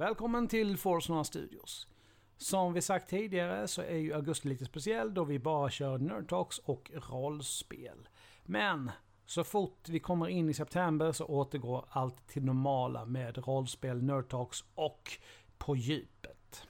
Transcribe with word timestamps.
Välkommen 0.00 0.48
till 0.48 0.76
Forsnora 0.76 1.24
Studios. 1.24 1.88
Som 2.36 2.72
vi 2.72 2.82
sagt 2.82 3.10
tidigare 3.10 3.68
så 3.68 3.82
är 3.82 3.96
ju 3.96 4.14
augusti 4.14 4.48
lite 4.48 4.64
speciell 4.64 5.14
då 5.14 5.24
vi 5.24 5.38
bara 5.38 5.70
kör 5.70 5.98
Nerd 5.98 6.28
Talks 6.28 6.58
och 6.58 6.90
rollspel. 6.94 8.08
Men 8.44 8.90
så 9.26 9.44
fort 9.44 9.88
vi 9.88 10.00
kommer 10.00 10.28
in 10.28 10.48
i 10.48 10.54
september 10.54 11.12
så 11.12 11.24
återgår 11.24 11.84
allt 11.88 12.28
till 12.28 12.44
normala 12.44 13.04
med 13.04 13.38
rollspel, 13.46 14.02
Nerd 14.02 14.28
Talks 14.28 14.64
och 14.74 15.10
På 15.58 15.76
djupet. 15.76 16.66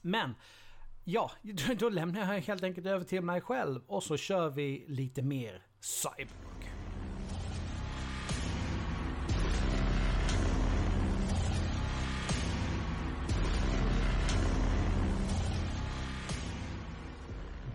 Men 0.00 0.34
ja, 1.04 1.30
då 1.78 1.88
lämnar 1.88 2.34
jag 2.34 2.40
helt 2.40 2.62
enkelt 2.62 2.86
över 2.86 3.04
till 3.04 3.22
mig 3.22 3.40
själv 3.40 3.82
och 3.86 4.02
så 4.02 4.16
kör 4.16 4.50
vi 4.50 4.84
lite 4.88 5.22
mer 5.22 5.62
cyber. 5.80 6.53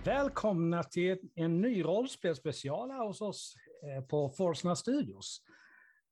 Välkomna 0.10 0.84
till 0.84 1.32
en 1.36 1.62
ny 1.62 1.84
rollspelsspecial 1.84 2.92
här 2.92 3.06
hos 3.06 3.22
oss 3.22 3.56
eh, 3.84 4.04
på 4.04 4.30
Forsna 4.30 4.76
Studios. 4.76 5.44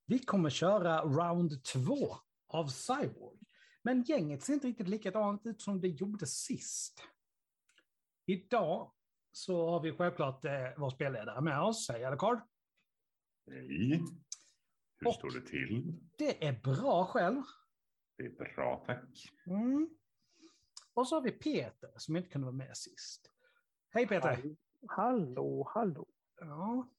Vi 0.05 0.19
kommer 0.19 0.49
köra 0.49 1.01
round 1.01 1.63
två 1.63 2.15
av 2.47 2.67
Cyborg. 2.67 3.39
Men 3.81 4.03
gänget 4.03 4.43
ser 4.43 4.53
inte 4.53 4.67
riktigt 4.67 4.87
likadant 4.87 5.45
ut 5.45 5.61
som 5.61 5.81
det 5.81 5.87
gjorde 5.87 6.27
sist. 6.27 7.03
Idag 8.25 8.91
så 9.31 9.69
har 9.69 9.81
vi 9.81 9.91
självklart 9.91 10.45
eh, 10.45 10.51
vår 10.77 10.89
spelledare 10.89 11.41
med 11.41 11.61
oss. 11.61 11.89
Hej 11.89 12.05
Alucard. 12.05 12.39
Hej. 13.47 14.01
Hur 14.99 15.07
Och 15.07 15.13
står 15.13 15.31
det 15.31 15.47
till? 15.47 15.99
Det 16.17 16.47
är 16.47 16.61
bra 16.61 17.05
själv. 17.05 17.41
Det 18.17 18.25
är 18.25 18.55
bra, 18.55 18.83
tack. 18.85 19.29
Mm. 19.47 19.89
Och 20.93 21.07
så 21.07 21.15
har 21.15 21.21
vi 21.21 21.31
Peter 21.31 21.91
som 21.97 22.15
inte 22.15 22.29
kunde 22.29 22.45
vara 22.45 22.55
med 22.55 22.77
sist. 22.77 23.31
Hej 23.89 24.07
Peter! 24.07 24.55
Hallå, 24.87 25.71
hallå! 25.73 26.07
Ja. 26.39 26.89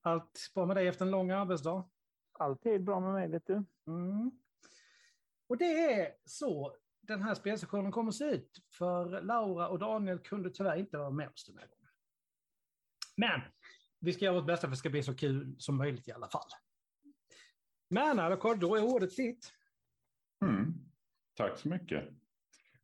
Allt 0.00 0.50
bra 0.54 0.66
med 0.66 0.76
dig 0.76 0.88
efter 0.88 1.04
en 1.04 1.10
lång 1.10 1.30
arbetsdag? 1.30 1.88
Alltid 2.32 2.84
bra 2.84 3.00
med 3.00 3.12
mig, 3.12 3.28
vet 3.28 3.46
du. 3.46 3.64
Mm. 3.86 4.30
Och 5.46 5.56
det 5.56 5.92
är 5.92 6.14
så 6.24 6.76
den 7.00 7.22
här 7.22 7.34
spelsessionen 7.34 7.92
kommer 7.92 8.08
att 8.08 8.14
se 8.14 8.24
ut. 8.24 8.58
För 8.78 9.22
Laura 9.22 9.68
och 9.68 9.78
Daniel 9.78 10.18
kunde 10.18 10.50
tyvärr 10.50 10.76
inte 10.76 10.98
vara 10.98 11.10
med 11.10 11.28
oss 11.28 11.44
den 11.46 11.58
här 11.58 11.66
gången. 11.66 11.90
Men 13.16 13.40
vi 13.98 14.12
ska 14.12 14.24
göra 14.24 14.34
vårt 14.34 14.46
bästa 14.46 14.60
för 14.60 14.68
att 14.68 14.72
det 14.72 14.76
ska 14.76 14.90
bli 14.90 15.02
så 15.02 15.14
kul 15.14 15.56
som 15.58 15.76
möjligt 15.76 16.08
i 16.08 16.12
alla 16.12 16.28
fall. 16.28 16.48
Men 17.88 18.18
Alakard, 18.18 18.58
då 18.58 18.76
är 18.76 18.82
ordet 18.82 19.16
ditt. 19.16 19.52
Mm. 20.44 20.74
Tack 21.34 21.58
så 21.58 21.68
mycket. 21.68 22.08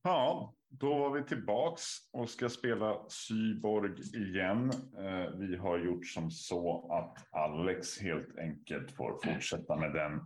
Ja, 0.02 0.55
då 0.68 0.98
var 0.98 1.10
vi 1.10 1.24
tillbaks 1.24 1.82
och 2.12 2.30
ska 2.30 2.48
spela 2.48 3.08
Syborg 3.08 4.00
igen. 4.14 4.70
Eh, 4.98 5.30
vi 5.38 5.56
har 5.56 5.78
gjort 5.78 6.06
som 6.06 6.30
så 6.30 6.92
att 6.92 7.26
Alex 7.30 8.00
helt 8.00 8.38
enkelt 8.38 8.96
får 8.96 9.18
fortsätta 9.24 9.76
med 9.76 9.92
den 9.92 10.20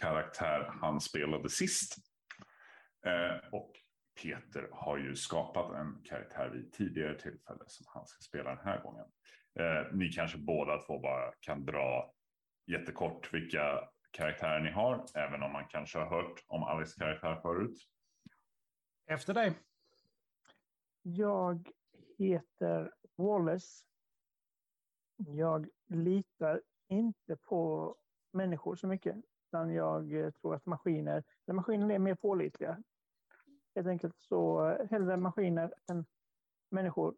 karaktär 0.00 0.70
han 0.80 1.00
spelade 1.00 1.48
sist. 1.48 1.96
Eh, 3.06 3.48
och 3.52 3.72
Peter 4.22 4.68
har 4.72 4.98
ju 4.98 5.14
skapat 5.14 5.74
en 5.74 6.02
karaktär 6.04 6.48
vid 6.48 6.72
tidigare 6.72 7.18
tillfälle 7.18 7.64
som 7.66 7.86
han 7.88 8.06
ska 8.06 8.20
spela 8.20 8.54
den 8.54 8.64
här 8.64 8.82
gången. 8.82 9.06
Eh, 9.60 9.92
ni 9.92 10.08
kanske 10.08 10.38
båda 10.38 10.78
två 10.78 10.98
bara 10.98 11.32
kan 11.40 11.64
dra 11.64 12.12
jättekort 12.66 13.34
vilka 13.34 13.80
karaktärer 14.10 14.60
ni 14.60 14.70
har, 14.70 15.04
även 15.14 15.42
om 15.42 15.52
man 15.52 15.66
kanske 15.68 15.98
har 15.98 16.06
hört 16.06 16.44
om 16.46 16.62
Alex 16.62 16.94
karaktär 16.94 17.38
förut. 17.42 17.76
Efter 19.06 19.34
dig. 19.34 19.58
Jag 21.02 21.70
heter 22.18 22.94
Wallace. 23.16 23.84
Jag 25.16 25.68
litar 25.86 26.62
inte 26.88 27.36
på 27.36 27.96
människor 28.32 28.76
så 28.76 28.86
mycket. 28.86 29.16
Utan 29.48 29.72
jag 29.72 30.34
tror 30.40 30.54
att 30.54 30.66
maskiner, 30.66 31.24
maskiner 31.52 31.94
är 31.94 31.98
mer 31.98 32.14
pålitliga. 32.14 32.82
Helt 33.74 33.88
enkelt 33.88 34.16
så 34.18 34.68
hellre 34.90 35.16
maskiner 35.16 35.74
än 35.90 36.06
människor. 36.70 37.16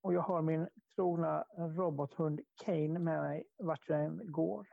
Och 0.00 0.14
jag 0.14 0.20
har 0.20 0.42
min 0.42 0.68
trogna 0.94 1.44
robothund 1.56 2.40
Kane 2.64 2.98
med 2.98 3.22
mig 3.22 3.44
vart 3.58 3.88
jag 3.88 4.04
än 4.04 4.32
går. 4.32 4.68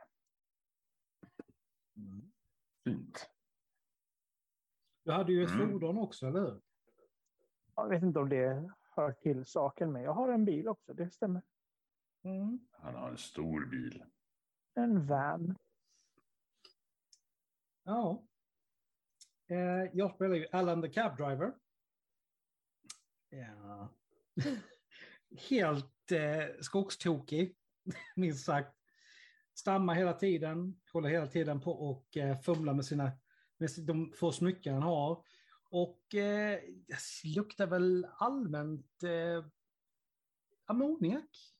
Mm. 1.96 2.32
Fint. 2.84 3.31
Du 5.04 5.12
hade 5.12 5.32
ju 5.32 5.44
ett 5.44 5.50
mm. 5.50 5.70
fordon 5.70 5.98
också, 5.98 6.26
eller 6.26 6.40
hur? 6.40 6.60
Jag 7.76 7.88
vet 7.88 8.02
inte 8.02 8.18
om 8.18 8.28
det 8.28 8.70
hör 8.90 9.12
till 9.12 9.44
saken, 9.44 9.92
men 9.92 10.02
jag 10.02 10.12
har 10.12 10.28
en 10.28 10.44
bil 10.44 10.68
också, 10.68 10.94
det 10.94 11.10
stämmer. 11.10 11.42
Mm. 12.22 12.60
Han 12.70 12.94
har 12.94 13.10
en 13.10 13.18
stor 13.18 13.66
bil. 13.66 14.04
En 14.74 15.06
van. 15.06 15.58
Ja. 17.84 18.22
Eh, 19.46 19.90
jag 19.92 20.14
spelar 20.14 20.34
ju 20.34 20.46
Alan 20.52 20.82
the 20.82 20.88
Cab 20.88 21.16
Driver. 21.16 21.52
Ja. 23.30 23.88
Helt 25.48 26.12
eh, 26.12 26.60
skogstokig, 26.60 27.56
minst 28.16 28.44
sagt. 28.44 28.76
Stammar 29.54 29.94
hela 29.94 30.12
tiden, 30.12 30.80
håller 30.92 31.08
hela 31.08 31.26
tiden 31.26 31.60
på 31.60 31.72
och 31.72 32.16
eh, 32.16 32.38
fumlar 32.40 32.74
med 32.74 32.84
sina 32.84 33.12
med 33.62 33.86
de 33.86 34.12
få 34.12 34.32
smycken 34.32 34.74
han 34.74 34.82
har. 34.82 35.24
Och 35.70 36.14
eh, 36.14 36.60
det 36.86 37.28
luktar 37.36 37.66
väl 37.66 38.06
allmänt 38.16 39.02
eh, 39.02 39.44
ammoniak. 40.66 41.54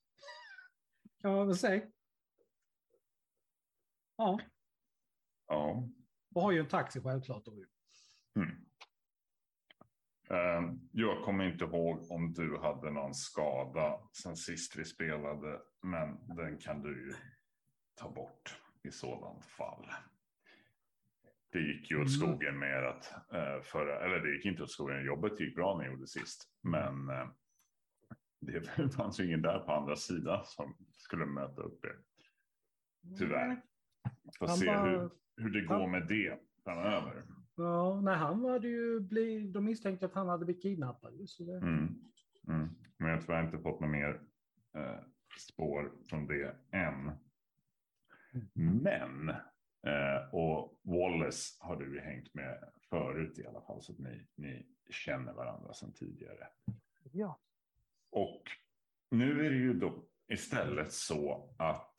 Kan 1.19 1.33
man 1.33 1.47
väl 1.47 1.57
säga. 1.57 1.87
Ja. 4.17 4.41
Ja. 5.47 5.89
Och 6.35 6.43
har 6.43 6.53
ju 6.53 6.61
en 6.61 6.69
taxi 6.69 7.01
självklart. 7.01 7.45
Då. 7.45 7.53
Mm. 8.37 8.67
Uh, 10.31 10.75
jag 10.93 11.25
kommer 11.25 11.53
inte 11.53 11.65
ihåg 11.65 12.11
om 12.11 12.33
du 12.33 12.59
hade 12.59 12.91
någon 12.91 13.15
skada 13.15 14.01
sen 14.13 14.37
sist 14.37 14.77
vi 14.77 14.85
spelade, 14.85 15.61
men 15.83 16.37
den 16.37 16.59
kan 16.59 16.83
du 16.83 17.07
ju 17.07 17.15
ta 17.95 18.11
bort 18.11 18.61
i 18.83 18.91
sådant 18.91 19.45
fall 19.45 19.91
det 21.53 21.61
gick 21.61 21.91
ju 21.91 21.97
åt 21.97 22.09
mm. 22.09 22.09
skogen 22.09 22.59
med 22.59 22.85
att 22.85 23.13
uh, 23.35 23.63
förra, 23.63 24.05
eller 24.05 24.21
det 24.21 24.35
gick 24.35 24.45
inte 24.45 24.63
åt 24.63 24.71
skogen, 24.71 25.05
jobbet 25.05 25.41
gick 25.41 25.55
bra 25.55 25.77
när 25.77 25.85
jag 25.85 25.93
gjorde 25.95 26.07
sist, 26.07 26.49
men 26.63 27.11
uh, 27.11 27.29
det 28.41 28.93
fanns 28.97 29.21
ju 29.21 29.27
ingen 29.27 29.43
där 29.43 29.59
på 29.59 29.73
andra 29.73 29.97
sidan 29.97 30.45
som 30.45 30.77
skulle 30.91 31.27
möta 31.27 31.63
upp 31.63 31.83
det. 31.83 31.97
Tyvärr. 33.19 33.63
Får 34.39 34.47
se 34.47 34.67
var, 34.67 34.89
hur, 34.89 35.11
hur 35.37 35.51
det 35.51 35.61
går 35.61 35.81
han, 35.81 35.91
med 35.91 36.07
det 36.09 36.39
framöver. 36.65 37.23
Ja, 37.55 38.01
nej, 38.01 38.17
han 38.17 38.45
hade 38.45 38.69
ju 38.69 39.01
blivit, 39.01 39.53
de 39.53 39.65
misstänkte 39.65 40.07
att 40.07 40.15
han 40.15 40.29
hade 40.29 40.45
blivit 40.45 40.63
kidnappad. 40.63 41.29
Så 41.29 41.45
det... 41.45 41.57
Mm, 41.57 41.95
mm. 42.49 42.69
Men 42.99 43.09
jag 43.09 43.17
har 43.17 43.21
tyvärr 43.21 43.45
inte 43.45 43.59
fått 43.59 43.81
något 43.81 43.91
mer 43.91 44.21
eh, 44.77 45.01
spår 45.39 45.93
från 46.09 46.27
det 46.27 46.57
än. 46.71 47.11
Mm. 48.57 48.79
Men 48.79 49.35
Eh, 49.87 50.35
och 50.35 50.79
Wallace 50.83 51.57
har 51.61 51.77
du 51.77 52.01
hängt 52.01 52.35
med 52.35 52.71
förut 52.91 53.39
i 53.39 53.47
alla 53.47 53.61
fall, 53.61 53.83
så 53.83 53.93
att 53.93 53.99
ni, 53.99 54.27
ni 54.35 54.67
känner 54.91 55.33
varandra 55.33 55.73
sedan 55.73 55.93
tidigare. 55.93 56.49
Ja. 57.13 57.41
Och 58.11 58.43
nu 59.11 59.47
är 59.47 59.51
det 59.51 59.57
ju 59.57 59.75
då 59.75 60.05
istället 60.29 60.93
så 60.93 61.55
att 61.59 61.97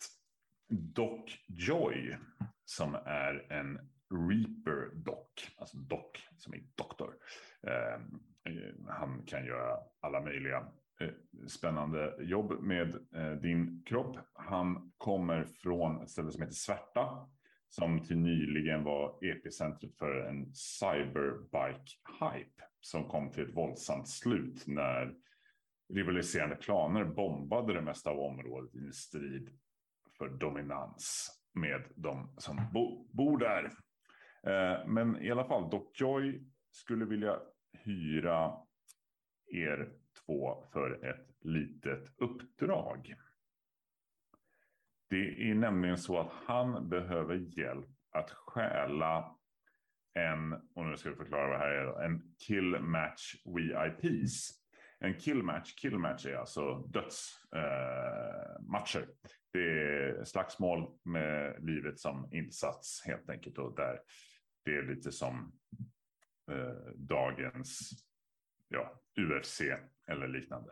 Doc 0.68 1.31
Joy, 1.47 2.18
som 2.65 2.95
är 3.06 3.51
en 3.51 3.89
Reaper 4.09 4.95
Doc, 4.95 5.27
alltså 5.57 5.77
Doc 5.77 6.12
som 6.38 6.53
är 6.53 6.63
doktor. 6.75 7.15
Eh, 7.68 8.01
han 8.88 9.24
kan 9.25 9.45
göra 9.45 9.77
alla 10.00 10.21
möjliga 10.21 10.68
eh, 11.00 11.09
spännande 11.47 12.18
jobb 12.19 12.62
med 12.62 12.95
eh, 13.15 13.31
din 13.31 13.83
kropp. 13.86 14.18
Han 14.33 14.91
kommer 14.97 15.44
från 15.44 16.01
ett 16.01 16.09
ställe 16.09 16.31
som 16.31 16.41
heter 16.41 16.56
Svärta 16.56 17.29
som 17.75 18.03
till 18.03 18.17
nyligen 18.17 18.83
var 18.83 19.25
epicentret 19.25 19.97
för 19.97 20.25
en 20.25 20.53
cyberbike-hype 20.53 22.61
som 22.81 23.09
kom 23.09 23.31
till 23.31 23.43
ett 23.43 23.55
våldsamt 23.55 24.09
slut 24.09 24.67
när 24.67 25.15
rivaliserande 25.93 26.55
klaner 26.55 27.05
bombade 27.05 27.73
det 27.73 27.81
mesta 27.81 28.09
av 28.09 28.19
området 28.19 28.75
i 28.75 28.77
en 28.77 28.93
strid 28.93 29.49
för 30.17 30.29
dominans 30.29 31.29
med 31.53 31.83
de 31.95 32.35
som 32.37 32.61
bo 32.73 33.07
bor 33.11 33.37
där. 33.37 33.65
Eh, 34.43 34.87
men 34.87 35.21
i 35.21 35.31
alla 35.31 35.45
fall, 35.45 35.69
Doc 35.69 35.91
Joy 35.93 36.43
skulle 36.71 37.05
vilja 37.05 37.39
hyra 37.71 38.53
er 39.53 39.93
två 40.25 40.65
för 40.73 41.05
ett 41.05 41.27
litet 41.41 42.13
uppdrag. 42.17 43.15
Det 45.13 45.50
är 45.50 45.56
nämligen 45.56 45.98
så 45.98 46.19
att 46.19 46.31
han 46.45 46.89
behöver 46.89 47.36
hjälp 47.36 47.89
att 48.12 48.30
stjäla 48.30 49.36
en, 50.13 50.54
och 50.54 50.86
nu 50.86 50.98
ska 50.98 51.10
vi 51.10 51.15
förklara 51.15 51.48
vad 51.48 51.60
det 51.60 51.65
här 51.65 51.71
är, 51.71 52.06
en 52.06 52.36
kill 52.48 52.80
match 52.80 53.36
VIPs. 53.45 54.50
En 55.00 55.19
kill 55.19 55.44
match, 55.44 55.75
kill 55.75 55.98
match 55.98 56.25
är 56.25 56.36
alltså 56.36 56.75
dödsmatcher. 56.77 57.31
Eh, 59.01 59.07
det 59.51 59.60
är 59.60 60.24
slagsmål 60.24 60.98
med 61.04 61.65
livet 61.65 62.00
som 62.00 62.30
insats 62.33 63.04
helt 63.06 63.30
enkelt. 63.30 63.57
Och 63.57 63.75
där 63.75 64.00
det 64.65 64.77
är 64.77 64.83
lite 64.83 65.12
som 65.12 65.54
eh, 66.51 66.94
dagens 66.95 67.89
ja, 68.68 69.01
UFC 69.19 69.62
eller 70.07 70.27
liknande. 70.27 70.71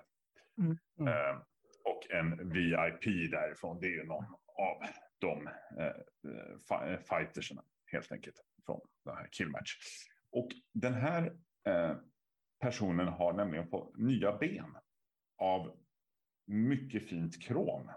Mm. 0.58 0.78
Mm. 1.00 1.14
Eh, 1.14 1.42
och 1.86 2.12
en 2.12 2.50
VIP 2.50 3.32
därifrån, 3.32 3.80
det 3.80 3.88
är 3.88 3.92
ju 3.92 4.04
någon 4.04 4.26
av 4.58 4.78
de 5.20 5.48
eh, 5.80 6.98
fightersarna 6.98 7.64
helt 7.86 8.12
enkelt 8.12 8.36
från 8.66 8.82
den 9.06 9.18
här 9.18 9.28
killmatch. 9.32 9.78
Och 10.32 10.48
den 10.74 10.94
här 10.94 11.36
eh, 11.68 11.96
personen 12.62 13.08
har 13.08 13.34
nämligen 13.34 13.68
fått 13.68 13.98
nya 13.98 14.38
ben 14.38 14.78
av 15.38 15.78
mycket 16.46 17.10
fint 17.10 17.42
krom. 17.42 17.92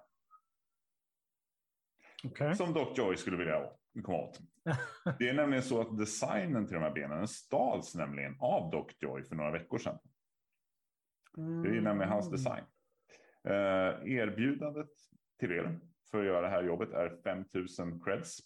Okay. 2.25 2.55
Som 2.55 2.73
Doc 2.73 2.99
Joy 2.99 3.17
skulle 3.17 3.37
vilja 3.37 3.71
komma 4.03 4.19
åt. 4.19 4.41
det 5.19 5.29
är 5.29 5.35
nämligen 5.35 5.63
så 5.63 5.81
att 5.81 5.99
designen 5.99 6.67
till 6.67 6.75
de 6.75 6.83
här 6.83 6.95
benen 6.95 7.29
stals 7.29 7.95
nämligen 7.95 8.37
av 8.41 8.71
Doc 8.71 8.87
Joy 9.01 9.25
för 9.25 9.37
några 9.37 9.51
veckor 9.51 9.79
sedan. 9.79 9.99
Det 11.37 11.69
är 11.69 11.81
nämligen 11.81 12.13
hans 12.13 12.27
mm. 12.27 12.37
design. 12.37 12.65
Eh, 13.49 14.13
erbjudandet 14.13 14.91
till 15.41 15.53
er 15.53 15.81
för 16.11 16.19
att 16.21 16.27
göra 16.27 16.41
det 16.41 16.49
här 16.49 16.63
jobbet 16.63 16.91
är 16.93 17.17
5000 17.25 18.05
creds. 18.05 18.39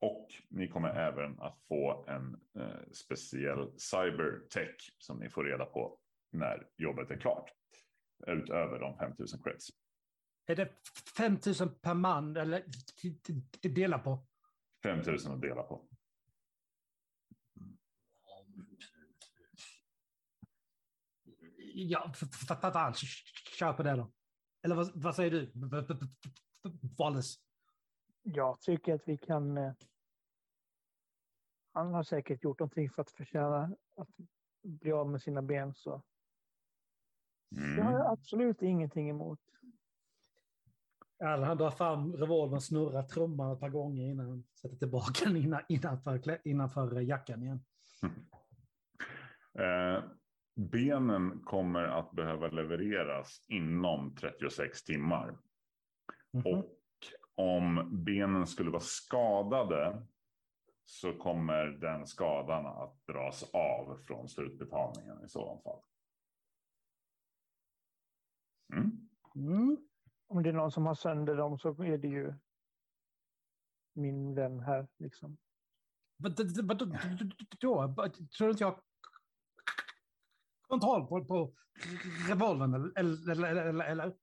Och 0.00 0.28
ni 0.48 0.68
kommer 0.68 0.88
även 0.88 1.40
att 1.40 1.58
få 1.68 2.04
en 2.08 2.40
eh, 2.58 2.90
speciell 2.92 3.72
cybertech 3.78 4.94
som 4.98 5.18
ni 5.18 5.28
får 5.30 5.44
reda 5.44 5.64
på 5.64 5.98
när 6.32 6.66
jobbet 6.76 7.10
är 7.10 7.16
klart. 7.16 7.50
Utöver 8.26 8.78
de 8.78 8.98
5000 8.98 9.42
creds. 9.42 9.68
Är 10.46 10.56
det 10.56 10.68
5000 11.16 11.68
per 11.82 11.94
man 11.94 12.36
eller 12.36 12.64
dela 13.68 13.98
på? 13.98 14.26
5000 14.82 15.32
att 15.32 15.40
dela 15.40 15.62
på. 15.62 15.88
Ja, 21.74 22.12
för 22.14 22.26
fan, 22.26 22.94
kör 23.58 23.72
på 23.72 23.82
det 23.82 23.96
då. 23.96 24.12
Eller 24.62 24.74
vad, 24.74 24.90
vad 24.94 25.14
säger 25.14 25.30
du, 25.30 25.52
Wallace? 26.98 27.40
Jag 28.22 28.60
tycker 28.60 28.94
att 28.94 29.08
vi 29.08 29.18
kan... 29.18 29.58
Eh, 29.58 29.72
han 31.72 31.94
har 31.94 32.02
säkert 32.02 32.44
gjort 32.44 32.58
någonting 32.58 32.90
för 32.90 33.02
att 33.02 33.10
förtjäna 33.10 33.76
att 33.96 34.08
bli 34.62 34.92
av 34.92 35.10
med 35.10 35.22
sina 35.22 35.42
ben. 35.42 35.74
Så 35.74 36.02
mm. 37.56 37.76
det 37.76 37.82
har 37.82 37.92
jag 37.92 38.12
absolut 38.12 38.62
ingenting 38.62 39.10
emot. 39.10 39.40
Eller 41.18 41.46
han 41.46 41.56
drar 41.56 41.70
fram 41.70 42.16
revolvern, 42.16 42.60
snurrar 42.60 43.02
trumman 43.02 43.52
ett 43.52 43.60
par 43.60 43.68
gånger 43.68 44.06
innan 44.06 44.28
han 44.28 44.44
sätter 44.54 44.76
tillbaka 44.76 45.24
den 45.24 45.60
innanför, 45.68 46.40
innanför 46.44 47.00
jackan 47.00 47.42
igen. 47.42 47.64
Eh, 49.58 50.04
benen 50.54 51.40
kommer 51.44 51.82
att 51.82 52.12
behöva 52.12 52.48
levereras 52.48 53.44
inom 53.48 54.14
36 54.14 54.84
timmar. 54.84 55.28
Mm 55.28 55.38
-hmm. 56.32 56.58
Och 56.58 56.78
om 57.34 57.88
benen 58.04 58.46
skulle 58.46 58.70
vara 58.70 58.80
skadade 58.80 60.06
så 60.84 61.12
kommer 61.12 61.66
den 61.66 62.06
skadan 62.06 62.66
att 62.66 63.06
dras 63.06 63.50
av 63.52 63.98
från 64.06 64.28
slutbetalningen 64.28 65.24
i 65.24 65.28
så 65.28 65.60
fall. 65.64 65.80
Mm. 68.72 69.08
Mm. 69.34 69.76
Om 70.26 70.42
det 70.42 70.48
är 70.48 70.52
någon 70.52 70.72
som 70.72 70.86
har 70.86 70.94
sönder 70.94 71.36
dem 71.36 71.58
så 71.58 71.82
är 71.82 71.98
det 71.98 72.08
ju 72.08 72.34
min 73.92 74.34
vän 74.34 74.60
här. 74.60 74.88
Liksom. 74.98 75.36
Vadå? 76.62 76.86
Tror 78.38 78.46
du 78.46 78.50
inte 78.50 78.64
jag 78.64 78.80
kontroll 80.72 81.06
på, 81.06 81.24
på 81.24 81.54
revolvern? 82.28 82.74
Eller, 82.96 83.30
eller, 83.30 83.54
eller, 83.66 83.84
eller? 83.84 84.14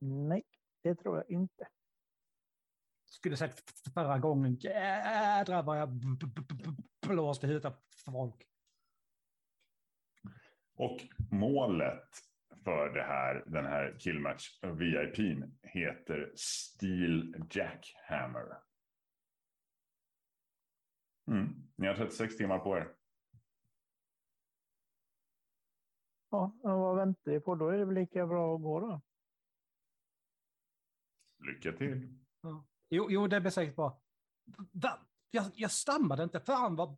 Nej, 0.00 0.42
det 0.82 0.94
tror 0.94 1.16
jag 1.16 1.30
inte. 1.30 1.68
Skulle 3.04 3.36
sagt 3.36 3.62
förra 3.94 4.18
gången, 4.18 4.54
jädrar 4.54 5.62
vad 5.62 5.80
jag 5.80 5.88
blåste 7.06 7.46
huvudet 7.46 7.64
av 7.64 7.74
folk. 8.12 8.46
Och 10.74 11.00
målet 11.30 12.08
för 12.64 12.94
det 12.94 13.02
här, 13.02 13.44
den 13.46 13.66
här 13.66 13.96
killmatch 13.98 14.48
VIP 14.62 15.44
heter 15.62 16.32
Steel 16.36 17.34
Jackhammer. 17.50 18.46
Mm. 21.28 21.48
Ni 21.76 21.86
har 21.86 21.94
36 21.94 22.36
timmar 22.36 22.58
på 22.58 22.76
er. 22.76 22.99
Ja, 26.30 26.52
vad 26.62 26.96
väntar 26.96 27.30
vi 27.30 27.40
på? 27.40 27.54
Då 27.54 27.68
är 27.68 27.78
det 27.78 27.84
väl 27.84 27.94
lika 27.94 28.26
bra 28.26 28.54
att 28.54 28.62
gå 28.62 28.80
då. 28.80 29.00
Lycka 31.38 31.72
till. 31.72 32.18
Ja. 32.40 32.66
Jo, 32.88 33.06
jo, 33.10 33.26
det 33.26 33.40
blir 33.40 33.50
säkert 33.50 33.76
bra. 33.76 34.02
Va? 34.72 35.06
Jag, 35.30 35.44
jag 35.54 35.70
stammade 35.70 36.22
inte. 36.22 36.40
Fan 36.40 36.76
vad... 36.76 36.96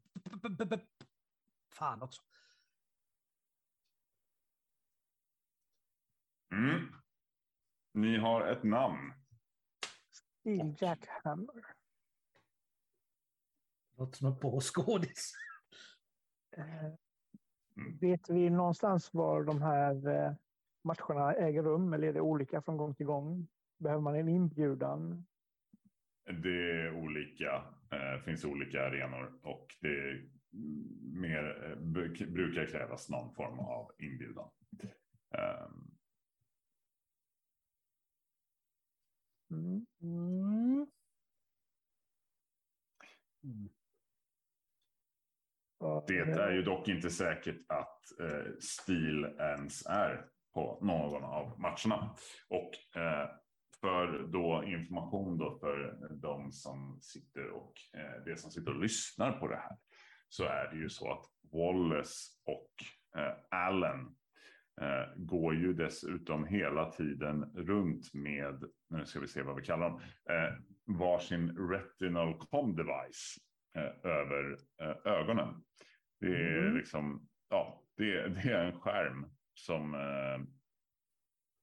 Fan 1.72 2.02
också. 2.02 2.22
Mm. 6.52 6.94
Ni 7.92 8.18
har 8.18 8.46
ett 8.46 8.62
namn. 8.62 9.12
Steel 10.10 10.74
Jackhammer. 10.78 11.74
Låter 13.96 14.16
som 14.16 14.26
en 14.26 14.38
påskådis. 14.38 15.34
Mm. 17.76 17.98
Vet 18.00 18.30
vi 18.30 18.50
någonstans 18.50 19.14
var 19.14 19.44
de 19.44 19.62
här 19.62 20.08
eh, 20.08 20.32
matcherna 20.84 21.32
äger 21.32 21.62
rum 21.62 21.92
eller 21.92 22.08
är 22.08 22.12
det 22.12 22.20
olika 22.20 22.62
från 22.62 22.76
gång 22.76 22.94
till 22.94 23.06
gång? 23.06 23.48
Behöver 23.78 24.02
man 24.02 24.14
en 24.14 24.28
inbjudan? 24.28 25.26
Det 26.24 26.82
är 26.82 26.94
olika. 26.96 27.64
Det 27.90 28.14
eh, 28.14 28.20
finns 28.20 28.44
olika 28.44 28.86
arenor 28.86 29.32
och 29.42 29.66
det 29.80 30.22
mer, 31.12 31.70
eh, 31.70 31.76
brukar 32.26 32.66
krävas 32.66 33.10
någon 33.10 33.34
form 33.34 33.58
av 33.58 33.90
inbjudan. 33.98 34.50
Um. 35.30 35.88
Mm. 39.50 39.86
Mm. 40.02 40.86
Det 46.06 46.18
är 46.18 46.52
ju 46.52 46.62
dock 46.62 46.88
inte 46.88 47.10
säkert 47.10 47.60
att 47.68 48.20
eh, 48.20 48.52
stil 48.60 49.24
ens 49.24 49.86
är 49.86 50.26
på 50.54 50.78
någon 50.82 51.24
av 51.24 51.60
matcherna. 51.60 52.14
Och 52.48 53.00
eh, 53.00 53.28
för 53.80 54.26
då 54.32 54.64
information 54.66 55.38
då 55.38 55.58
för 55.60 55.98
de 56.10 56.52
som 56.52 56.98
sitter 57.02 57.50
och 57.50 57.72
eh, 57.96 58.24
det 58.24 58.36
som 58.36 58.50
sitter 58.50 58.70
och 58.70 58.80
lyssnar 58.80 59.32
på 59.32 59.48
det 59.48 59.56
här 59.56 59.76
så 60.28 60.44
är 60.44 60.70
det 60.72 60.76
ju 60.76 60.88
så 60.88 61.12
att 61.12 61.24
Wallace 61.52 62.30
och 62.44 62.70
eh, 63.20 63.34
Allen 63.50 64.00
eh, 64.80 65.16
går 65.16 65.54
ju 65.54 65.72
dessutom 65.72 66.44
hela 66.44 66.90
tiden 66.90 67.44
runt 67.54 68.14
med, 68.14 68.64
nu 68.90 69.06
ska 69.06 69.20
vi 69.20 69.28
se 69.28 69.42
vad 69.42 69.56
vi 69.56 69.62
kallar 69.62 69.90
dem, 69.90 70.00
eh, 70.30 70.54
varsin 70.98 71.56
retinal 71.70 72.38
com 72.38 72.76
device 72.76 73.38
eh, 73.74 74.10
över 74.10 74.58
eh, 74.80 75.12
ögonen. 75.12 75.64
Det 76.20 76.26
är 76.26 76.58
mm. 76.58 76.76
liksom, 76.76 77.28
ja, 77.48 77.82
det, 77.96 78.28
det, 78.28 78.50
är 78.50 78.64
en 78.64 78.80
skärm 78.80 79.26
som, 79.54 79.94
eh, 79.94 80.46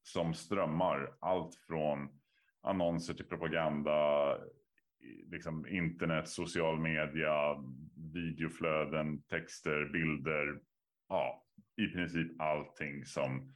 som 0.04 0.34
strömmar 0.34 1.14
allt 1.20 1.56
från 1.56 2.10
annonser 2.62 3.14
till 3.14 3.26
propaganda, 3.26 4.38
liksom 5.32 5.68
internet, 5.68 6.30
social 6.30 6.80
media, 6.80 7.64
videoflöden, 8.14 9.22
texter, 9.22 9.86
bilder. 9.86 10.60
Ja, 11.08 11.46
i 11.78 11.88
princip 11.88 12.42
allting 12.42 13.06
som 13.06 13.54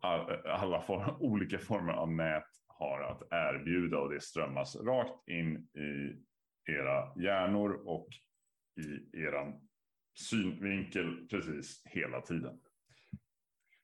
alla 0.00 0.82
form, 0.82 1.16
olika 1.20 1.58
former 1.58 1.92
av 1.92 2.12
nät 2.12 2.48
har 2.66 3.00
att 3.02 3.22
erbjuda 3.30 3.98
och 3.98 4.10
det 4.10 4.20
strömmas 4.20 4.76
rakt 4.76 5.28
in 5.28 5.56
i 5.56 6.22
era 6.64 7.22
hjärnor 7.22 7.72
och 7.86 8.08
i 8.80 9.18
eran 9.18 9.68
synvinkel 10.14 11.28
precis 11.30 11.82
hela 11.84 12.20
tiden. 12.20 12.60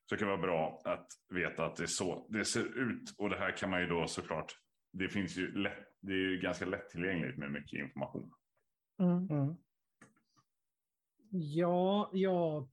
Så 0.09 0.15
det 0.15 0.19
kan 0.19 0.29
vara 0.29 0.39
bra 0.41 0.81
att 0.85 1.07
veta 1.29 1.67
att 1.67 1.77
det 1.77 1.83
är 1.83 1.87
så 1.87 2.27
det 2.31 2.45
ser 2.45 2.79
ut. 2.79 3.15
Och 3.19 3.31
det 3.31 3.39
här 3.39 3.57
kan 3.57 3.71
man 3.71 3.81
ju 3.81 3.87
då 3.87 4.07
såklart, 4.07 4.53
det 4.93 5.09
finns 5.09 5.37
ju 5.37 5.53
lätt, 5.53 5.89
det 6.01 6.13
är 6.13 6.31
ju 6.31 6.41
ganska 6.41 6.65
lättillgängligt 6.65 7.39
med 7.39 7.53
mycket 7.53 7.79
information. 7.79 8.33
Mm. 8.99 9.31
Mm. 9.31 9.57
Ja, 11.31 12.11
jag 12.13 12.69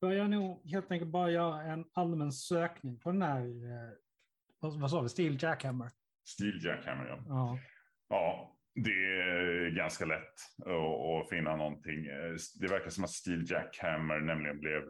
börjar 0.00 0.28
nog 0.28 0.70
helt 0.70 0.90
enkelt 0.90 1.10
bara 1.10 1.30
göra 1.30 1.62
en 1.62 1.84
allmän 1.92 2.32
sökning 2.32 2.98
på 2.98 3.12
den 3.12 3.22
här, 3.22 3.40
eh, 3.46 3.92
vad, 4.58 4.80
vad 4.80 4.90
sa 4.90 5.00
vi, 5.00 5.08
Steel 5.08 5.42
Jackhammer. 5.42 5.90
Steel 6.24 6.64
Jackhammer, 6.64 7.06
ja. 7.06 7.24
Ja. 7.26 7.58
Ja, 8.08 8.56
det 8.74 9.20
är 9.20 9.70
ganska 9.70 10.04
lätt 10.04 10.34
att, 10.58 11.22
att 11.22 11.28
finna 11.28 11.56
någonting. 11.56 12.04
Det 12.60 12.68
verkar 12.68 12.90
som 12.90 13.04
att 13.04 13.10
Steel 13.10 13.50
Jackhammer 13.50 14.20
nämligen 14.20 14.60
blev 14.60 14.82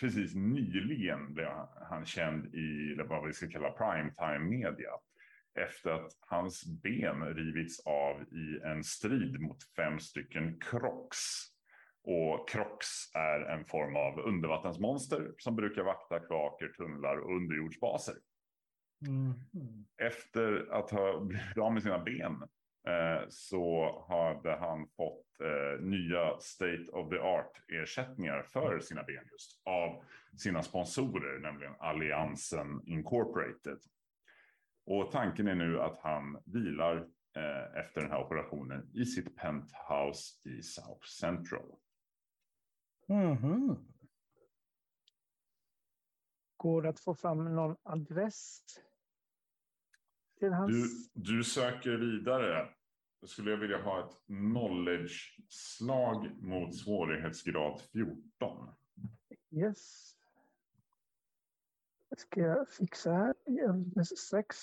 precis 0.00 0.34
nyligen 0.34 1.34
blev 1.34 1.48
han 1.90 2.04
känd 2.04 2.54
i 2.54 2.96
vad 3.08 3.26
vi 3.26 3.32
ska 3.32 3.48
kalla 3.48 3.70
primetime 3.70 4.38
media. 4.38 4.90
Efter 5.54 5.90
att 5.90 6.12
hans 6.20 6.64
ben 6.82 7.34
rivits 7.34 7.80
av 7.86 8.22
i 8.22 8.60
en 8.64 8.84
strid 8.84 9.40
mot 9.40 9.58
fem 9.76 10.00
stycken 10.00 10.60
Crocs. 10.60 11.18
Och 12.04 12.48
Crocs 12.48 13.10
är 13.14 13.40
en 13.40 13.64
form 13.64 13.96
av 13.96 14.20
undervattensmonster 14.20 15.34
som 15.38 15.56
brukar 15.56 15.82
vakta 15.82 16.20
kloaker, 16.20 16.68
tunnlar 16.68 17.16
och 17.16 17.36
underjordsbaser 17.36 18.14
Mm. 19.06 19.34
efter 19.96 20.68
att 20.72 20.90
ha 20.90 21.20
blivit 21.20 21.58
av 21.58 21.72
med 21.72 21.82
sina 21.82 21.98
ben 21.98 22.42
eh, 22.86 23.28
så 23.28 24.04
hade 24.08 24.56
han 24.56 24.88
fått 24.88 25.40
eh, 25.40 25.84
nya 25.84 26.40
state 26.40 26.86
of 26.92 27.10
the 27.10 27.18
art 27.18 27.62
ersättningar 27.68 28.42
för 28.42 28.80
sina 28.80 29.02
ben 29.02 29.24
just 29.32 29.62
av 29.64 30.04
sina 30.38 30.62
sponsorer, 30.62 31.38
nämligen 31.38 31.74
Alliansen 31.78 32.82
Incorporated. 32.86 33.78
Och 34.86 35.12
tanken 35.12 35.48
är 35.48 35.54
nu 35.54 35.80
att 35.80 35.98
han 35.98 36.42
vilar 36.44 36.96
eh, 37.36 37.80
efter 37.80 38.00
den 38.00 38.10
här 38.10 38.24
operationen 38.24 38.90
i 38.94 39.04
sitt 39.04 39.36
penthouse 39.36 40.48
i 40.48 40.62
South 40.62 41.06
Central. 41.20 41.76
Mhm. 43.08 43.76
Går 46.56 46.82
det 46.82 46.88
att 46.88 47.00
få 47.00 47.14
fram 47.14 47.54
någon 47.54 47.76
adress? 47.82 48.64
Till 50.42 50.52
hans... 50.52 51.10
Du, 51.14 51.22
du 51.22 51.44
söker 51.44 51.90
vidare. 51.90 52.68
Då 53.20 53.26
skulle 53.26 53.50
jag 53.50 53.58
vilja 53.58 53.82
ha 53.82 54.08
ett 54.08 54.26
knowledge-slag 54.26 56.42
mot 56.42 56.76
svårighetsgrad 56.76 57.80
14. 57.80 58.74
Yes. 59.50 60.14
Ska 62.16 62.40
jag 62.40 62.68
fixa 62.68 63.12
här. 63.12 63.34
6. 64.04 64.56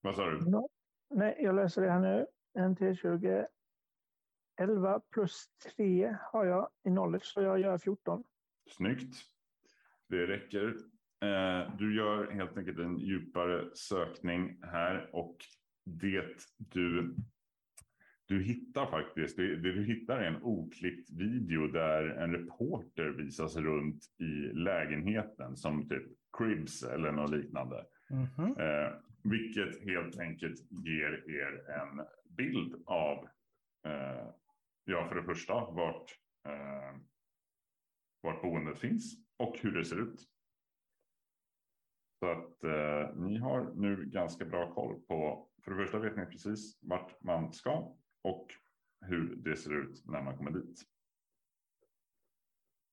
Vad 0.00 0.14
sa 0.14 0.30
du? 0.30 0.50
No. 0.50 0.68
Nej, 1.10 1.36
jag 1.40 1.54
läser 1.54 1.82
det 1.82 1.90
här 1.90 2.00
nu. 2.00 2.26
En 2.52 2.76
T20. 2.76 3.46
11 4.56 5.00
plus 5.00 5.50
3 5.76 6.16
har 6.20 6.44
jag 6.44 6.70
i 6.82 6.88
knowledge, 6.88 7.24
så 7.24 7.42
jag 7.42 7.60
gör 7.60 7.78
14. 7.78 8.24
Snyggt. 8.70 9.16
Det 10.06 10.26
räcker. 10.26 10.95
Eh, 11.20 11.76
du 11.78 11.96
gör 11.96 12.30
helt 12.30 12.58
enkelt 12.58 12.78
en 12.78 12.98
djupare 12.98 13.64
sökning 13.74 14.58
här 14.62 15.08
och 15.12 15.36
det 15.84 16.24
du, 16.56 17.16
du 18.26 18.42
hittar 18.42 18.86
faktiskt, 18.86 19.36
det, 19.36 19.56
det 19.56 19.72
du 19.72 19.84
hittar 19.84 20.18
är 20.18 20.26
en 20.26 20.42
oklippt 20.42 21.10
video 21.10 21.66
där 21.66 22.04
en 22.04 22.32
reporter 22.32 23.08
visas 23.08 23.56
runt 23.56 24.04
i 24.18 24.52
lägenheten 24.54 25.56
som 25.56 25.88
typ 25.88 26.06
Cribs 26.38 26.82
eller 26.82 27.12
något 27.12 27.30
liknande. 27.30 27.84
Mhm. 28.10 28.56
Eh, 28.58 28.92
vilket 29.24 29.84
helt 29.84 30.18
enkelt 30.18 30.60
ger 30.70 31.30
er 31.30 31.70
en 31.70 32.06
bild 32.36 32.82
av, 32.86 33.28
eh, 33.86 34.28
ja 34.84 35.08
för 35.08 35.14
det 35.14 35.22
första, 35.22 35.54
vart, 35.54 36.10
eh, 36.48 37.00
vart 38.22 38.42
boendet 38.42 38.78
finns 38.78 39.16
och 39.36 39.58
hur 39.58 39.72
det 39.72 39.84
ser 39.84 40.02
ut. 40.02 40.35
Så 42.18 42.26
att 42.26 42.64
eh, 42.64 43.16
ni 43.16 43.38
har 43.38 43.72
nu 43.74 44.06
ganska 44.06 44.44
bra 44.44 44.74
koll 44.74 45.00
på, 45.00 45.48
för 45.64 45.70
det 45.70 45.76
första 45.76 45.98
vet 45.98 46.16
ni 46.16 46.26
precis 46.26 46.78
vart 46.82 47.22
man 47.22 47.52
ska 47.52 47.96
och 48.22 48.46
hur 49.00 49.36
det 49.36 49.56
ser 49.56 49.74
ut 49.74 50.06
när 50.06 50.22
man 50.22 50.36
kommer 50.36 50.50
dit. 50.50 50.82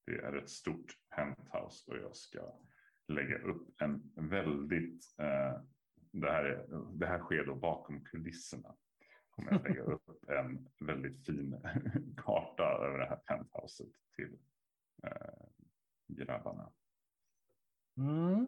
Det 0.05 0.15
är 0.15 0.35
ett 0.35 0.49
stort 0.49 0.97
penthouse 1.15 1.91
och 1.91 1.97
jag 1.97 2.15
ska 2.15 2.59
lägga 3.07 3.37
upp 3.37 3.81
en 3.81 4.11
väldigt, 4.15 5.15
eh, 5.17 5.61
det, 6.11 6.31
här 6.31 6.43
är, 6.43 6.67
det 6.93 7.05
här 7.05 7.19
sker 7.19 7.45
då 7.45 7.55
bakom 7.55 8.03
kulisserna. 8.03 8.75
Kommer 9.29 9.51
jag 9.51 9.63
lägga 9.63 9.81
upp 9.81 10.29
en 10.29 10.69
väldigt 10.79 11.25
fin 11.25 11.55
karta 12.17 12.63
över 12.63 12.99
det 12.99 13.05
här 13.05 13.15
penthouset 13.15 13.89
till 14.15 14.37
eh, 15.03 15.45
grabbarna. 16.07 16.73
Mm. 17.97 18.47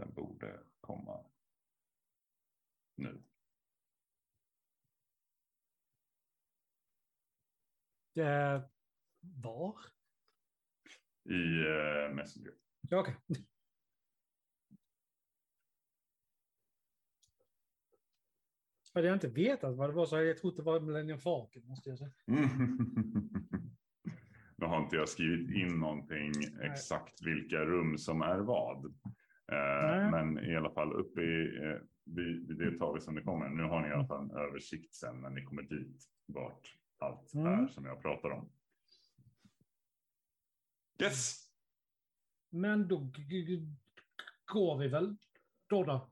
Den 0.00 0.12
borde 0.14 0.60
komma 0.80 1.24
nu. 2.94 3.22
Eh, 8.14 8.62
var? 9.20 9.74
I 11.24 11.60
eh, 11.60 12.14
Messenger. 12.14 12.52
Ja, 12.80 13.00
Okej. 13.00 13.16
Hade 18.94 19.06
jag 19.06 19.16
inte 19.16 19.28
vetat 19.28 19.76
vad 19.76 19.90
det 19.90 19.94
var 19.94 20.06
så 20.06 20.16
hade 20.16 20.28
jag 20.28 20.38
trott 20.38 20.56
det 20.56 20.62
var 20.62 20.80
Millennium 20.80 21.18
Falcon, 21.18 21.66
måste 21.66 21.90
jag 21.90 21.98
säga. 21.98 22.12
Nu 24.56 24.66
har 24.66 24.82
inte 24.82 24.96
jag 24.96 25.08
skrivit 25.08 25.50
in 25.56 25.78
någonting 25.80 26.32
exakt 26.62 27.22
vilka 27.22 27.56
rum 27.64 27.98
som 27.98 28.22
är 28.22 28.38
vad. 28.38 28.94
Eh, 29.50 29.86
Nej. 29.86 30.10
men 30.10 30.44
i 30.44 30.56
alla 30.56 30.70
fall 30.70 30.92
uppe 30.92 31.20
i, 31.20 31.64
eh, 31.64 31.78
vi, 32.04 32.34
det 32.54 32.78
tar 32.78 32.94
vi 32.94 33.00
som 33.00 33.14
det 33.14 33.22
kommer. 33.22 33.48
Nu 33.48 33.62
har 33.62 33.80
ni 33.80 33.88
i 33.88 33.92
alla 33.92 34.06
fall 34.06 34.24
en 34.24 34.36
översikt 34.36 34.94
sen 34.94 35.20
när 35.20 35.30
ni 35.30 35.44
kommer 35.44 35.62
dit 35.62 36.04
vart 36.26 36.76
allt 36.98 37.34
Mm. 37.34 37.46
är 37.64 37.68
som 37.68 37.84
jag 37.84 38.02
pratar 38.02 38.30
om. 38.30 38.48
Yes, 41.02 41.46
Men 42.50 42.88
då 42.88 42.98
går 44.46 44.78
vi 44.78 44.88
väl 44.88 45.16
då 45.66 45.84
då? 45.84 46.10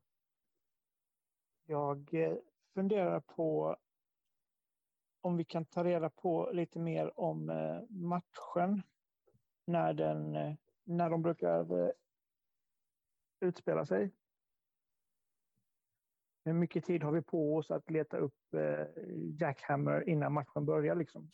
Jag 1.67 2.15
eh, 2.15 2.37
funderar 2.75 3.21
på 3.21 3.77
om 5.21 5.37
vi 5.37 5.45
kan 5.45 5.65
ta 5.65 5.85
reda 5.85 6.11
på 6.11 6.51
lite 6.53 6.79
mer 6.79 7.21
om 7.21 7.47
matchen. 7.89 8.83
När, 9.67 9.93
den, 9.93 10.33
när 10.85 11.11
de 11.11 11.23
brukar 11.23 11.65
utspela 13.41 13.87
sig. 13.87 14.11
Hur 16.45 16.53
mycket 16.53 16.85
tid 16.85 17.03
har 17.03 17.13
vi 17.13 17.23
på 17.23 17.57
oss 17.57 17.71
att 17.71 17.91
leta 17.91 18.17
upp 18.17 18.55
eh, 18.55 18.87
Jackhammer 19.41 20.09
innan 20.09 20.33
matchen 20.33 20.65
börjar? 20.67 20.95
Liksom? 20.95 21.31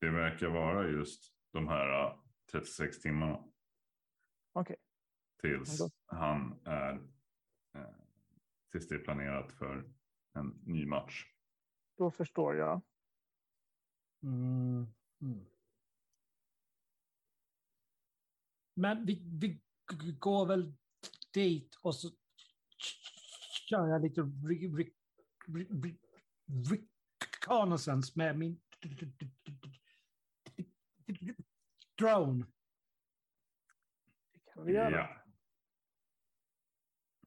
det 0.00 0.10
verkar 0.10 0.48
vara 0.48 0.88
just 0.88 1.34
de 1.52 1.68
här 1.68 2.06
eh, 2.06 2.18
36 2.52 3.00
timmarna. 3.00 3.44
Okej. 4.52 4.76
tills 5.40 5.80
Ja, 5.80 5.90
han 6.06 6.60
är 6.64 6.92
eh, 7.74 7.94
tills 8.72 8.88
det 8.88 8.94
är 8.94 8.98
planerat 8.98 9.52
för 9.52 9.90
en 10.32 10.60
ny 10.64 10.86
match. 10.86 11.24
Då 11.96 12.10
förstår 12.10 12.56
jag. 12.56 12.80
Mm. 14.22 14.86
Mm. 15.20 15.46
Men 18.74 19.06
vi, 19.06 19.22
vi 19.40 19.60
går 20.18 20.46
väl 20.46 20.72
dit 21.36 21.74
och 21.82 21.94
så 21.94 22.08
kör 23.68 23.88
jag 23.88 24.02
lite 24.02 24.20
re- 24.20 24.76
re- 24.76 24.92
re- 25.46 25.98
re- 26.46 26.88
reconnaissance 27.30 28.12
med 28.16 28.38
min 28.38 28.60
drone. 31.98 32.46
Det 34.32 34.38
kan 34.54 34.64
vi 34.64 34.72
göra. 34.72 34.90
Ja. 34.90 35.22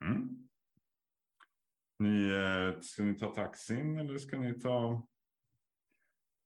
Mm. 0.06 0.50
Ni, 2.00 2.30
eh, 2.30 2.80
ska 2.82 3.04
ni 3.04 3.16
ta 3.20 3.36
taxin 3.36 4.00
eller 4.00 4.18
ska 4.18 4.39
ni 4.39 4.60
ta 4.60 5.08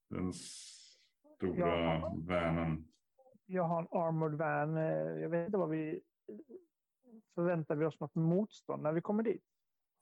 den 0.09 0.33
stora 0.33 1.99
vanen? 2.17 2.87
Jag 3.45 3.63
har 3.63 3.81
en 3.81 3.87
armored 3.91 4.37
van. 4.37 4.77
eh, 4.77 5.21
Jag 5.21 5.29
vet 5.29 5.45
inte 5.45 5.57
vad 5.57 5.69
vi... 5.69 6.01
Förväntar 7.35 7.75
vi 7.75 7.85
oss 7.85 7.99
något 7.99 8.15
motstånd 8.15 8.83
när 8.83 8.93
vi 8.93 9.01
kommer 9.01 9.23
dit? 9.23 9.43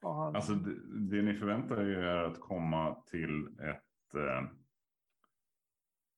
Han... 0.02 0.36
Alltså 0.36 0.54
det, 0.54 0.74
det 1.16 1.22
ni 1.22 1.34
förväntar 1.34 1.80
er 1.80 1.98
är 1.98 2.24
att 2.24 2.40
komma 2.40 3.02
till 3.06 3.46
ett 3.46 4.14
eh, 4.14 4.48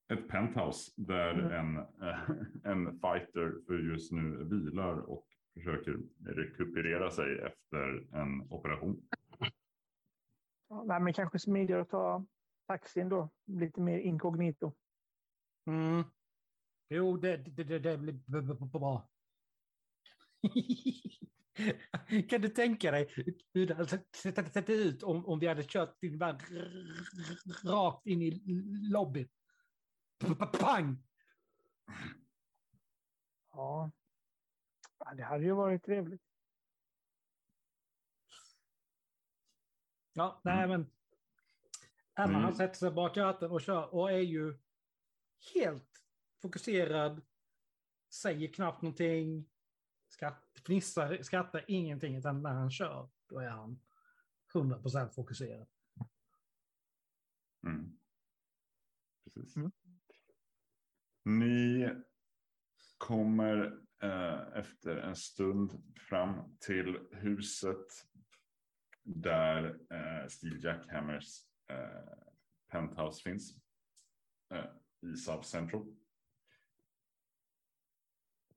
ett 0.08 0.28
penthouse 0.28 0.92
där 0.96 1.34
Mm. 1.34 1.52
en, 1.52 1.76
eh, 2.08 2.30
en 2.72 3.00
fighter 3.00 3.54
för 3.66 3.78
just 3.78 4.12
nu 4.12 4.44
vilar 4.44 5.10
och 5.10 5.26
försöker 5.54 5.98
rekuperera 6.24 7.10
sig 7.10 7.38
efter 7.38 8.06
en 8.16 8.40
operation. 8.50 9.02
nej, 10.84 11.00
men 11.00 11.12
kanske 11.12 11.38
smidigare 11.38 11.82
att 11.82 11.90
ta 11.90 12.24
taxin 12.66 13.08
då. 13.08 13.28
Lite 13.46 13.80
mer 13.80 13.98
inkognito. 13.98 14.72
Mm. 15.66 16.02
Jo, 16.88 17.16
det, 17.16 17.36
det, 17.36 17.64
det, 17.64 17.78
det 17.78 17.98
blir 17.98 18.64
bra. 18.72 19.08
kan 22.28 22.40
du 22.40 22.48
tänka 22.48 22.90
dig 22.90 23.12
hur 23.54 23.66
det 23.66 23.74
hade 23.74 23.88
sett- 24.48 24.68
ut 24.70 25.02
om, 25.02 25.26
om 25.26 25.38
vi 25.38 25.46
hade 25.46 25.62
kört 25.64 26.00
din 26.00 26.18
vagn 26.18 26.38
r- 26.50 26.94
rakt 27.64 28.06
in 28.06 28.22
i 28.22 28.42
lobbyn? 28.92 29.28
Pang! 30.60 31.02
Ja. 33.50 33.90
ja, 34.98 35.14
det 35.14 35.22
hade 35.22 35.44
ju 35.44 35.52
varit 35.52 35.84
trevligt. 35.84 36.22
Ja, 40.12 40.40
nej 40.44 40.68
men. 40.68 40.80
Emma 42.18 42.28
Mm. 42.28 42.42
han 42.42 42.54
sätter 42.54 42.74
sig 42.74 42.90
bak 42.90 43.16
ratten 43.16 43.50
och 43.50 43.60
kör 43.60 43.94
och 43.94 44.10
är 44.12 44.18
ju 44.18 44.58
helt 45.54 45.90
fokuserad. 46.42 47.22
Säger 48.14 48.52
knappt 48.52 48.82
någonting. 48.82 49.50
Skratt, 50.14 50.44
fnissar, 50.66 51.22
skrattar 51.22 51.64
ingenting. 51.68 52.16
Utan 52.16 52.42
när 52.42 52.52
han 52.52 52.70
kör, 52.70 53.08
då 53.28 53.38
är 53.38 53.48
han 53.48 53.80
100% 54.52 55.10
fokuserad. 55.10 55.66
Mm. 57.66 57.98
Precis. 59.24 59.56
Mm. 59.56 59.72
Ni 61.24 61.88
kommer 62.98 63.80
eh, 64.02 64.58
efter 64.58 64.96
en 64.96 65.16
stund 65.16 65.82
fram 65.96 66.56
till 66.60 66.98
huset 67.12 67.86
där 69.02 69.78
eh, 69.90 70.28
Steve 70.28 70.58
Jackhammers 70.58 71.46
eh, 71.68 72.18
penthouse 72.70 73.22
finns. 73.22 73.56
Eh, 74.50 74.66
I 75.00 75.16
South 75.16 75.48
Central. 75.48 75.96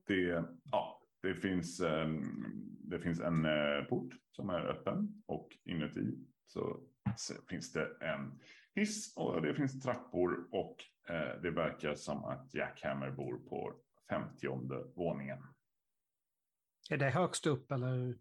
Det, 0.06 0.44
ja, 0.64 0.97
det, 1.22 1.34
finns, 1.34 1.80
eh, 1.80 2.08
det 2.80 3.00
finns 3.00 3.20
en 3.20 3.44
eh, 3.44 3.84
port 3.88 4.14
som 4.30 4.50
är 4.50 4.60
öppen 4.60 5.22
och 5.26 5.48
inuti 5.64 6.18
så, 6.46 6.80
finns 7.48 7.72
det 7.72 7.96
en 8.00 8.40
hiss 8.74 9.16
och 9.16 9.42
det 9.42 9.54
finns 9.54 9.80
trappor 9.80 10.48
och 10.50 10.76
eh, 11.08 11.40
det 11.42 11.50
verkar 11.50 11.94
som 11.94 12.24
att 12.24 12.54
Jackhammer 12.54 13.10
bor 13.10 13.38
på 13.38 13.80
50 14.10 14.48
våningen. 14.94 15.38
Är 16.90 16.96
det 16.96 17.10
högst 17.10 17.46
upp 17.46 17.72
eller? 17.72 18.18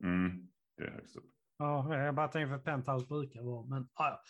Mm, 0.00 0.48
det 0.76 0.84
är 0.84 0.90
högst 0.90 1.16
upp. 1.16 1.30
Ja, 1.56 1.96
jag 1.96 2.14
bara 2.14 2.28
tänker 2.28 2.56
för 2.56 2.64
penthouse 2.64 3.06
brukar 3.06 3.42
vara, 3.42 3.66
men 3.66 3.88
ja. 3.94 4.22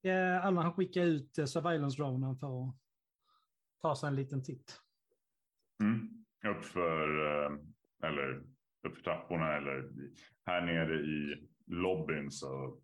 ja. 0.00 0.40
Anna 0.40 0.62
han 0.62 0.72
skickar 0.72 1.02
ut 1.02 1.34
surveillance 1.34 1.96
dronen 1.96 2.36
för 2.36 2.68
att 2.68 2.76
ta 3.80 3.96
sig 3.96 4.08
en 4.08 4.16
liten 4.16 4.44
titt. 4.44 4.80
Mm. 5.82 6.21
Uppför, 6.46 7.26
eh, 7.26 7.58
eller 8.08 8.42
uppför 8.82 9.02
trapporna 9.02 9.56
eller 9.56 9.90
här 10.44 10.60
nere 10.60 10.94
i 10.94 11.48
lobbyn 11.66 12.30
så 12.30 12.80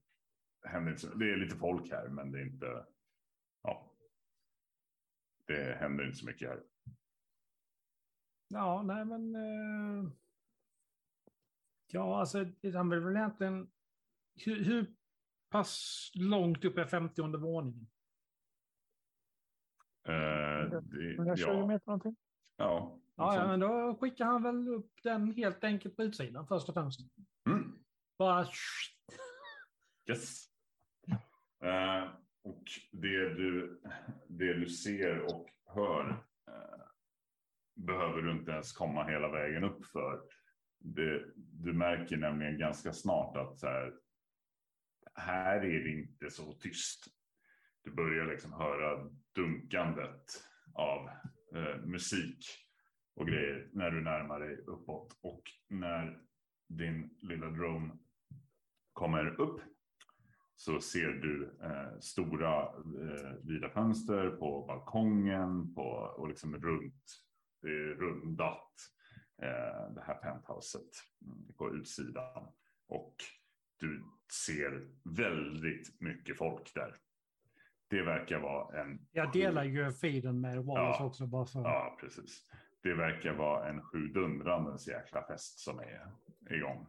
händer 0.62 0.92
inte 0.92 1.14
det 1.18 1.32
är 1.32 1.36
lite 1.36 1.56
folk 1.56 1.90
här 1.90 2.08
men 2.08 2.32
det 2.32 2.38
är 2.38 2.46
inte, 2.46 2.86
ja. 3.62 3.94
Det 5.46 5.78
händer 5.80 6.04
inte 6.04 6.18
så 6.18 6.26
mycket 6.26 6.48
här. 6.48 6.62
Ja, 8.48 8.82
nej 8.82 9.04
men. 9.04 9.34
Eh, 9.34 10.10
ja, 11.86 12.20
alltså 12.20 12.46
han 12.74 12.90
vill 12.90 13.00
väl 13.00 13.16
egentligen. 13.16 13.70
Hur, 14.34 14.64
hur 14.64 14.94
pass 15.50 16.10
långt 16.14 16.64
upp 16.64 16.78
är 16.78 16.86
50 16.86 17.22
våningen? 17.22 17.88
Eh, 20.04 20.80
det, 20.82 21.14
120 21.14 21.44
ja, 21.46 21.66
meter 21.66 21.86
någonting. 21.86 22.16
ja, 22.56 23.00
Ja, 23.18 23.34
ja, 23.34 23.40
sånt. 23.40 23.48
men 23.48 23.60
då 23.60 23.98
skickar 24.00 24.24
han 24.24 24.42
väl 24.42 24.68
upp 24.68 24.92
den 25.02 25.32
helt 25.32 25.64
enkelt 25.64 25.96
på 25.96 26.02
utsidan 26.02 26.46
först 26.46 26.68
och 26.68 26.74
främst. 26.74 27.00
Mm. 27.46 27.78
Bara. 28.18 28.46
Yes. 30.10 30.44
Eh, 31.62 32.10
och 32.44 32.64
det 32.92 33.34
du, 33.34 33.80
det 34.28 34.54
du 34.54 34.68
ser 34.68 35.20
och 35.20 35.46
hör 35.66 36.10
eh, 36.48 36.86
behöver 37.74 38.22
du 38.22 38.32
inte 38.32 38.50
ens 38.50 38.72
komma 38.72 39.04
hela 39.04 39.28
vägen 39.28 39.64
upp 39.64 39.86
för. 39.86 40.20
Det, 40.78 41.24
du 41.36 41.72
märker 41.72 42.16
nämligen 42.16 42.58
ganska 42.58 42.92
snart 42.92 43.36
att 43.36 43.58
så 43.58 43.66
här, 43.66 43.94
här 45.14 45.56
är 45.56 45.84
det 45.84 45.90
inte 45.90 46.30
så 46.30 46.52
tyst. 46.52 47.04
Du 47.84 47.90
börjar 47.90 48.26
liksom 48.26 48.52
höra 48.52 49.10
dunkandet 49.34 50.24
av 50.74 51.08
eh, 51.54 51.76
musik 51.84 52.67
och 53.18 53.26
grejer 53.26 53.68
när 53.72 53.90
du 53.90 54.00
närmar 54.00 54.40
dig 54.40 54.56
uppåt. 54.56 55.18
Och 55.20 55.42
när 55.68 56.20
din 56.68 57.10
lilla 57.22 57.46
drone 57.46 57.98
kommer 58.92 59.40
upp 59.40 59.60
så 60.56 60.80
ser 60.80 61.08
du 61.08 61.58
eh, 61.62 61.98
stora 62.00 62.62
eh, 62.62 63.32
vida 63.42 63.70
fönster 63.70 64.30
på 64.30 64.64
balkongen 64.66 65.74
på, 65.74 65.82
och 66.16 66.28
liksom 66.28 66.56
runt, 66.56 67.04
det 67.62 67.68
är 67.68 67.94
rundat 67.94 68.72
eh, 69.42 69.94
det 69.94 70.02
här 70.06 70.14
penthouset 70.14 70.90
mm, 71.26 71.52
på 71.56 71.74
utsidan. 71.74 72.52
Och 72.88 73.14
du 73.76 74.04
ser 74.46 74.88
väldigt 75.16 76.00
mycket 76.00 76.38
folk 76.38 76.74
där. 76.74 76.94
Det 77.90 78.02
verkar 78.02 78.40
vara 78.40 78.80
en... 78.80 79.06
Jag 79.12 79.32
delar 79.32 79.64
ju 79.64 79.92
feeden 79.92 80.40
med 80.40 80.64
Wallace 80.64 81.02
Ja. 81.02 81.06
också 81.06 81.26
bara 81.26 81.46
för. 81.46 81.60
Ja, 81.60 81.96
precis. 82.00 82.50
Det 82.82 82.94
verkar 82.94 83.32
vara 83.32 83.68
en 83.68 83.82
sjudundrandens 83.82 84.88
jäkla 84.88 85.26
fest 85.26 85.58
som 85.58 85.78
är 85.78 86.12
igång. 86.50 86.86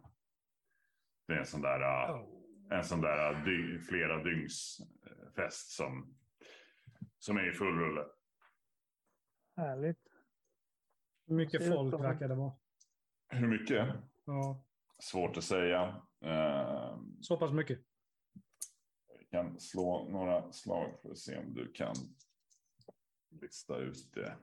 Det 1.28 1.34
är 1.34 1.38
en 1.39 1.45
sån 1.45 1.62
där, 1.62 2.12
Oh. 2.13 2.43
en 2.69 2.84
sån 2.84 3.02
där 3.02 3.45
dy, 3.45 3.80
flera 3.80 4.23
dygns 4.23 4.80
äh, 5.06 5.32
fest 5.36 5.71
som, 5.71 6.15
som 7.19 7.38
är 7.38 7.49
i 7.49 7.52
full 7.54 7.78
rulle. 7.80 8.06
Härligt. 9.56 10.08
Hur 11.28 11.36
mycket 11.36 11.67
folk 11.67 11.93
verkar 11.93 12.28
det 12.28 12.36
vara? 12.36 12.54
Hur 13.30 13.47
mycket? 13.47 13.88
Ja, 14.25 14.63
Svårt 14.99 15.38
att 15.38 15.43
säga. 15.43 16.02
Eh, 16.21 16.99
så 17.21 17.38
pass 17.38 17.52
mycket. 17.52 17.80
vi 19.19 19.25
kan 19.25 19.60
slå 19.60 20.10
några 20.10 20.52
slag 20.52 20.99
för 21.02 21.12
att 21.12 21.17
se 21.17 21.38
om 21.38 21.54
du 21.54 21.71
kan 21.71 21.95
lista 23.30 23.78
ut 23.78 24.13
det. 24.13 24.38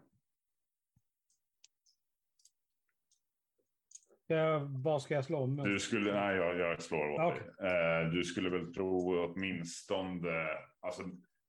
Ja, 4.27 4.59
vad 4.71 5.03
ska 5.03 5.15
jag 5.15 5.25
slå 5.25 5.39
om? 5.39 5.57
Du 5.57 5.79
skulle, 5.79 6.13
nej 6.13 6.37
jag, 6.37 6.59
jag 6.59 6.83
slår 6.83 7.11
åt 7.11 7.19
Ja, 7.19 7.35
dig. 7.35 7.71
Eh, 7.71 8.11
du 8.11 8.25
skulle 8.25 8.51
väl 8.51 8.75
tro 8.75 9.25
åtminstone, 9.25 10.49
alltså 10.81 11.03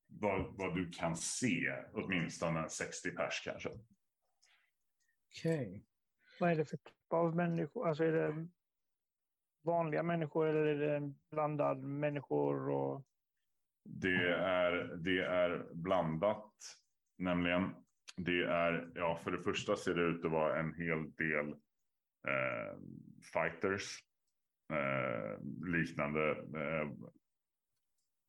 vad, 0.08 0.58
vad 0.58 0.76
du 0.76 0.90
kan 0.90 1.16
se, 1.16 1.74
åtminstone 1.94 2.60
en 2.60 2.70
60 2.70 3.12
pers 3.12 3.42
kanske. 3.44 3.70
Okej. 5.30 5.86
Vad 6.40 6.52
är 6.52 6.56
det 6.56 6.66
för 6.66 6.78
typ 6.78 7.14
av 7.14 7.36
människor? 7.36 7.88
Alltså 7.88 8.04
är 8.04 8.12
det 8.12 8.48
vanliga 9.64 10.04
människor 10.04 10.48
eller 10.48 10.66
är 10.66 10.76
det 10.76 10.96
en 10.96 11.16
blandad 11.32 11.84
människor? 11.84 12.70
Och... 12.70 13.04
Det 13.84 14.32
är, 14.34 14.96
det 14.98 15.20
är 15.20 15.74
blandat, 15.74 16.54
nämligen. 17.18 17.76
Det 18.18 18.44
är, 18.44 18.92
ja 18.96 19.20
för 19.24 19.32
det 19.32 19.44
första 19.44 19.76
ser 19.76 19.96
det 19.96 20.02
ut 20.02 20.26
att 20.26 20.32
vara 20.32 20.60
en 20.60 20.74
hel 20.74 21.12
del 21.12 21.56
eh, 22.28 22.78
fighters. 23.34 24.00
Eh, 24.74 25.40
liknande, 25.66 26.32
eh, 26.32 26.92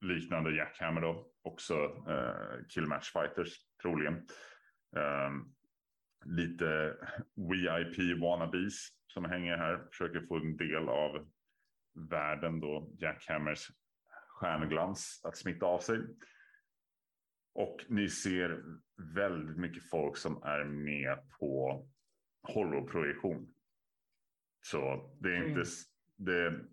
liknande 0.00 0.56
Jackhammer 0.56 1.00
då. 1.00 1.30
Också 1.42 1.74
eh, 2.08 2.66
killmatch 2.68 3.12
fighters 3.12 3.58
troligen. 3.82 4.14
Eh, 4.96 5.30
lite 6.24 6.96
VIP 7.36 8.20
wannabes 8.20 8.88
som 9.06 9.24
hänger 9.24 9.56
här. 9.56 9.86
Försöker 9.90 10.20
få 10.20 10.36
en 10.36 10.56
del 10.56 10.88
av 10.88 11.28
världen 12.10 12.60
då 12.60 12.90
Jackhammers 12.98 13.70
stjärnglans 14.28 15.20
att 15.24 15.36
smitta 15.36 15.66
av 15.66 15.78
sig. 15.78 15.98
Och 17.54 17.84
ni 17.88 18.08
ser 18.08 18.62
väldigt 19.16 19.56
mycket 19.56 19.90
folk 19.90 20.16
som 20.16 20.42
är 20.42 20.64
med 20.64 21.30
på 21.38 21.86
holoprojektion. 22.42 23.54
Så 24.62 25.10
det 25.20 25.28
är 25.36 25.48
inte... 25.48 25.60
Mm. 25.60 25.64
Det, 26.16 26.64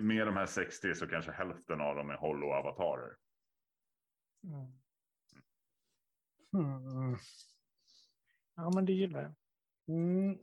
med 0.00 0.26
de 0.26 0.36
här 0.36 0.46
60 0.46 0.94
så 0.94 1.06
kanske 1.06 1.32
hälften 1.32 1.80
av 1.80 1.96
dem 1.96 2.10
är 2.10 2.16
holo-avatarer. 2.16 3.16
Mm. 4.44 4.72
Hmm. 6.52 7.16
Ja, 8.54 8.70
men 8.74 8.84
det 8.86 8.92
gillar 8.92 9.22
jag. 9.22 9.34
Mm. 9.96 10.38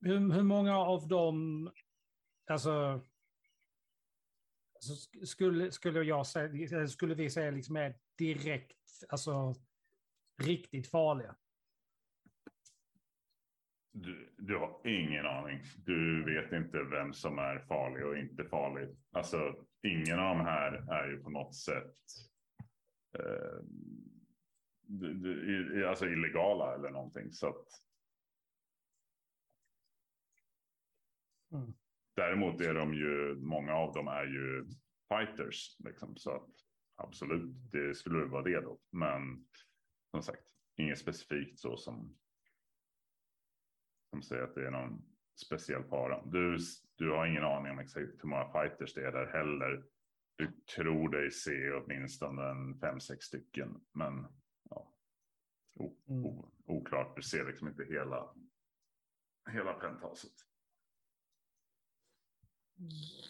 Hur, 0.00 0.32
hur 0.34 0.42
många 0.42 0.76
av 0.78 1.08
dem, 1.08 1.70
alltså 2.46 3.00
Så 4.80 4.92
sk- 4.94 5.24
skulle, 5.24 5.72
skulle 5.72 6.02
jag 6.02 6.26
säga, 6.26 6.88
skulle 6.88 7.14
vi 7.14 7.30
säga 7.30 7.50
liksom 7.50 7.76
är 7.76 7.98
direkt, 8.18 9.04
alltså 9.08 9.54
riktigt 10.42 10.90
farliga? 10.90 11.36
Du, 13.92 14.34
du 14.38 14.56
har 14.56 14.80
ingen 14.86 15.26
aning. 15.26 15.60
Du 15.76 16.24
vet 16.24 16.52
inte 16.52 16.82
vem 16.82 17.12
som 17.12 17.38
är 17.38 17.58
farlig 17.58 18.06
och 18.06 18.18
inte 18.18 18.44
farlig. 18.44 18.88
Alltså, 19.12 19.64
ingen 19.82 20.18
av 20.18 20.36
de 20.36 20.44
här 20.44 20.72
är 20.92 21.08
ju 21.10 21.22
på 21.22 21.30
något 21.30 21.54
sätt 21.56 21.94
eh, 23.18 23.60
du, 24.82 25.14
du, 25.14 25.80
i- 25.80 25.84
alltså 25.84 26.06
illegala 26.06 26.74
eller 26.74 26.90
någonting. 26.90 27.32
Så 27.32 27.48
att, 27.48 27.66
Mm. 31.52 31.72
Däremot 32.16 32.60
är 32.60 32.74
de 32.74 32.94
ju, 32.94 33.34
många 33.34 33.74
av 33.74 33.92
dem 33.94 34.08
är 34.08 34.24
ju 34.24 34.66
fighters. 35.08 35.76
Liksom, 35.78 36.16
så 36.16 36.30
att 36.30 36.50
absolut, 36.96 37.72
det 37.72 37.94
skulle 37.94 38.24
vara 38.24 38.42
det 38.42 38.60
då. 38.60 38.80
Men 38.90 39.46
som 40.10 40.22
sagt, 40.22 40.44
inget 40.76 40.98
specifikt 40.98 41.58
så 41.58 41.76
som, 41.76 42.18
som 44.10 44.22
säger 44.22 44.42
att 44.42 44.54
det 44.54 44.66
är 44.66 44.70
någon 44.70 45.02
speciell 45.46 45.84
fara. 45.84 46.26
Du, 46.26 46.58
du 46.94 47.10
har 47.10 47.26
ingen 47.26 47.44
aning 47.44 47.72
om 47.72 47.78
exakt 47.78 48.06
hur 48.22 48.28
många 48.28 48.52
fighters 48.52 48.94
det 48.94 49.06
är 49.06 49.12
där 49.12 49.26
heller. 49.26 49.84
Du 50.36 50.52
tror 50.76 51.08
dig 51.08 51.30
se 51.30 51.72
åtminstone 51.72 52.42
en 52.50 52.80
fem, 52.80 53.00
sex 53.00 53.24
stycken. 53.26 53.80
Men 53.92 54.26
ja, 54.70 54.94
o, 55.74 55.96
Mm. 56.08 56.24
o, 56.24 56.52
oklart. 56.66 57.16
Du 57.16 57.22
ser 57.22 57.46
liksom 57.46 57.68
inte 57.68 57.84
hela, 57.84 58.34
hela 59.50 59.72
penthouse. 59.72 60.28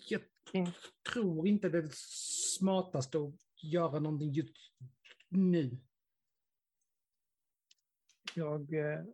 Jag 0.09 0.23
tror 1.12 1.49
inte 1.49 1.69
det 1.69 1.79
är 1.79 1.83
det 1.83 1.95
smartaste 2.59 3.19
att 3.19 3.62
göra 3.62 3.99
någonting 3.99 4.33
just 4.33 4.57
nu. 5.29 5.79
Jag 8.35 8.75
eh, 8.75 9.05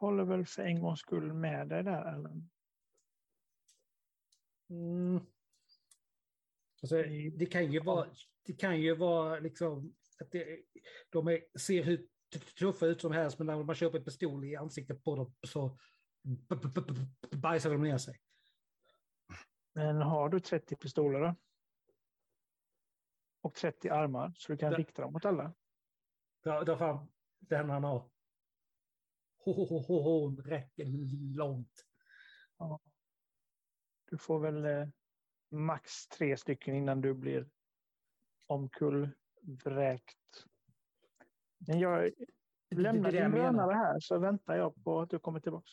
håller 0.00 0.24
väl 0.24 0.46
för 0.46 0.62
en 0.62 0.80
gångs 0.80 1.00
skull 1.00 1.32
med 1.32 1.68
dig 1.68 1.82
där, 1.82 2.14
Ellen. 2.14 2.50
Mm. 4.70 5.20
Alltså, 6.82 6.96
det 7.36 7.46
kan 7.46 7.72
ju 7.72 7.80
vara, 7.80 8.06
det 8.46 8.52
kan 8.52 8.80
ju 8.80 8.96
vara 8.96 9.38
liksom 9.38 9.94
att 10.20 10.30
det, 10.30 10.62
de 11.10 11.28
är, 11.28 11.58
ser 11.58 11.82
hur 11.82 12.08
tuffa 12.58 12.86
ut 12.86 13.00
som 13.00 13.12
helst, 13.12 13.38
men 13.38 13.46
när 13.46 13.64
man 13.64 13.74
köper 13.74 13.98
en 13.98 14.04
pistol 14.04 14.44
i 14.44 14.56
ansiktet 14.56 15.04
på 15.04 15.16
dem 15.16 15.34
så 15.46 15.78
bajsar 17.30 17.70
de 17.70 17.82
ner 17.82 17.98
sig. 17.98 18.20
Men 19.72 19.96
har 19.96 20.28
du 20.28 20.40
30 20.40 20.76
pistoler 20.76 21.20
då? 21.20 21.34
Och 23.40 23.54
30 23.54 23.88
armar 23.88 24.34
så 24.36 24.52
du 24.52 24.58
kan 24.58 24.74
rikta 24.74 25.02
dem 25.02 25.12
mot 25.12 25.24
alla? 25.24 25.54
Dra, 26.44 26.64
dra 26.64 26.76
fram 26.76 27.08
den 27.38 27.70
han 27.70 27.84
har. 27.84 28.10
Ho, 29.46 30.36
räcker 30.36 30.84
långt. 31.36 31.84
Du 34.10 34.18
får 34.18 34.40
väl 34.40 34.64
eh, 34.64 34.88
max 35.50 36.08
tre 36.08 36.36
stycken 36.36 36.74
innan 36.74 37.00
du 37.00 37.14
blir 37.14 37.50
omkullvräkt. 38.46 40.44
Men 41.58 41.78
jag 41.78 42.10
lämnar 42.70 43.12
din 43.12 43.30
drönare 43.30 43.74
här 43.74 44.00
så 44.00 44.18
väntar 44.18 44.56
jag 44.56 44.84
på 44.84 45.00
att 45.00 45.10
du 45.10 45.18
kommer 45.18 45.40
tillbaka. 45.40 45.70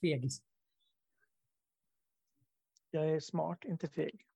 Fegis. 0.00 0.42
Jag 2.90 3.10
är 3.10 3.20
smart, 3.20 3.64
inte 3.64 3.88
feg. 3.88 4.26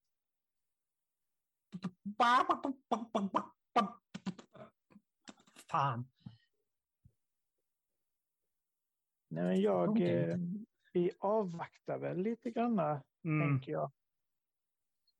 Fan. 5.71 6.14
Nej, 9.35 9.45
men 9.45 9.61
jag, 9.61 9.89
Okej. 9.91 10.31
eh, 10.31 10.39
vi 10.93 11.11
avvaktar 11.19 11.99
väl 11.99 12.19
lite 12.19 12.51
granna, 12.51 13.03
Mm. 13.25 13.49
tänker 13.49 13.73
jag. 13.73 13.91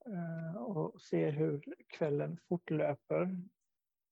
Eh, 0.07 0.57
och 0.57 1.01
ser 1.01 1.33
hur 1.33 1.63
kvällen 1.89 2.39
fortlöper. 2.49 3.23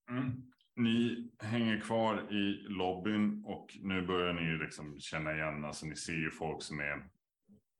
Mm. 0.09 0.51
Ni 0.75 1.29
hänger 1.39 1.79
kvar 1.79 2.33
i 2.33 2.65
lobbyn 2.69 3.43
och 3.45 3.77
nu 3.81 4.01
börjar 4.07 4.33
ni 4.33 4.57
liksom 4.57 4.99
känna 4.99 5.33
igen, 5.33 5.65
alltså 5.65 5.85
ni 5.85 5.95
ser 5.95 6.13
ju 6.13 6.31
folk 6.31 6.63
som 6.63 6.79
är, 6.79 7.09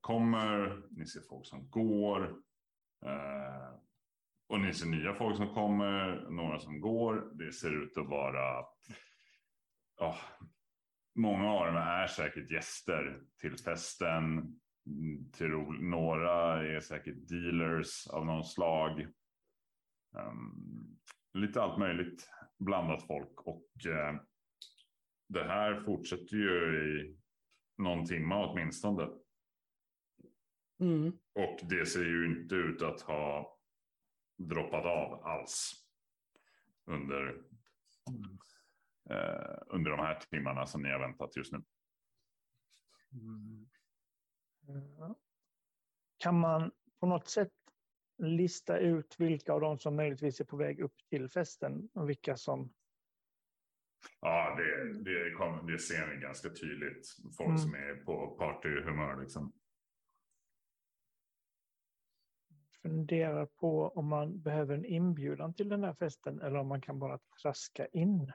kommer, 0.01 0.81
ni 0.91 1.05
ser 1.05 1.21
folk 1.29 1.45
som 1.47 1.69
går. 1.69 2.23
Eh, 3.05 3.75
och 4.47 4.59
ni 4.59 4.73
ser 4.73 4.87
nya 4.87 5.13
folk 5.13 5.37
som 5.37 5.53
kommer, 5.53 6.27
några 6.29 6.59
som 6.59 6.81
går. 6.81 7.31
Det 7.33 7.51
ser 7.51 7.83
ut 7.83 7.97
att 7.97 8.07
vara, 8.07 8.65
ja, 9.99 10.17
många 11.15 11.49
av 11.49 11.65
dem 11.65 11.75
är 11.75 12.07
säkert 12.07 12.51
gäster 12.51 13.21
till 13.41 13.57
festen. 13.57 14.23
Mm, 14.87 15.31
Tror, 15.31 15.73
några 15.73 16.67
är 16.67 16.79
säkert 16.79 17.29
dealers 17.29 18.07
av 18.07 18.25
någon 18.25 18.43
slag. 18.43 19.01
Ehm, 20.17 20.97
lite 21.33 21.61
allt 21.61 21.79
möjligt 21.79 22.29
blandat 22.59 23.07
folk 23.07 23.41
och 23.41 23.85
eh, 23.85 24.15
det 25.29 25.43
här 25.43 25.81
fortsätter 25.81 26.35
ju 26.35 26.75
i 26.83 27.17
någon 27.77 28.05
timme 28.05 28.35
åtminstone. 28.35 29.09
Mm. 30.79 31.07
Och 31.33 31.59
det 31.69 31.85
ser 31.85 32.05
ju 32.05 32.25
inte 32.25 32.55
ut 32.55 32.81
att 32.81 33.01
ha 33.01 33.57
droppat 34.37 34.85
av 34.85 35.25
alls 35.25 35.73
under, 36.85 37.43
eh, 39.09 39.57
under 39.67 39.91
de 39.91 39.99
här 39.99 40.19
timmarna 40.19 40.65
som 40.65 40.81
ni 40.81 40.89
har 40.89 40.99
väntat 40.99 41.35
just 41.35 41.53
nu. 41.53 41.63
Mm. 43.11 43.67
Kan 46.17 46.39
man 46.39 46.71
på 46.99 47.05
något 47.05 47.29
sätt 47.29 47.53
lista 48.17 48.77
ut 48.77 49.15
vilka 49.19 49.53
av 49.53 49.61
dem 49.61 49.79
som 49.79 49.95
möjligtvis 49.95 50.39
är 50.39 50.45
på 50.45 50.57
väg 50.57 50.79
upp 50.79 50.95
till 51.09 51.29
festen 51.29 51.89
och 51.93 52.09
vilka 52.09 52.37
som... 52.37 52.73
Ja, 54.19 54.55
det, 54.57 54.93
det, 55.03 55.31
kom, 55.31 55.67
det 55.67 55.79
ser 55.79 56.07
ni 56.07 56.21
ganska 56.21 56.49
tydligt. 56.49 57.07
Folk 57.37 57.49
Mm. 57.49 57.57
som 57.57 57.73
är 57.73 57.95
på 57.95 58.35
partyhumör 58.37 59.21
liksom. 59.21 59.53
funderar 62.83 63.45
på 63.45 63.87
om 63.87 64.07
man 64.07 64.41
behöver 64.41 64.75
en 64.75 64.85
inbjudan 64.85 65.53
till 65.53 65.69
den 65.69 65.83
här 65.83 65.93
festen 65.93 66.41
eller 66.41 66.59
om 66.59 66.67
man 66.67 66.81
kan 66.81 66.99
bara 66.99 67.19
traska 67.41 67.87
in. 67.87 68.31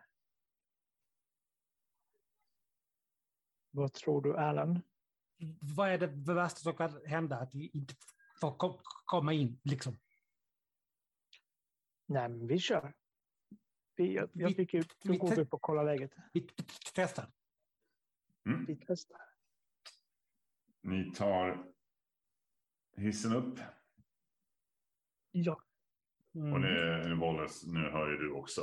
Vad 3.79 3.93
tror 3.93 4.23
du, 4.23 4.37
Alan? 4.37 4.81
Vad 5.61 5.89
är 5.89 5.99
det 5.99 6.07
värsta 6.35 6.59
som 6.61 6.75
kan 6.75 7.07
hända? 7.07 7.37
Att 7.39 7.55
vi 7.55 7.71
inte 7.75 7.95
får 8.41 8.57
kom, 8.57 8.79
komma 9.05 9.33
in 9.33 9.61
liksom. 9.65 9.97
Nej, 12.07 12.29
men 12.29 12.47
vi 12.47 12.59
kör. 12.59 12.95
Vi, 13.97 14.15
jag, 14.15 14.29
jag 14.33 14.49
Vi- 14.49 14.55
tycker 14.55 14.83
då 15.03 15.13
vi 15.13 15.19
går 15.19 15.31
vi 15.37 15.43
upp 15.43 15.55
och 15.55 15.63
kollar 15.63 15.85
läget. 15.85 16.13
Vi 16.33 16.49
testar. 16.95 17.27
Mm. 18.47 18.65
Vi 18.65 18.77
testar. 18.87 19.21
Ni 20.83 21.11
tar 21.15 21.65
hissen 22.97 23.33
upp. 23.37 23.59
Ja, 25.31 25.63
Mm. 26.35 26.53
Och 26.53 26.61
det, 26.61 27.15
Wallace, 27.15 27.67
nu 27.73 27.79
hör 27.91 28.11
ju 28.11 28.17
du 28.17 28.31
också. 28.33 28.61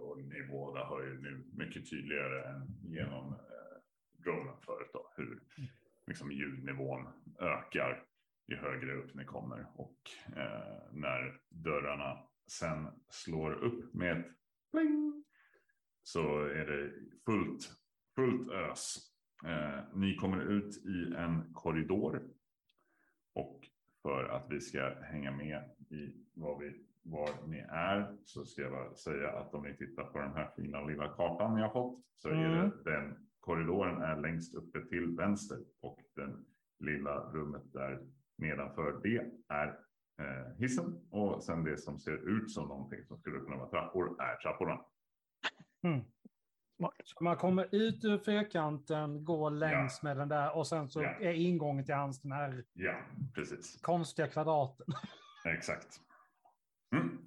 Och 0.00 0.18
ni 0.18 0.42
båda 0.50 0.84
hör 0.86 1.02
ju 1.02 1.20
nu 1.20 1.50
mycket 1.52 1.90
tydligare 1.90 2.48
än 2.48 2.78
genom 2.82 3.34
dronen 4.24 4.56
förut. 4.66 4.90
Då, 4.92 5.12
hur 5.16 5.40
liksom, 6.06 6.32
ljudnivån 6.32 7.08
ökar 7.40 8.04
ju 8.46 8.56
högre 8.56 8.94
upp 8.94 9.14
ni 9.14 9.24
kommer. 9.24 9.66
Och 9.74 9.96
eh, 10.36 10.92
när 10.92 11.40
dörrarna 11.48 12.18
sen 12.46 12.88
slår 13.10 13.52
upp 13.52 13.94
med 13.94 14.18
ett 14.20 14.26
pling. 14.72 15.24
Så 16.02 16.44
är 16.44 16.66
det 16.66 16.92
fullt, 17.26 17.72
fullt 18.14 18.50
ös. 18.50 18.96
Eh, 19.44 19.80
ni 19.94 20.14
kommer 20.16 20.40
ut 20.42 20.76
i 20.76 21.14
en 21.16 21.54
korridor. 21.54 22.22
Och 23.34 23.68
för 24.02 24.24
att 24.24 24.46
vi 24.50 24.60
ska 24.60 24.94
hänga 25.02 25.30
med 25.30 25.70
i 25.90 26.26
vad 26.34 26.58
vi, 26.58 26.86
var 27.02 27.46
ni 27.46 27.58
är 27.68 28.16
så 28.24 28.44
ska 28.44 28.62
jag 28.62 28.72
bara 28.72 28.94
säga 28.94 29.30
att 29.32 29.54
om 29.54 29.62
ni 29.62 29.76
tittar 29.76 30.04
på 30.04 30.18
den 30.18 30.32
här 30.32 30.50
fina 30.56 30.84
lilla 30.84 31.08
kartan 31.08 31.60
har 31.60 31.72
fått 31.72 32.04
så 32.16 32.28
är 32.28 32.32
Mm. 32.32 32.70
det 32.84 32.90
den 32.90 33.28
korridoren 33.42 34.02
är 34.02 34.16
längst 34.16 34.54
uppe 34.54 34.84
till 34.88 35.16
vänster 35.16 35.58
och 35.80 35.98
den 36.16 36.44
lilla 36.78 37.20
rummet 37.20 37.72
där 37.72 38.00
nedanför 38.38 39.00
det 39.02 39.30
är 39.48 39.66
eh, 40.20 40.54
hissen 40.58 41.06
och 41.10 41.44
sen 41.44 41.64
det 41.64 41.76
som 41.78 41.98
ser 41.98 42.28
ut 42.28 42.50
som 42.50 42.68
någonting 42.68 43.04
som 43.04 43.18
skulle 43.18 43.38
kunna 43.38 43.56
vara 43.56 43.68
trappor 43.70 44.22
är 44.22 44.36
trapporna. 44.36 44.80
Mm. 45.82 46.00
Så 47.04 47.24
man 47.24 47.36
kommer 47.36 47.74
ut 47.74 48.04
ur 48.04 48.18
fyrkanten, 48.18 49.24
går 49.24 49.50
längs 49.50 50.02
med 50.02 50.16
den 50.16 50.28
där 50.28 50.56
och 50.56 50.66
sen 50.66 50.88
så 50.90 51.02
Ja. 51.02 51.08
är 51.08 51.32
ingången 51.32 51.84
till 51.84 51.94
hans 51.94 52.20
den 52.22 52.32
här 52.32 52.64
Ja, 52.72 52.94
precis. 53.34 53.80
konstiga 53.82 54.28
kvadraten. 54.28 54.86
Exakt. 55.56 56.00
Mm. 56.94 57.18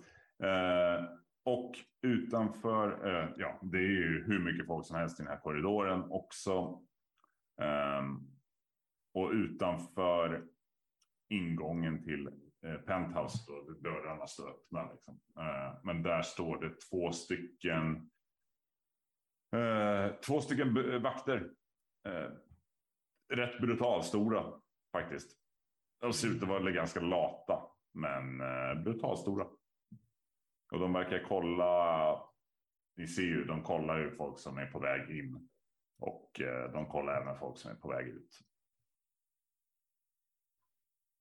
Eh, 0.43 1.05
och 1.45 1.79
utanför, 2.01 3.07
eh, 3.07 3.29
ja, 3.37 3.59
det 3.61 3.77
är 3.77 3.81
ju 3.81 4.23
hur 4.27 4.39
mycket 4.39 4.67
folk 4.67 4.85
som 4.85 4.95
helst 4.95 5.19
i 5.19 5.23
den 5.23 5.31
här 5.31 5.39
korridoren 5.39 6.03
också. 6.11 6.81
Ehm, 7.61 8.35
och 9.13 9.31
utanför 9.31 10.47
ingången 11.29 12.03
till 12.03 12.27
eh, 12.65 12.75
penthouse, 12.75 13.37
då, 13.47 13.73
dörrarna 13.89 14.27
står 14.27 14.49
öppna. 14.49 14.91
Liksom. 14.91 15.19
Eh, 15.39 15.79
men 15.83 16.03
där 16.03 16.21
står 16.21 16.61
det 16.61 16.81
två 16.89 17.11
stycken, 17.11 18.09
eh, 19.55 20.15
två 20.15 20.41
stycken 20.41 20.73
vakter. 21.01 21.51
Eh, 22.07 22.31
rätt 23.33 23.61
brutalstora 23.61 24.61
faktiskt. 24.91 25.37
De 26.01 26.13
ser 26.13 26.27
ut 26.27 26.43
att 26.43 26.49
vara 26.49 26.71
ganska 26.71 26.99
lata, 26.99 27.61
men 27.93 28.41
eh, 28.41 28.83
brutalstora. 28.83 29.47
Och 30.75 30.81
de 30.81 30.93
verkar 30.93 31.23
kolla, 31.27 32.29
ni 32.95 33.07
ser 33.07 33.21
ju, 33.21 33.45
de 33.45 33.63
kollar 33.63 33.99
ju 33.99 34.15
folk 34.15 34.39
som 34.39 34.57
är 34.57 34.65
på 34.65 34.79
väg 34.79 35.19
in. 35.19 35.49
Och 35.99 36.41
eh, 36.41 36.71
de 36.71 36.87
kollar 36.87 37.21
även 37.21 37.39
folk 37.39 37.57
som 37.57 37.71
är 37.71 37.75
på 37.75 37.87
väg 37.87 38.07
ut. 38.07 38.39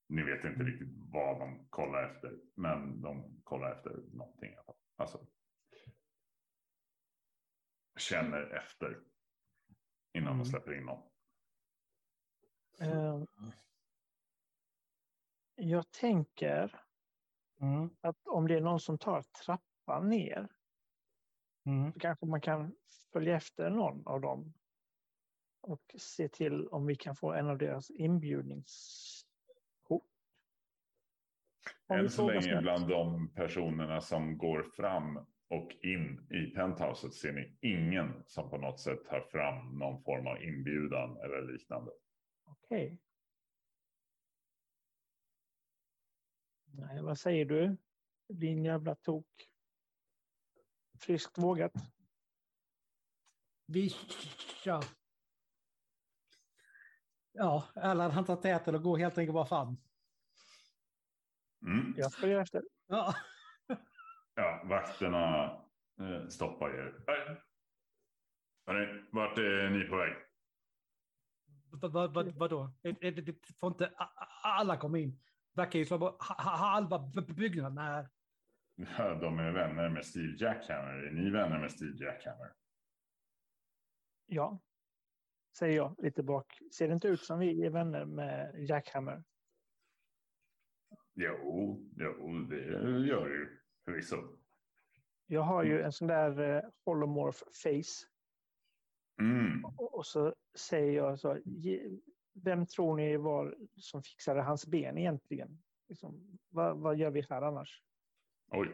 Ni 0.08 0.22
vet 0.22 0.44
inte 0.44 0.62
riktigt 0.62 0.88
vad 1.12 1.38
de 1.38 1.66
kollar 1.70 2.10
efter, 2.10 2.38
men 2.54 3.00
de 3.00 3.40
kollar 3.44 3.72
efter 3.76 3.90
någonting. 3.90 4.50
i 4.52 4.54
alla 4.54 4.64
fall. 4.64 4.76
Alltså. 4.96 5.26
Känner 7.98 8.50
efter 8.50 9.02
innan 10.12 10.32
Mm. 10.32 10.38
de 10.38 10.44
släpper 10.44 10.74
in 10.74 10.84
någon. 10.84 11.10
Eh, 12.80 13.22
jag 15.54 15.90
tänker 15.90 16.80
Mm. 17.64 17.90
att 18.00 18.28
om 18.28 18.48
det 18.48 18.56
är 18.56 18.60
någon 18.60 18.80
som 18.80 18.98
tar 18.98 19.22
trappan 19.22 20.08
ner 20.08 20.48
Mm. 21.66 21.92
så 21.92 21.98
kanske 21.98 22.26
man 22.26 22.40
kan 22.40 22.74
följa 23.12 23.36
efter 23.36 23.70
någon 23.70 24.06
av 24.06 24.20
dem 24.20 24.52
och 25.60 25.94
se 25.98 26.28
till 26.28 26.68
om 26.68 26.86
vi 26.86 26.96
kan 26.96 27.16
få 27.16 27.32
en 27.32 27.48
av 27.48 27.58
deras 27.58 27.90
inbjudningskort. 27.90 30.04
Än 31.88 32.10
så 32.10 32.30
länge 32.30 32.60
bland 32.62 32.88
de 32.88 33.28
personerna 33.34 34.00
som 34.00 34.38
går 34.38 34.62
fram 34.62 35.16
och 35.48 35.72
in 35.82 36.26
i 36.30 36.46
penthouset 36.54 37.14
ser 37.14 37.32
ni 37.32 37.56
ingen 37.60 38.22
som 38.26 38.50
på 38.50 38.58
något 38.58 38.80
sätt 38.80 39.04
tar 39.04 39.20
fram 39.20 39.78
någon 39.78 40.02
form 40.02 40.26
av 40.26 40.42
inbjudan 40.42 41.16
eller 41.16 41.52
liknande. 41.52 41.92
Okej. 42.44 42.98
Nej, 46.76 47.02
vad 47.02 47.18
säger 47.18 47.44
du? 47.44 47.76
Din 48.28 48.64
jävla 48.64 48.94
tok. 48.94 49.26
Friskt 51.00 51.38
vågat. 51.38 51.72
Vi 53.66 53.90
kör. 54.64 54.84
Ja, 57.32 57.68
Erland 57.74 58.12
han 58.12 58.24
tar 58.24 58.36
täten 58.36 58.74
och 58.74 58.82
går 58.82 58.98
helt 58.98 59.18
enkelt 59.18 59.34
bara 59.34 59.46
fram. 59.46 59.76
Mm. 61.66 61.94
Jag 61.96 62.12
följer 62.12 62.40
efter. 62.40 62.62
Ja. 62.86 63.14
Ja, 64.34 64.62
vakterna 64.64 65.44
eh, 66.00 66.28
stoppar 66.28 66.70
er. 66.70 67.04
Hörrni, 68.66 69.04
vart 69.12 69.38
är 69.38 69.70
ni 69.70 69.84
på 69.84 69.96
väg? 69.96 70.12
Vad, 71.70 71.92
vad, 71.92 72.14
vad, 72.14 72.34
vadå? 72.34 72.72
Får 73.60 73.72
inte 73.72 73.92
alla 74.42 74.76
komma 74.76 74.98
in? 74.98 75.20
Verkar 75.54 75.78
ju 75.78 75.84
som 75.84 76.16
halva 76.18 76.98
byggnaden 77.36 77.78
är... 77.78 78.08
Ja, 78.98 79.14
de 79.14 79.38
är 79.38 79.52
vänner 79.52 79.88
med 79.88 80.04
Steve 80.04 80.36
Jackhammer. 80.38 80.92
Är 80.92 81.10
ni 81.10 81.30
vänner 81.30 81.58
med 81.58 81.70
Steve 81.70 82.04
Jackhammer? 82.04 82.52
Ja, 84.26 84.60
säger 85.58 85.76
jag 85.76 85.94
lite 85.98 86.22
bak. 86.22 86.58
Ser 86.72 86.88
det 86.88 86.94
inte 86.94 87.08
ut 87.08 87.20
som 87.20 87.38
vi 87.38 87.66
är 87.66 87.70
vänner 87.70 88.04
med 88.04 88.54
Jackhammer? 88.68 89.24
Jo, 91.14 91.80
jo 91.96 92.38
det 92.50 92.56
gör 93.06 93.28
det 93.28 93.34
ju 93.34 93.58
förvisso. 93.84 94.16
Jag 95.26 95.42
har 95.42 95.64
ju 95.64 95.82
en 95.82 95.92
sån 95.92 96.08
där 96.08 96.56
eh, 96.56 96.62
holomorph 96.84 97.38
face. 97.62 98.06
Mm. 99.20 99.64
Och 99.64 99.94
och 99.94 100.06
så 100.06 100.34
säger 100.58 100.92
jag 100.92 101.18
så. 101.18 101.38
"Ge- 102.34 102.40
Vem 102.44 102.66
tror 102.66 102.96
ni 102.96 103.16
var 103.16 103.56
som 103.76 104.02
fixade 104.02 104.42
hans 104.42 104.66
ben 104.66 104.98
egentligen? 104.98 105.62
Liksom, 105.88 106.38
vad, 106.48 106.78
vad 106.78 106.96
gör 106.96 107.10
vi 107.10 107.20
här 107.30 107.42
annars? 107.42 107.82
Oj. 108.50 108.68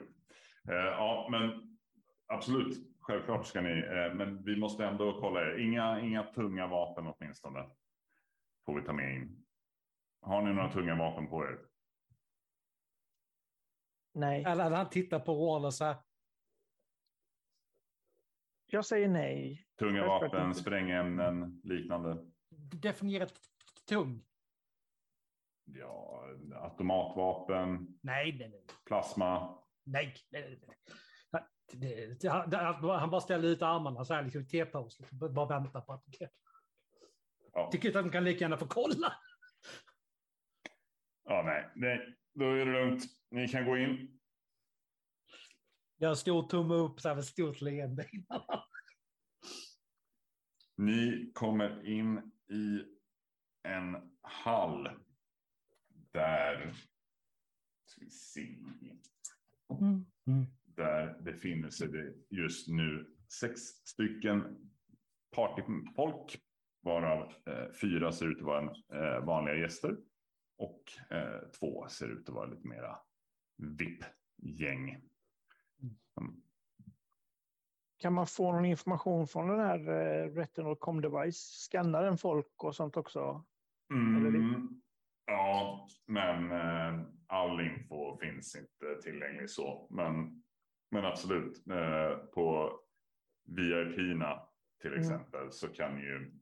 Eh, 0.68 0.74
ja, 0.74 1.28
men 1.30 1.78
absolut. 2.26 2.86
Självklart 3.00 3.46
ska 3.46 3.60
ni. 3.60 3.70
Eh, 3.80 4.14
men 4.14 4.42
vi 4.44 4.56
måste 4.56 4.84
ändå 4.86 5.20
kolla 5.20 5.40
er. 5.40 5.58
Inga, 5.58 6.00
inga 6.00 6.22
tunga 6.22 6.66
vapen 6.66 7.06
åtminstone. 7.06 7.70
Får 8.66 8.80
vi 8.80 8.86
ta 8.86 8.92
med 8.92 9.14
in. 9.14 9.46
Har 10.20 10.42
ni 10.42 10.52
några 10.54 10.72
tunga 10.72 10.94
vapen 10.94 11.28
på 11.30 11.44
er? 11.44 11.58
Nej, 14.14 14.44
Eller 14.44 14.70
han 14.70 14.90
tittar 14.90 15.20
på 15.20 15.34
Waller 15.34 15.70
så 15.70 15.84
här. 15.84 15.96
jag 18.66 18.84
säger 18.84 19.08
nej. 19.08 19.66
Tunga 19.78 19.92
Självklart 20.00 20.22
vapen, 20.22 20.46
inte. 20.48 20.60
sprängämnen, 20.60 21.60
liknande. 21.64 22.30
Definiera 22.82 23.26
t- 23.26 23.34
tung. 23.90 24.24
Ja, 25.64 26.24
automatvapen, 26.54 27.98
Nej, 28.02 28.36
nej, 28.38 28.48
nej. 28.50 28.64
plasma. 28.86 29.58
Nej, 29.84 30.14
nej, 30.30 30.60
nej. 30.66 30.76
Det, 31.72 32.20
det, 32.20 32.28
han, 32.28 33.10
bara 33.10 33.20
ställer 33.20 33.48
ut 33.48 33.62
armarna 33.62 34.04
så 34.04 34.14
här, 34.14 34.22
liksom 34.22 34.46
T-pose. 34.48 35.02
Liksom, 35.02 35.18
bara 35.34 35.60
väntar 35.60 35.80
på 35.80 35.92
att... 35.92 36.04
Ja, 37.52 37.68
Tycker 37.72 37.88
inte 37.88 37.98
att 37.98 38.04
de 38.04 38.10
kan 38.12 38.24
lika 38.24 38.38
gärna 38.40 38.56
få 38.56 38.66
kolla. 38.66 39.12
ja 41.24 41.42
nej, 41.42 41.70
nej, 41.74 42.16
då 42.34 42.44
är 42.44 42.66
det 42.66 42.72
lugnt. 42.72 43.04
Ni 43.30 43.48
kan 43.48 43.64
gå 43.64 43.76
in. 43.76 44.20
Jag 45.96 46.18
stor 46.18 46.48
tumme 46.48 46.74
upp 46.74 47.00
så 47.00 47.08
här 47.08 47.14
med 47.14 47.24
stort 47.24 47.60
leende. 47.60 48.06
Ni 50.76 51.30
kommer 51.34 51.86
in 51.86 52.32
i 52.50 52.84
en 53.62 53.96
hall 54.22 54.88
där, 56.12 56.72
ska 57.84 58.04
vi 58.04 58.10
se, 58.10 58.56
där 60.64 61.22
befinner 61.22 61.70
sig 61.70 61.88
det 61.88 62.14
just 62.28 62.68
nu 62.68 63.16
sex 63.40 63.60
stycken 63.60 64.70
partyfolk, 65.30 66.40
varav 66.80 67.32
eh, 67.46 67.72
fyra 67.80 68.12
ser 68.12 68.26
ut 68.26 68.38
att 68.38 68.44
vara 68.44 68.74
eh, 68.92 69.24
vanliga 69.24 69.54
gäster 69.54 69.96
och 70.58 70.82
eh, 71.10 71.48
två 71.58 71.88
ser 71.88 72.08
ut 72.08 72.28
att 72.28 72.34
vara 72.34 72.46
lite 72.46 72.68
mera 72.68 72.98
VIP-gäng. 73.56 74.90
Mm. 76.20 76.42
Kan 77.98 78.12
man 78.12 78.26
få 78.26 78.52
någon 78.52 78.64
information 78.64 79.26
från 79.26 79.48
den 79.48 79.60
här 79.60 79.88
eh, 79.88 80.34
Retinal 80.34 80.76
Com 80.76 81.00
Device? 81.00 81.38
Skannar 81.38 82.04
den 82.04 82.18
folk 82.18 82.64
och 82.64 82.76
sånt 82.76 82.96
också? 82.96 83.44
Mm, 83.90 84.80
ja, 85.26 85.86
men 86.06 86.52
eh, 86.52 87.06
all 87.26 87.60
info 87.60 88.18
finns 88.18 88.56
inte 88.56 89.02
tillgänglig 89.02 89.50
så. 89.50 89.86
Men, 89.90 90.42
men 90.90 91.04
absolut, 91.04 91.66
eh, 91.70 92.16
på 92.16 92.78
VIP-na 93.44 94.46
till 94.80 94.90
Mm. 94.90 95.00
exempel 95.00 95.52
så 95.52 95.68
kan 95.68 95.94
ni 95.96 96.02
ju 96.02 96.32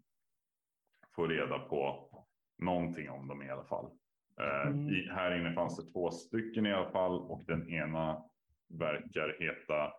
få 1.15 1.27
reda 1.27 1.59
på 1.59 2.09
någonting 2.59 3.11
om 3.11 3.29
dem 3.29 3.43
i 3.43 3.51
alla 3.51 3.65
fall. 3.65 3.91
Eh, 4.41 4.69
Mm. 4.71 4.89
i, 4.89 5.09
här 5.11 5.39
inne 5.41 5.53
fanns 5.55 5.77
det 5.77 5.93
två 5.93 6.11
stycken 6.11 6.67
i 6.67 6.73
alla 6.73 6.91
fall 6.91 7.21
och 7.21 7.45
den 7.45 7.71
ena 7.71 8.25
verkar 8.69 9.37
heta 9.41 9.93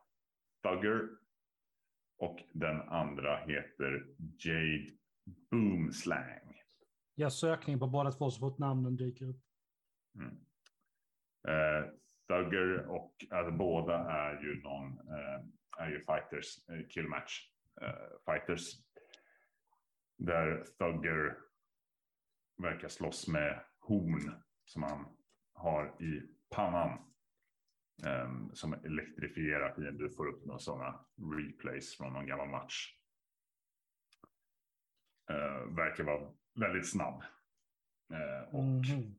Thugger 0.64 1.10
och 2.18 2.40
den 2.54 2.82
andra 2.82 3.38
heter 3.38 4.08
Jade 4.46 4.86
Boomslang. 5.52 6.49
Gör 7.20 7.30
sökning 7.30 7.80
på 7.80 7.88
båda 7.88 8.12
två 8.12 8.32
så 8.32 8.40
fort 8.40 8.58
namnen 8.58 8.96
dyker 8.96 9.26
upp. 9.26 9.42
Mm. 10.16 10.36
Eh, 11.48 11.90
Thugger 12.28 12.88
och 12.88 13.26
alltså, 13.30 13.52
båda 13.52 13.96
är 13.96 14.42
ju 14.42 14.62
någon 14.62 15.00
eh, 15.00 15.44
är 15.78 15.90
ju 15.90 16.00
fighters, 16.00 16.70
eh, 16.70 16.88
killmatch 16.90 17.50
eh, 17.82 17.92
fighters. 18.26 18.74
Där 20.18 20.64
Thugger 20.78 21.38
verkar 22.58 22.88
slåss 22.88 23.28
med 23.28 23.64
horn 23.80 24.34
som 24.66 24.84
han 24.84 25.06
har 25.54 26.02
i 26.04 26.22
pannan. 26.56 26.90
Eh, 28.06 28.32
som 28.54 28.74
elektrifierar 28.74 29.74
fienden. 29.76 29.98
Du 29.98 30.10
får 30.10 30.28
upp 30.28 30.46
några 30.46 30.60
sådana 30.60 31.06
replays 31.38 31.98
från 31.98 32.14
någon 32.14 32.28
gammal 32.28 32.50
match 32.50 32.99
verkar 35.66 36.04
vara 36.04 36.32
väldigt 36.60 36.92
snabb. 36.92 37.24
Eh, 38.14 38.56
och, 38.56 38.64
Mhm. 38.64 39.16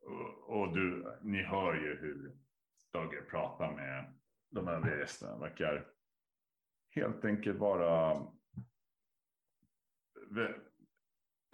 och, 0.00 0.60
och 0.60 0.74
du, 0.74 1.16
ni 1.22 1.42
hör 1.42 1.74
ju 1.74 1.96
hur 1.96 2.36
Dogge 2.92 3.22
pratar 3.22 3.72
med 3.72 4.14
de 4.50 4.68
övriga 4.68 4.98
gästerna. 4.98 5.38
Verkar 5.38 5.86
helt 6.90 7.24
enkelt 7.24 7.58
vara 7.58 8.12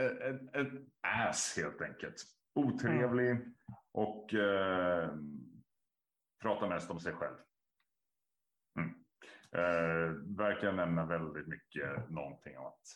ett, 0.02 0.54
ett, 0.54 0.72
ass 1.00 1.54
helt 1.56 1.80
enkelt. 1.82 2.16
Otrevlig 2.54 3.38
och 3.92 4.34
eh, 4.34 5.14
pratar 6.42 6.68
mest 6.68 6.90
om 6.90 7.00
sig 7.00 7.12
själv. 7.12 7.36
Mm. 8.78 8.88
Eh, 9.52 10.10
verkar 10.36 10.72
nämna 10.72 11.06
väldigt 11.06 11.46
mycket 11.46 12.10
någonting 12.10 12.58
om 12.58 12.66
att 12.66 12.86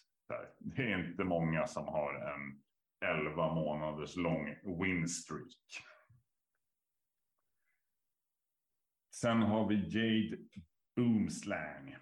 det 0.59 0.83
är 0.93 1.11
inte 1.11 1.25
många 1.25 1.67
som 1.67 1.87
har 1.87 2.15
en 2.15 2.63
11 3.19 3.55
månaders 3.55 4.17
lång 4.17 4.55
winstreak. 4.81 5.83
Sen 9.15 9.43
har 9.43 9.69
vi 9.69 9.75
Jade 9.75 10.39
Boomslang. 10.97 11.97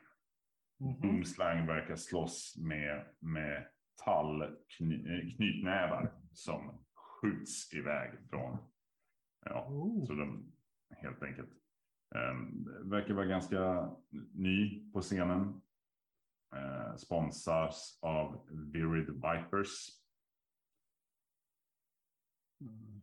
Mhm. 0.80 1.00
Boomslang 1.00 1.66
verkar 1.66 1.96
slåss 1.96 2.54
med 2.58 3.06
metallknytnävar 3.20 6.14
som 6.32 6.84
skjuts 6.94 7.74
iväg 7.74 8.28
från. 8.30 8.58
Ja, 9.44 9.66
Oh. 9.70 10.06
så 10.06 10.14
de 10.14 10.52
helt 10.90 11.22
enkelt 11.22 11.50
um, 12.14 12.64
verkar 12.90 13.14
vara 13.14 13.26
ganska 13.26 13.90
ny 14.32 14.90
på 14.92 15.00
scenen. 15.00 15.60
Uh, 16.54 16.96
sponsras 16.96 17.98
av 18.02 18.46
Virid 18.72 19.10
Vipers. 19.10 19.88
Mm. 22.60 23.02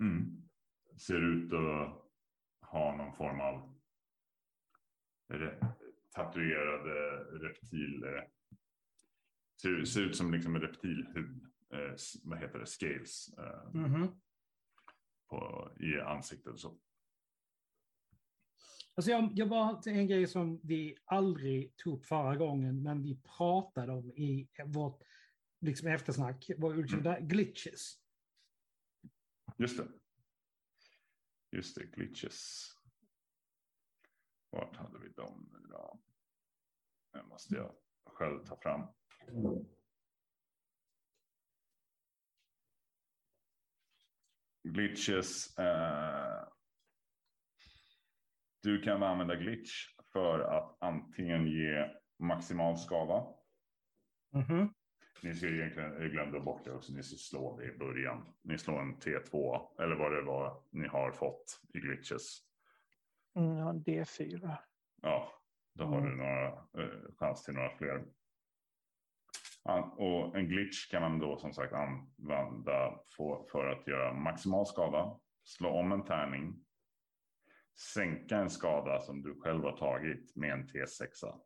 Mm. 0.00 0.42
Ser 0.98 1.20
ut 1.20 1.52
att 1.52 2.02
ha 2.70 2.96
någon 2.96 3.16
form 3.16 3.40
av 3.40 3.74
re- 5.32 5.66
tatuerade 6.14 7.24
reptil. 7.48 8.04
eh, 8.04 8.22
Ser, 9.62 9.84
ser 9.84 10.00
ut 10.00 10.16
som 10.16 10.32
liksom 10.32 10.54
en 10.56 10.60
reptilhud. 10.62 11.42
Eh, 11.70 11.94
vad 12.24 12.38
heter 12.38 12.58
det? 12.58 12.66
Scales. 12.66 13.28
Eh, 13.38 13.70
Mhm. 13.74 14.20
på, 15.30 15.70
I 15.80 16.00
ansiktet 16.00 16.52
och 16.52 16.60
så. 16.60 16.78
Alltså 18.98 19.10
jag, 19.10 19.32
jag 19.34 19.48
bara 19.48 19.82
till 19.82 19.92
en 19.92 20.06
grej 20.06 20.26
som 20.26 20.60
vi 20.62 20.96
aldrig 21.04 21.76
tog 21.76 21.98
upp 21.98 22.06
förra 22.06 22.36
gången, 22.36 22.82
men 22.82 23.02
vi 23.02 23.20
pratade 23.36 23.92
om 23.92 24.12
i 24.12 24.48
vårt 24.64 25.02
liksom 25.60 25.88
eftersnack, 25.88 26.50
var 26.58 26.74
ultimata 26.74 27.20
glitches. 27.20 27.98
Just 29.56 29.78
det. 29.78 29.88
Just 31.50 31.74
det, 31.76 31.84
glitches. 31.84 32.70
Vart 34.50 34.76
hade 34.76 34.98
vi 34.98 35.08
dem 35.08 35.50
nu 35.52 35.58
då? 35.68 36.00
Det 37.12 37.22
måste 37.22 37.54
jag 37.54 37.74
själv 38.04 38.44
ta 38.44 38.56
fram. 38.56 38.86
Glitches. 44.62 45.58
Eh, 45.58 46.48
du 48.66 48.80
kan 48.80 49.02
använda 49.02 49.34
glitch 49.36 49.72
för 50.12 50.40
att 50.40 50.76
antingen 50.80 51.46
ge 51.46 51.90
maximal 52.18 52.78
skada. 52.78 53.26
Mhm. 54.32 54.74
Ni 55.22 55.34
ska 55.34 55.46
egentligen, 55.48 55.92
jag 55.92 56.10
glömde 56.10 56.40
bort 56.40 56.64
det 56.64 56.72
också, 56.72 56.92
ni 56.92 57.02
ska 57.02 57.16
slå 57.16 57.58
det 57.58 57.64
i 57.64 57.78
början. 57.78 58.34
Ni 58.42 58.58
slår 58.58 58.80
en 58.80 58.96
T2 58.96 59.66
eller 59.82 59.96
vad 59.96 60.12
det 60.12 60.22
var 60.22 60.62
ni 60.70 60.88
har 60.88 61.12
fått 61.12 61.60
i 61.74 61.78
glitches. 61.78 62.38
Mm, 63.36 63.56
ja, 63.56 63.72
D4. 63.72 64.56
Ja, 65.02 65.32
då 65.74 65.84
har 65.84 65.98
Mm. 65.98 66.10
du 66.10 66.16
några 66.16 66.46
eh, 66.48 67.14
chans 67.18 67.44
till 67.44 67.54
några 67.54 67.76
fler. 67.76 68.04
Och 69.96 70.36
en 70.36 70.48
glitch 70.48 70.90
kan 70.90 71.02
man 71.02 71.18
då 71.18 71.36
som 71.38 71.52
sagt 71.52 71.72
använda 71.72 72.98
för, 73.16 73.44
för 73.52 73.66
att 73.66 73.86
göra 73.86 74.12
maximal 74.12 74.66
skada, 74.66 75.20
slå 75.44 75.70
om 75.70 75.92
en 75.92 76.04
tärning, 76.04 76.65
sänka 77.76 78.36
en 78.36 78.50
skada 78.50 79.00
som 79.00 79.22
du 79.22 79.40
själv 79.40 79.62
har 79.62 79.76
tagit 79.76 80.36
med 80.36 80.52
en 80.52 80.68
T6 80.68 81.40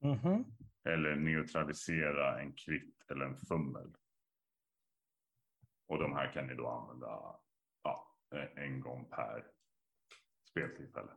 Mhm. 0.00 0.44
eller 0.84 1.16
neutralisera 1.16 2.40
en 2.40 2.52
kvitt 2.52 3.10
eller 3.10 3.24
en 3.24 3.36
fummel. 3.36 3.94
Och 5.88 5.98
de 5.98 6.12
här 6.12 6.32
kan 6.32 6.46
ni 6.46 6.54
då 6.54 6.68
använda 6.68 7.40
ja, 7.82 8.18
en 8.56 8.80
gång 8.80 9.04
per 9.10 9.46
speltillfälle. 10.50 11.12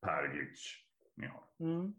Per 0.00 0.28
glitch 0.34 0.84
ni 1.16 1.26
har. 1.26 1.44
Mm. 1.58 1.94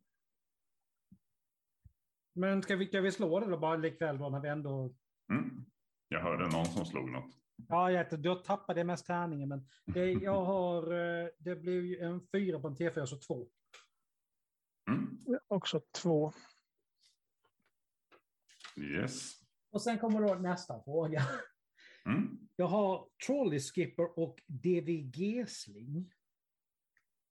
Men 2.33 2.61
ska 2.63 2.75
vi, 2.75 2.87
ska 2.87 3.01
vi 3.01 3.11
slå 3.11 3.39
det 3.39 3.45
då 3.45 3.57
bara 3.57 3.75
likväl 3.75 4.17
då 4.17 4.29
när 4.29 4.39
vi 4.39 4.49
ändå... 4.49 4.95
Mm. 5.29 5.65
Jag 6.07 6.21
hörde 6.21 6.43
någon 6.49 6.65
som 6.65 6.85
slog 6.85 7.09
något. 7.11 7.40
Ja, 7.69 7.91
jag, 7.91 8.21
då 8.21 8.35
tappade 8.35 8.79
jag 8.79 8.87
mest 8.87 9.05
tärningen, 9.05 9.49
men 9.49 9.67
det, 9.85 10.05
jag 10.11 10.45
har... 10.45 10.83
eh, 11.23 11.27
Det 11.39 11.55
blev 11.55 11.85
ju 11.85 11.99
en 11.99 12.27
fyra 12.31 12.59
på 12.59 12.67
en 12.67 12.75
T4, 12.75 13.05
så 13.05 13.17
två. 13.17 13.47
Mm. 14.89 15.17
Också 15.47 15.81
två. 16.01 16.33
Yes. 18.77 19.31
Och 19.71 19.81
sen 19.81 19.99
kommer 19.99 20.21
då 20.21 20.35
nästa 20.35 20.83
fråga. 20.83 21.23
Mm. 22.05 22.37
Jag 22.55 22.67
har 22.67 23.07
Trolley 23.27 23.59
Skipper 23.59 24.19
och 24.19 24.41
DVG-sling. 24.47 26.13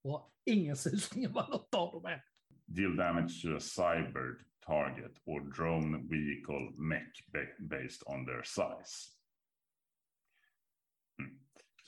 Och 0.03 0.33
ingen 0.45 0.75
susning 0.77 1.27
om 1.27 1.33
vad 1.33 1.49
något 1.49 1.73
av 1.75 1.91
dem 1.91 2.05
är. 2.05 2.25
Deal 2.65 2.95
damage 2.95 3.41
to 3.43 3.55
a 3.55 3.59
cyber 3.59 4.45
target 4.65 5.11
or 5.25 5.39
drone 5.41 5.97
vehicle 5.97 6.81
mech 6.81 7.25
ba- 7.27 7.63
based 7.69 8.03
on 8.07 8.25
their 8.25 8.43
size. 8.43 9.11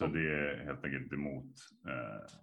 Så 0.07 0.13
det 0.13 0.33
är 0.33 0.65
helt 0.65 0.85
enkelt 0.85 1.13
emot 1.13 1.45
eh, 1.87 2.35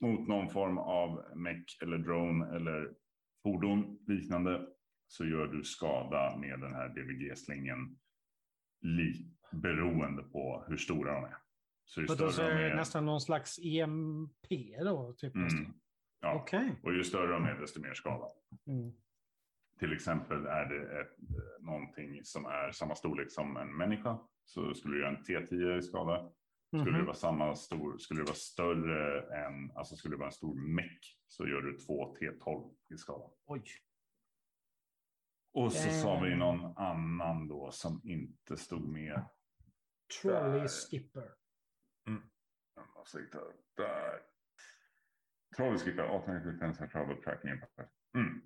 mot 0.00 0.28
någon 0.28 0.48
form 0.48 0.78
av 0.78 1.36
mech 1.36 1.78
eller 1.82 1.98
drone 1.98 2.56
eller 2.56 2.94
fordon 3.42 3.98
liknande 4.06 4.66
så 5.06 5.24
gör 5.26 5.46
du 5.46 5.64
skada 5.64 6.36
med 6.36 6.60
den 6.60 6.74
här 6.74 6.88
DVG-slingen 6.88 7.98
li- 8.80 9.30
beroende 9.52 10.22
på 10.22 10.64
hur 10.68 10.76
stora 10.76 11.14
de 11.14 11.24
är. 11.24 11.36
Så 11.84 12.00
ju 12.00 12.06
så 12.06 12.42
är 12.42 12.54
de 12.58 12.64
är, 12.64 12.74
nästan 12.74 13.06
någon 13.06 13.20
slags 13.20 13.58
EMP 13.62 14.46
då? 14.84 15.14
Typ 15.16 15.34
mm, 15.34 15.48
ja, 16.20 16.34
Okej. 16.42 16.80
och 16.82 16.94
ju 16.94 17.04
större 17.04 17.32
de 17.32 17.44
är 17.44 17.60
desto 17.60 17.80
mer 17.82 17.94
skada. 17.94 18.26
Mm. 18.66 18.92
Till 19.78 19.92
exempel 19.92 20.46
är 20.46 20.66
det 20.66 21.00
ett, 21.00 21.18
eh, 21.30 21.64
någonting 21.66 22.24
som 22.24 22.46
är 22.46 22.70
samma 22.72 22.94
storlek 22.94 23.30
som 23.30 23.56
en 23.56 23.76
människa. 23.76 24.18
Så 24.44 24.74
skulle 24.74 24.94
du 24.94 25.00
göra 25.00 25.16
en 25.16 25.22
T10 25.24 25.78
i 25.78 25.82
skada. 25.82 26.30
Skulle 26.68 26.84
det 26.84 26.90
Mhm. 26.90 27.04
vara 27.06 27.16
samma 27.16 27.54
stor, 27.56 27.98
skulle 27.98 28.20
det 28.20 28.24
vara 28.24 28.34
större 28.34 29.20
än, 29.46 29.70
alltså 29.76 29.96
skulle 29.96 30.14
det 30.14 30.18
vara 30.18 30.28
en 30.28 30.32
stor 30.32 30.54
meck 30.74 31.18
så 31.26 31.48
gör 31.48 31.60
du 31.62 31.78
två 31.78 32.16
T12 32.16 32.74
i 32.94 32.96
skada. 32.96 33.30
Oj. 33.46 33.62
Och 35.52 35.72
så 35.72 35.90
sa 35.90 36.20
vi 36.20 36.32
Eh. 36.32 36.38
någon 36.38 36.76
annan 36.76 37.48
då 37.48 37.70
som 37.70 38.00
inte 38.04 38.56
stod 38.56 38.88
med. 38.88 39.24
Trolley 40.22 40.60
Där. 40.60 40.68
Skipper. 40.68 41.32
Hitta 43.22 43.40
där. 43.76 44.22
Trollskipper, 45.56 46.02
automatic 46.02 46.52
defense 46.52 46.86
trouble 46.88 47.16
tracking. 47.22 47.50
Mm. 48.14 48.42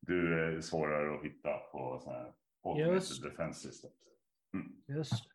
Du 0.00 0.40
är 0.40 0.60
svårare 0.60 1.16
att 1.18 1.24
hitta 1.24 1.58
på 1.58 2.00
sådana 2.00 2.18
här 2.18 2.34
automated 2.62 3.22
defense 3.30 3.60
systems. 3.68 3.94
Just 4.88 5.30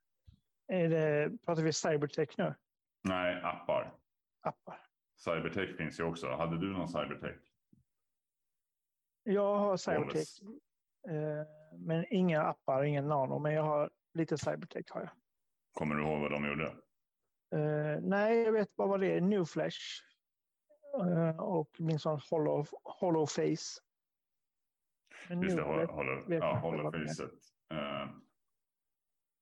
Är 0.70 0.89
det, 0.89 1.38
pratar 1.45 1.63
vi 1.63 1.74
cybertech 1.74 2.38
nu? 2.38 2.55
Nej, 3.03 3.41
appar. 3.43 3.93
Appar. 4.41 4.86
Cybertech 5.17 5.78
finns 5.78 5.99
ju 5.99 6.03
också. 6.03 6.28
Hade 6.32 6.57
du 6.57 6.74
någon 6.74 6.88
cybertech? 6.88 7.38
Jag 9.24 9.55
har 9.55 9.78
cybertech. 9.78 10.28
Eh, 11.09 11.45
men 11.78 12.05
inga 12.09 12.41
appar, 12.41 12.84
ingen 12.84 13.07
nano. 13.07 13.39
Men 13.39 13.53
jag 13.53 13.63
har 13.63 13.89
lite 14.13 14.38
cybertech 14.38 14.86
har 14.89 15.01
jag. 15.01 15.09
Kommer 15.74 15.95
du 15.95 16.01
ihåg 16.03 16.20
vad 16.22 16.32
de 16.32 16.47
gjorde? 16.47 16.65
Eh, 17.55 18.01
nej, 18.01 18.41
jag 18.41 18.51
vet 18.51 18.76
bara 18.76 18.88
vad 18.88 18.99
det 18.99 19.17
är. 19.17 19.22
New 19.22 19.45
Flash. 19.45 20.03
Eh, 21.01 21.39
och 21.39 21.70
min 21.80 21.99
sån 21.99 22.20
hollow, 22.30 22.67
hollow 22.84 23.26
face. 23.26 23.82
Men 25.30 25.41
Just 25.41 25.55
det, 25.57 25.63
hålla, 25.63 26.15
vet 26.28 26.39
ja, 26.39 26.76
är. 26.76 27.07
facet. 27.07 27.32
Eh, 27.74 28.09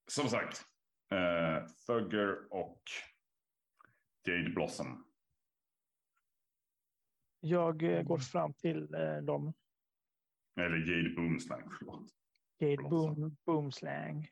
som 0.06 0.28
sagt, 0.28 0.64
uh, 1.12 1.66
Thugger 1.86 2.52
och 2.52 2.82
Jade 4.26 4.50
Blossom. 4.50 5.04
Jag 7.40 7.82
eh, 7.82 8.02
går 8.02 8.18
fram 8.18 8.52
till 8.54 8.94
eh, 8.94 9.16
dem. 9.16 9.52
Eller 10.60 10.76
Jade 10.76 11.14
Boomslang, 11.14 11.70
förlåt. 11.78 12.06
Jade 12.58 12.88
boom, 12.88 13.36
Boomslang. 13.46 14.28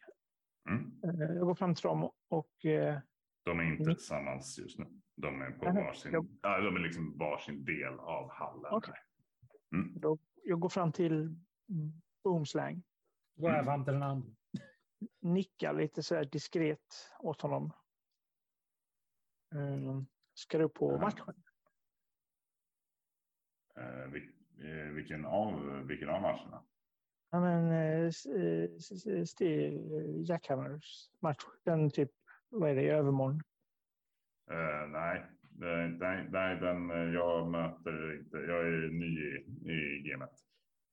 Mm. 0.69 1.01
Eh, 1.05 1.37
Jag 1.37 1.47
går 1.47 1.55
fram 1.55 1.75
till 1.75 1.83
dem 1.83 2.11
och 2.29 2.65
eh, 2.65 2.99
De 3.45 3.59
är 3.61 3.65
inte 3.65 3.83
Mm. 3.83 3.95
tillsammans 3.95 4.59
just 4.59 4.79
nu. 4.79 4.87
De 5.17 5.43
är 5.43 5.51
på 5.51 5.65
varsin, 5.65 6.13
jag- 6.13 6.27
ja, 6.43 6.61
de 6.61 6.77
är 6.77 6.81
liksom 6.81 7.19
varsin 7.19 7.65
del 7.65 7.99
av 7.99 8.31
hallen. 8.31 8.73
Okej. 8.73 8.95
här. 8.95 9.79
Mm. 9.79 10.01
då, 10.01 10.19
jag 10.45 10.61
går 10.61 10.69
fram 10.69 10.93
till 10.93 11.37
Boomslang. 12.25 12.83
Går 13.37 13.51
jag 13.51 13.65
fram 13.65 13.85
till 13.85 13.93
den 13.93 14.03
andra. 14.03 14.29
Nickar 15.21 15.73
lite 15.75 16.03
så 16.03 16.15
här 16.15 16.25
diskret 16.25 17.15
åt 17.19 17.41
honom. 17.43 17.73
Eh, 19.55 20.03
Ska 20.35 20.63
upp 20.63 20.75
på 20.75 20.99
matchen. 20.99 21.43
Eh, 23.77 24.11
vil, 24.13 24.33
eh, 24.59 24.93
vilken, 24.95 25.25
av, 25.25 25.83
vilken 25.87 26.09
av 26.09 26.23
matcherna? 26.23 26.63
Ja, 27.31 27.41
men 27.41 27.73
s- 28.09 28.27
eh, 29.07 29.25
Steel 29.25 29.81
Jackhammers 30.29 31.11
match. 31.21 31.45
Den 31.65 31.91
typ, 31.91 32.11
vad 32.49 32.71
är 32.71 32.75
det, 32.75 32.83
i 32.83 32.89
övermorgon? 32.89 33.41
Eh, 34.51 34.89
nej, 34.89 35.27
nej, 35.51 35.99
nej, 36.31 36.57
den, 36.61 36.89
jag 37.13 37.51
möter 37.51 38.19
inte. 38.19 38.37
Jag 38.37 38.67
är 38.67 38.89
ny 38.89 39.37
i, 39.37 39.73
i 39.73 40.09
gamet. 40.11 40.31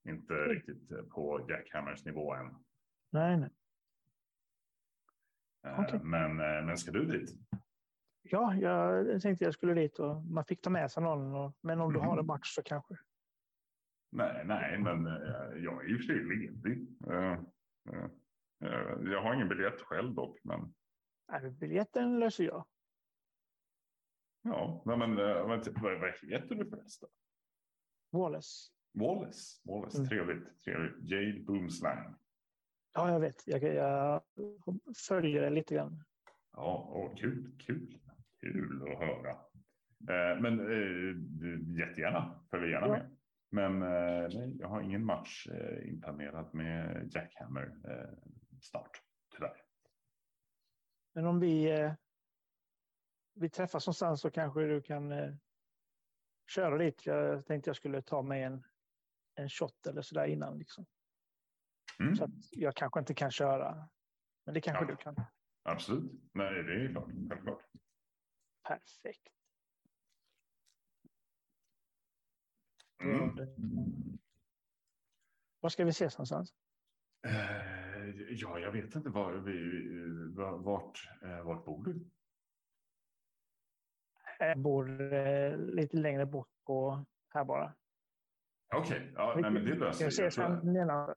Inte 0.08 0.34
Mm. 0.34 0.48
riktigt 0.48 1.08
på 1.10 1.46
Jackhammers 1.48 2.04
nivå 2.04 2.34
än. 2.34 2.54
Nej, 3.10 3.36
nej. 3.36 3.50
Eh, 5.64 5.80
Okej. 5.80 6.00
men, 6.02 6.30
eh, 6.30 6.64
men 6.66 6.78
ska 6.78 6.90
du 6.90 7.04
dit? 7.04 7.30
Ja, 8.22 8.54
jag 8.54 9.22
tänkte 9.22 9.44
jag 9.44 9.54
skulle 9.54 9.74
dit 9.74 9.98
och 9.98 10.24
man 10.24 10.44
fick 10.44 10.60
ta 10.60 10.70
med 10.70 10.90
sig 10.90 11.02
någon. 11.02 11.34
Och, 11.34 11.56
men 11.60 11.80
om 11.80 11.92
du 11.92 11.98
Mhm. 11.98 12.08
har 12.08 12.18
en 12.18 12.26
match 12.26 12.54
så 12.54 12.62
kanske. 12.62 12.94
Nej, 14.12 14.44
nej, 14.44 14.78
men 14.78 15.06
eh, 15.06 15.12
jag 15.64 15.90
är 15.90 15.94
och 15.94 15.98
för 15.98 16.04
sig 16.06 16.24
ledig. 16.24 16.88
Jag 19.12 19.22
har 19.22 19.34
ingen 19.34 19.48
biljett 19.48 19.80
själv 19.80 20.14
dock, 20.14 20.38
men 20.44 20.74
Nej, 21.28 21.50
biljetten 21.50 22.18
löser 22.20 22.44
jag. 22.44 22.66
ja, 24.42 24.82
men 24.84 25.16
vad, 25.16 25.48
vad, 25.48 26.00
vad 26.00 26.14
heter 26.30 26.54
du 26.54 26.70
förresten? 26.70 27.08
Wallace. 28.12 28.70
Wallace. 28.92 29.60
Wallace, 29.64 29.98
Mm. 29.98 30.08
trevligt, 30.08 30.62
trevligt. 30.64 30.94
Jade 31.10 31.40
Boomslang. 31.46 32.14
Ja, 32.94 33.10
jag 33.12 33.20
vet. 33.20 33.46
Jag, 33.46 33.62
jag 33.62 34.22
följer 35.08 35.42
det 35.42 35.50
lite 35.50 35.74
grann. 35.74 36.04
Ja, 36.52 36.88
åh, 36.92 37.16
kul, 37.16 37.56
kul, 37.58 37.98
kul 38.40 38.82
att 38.92 38.98
höra. 38.98 39.30
Eh, 40.10 40.40
men 40.40 40.60
eh, 40.60 41.78
jättegärna, 41.80 42.44
följ 42.50 42.70
gärna 42.70 42.86
Ja. 42.86 42.92
med. 42.92 43.16
Men 43.50 43.82
eh, 43.82 44.28
nej, 44.38 44.56
jag 44.58 44.68
har 44.68 44.80
ingen 44.82 45.04
match 45.04 45.46
eh, 45.46 45.88
inplanerad 45.88 46.54
med 46.54 47.10
Jackhammer 47.14 47.76
eh, 47.88 48.10
snart, 48.60 49.02
tyvärr. 49.36 49.56
Men 51.14 51.26
om 51.26 51.40
vi, 51.40 51.70
vi 53.34 53.48
träffas 53.50 53.86
någonstans 53.86 54.20
så 54.20 54.30
kanske 54.30 54.60
du 54.60 54.82
kan 54.82 55.12
köra 56.54 56.78
dit. 56.78 57.06
Jag 57.06 57.46
tänkte 57.46 57.68
jag 57.70 57.76
skulle 57.76 58.02
ta 58.02 58.22
mig 58.22 58.42
en, 58.42 58.64
en 59.34 59.48
shot 59.48 59.86
eller 59.86 60.02
sådär 60.02 60.26
innan. 60.26 60.58
Liksom. 60.58 60.86
Mm, 62.00 62.14
Så 62.16 62.28
jag 62.50 62.74
kanske 62.74 63.00
inte 63.00 63.14
kan 63.14 63.30
köra. 63.30 63.88
Men 64.44 64.54
det 64.54 64.60
kanske 64.60 64.84
Ja. 64.84 64.88
du 64.90 64.96
kan. 64.96 65.16
absolut, 65.62 66.12
nej, 66.32 66.62
det 66.62 66.72
är 66.84 66.88
klart, 66.92 67.08
självklart. 67.30 67.62
Perfekt. 68.68 69.28
Mm. 73.02 73.36
Var 75.60 75.68
ska 75.68 75.84
vi 75.84 75.90
ses 75.90 76.18
någonstans? 76.18 76.54
Eh, 77.26 78.10
ja, 78.30 78.58
jag 78.58 78.72
vet 78.72 78.94
inte 78.94 79.08
var, 79.08 79.32
vi, 79.32 79.86
eh, 80.42 80.50
vart, 80.62 80.98
eh, 81.22 81.42
vart 81.42 81.64
bor 81.64 81.84
du? 81.84 82.10
Jag 84.38 84.58
bor 84.58 85.12
eh, 85.12 85.56
lite 85.58 85.96
längre 85.96 86.26
bort 86.26 86.48
på 86.66 87.04
här 87.28 87.44
bara. 87.44 87.74
Okej, 88.74 89.12
ja, 89.14 89.38
nej, 89.40 89.50
men 89.50 89.64
det 89.64 89.74
löser 89.74 89.92
Ska 89.92 89.98
vi. 90.04 90.04
Jag 90.04 90.28
ses 90.28 90.34
sen 90.34 90.72
nedanför? 90.72 91.14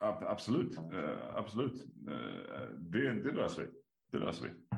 Ab- 0.00 0.24
Absolut, 0.26 0.76
eh, 0.78 1.34
absolut. 1.36 1.82
Eh, 2.08 2.68
det, 2.78 3.12
det 3.22 3.32
löser 3.32 3.62
vi. 3.62 3.68
Det 4.10 4.18
löser 4.18 4.48
vi. 4.48 4.76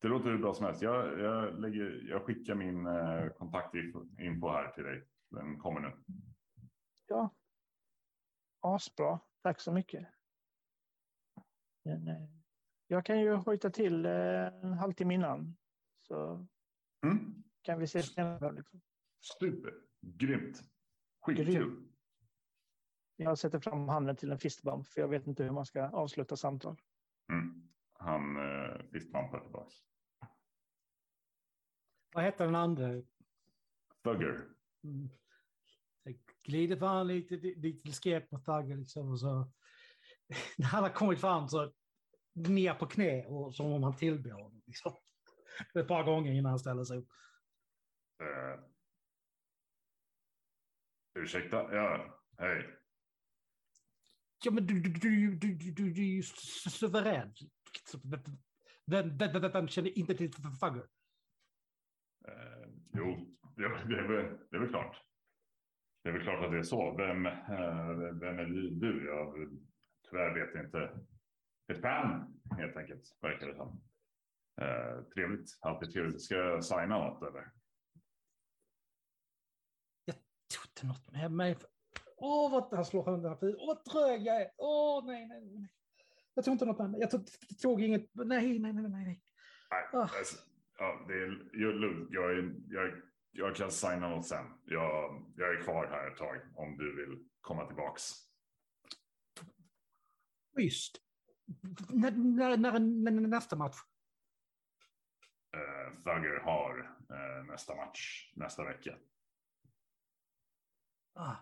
Det 0.00 0.08
låter 0.08 0.30
hur 0.30 0.38
bra 0.38 0.54
som 0.54 0.66
helst. 0.66 0.82
Jag, 0.82 1.20
jag, 1.20 1.60
lägger, 1.60 2.02
jag 2.08 2.24
skickar 2.24 2.54
min 2.54 2.86
eh, 2.86 3.28
kontaktinfo 3.28 4.48
här 4.48 4.70
till 4.72 4.84
dig. 4.84 5.06
Den 5.30 5.58
kommer 5.58 5.80
nu. 5.80 5.92
Ja. 7.06 7.34
Asbra. 8.60 9.20
Tack 9.42 9.60
så 9.60 9.72
mycket. 9.72 10.08
Jag 12.86 13.04
kan 13.06 13.20
ju 13.20 13.32
hojta 13.34 13.70
till 13.70 14.06
en 14.06 14.72
halvtimme 14.72 15.14
innan. 15.14 15.56
Så 16.02 16.46
Mm. 17.04 17.44
kan 17.62 17.78
vi 17.78 17.84
ses. 17.84 18.16
Liksom. 18.16 18.80
Super, 19.40 19.74
grymt. 20.00 20.62
Skitkul. 21.20 21.46
Grymt. 21.46 21.95
Jag 23.16 23.38
sätter 23.38 23.60
fram 23.60 23.88
handen 23.88 24.16
till 24.16 24.32
en 24.32 24.38
fistbump 24.38 24.86
för 24.86 25.00
jag 25.00 25.08
vet 25.08 25.26
inte 25.26 25.44
hur 25.44 25.50
man 25.50 25.66
ska 25.66 25.88
avsluta 25.88 26.36
samtal. 26.36 26.76
Mm. 27.32 27.68
Han 27.92 28.36
eh, 28.36 28.90
fistbumpar 28.92 29.40
tillbaka. 29.40 29.70
Vad 32.14 32.24
heter 32.24 32.44
den 32.44 32.54
andra? 32.54 33.02
Thugger. 34.04 34.48
Mm. 34.84 35.08
Jag 36.02 36.18
glider 36.42 36.76
fram 36.76 37.06
lite, 37.06 37.36
lite 37.36 37.88
diskret 37.88 38.30
på 38.30 38.38
Thugger 38.38 38.76
liksom 38.76 39.10
och 39.10 39.20
så. 39.20 39.52
När 40.58 40.66
han 40.66 40.82
har 40.82 40.90
kommit 40.90 41.20
fram 41.20 41.48
så 41.48 41.72
ner 42.32 42.74
på 42.74 42.86
knä 42.86 43.26
och 43.26 43.54
som 43.54 43.72
om 43.72 43.82
han 43.82 43.96
tillber 43.96 44.30
honom. 44.30 44.62
Liksom. 44.66 44.92
Ett 45.74 45.88
par 45.88 46.04
gånger 46.04 46.32
innan 46.32 46.50
han 46.50 46.58
ställer 46.58 46.84
sig 46.84 46.98
upp. 46.98 47.08
Eh, 48.22 48.60
ursäkta? 51.14 51.74
Ja, 51.74 52.20
hej. 52.38 52.78
Ja, 54.44 54.50
men 54.50 54.66
du, 54.66 54.80
du, 54.80 54.90
du, 54.90 55.36
du, 55.36 55.54
du, 55.54 55.72
du, 55.72 55.92
du 55.92 56.02
är 56.02 56.14
ju 56.14 56.20
su- 56.20 56.70
suverän. 56.70 57.34
Vem, 58.90 59.18
vem, 59.18 59.32
vem, 59.32 59.52
vem 59.52 59.68
känner 59.68 59.98
inte 59.98 60.14
till 60.14 60.32
Thugger? 60.32 60.88
Eh, 62.28 62.68
jo, 62.92 63.36
jo 63.56 63.68
det, 63.88 63.98
är 63.98 64.08
väl, 64.08 64.38
det 64.50 64.56
är 64.56 64.60
väl 64.60 64.68
klart. 64.68 65.02
Det 66.02 66.08
är 66.08 66.12
väl 66.12 66.22
klart 66.22 66.44
att 66.44 66.50
det 66.50 66.58
är 66.58 66.62
så. 66.62 66.96
Vem, 66.96 67.26
eh, 67.26 67.88
vem 68.20 68.38
är 68.38 68.44
du? 68.80 69.06
Jag 69.06 69.34
tyvärr 70.10 70.34
vet 70.34 70.54
jag 70.54 70.64
inte. 70.64 71.06
Ett 71.72 71.80
fan 71.80 72.40
helt 72.56 72.76
enkelt, 72.76 73.18
verkar 73.20 73.46
det 73.46 73.54
som. 73.54 73.82
Eh, 74.60 75.02
trevligt, 75.14 75.58
alltid 75.60 75.92
trevligt. 75.92 76.22
Ska 76.22 76.34
jag 76.34 76.64
signa 76.64 76.98
något 76.98 77.22
eller? 77.22 77.52
tog 80.48 80.64
inte 80.70 80.86
något 80.86 81.12
med 81.12 81.32
mig. 81.32 81.56
Åh, 82.16 82.50
vad 82.52 82.74
han 82.74 82.84
slår 82.84 83.04
sönder 83.04 83.36
den. 83.40 83.56
Åh, 83.58 83.66
vad 83.66 83.84
trög 83.84 84.22
jag 84.22 84.40
är. 84.42 84.50
Åh, 84.56 85.06
nej, 85.06 85.26
nej, 85.26 85.40
nej. 85.44 85.68
Jag 86.34 86.44
tog 86.44 86.52
inte 86.54 86.64
något 86.64 86.90
mig. 86.90 87.00
Jag 87.00 87.10
tog, 87.10 87.26
tog 87.62 87.82
inget. 87.82 88.10
Nej, 88.14 88.58
nej, 88.58 88.72
nej, 88.72 88.82
nej. 88.82 88.90
nej. 88.90 89.22
Nej, 89.70 89.84
Ah. 89.92 90.00
alltså, 90.00 90.36
ja, 90.78 91.04
det 91.08 91.14
är 91.14 91.72
lugnt. 91.72 92.08
jag, 92.10 92.54
jag, 92.68 93.02
jag 93.30 93.56
kan 93.56 93.70
signa 93.70 94.08
något 94.08 94.26
sen. 94.26 94.44
Jag, 94.64 95.24
jag 95.36 95.54
är 95.56 95.62
kvar 95.62 95.86
här 95.86 96.10
ett 96.10 96.18
tag 96.18 96.40
om 96.54 96.76
du 96.78 96.96
vill 96.96 97.28
komma 97.40 97.66
tillbaks. 97.66 98.02
Schysst. 100.56 101.00
När, 101.88 102.10
när, 102.10 102.56
när, 102.56 102.78
när, 102.80 103.28
nästa 103.28 103.56
match? 103.56 103.76
Uh, 105.56 106.02
Thugger 106.02 106.40
har 106.40 106.96
eh, 107.10 107.44
nästa 107.44 107.74
match 107.76 108.32
nästa 108.36 108.64
vecka. 108.64 108.98
Ah. 111.14 111.36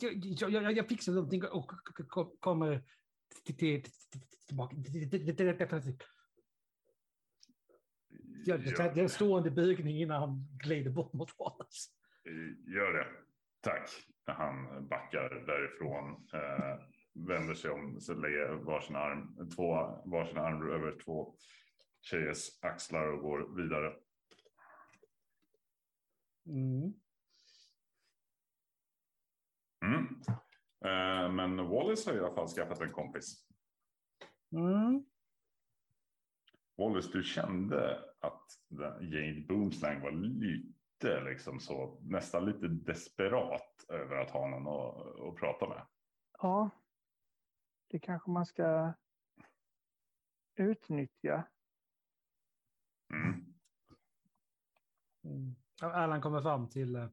Jag, 0.00 0.52
jag, 0.52 0.72
jag, 0.76 0.88
fixar 0.88 1.12
någonting 1.12 1.44
och 1.44 1.72
kommer 2.40 2.84
till- 3.44 3.56
till- 3.56 3.82
till- 3.82 4.20
tillbaka. 4.46 4.76
Gör 8.46 8.62
jag, 8.78 8.96
jag 8.96 9.10
står 9.10 9.36
under 9.38 9.50
bugning 9.50 10.00
innan 10.00 10.20
han 10.20 10.48
glider 10.62 10.90
bort 10.90 11.12
mot 11.12 11.38
Wallace. 11.38 11.90
Gör 12.74 12.92
det. 12.92 13.06
Tack. 13.60 13.90
Han 14.24 14.88
backar 14.88 15.44
därifrån. 15.46 16.28
Eh, 16.32 16.78
vänder 17.14 17.54
sig 17.54 17.70
om, 17.70 18.00
så 18.00 18.14
lägger 18.14 18.48
varsin 18.54 18.96
arm, 18.96 19.50
två, 19.56 19.72
varsin 20.04 20.38
arm 20.38 20.70
över 20.70 20.98
två 21.04 21.36
tjejers 22.00 22.48
axlar 22.62 23.06
och 23.12 23.22
går 23.22 23.56
vidare. 23.62 23.96
Mm. 26.46 26.92
Mm. 29.82 30.20
Eh, 30.84 31.32
men 31.32 31.68
Wallace 31.68 32.10
har 32.10 32.16
i 32.16 32.20
alla 32.20 32.34
fall 32.34 32.48
skaffat 32.48 32.80
en 32.80 32.92
kompis. 32.92 33.46
Mm. 34.52 35.04
Wallace, 36.76 37.10
du 37.12 37.22
kände 37.22 38.00
att 38.20 38.46
Jade 39.00 39.44
Boomslang 39.48 40.00
var 40.00 40.10
lite 40.10 41.20
liksom 41.24 41.60
så, 41.60 42.00
nästan 42.02 42.44
lite 42.44 42.68
desperat 42.68 43.84
över 43.88 44.16
att 44.16 44.30
ha 44.30 44.48
någon 44.48 44.66
att, 44.66 45.20
att 45.20 45.36
prata 45.36 45.68
med. 45.68 45.86
Ja, 46.38 46.70
det 47.88 47.98
kanske 47.98 48.30
man 48.30 48.46
ska 48.46 48.92
utnyttja. 50.54 51.44
Mm. 53.12 53.54
Mm. 55.24 55.54
Erland 55.82 56.22
kommer 56.22 56.42
fram 56.42 56.68
till, 56.68 56.96
eh, 56.96 57.08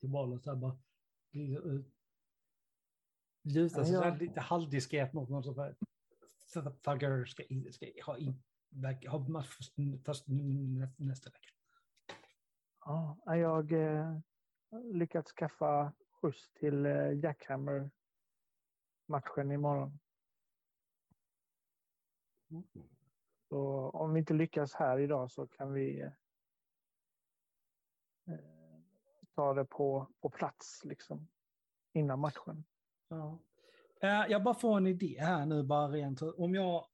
till 0.00 0.08
Wallace 0.08 0.50
här 0.50 0.56
bara. 0.56 0.76
Eh, 1.34 1.80
Lutar 3.42 3.84
sig 3.84 3.94
Ja, 3.94 4.14
lite 4.14 4.40
halvdiskret 4.40 5.12
mot 5.12 5.28
någon 5.28 5.42
som 5.42 5.54
Thugger 6.82 7.24
ska, 7.24 7.42
ska 7.70 7.86
ha, 8.06 8.18
in, 8.18 8.42
ha 9.08 9.28
match 9.28 9.58
nästa 10.96 11.30
vecka. 11.30 11.48
Ja, 12.84 13.18
jag 13.36 13.72
eh, 13.72 14.18
lyckats 14.92 15.32
skaffa 15.32 15.92
skjuts 16.10 16.52
till 16.52 16.86
eh, 16.86 17.12
Jackhammer-matchen 17.12 19.52
imorgon. 19.52 19.98
Så 23.48 23.90
om 23.90 24.12
vi 24.12 24.18
inte 24.18 24.34
lyckas 24.34 24.74
här 24.74 24.98
idag 24.98 25.30
så 25.30 25.46
kan 25.46 25.72
vi 25.72 26.00
eh, 26.00 26.12
eh, 28.26 28.80
ta 29.34 29.54
det 29.54 29.64
på, 29.64 30.08
på 30.22 30.30
plats 30.30 30.80
liksom 30.84 31.28
innan 31.94 32.18
matchen. 32.20 32.64
Ja. 33.08 33.38
Eh, 34.00 34.26
Jag 34.30 34.42
bara 34.42 34.54
får 34.54 34.76
en 34.76 34.86
idé 34.86 35.16
här 35.20 35.46
nu, 35.46 35.62
bara 35.62 35.88
rent. 35.88 36.22
Om 36.22 36.54
jag 36.54 36.86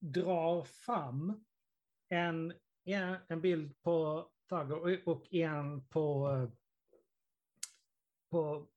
drar 0.00 0.62
fram 0.64 1.44
en, 2.08 2.54
en, 2.84 3.16
en 3.28 3.40
bild 3.40 3.82
på 3.82 4.28
Thugger 4.48 5.08
och- 5.08 5.32
en 5.34 5.86
på... 5.86 6.28
på 8.30 8.68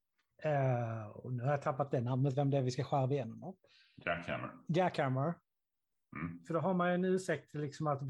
eh, 0.43 1.07
och 1.07 1.33
nu 1.33 1.43
har 1.43 1.51
jag 1.51 1.61
tappat 1.61 1.91
det 1.91 2.01
namnet, 2.01 2.37
vem 2.37 2.49
det 2.49 2.57
är 2.57 2.61
vi 2.61 2.71
ska 2.71 2.83
skära 2.83 3.11
igenom. 3.11 3.57
Jackhammer. 4.05 4.51
Jackhammer. 4.67 5.33
Mm. 6.15 6.43
För 6.47 6.53
då 6.53 6.59
har 6.59 6.73
man 6.73 6.87
ju 6.89 6.95
en 6.95 7.05
ursäkt 7.05 7.53
liksom 7.53 7.87
att 7.87 8.01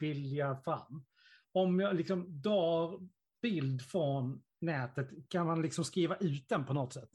vilja 0.00 0.56
fram. 0.56 1.04
Om 1.52 1.80
jag 1.80 1.94
liksom 1.96 2.40
drar 2.42 3.08
bild 3.46 3.82
från 3.82 4.42
nätet, 4.60 5.28
kan 5.28 5.46
man 5.46 5.62
liksom 5.62 5.84
skriva 5.84 6.16
ut 6.16 6.48
den 6.48 6.64
på 6.64 6.74
något 6.74 6.92
sätt? 6.92 7.10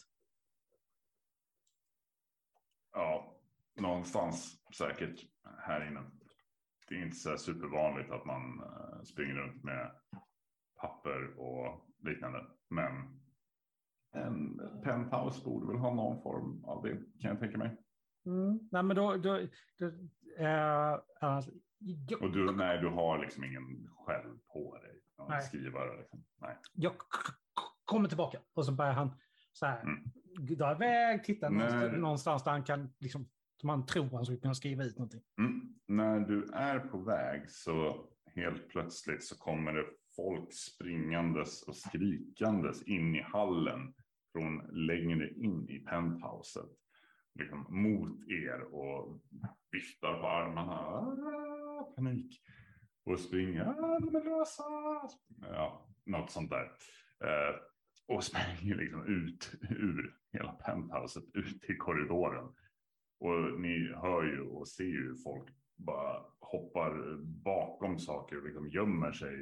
Ja, 2.93 3.35
någonstans 3.75 4.61
säkert 4.77 5.25
här 5.57 5.87
inne. 5.87 6.03
Det 6.87 6.95
är 6.95 7.03
inte 7.03 7.15
så 7.15 7.37
supervanligt 7.37 8.11
att 8.11 8.25
man 8.25 8.59
eh, 8.59 9.03
springer 9.03 9.33
runt 9.33 9.63
med 9.63 9.91
papper 10.81 11.39
och 11.39 11.89
liknande. 11.99 12.45
Men 12.69 13.21
en 14.13 14.57
penthouse 14.83 15.45
borde 15.45 15.67
väl 15.67 15.77
ha 15.77 15.93
någon 15.93 16.21
form 16.23 16.63
av 16.63 16.83
det 16.83 16.95
kan 17.21 17.29
jag 17.29 17.39
tänka 17.39 17.57
mig. 17.57 17.77
Mm. 18.25 18.69
Nej, 18.71 18.83
men 18.83 18.95
då... 18.95 19.17
då, 19.17 19.39
då 19.77 19.85
eh, 20.43 20.99
alltså, 21.19 21.51
Och 22.21 22.31
du, 22.31 22.51
nej, 22.55 22.81
du 22.81 22.87
har 22.87 23.19
liksom 23.19 23.43
ingen 23.43 23.87
själv 24.05 24.37
på 24.53 24.77
dig. 24.77 25.00
Nej. 25.29 25.41
Skrivare 25.41 25.97
liksom. 25.97 26.23
Nej. 26.41 26.57
jag 26.73 26.93
kommer 27.85 28.07
tillbaka 28.07 28.39
och 28.53 28.65
så 28.65 28.71
börjar 28.71 28.93
han 28.93 29.11
så 29.53 29.65
här, 29.65 29.81
Mm. 29.81 30.03
dra 30.57 30.71
iväg, 30.71 31.23
titta 31.23 31.49
Nej. 31.49 31.91
någonstans, 31.99 32.43
där 32.43 32.51
han 32.51 32.63
kan, 32.63 32.93
liksom, 32.99 33.29
som 33.61 33.67
man 33.67 33.85
tror 33.85 34.09
han 34.09 34.25
skulle 34.25 34.39
kunna 34.39 34.53
skriva 34.53 34.83
ut 34.83 34.97
någonting. 34.97 35.21
Mm. 35.39 35.75
När 35.87 36.19
du 36.19 36.45
är 36.53 36.79
på 36.79 36.97
väg 36.97 37.49
så 37.51 38.05
helt 38.35 38.69
plötsligt 38.69 39.23
så 39.23 39.37
kommer 39.37 39.73
det 39.73 39.85
folk 40.15 40.53
springandes 40.53 41.63
och 41.63 41.75
skrikandes 41.75 42.83
in 42.83 43.15
i 43.15 43.21
hallen 43.21 43.93
från 44.31 44.57
längre 44.87 45.29
in 45.29 45.69
i 45.69 45.79
penthouset. 45.79 46.69
Liksom 47.39 47.65
mot 47.69 48.29
er 48.29 48.61
och 48.73 49.21
viftar 49.71 50.13
på 50.21 50.27
armarna. 50.27 50.73
Ah, 50.73 51.93
panik. 51.95 52.41
Och 53.03 53.19
springer. 53.19 53.65
Ah, 53.65 53.99
de 53.99 54.15
är 54.15 54.23
lösa. 54.23 54.63
Ja, 55.41 55.87
något 56.05 56.31
sånt 56.31 56.49
där. 56.49 56.71
Eh, 57.23 57.55
och 58.07 58.23
springer 58.23 58.75
liksom 58.75 59.05
ut 59.05 59.51
ur 59.69 60.15
hela 60.33 60.51
penthouset 60.51 61.23
ut 61.33 61.69
i 61.69 61.75
korridoren. 61.75 62.53
Och 63.19 63.59
ni 63.59 63.93
hör 63.95 64.23
ju 64.23 64.41
och 64.41 64.67
ser 64.67 64.83
ju 64.83 65.15
folk 65.15 65.49
bara 65.75 66.23
hoppar 66.39 67.17
bakom 67.23 67.99
saker 67.99 68.37
och 68.37 68.43
liksom 68.43 68.69
gömmer 68.69 69.11
sig. 69.11 69.33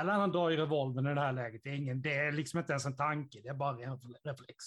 Eller 0.00 0.12
han 0.12 0.32
drar 0.32 0.50
ju 0.50 0.56
revolvern 0.56 1.06
i 1.06 1.14
det 1.14 1.20
här 1.20 1.32
läget. 1.32 1.60
Det 1.64 1.70
är, 1.70 1.74
ingen, 1.74 2.02
det 2.02 2.14
är 2.14 2.32
liksom 2.32 2.58
inte 2.58 2.72
ens 2.72 2.86
en 2.86 2.96
tanke, 2.96 3.40
det 3.42 3.48
är 3.48 3.54
bara 3.54 3.82
en 3.82 3.98
reflex. 4.24 4.64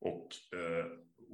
Och 0.00 0.28
eh, 0.52 0.86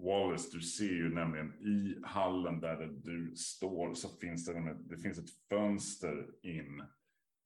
Wallace, 0.02 0.50
du 0.52 0.60
ser 0.60 0.92
ju 0.92 1.14
nämligen 1.14 1.54
i 1.54 2.00
hallen 2.04 2.60
där 2.60 2.86
du 2.86 3.36
står 3.36 3.94
så 3.94 4.08
finns 4.08 4.46
det, 4.46 4.52
nämligen- 4.54 4.88
det 4.88 4.98
finns 4.98 5.18
ett 5.18 5.30
fönster 5.48 6.26
in 6.42 6.82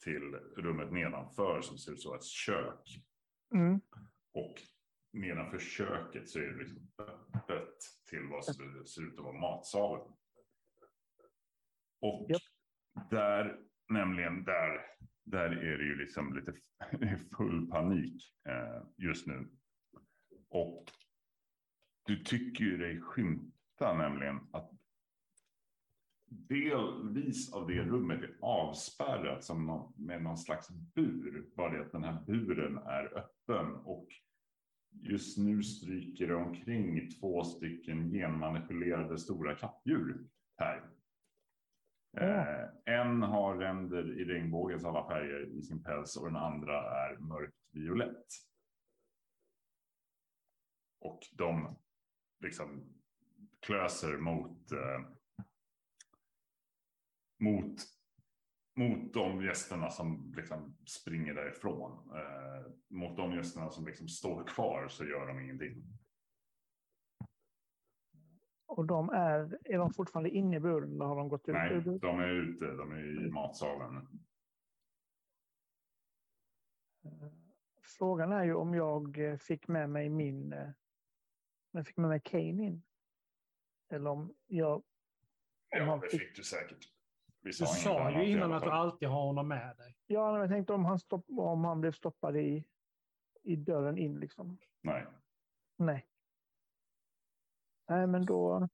till 0.04 0.34
rummet 0.56 0.92
nedanför 0.92 1.60
som 1.62 1.78
ser 1.78 1.92
ut 1.92 2.00
som 2.00 2.14
ett 2.14 2.24
kök. 2.24 3.04
Mm. 3.54 3.80
Och 4.32 4.54
nedanför 5.12 5.58
köket 5.58 6.28
så 6.28 6.38
är 6.38 6.42
det 6.46 6.58
liksom 6.58 6.88
öppet 6.98 7.78
till 8.10 8.22
vad 8.30 8.44
som 8.44 8.84
ser 8.86 9.02
ut 9.08 9.18
att 9.18 9.24
vara 9.24 9.40
matsalen. 9.40 10.12
Och 12.00 12.26
Japp. 12.30 12.42
där, 13.10 13.58
nämligen 13.88 14.44
där, 14.44 14.80
där 15.24 15.50
är 15.50 15.78
det 15.78 15.84
ju 15.84 15.96
liksom 15.98 16.36
lite 16.36 16.54
full 17.36 17.70
panik 17.70 18.34
eh, 18.48 18.82
just 18.96 19.26
nu. 19.26 19.48
Och 20.48 20.84
du 22.06 22.24
tycker 22.24 22.64
ju 22.64 22.76
dig 22.76 23.00
skymta 23.00 23.94
nämligen 23.98 24.40
att 24.50 24.70
delvis 26.30 27.52
av 27.52 27.66
det 27.66 27.82
rummet 27.82 28.22
är 28.22 28.36
avspärrat 28.40 29.44
som 29.44 29.66
nå- 29.66 29.92
med 29.96 30.22
någon 30.22 30.38
slags 30.38 30.68
bur. 30.70 31.50
Bara 31.56 31.72
det 31.72 31.80
att 31.80 31.92
den 31.92 32.04
här 32.04 32.22
buren 32.26 32.78
är 32.78 33.18
öppen 33.18 33.74
och 33.74 34.08
just 34.90 35.38
nu 35.38 35.62
stryker 35.62 36.26
det 36.26 36.34
omkring 36.34 37.10
två 37.10 37.44
stycken 37.44 38.10
genmanipulerade 38.10 39.18
stora 39.18 39.54
kattdjur 39.54 40.26
här. 40.56 40.90
Eh, 42.16 42.94
en 42.94 43.22
har 43.22 43.56
ränder 43.56 44.20
i 44.20 44.24
regnbågens 44.24 44.84
alla 44.84 45.08
färger 45.08 45.46
i 45.46 45.62
sin 45.62 45.82
päls 45.82 46.16
och 46.16 46.26
den 46.26 46.36
andra 46.36 47.06
är 47.06 47.16
mörkt 47.16 47.56
violett. 47.72 48.26
Och 51.00 51.20
de 51.32 51.76
liksom 52.40 52.84
klöser 53.60 54.16
mot 54.16 54.72
eh, 54.72 55.00
mot 57.38 57.80
mot 58.76 59.14
de 59.14 59.42
gästerna 59.42 59.90
som 59.90 60.32
liksom 60.36 60.76
springer 60.86 61.34
därifrån. 61.34 61.92
Eh, 61.92 62.72
mot 62.88 63.16
de 63.16 63.32
gästerna 63.32 63.70
som 63.70 63.86
liksom 63.86 64.08
står 64.08 64.44
kvar 64.46 64.88
så 64.88 65.04
gör 65.04 65.26
de 65.26 65.40
ingenting. 65.40 65.84
Och 68.66 68.86
de 68.86 69.08
är, 69.08 69.58
är 69.64 69.78
de 69.78 69.92
fortfarande 69.92 70.30
inne 70.30 70.56
i 70.56 70.60
buren 70.60 70.92
eller 70.92 71.04
har 71.04 71.16
de 71.16 71.28
gått 71.28 71.48
ut 71.48 71.54
Nej, 71.54 71.80
de 71.80 72.20
är 72.20 72.28
ute. 72.28 72.64
De 72.64 72.92
är 72.92 73.26
i 73.26 73.30
matsalen. 73.30 74.08
Frågan 77.98 78.32
är 78.32 78.44
ju 78.44 78.54
om 78.54 78.74
jag 78.74 79.18
eh, 79.18 79.36
fick 79.36 79.68
med 79.68 79.90
mig 79.90 80.08
min... 80.08 80.54
jag 81.76 81.86
fick 81.86 81.96
med 81.96 82.08
mig 82.08 82.20
Kane 82.24 82.42
in. 82.42 82.82
Eller 83.88 84.10
om 84.10 84.34
jag... 84.46 84.76
Om 84.76 84.82
Ja, 85.70 85.84
han 85.84 86.00
det 86.00 86.08
fick, 86.08 86.20
fick 86.20 86.36
du 86.36 86.44
säkert. 86.44 86.92
Vi 87.40 87.50
Du 87.50 87.52
sa 87.52 88.10
ju 88.10 88.30
innan 88.30 88.52
att 88.52 88.62
du 88.62 88.70
alltid 88.70 89.08
har 89.08 89.22
honom 89.22 89.48
med 89.48 89.76
dig. 89.76 89.96
ja, 90.06 90.32
men 90.32 90.40
jag 90.40 90.50
tänkte 90.50 90.72
om 90.72 90.84
han, 90.84 90.98
stopp, 90.98 91.24
om 91.28 91.64
han 91.64 91.80
blev 91.80 91.92
stoppad 91.92 92.36
i, 92.36 92.64
i 93.42 93.56
dörren 93.56 93.98
in 93.98 94.20
liksom. 94.20 94.58
Nej. 94.82 95.06
Nej. 95.76 96.06
Nej, 97.88 98.06
men 98.06 98.26
då... 98.26 98.68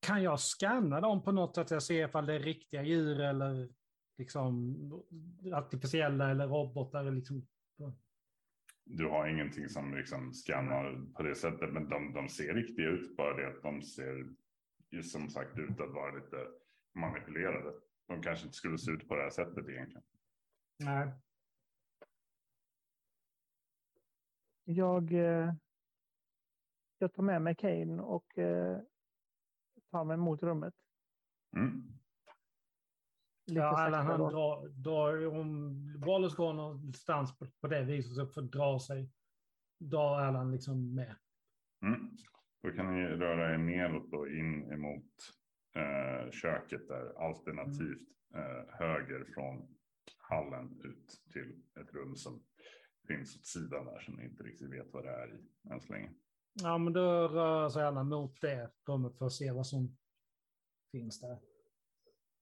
Kan 0.00 0.22
jag 0.22 0.40
scanna 0.40 1.00
dem 1.00 1.22
på 1.22 1.32
något 1.32 1.54
sätt? 1.54 1.70
Jag 1.70 1.82
ser 1.82 2.08
ifall 2.08 2.26
det 2.26 2.34
är 2.34 2.38
riktiga 2.38 2.82
djur 2.82 3.20
eller 3.20 3.68
liksom 4.18 4.76
artificiella 5.54 6.30
eller 6.30 6.46
robotar. 6.46 7.00
Eller 7.00 7.12
liksom. 7.12 7.46
Du 8.84 9.08
har 9.08 9.28
ingenting 9.28 9.68
som 9.68 9.94
liksom 9.94 10.32
skannar 10.32 11.12
på 11.14 11.22
det 11.22 11.34
sättet, 11.34 11.72
men 11.72 11.88
de, 11.88 12.12
de 12.12 12.28
ser 12.28 12.54
riktiga 12.54 12.88
ut. 12.88 13.16
Bara 13.16 13.36
det 13.36 13.48
att 13.48 13.62
de 13.62 13.82
ser 13.82 14.26
som 15.02 15.30
sagt 15.30 15.58
ut 15.58 15.80
att 15.80 15.94
vara 15.94 16.14
lite 16.14 16.36
manipulerade. 16.94 17.72
De 18.06 18.22
kanske 18.22 18.46
inte 18.46 18.56
skulle 18.56 18.78
se 18.78 18.90
ut 18.90 19.08
på 19.08 19.16
det 19.16 19.22
här 19.22 19.30
sättet 19.30 19.68
egentligen. 19.68 20.02
Nej. 20.78 21.12
Jag, 24.64 25.12
eh, 25.12 25.54
jag 26.98 27.12
tar 27.12 27.22
med 27.22 27.42
mig 27.42 27.54
Kane 27.54 28.02
och 28.02 28.38
eh, 28.38 28.80
tar 29.90 30.04
mig 30.04 30.16
mot 30.16 30.42
rummet. 30.42 30.74
Mm. 31.56 31.93
Lite 33.46 33.60
Ja, 33.60 33.86
eller 33.86 33.98
han 33.98 34.20
drar, 34.20 34.68
drar, 34.68 35.26
om 35.26 35.74
Wallace 36.06 36.36
går 36.36 36.52
någonstans 36.52 37.38
på, 37.38 37.46
på 37.60 37.68
det 37.68 37.82
viset 37.82 38.14
så 38.14 38.26
får 38.26 38.42
dra 38.42 38.78
sig, 38.80 39.10
drar 39.80 40.20
Allan 40.20 40.52
liksom 40.52 40.94
med. 40.94 41.16
Mm. 41.82 42.16
Då 42.62 42.70
kan 42.70 42.94
ni 42.94 43.06
röra 43.06 43.54
er 43.54 43.58
neråt 43.58 44.12
och 44.12 44.28
in 44.28 44.72
emot 44.72 45.12
eh, 45.76 46.30
köket 46.30 46.88
där. 46.88 47.26
Alternativt 47.28 48.08
eh, 48.34 48.74
höger 48.78 49.24
från 49.34 49.76
hallen 50.18 50.80
ut 50.84 51.22
till 51.32 51.62
ett 51.80 51.94
rum 51.94 52.16
som 52.16 52.42
finns 53.08 53.36
åt 53.36 53.46
sidan 53.46 53.84
där 53.84 53.98
som 53.98 54.14
ni 54.14 54.24
inte 54.24 54.42
riktigt 54.42 54.72
vet 54.72 54.92
vad 54.92 55.04
det 55.04 55.10
är 55.10 55.34
i 55.34 55.70
än 55.70 55.80
så 55.80 55.92
länge. 55.92 56.10
Ja, 56.52 56.78
men 56.78 56.92
då 56.92 57.28
rör 57.28 57.68
sig 57.68 57.84
Allan 57.84 58.08
mot 58.08 58.40
det 58.40 58.70
rummet 58.88 59.18
för 59.18 59.26
att 59.26 59.32
se 59.32 59.52
vad 59.52 59.66
som 59.66 59.96
finns 60.92 61.20
där. 61.20 61.38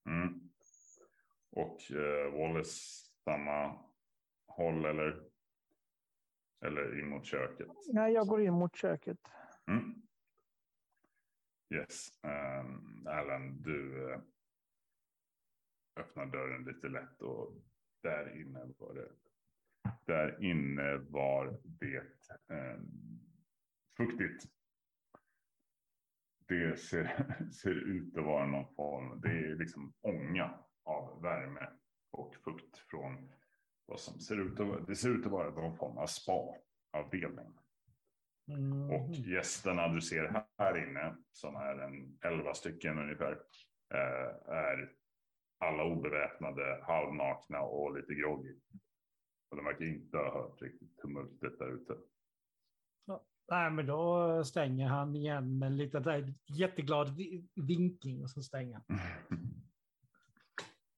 Mm. 0.07 0.42
Och 1.53 1.93
eh, 1.93 2.33
Wallace 2.33 3.07
samma 3.25 3.79
håll 4.47 4.85
eller? 4.85 5.23
Eller 6.65 7.01
in 7.01 7.09
mot 7.09 7.27
köket? 7.27 7.69
Nej, 7.93 8.13
jag 8.13 8.27
går 8.27 8.43
in 8.43 8.53
mot 8.53 8.77
köket. 8.77 9.19
Mm. 9.67 10.03
Yes. 11.75 12.09
Um, 12.23 13.07
Alan, 13.07 13.63
du 13.63 14.11
eh, 14.13 14.21
öppnar 15.97 16.27
dörren 16.27 16.65
lite 16.65 16.89
lätt 16.89 17.23
och 17.23 17.55
där 18.03 18.41
inne 18.41 18.75
var 18.79 18.95
det. 18.95 19.09
Där 20.05 20.45
inne 20.45 20.97
var 20.97 21.61
det 21.65 22.03
um, 22.49 23.21
fuktigt. 23.97 24.45
Det 26.47 26.77
ser, 26.77 27.35
ser 27.53 27.75
ut 27.75 28.17
att 28.17 28.25
vara 28.25 28.47
någon 28.47 28.75
form. 28.75 29.21
Det 29.21 29.29
är 29.29 29.55
liksom 29.55 29.93
ånga 30.01 30.59
av 30.85 31.23
värme 31.23 31.69
och 32.11 32.37
fukt 32.45 32.77
från 32.77 33.33
vad 33.87 34.01
som 34.01 34.21
ser 34.21 34.41
ut 34.41 34.61
att, 34.61 34.87
det 34.87 34.97
ser 34.97 35.09
ut 35.11 35.27
att 35.27 35.33
vara 35.33 35.51
någon 35.51 35.77
form 35.77 35.99
av 35.99 36.07
spa-avdelning. 36.07 37.59
Mm. 38.49 38.91
Och 38.91 39.11
gästerna 39.11 39.89
du 39.89 40.01
ser 40.01 40.45
här 40.59 40.89
inne, 40.89 41.17
som 41.33 41.57
är 41.57 41.79
en 41.79 42.19
11 42.21 42.55
stycken 42.55 42.99
ungefär, 42.99 43.33
eh, 43.95 44.53
är 44.55 44.93
alla 45.59 45.85
obeväpnade, 45.85 46.81
halvnakna 46.83 47.61
och 47.61 47.97
lite 47.97 48.15
groggy. 48.15 48.57
Och 49.51 49.57
de 49.57 49.65
verkar 49.65 49.85
inte 49.85 50.17
ha 50.17 50.33
hört 50.33 50.63
riktigt 50.63 50.99
tumultet 50.99 51.59
där 51.59 51.75
ute. 51.75 51.97
Nej, 53.51 53.71
men 53.71 53.87
då 53.87 54.45
stänger 54.45 54.87
han 54.89 55.17
igen 55.17 55.59
med 55.59 55.67
en 55.67 55.77
liten 55.77 56.35
jätteglad 56.47 57.17
vi- 57.17 57.49
vinkning 57.55 58.23
och 58.23 58.31
så 58.31 58.43
stänger 58.43 58.81
han. 58.89 58.99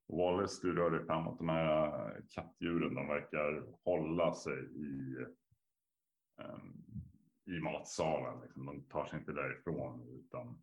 Wallace, 0.07 0.67
du 0.67 0.75
rör 0.75 0.91
dig 0.91 1.07
framåt. 1.07 1.39
De 1.39 1.49
här 1.49 2.17
eh, 2.17 2.23
kattdjuren, 2.29 2.95
de 2.95 3.09
verkar 3.09 3.67
hålla 3.85 4.35
sig 4.35 4.59
i, 4.65 5.17
ehm, 6.41 6.85
i 7.45 7.61
matsalen. 7.61 8.41
Liksom. 8.41 8.67
De 8.67 8.83
tar 8.83 9.07
sig 9.07 9.19
inte 9.19 9.33
därifrån. 9.33 10.09
Utan 10.09 10.61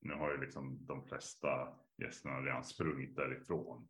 nu 0.00 0.14
har 0.14 0.30
ju 0.32 0.40
liksom 0.40 0.86
de 0.86 1.04
flesta 1.04 1.78
gästerna 1.96 2.40
redan 2.40 2.64
sprungit 2.64 3.16
därifrån. 3.16 3.88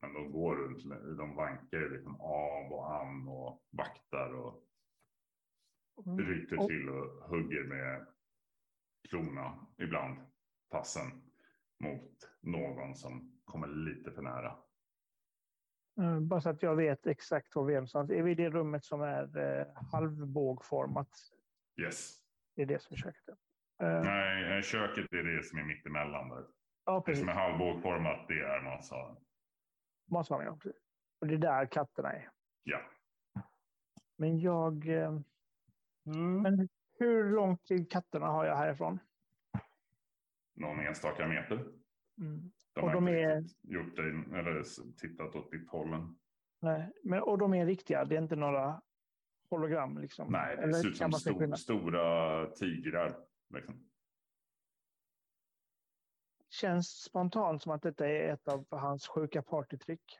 Men 0.00 0.12
de 0.14 0.32
går 0.32 0.56
runt, 0.56 0.84
de 1.18 1.34
vankar 1.34 1.78
ju 1.78 1.88
liksom 1.88 2.20
av 2.20 2.72
och 2.72 2.94
an 2.94 3.28
och 3.28 3.62
vaktar 3.70 4.34
och 4.34 4.64
Mm. 6.06 6.18
ryter 6.26 6.66
till 6.66 6.88
och 6.88 7.28
hugger 7.28 7.64
med 7.64 8.06
klorna 9.08 9.66
ibland, 9.78 10.18
tassen, 10.70 11.22
mot 11.84 12.30
någon 12.40 12.94
som 12.96 13.37
kommer 13.48 13.66
lite 13.68 14.10
för 14.12 14.22
nära. 14.22 14.56
Eh, 16.00 16.20
Bara 16.20 16.40
så 16.40 16.50
att 16.50 16.62
jag 16.62 16.76
vet 16.76 17.06
exakt 17.06 17.54
var 17.56 17.64
vi 17.64 17.72
är 17.72 17.76
någonstans. 17.76 18.10
Är 18.10 18.22
vi 18.22 18.30
i 18.30 18.34
det 18.34 18.50
rummet 18.50 18.84
som 18.84 19.00
är 19.02 19.38
eh, 19.38 19.66
halvbågformat? 19.92 21.08
Yes. 21.80 22.18
Det 22.56 22.62
är 22.62 22.66
det 22.66 22.82
som 22.82 22.94
är 22.94 22.98
köket. 22.98 23.28
Eh, 23.82 24.02
Nej, 24.04 24.62
köket 24.62 25.12
är 25.12 25.22
det 25.22 25.42
som 25.44 25.58
är 25.58 25.64
mittemellan 25.64 26.28
där. 26.28 26.44
ja, 26.84 27.02
Det 27.06 27.16
som 27.16 27.28
är 27.28 27.32
halvbågformat, 27.32 28.28
det 28.28 28.40
är 28.40 28.60
matsalen. 28.62 29.16
Matsalen, 30.10 30.46
ja. 30.46 30.56
Precis. 30.62 30.82
Och 31.20 31.26
det 31.26 31.34
är 31.34 31.38
där 31.38 31.66
katterna 31.66 32.12
är. 32.12 32.30
Ja. 32.62 32.80
Men 34.16 34.38
jag... 34.40 34.88
Eh, 34.88 35.20
Mm. 36.06 36.42
men 36.42 36.68
hur 36.98 37.30
långt 37.30 37.66
till 37.66 37.88
katterna 37.88 38.26
har 38.26 38.44
jag 38.44 38.56
härifrån? 38.56 38.98
Någon 40.54 40.80
enstaka 40.80 41.26
meter. 41.28 41.54
Mm. 42.20 42.52
De 42.78 42.84
Och 42.84 42.90
har 42.90 42.94
de 42.94 43.08
inte 43.08 43.20
är- 43.20 43.44
gjort 43.62 43.96
det, 43.96 44.38
eller 44.38 44.62
tittat 44.96 45.34
åt 45.34 45.50
ditt 45.50 45.68
håll 45.70 45.92
än. 45.92 46.18
Nej, 46.60 46.92
men, 47.02 47.22
och 47.22 47.38
de 47.38 47.54
är 47.54 47.66
riktiga. 47.66 48.04
Det 48.04 48.16
är 48.16 48.22
inte 48.22 48.36
några 48.36 48.82
hologram. 49.50 49.98
Liksom. 49.98 50.32
Nej, 50.32 50.56
det 50.56 50.62
Eller 50.62 50.72
ser 50.72 50.88
ut 50.88 50.96
som 50.96 51.12
stor, 51.12 51.54
stora 51.56 52.46
tigrar. 52.50 53.16
Liksom. 53.54 53.90
Känns 56.50 56.88
spontant 57.02 57.62
som 57.62 57.72
att 57.72 57.82
detta 57.82 58.08
är 58.08 58.32
ett 58.32 58.48
av 58.48 58.66
hans 58.70 59.08
sjuka 59.08 59.42
partytrick. 59.42 60.18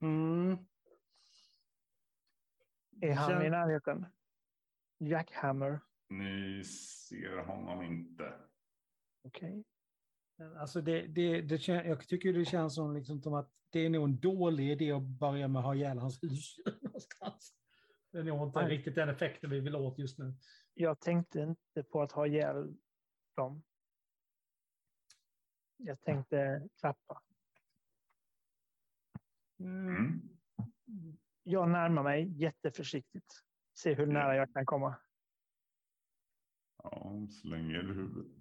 Mm. 0.00 0.56
Är 3.00 3.12
han 3.14 3.30
Känn- 3.30 3.46
i 3.46 3.50
närheten? 3.50 4.06
Jackhammer. 4.98 5.80
Ni 6.08 6.64
ser 6.64 7.36
honom 7.38 7.82
inte. 7.82 8.34
Okej. 9.24 9.64
Alltså 10.38 10.80
det, 10.80 11.06
det, 11.06 11.40
det, 11.42 11.68
jag 11.68 12.08
tycker 12.08 12.32
det 12.32 12.44
känns 12.44 12.74
som, 12.74 12.94
liksom, 12.94 13.22
som 13.22 13.34
att 13.34 13.50
det 13.70 13.80
är 13.80 13.90
nog 13.90 14.04
en 14.04 14.20
dålig 14.20 14.70
idé 14.70 14.92
att 14.92 15.02
börja 15.02 15.48
med 15.48 15.60
att 15.60 15.64
ha 15.64 15.74
ihjäl 15.74 15.98
hans 15.98 16.22
husdjur 16.22 16.78
någonstans. 16.82 17.54
Det 18.10 18.18
är 18.18 18.24
nog 18.24 18.48
inte 18.48 18.60
Nej. 18.60 18.70
riktigt 18.70 18.94
den 18.94 19.08
effekten 19.08 19.50
vi 19.50 19.60
vill 19.60 19.76
åt 19.76 19.98
just 19.98 20.18
nu. 20.18 20.34
Jag 20.74 21.00
tänkte 21.00 21.40
inte 21.40 21.82
på 21.90 22.02
att 22.02 22.12
ha 22.12 22.26
ihjäl 22.26 22.76
dem. 23.36 23.62
Jag 25.76 26.00
tänkte 26.00 26.68
klappa. 26.80 27.22
Mm. 29.58 30.22
Jag 31.42 31.70
närmar 31.70 32.02
mig 32.02 32.42
jätteförsiktigt. 32.42 33.42
Se 33.74 33.94
hur 33.94 34.06
nära 34.06 34.36
jag 34.36 34.52
kan 34.52 34.66
komma. 34.66 34.96
Ja, 36.82 37.26
länge 37.44 37.82
du 37.82 38.35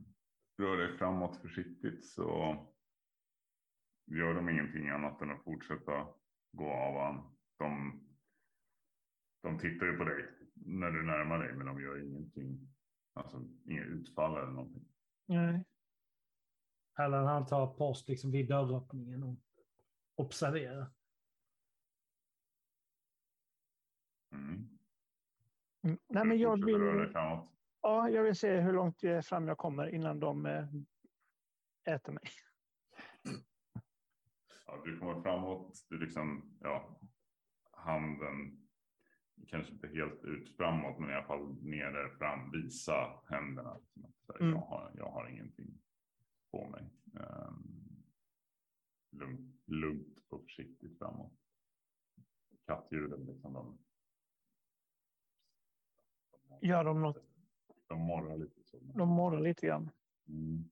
rör 0.58 0.78
dig 0.78 0.98
framåt 0.98 1.38
försiktigt 1.38 2.06
så 2.06 2.58
gör 4.06 4.34
de 4.34 4.50
ingenting 4.50 4.90
annat 4.90 5.22
än 5.22 5.32
att 5.32 5.44
fortsätta 5.44 6.08
gå 6.52 6.72
av 6.72 6.98
an. 6.98 7.36
De, 7.58 8.02
de 9.42 9.60
tittar 9.60 9.86
ju 9.86 9.98
på 9.98 10.04
dig 10.04 10.26
när 10.54 10.92
du 10.92 11.04
närmar 11.04 11.40
dig, 11.40 11.56
men 11.56 11.66
de 11.66 11.82
gör 11.82 12.08
ingenting. 12.08 12.76
Alltså 13.14 13.48
inget 13.66 13.88
utfall 13.88 14.38
eller 14.38 14.52
någonting. 14.52 14.86
Nej. 15.26 15.66
Eller 16.98 17.18
han 17.18 17.46
tar 17.46 17.68
post 17.68 18.10
liksom 18.10 18.32
vid 18.32 18.50
dörröppningen 18.50 19.24
och 19.24 19.40
observerar. 20.16 20.88
Mm. 24.32 24.70
Nej, 25.82 26.26
men 26.26 26.38
jag 26.38 26.58
fortsätter 26.58 26.80
röra 26.80 26.94
dig 26.94 27.04
vill, 27.06 27.12
framåt. 27.12 27.55
Ja, 27.86 28.10
jag 28.10 28.24
vill 28.24 28.36
se 28.36 28.60
hur 28.62 28.74
långt 28.74 29.02
fram 29.26 29.48
jag 29.48 29.58
kommer 29.58 29.88
innan 29.96 30.20
de 30.20 30.46
eh, 30.46 30.68
äter 31.84 32.14
mig. 32.14 32.24
Ja, 34.66 34.82
du 34.86 35.00
kommer 35.00 35.22
framåt. 35.22 35.86
Du 35.90 35.98
liksom, 36.00 36.58
ja, 36.62 37.00
handen 37.72 38.68
kanske 39.48 39.74
inte 39.74 39.88
helt 39.88 40.24
ut 40.24 40.58
framåt, 40.58 41.00
men 41.00 41.10
i 41.10 41.14
alla 41.14 41.26
fall 41.28 41.64
nere 41.64 42.10
fram. 42.18 42.52
Visa 42.52 43.24
händerna. 43.30 43.70
Här, 44.28 44.42
Mm. 44.42 44.50
jag, 44.54 44.62
har, 44.62 44.92
jag 44.96 45.10
har 45.10 45.28
ingenting 45.28 45.82
på 46.52 46.70
mig. 46.70 46.90
Um, 47.14 48.04
lugnt, 49.12 49.62
lugnt 49.66 50.20
och 50.30 50.42
försiktigt 50.44 50.98
framåt. 50.98 51.34
Kattdjuren 52.68 53.26
liksom 53.26 53.54
de, 53.54 53.78
Gör 56.62 56.84
de 56.84 57.02
något? 57.02 57.35
De 57.88 58.02
morrar 58.02 58.38
lite. 58.38 58.64
Så. 58.64 58.78
De 58.80 59.10
morrar 59.10 59.40
lite 59.42 59.66
grann. 59.68 59.90
Mm. 60.28 60.70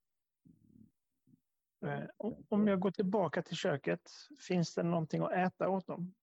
O- 2.18 2.44
Om 2.50 2.68
jag 2.68 2.80
går 2.80 2.92
tillbaka 2.92 3.42
till 3.42 3.56
köket, 3.58 4.12
finns 4.48 4.76
det 4.76 4.84
någonting 4.84 5.22
att 5.22 5.32
äta 5.32 5.70
åt 5.70 5.88
dem? 5.88 6.14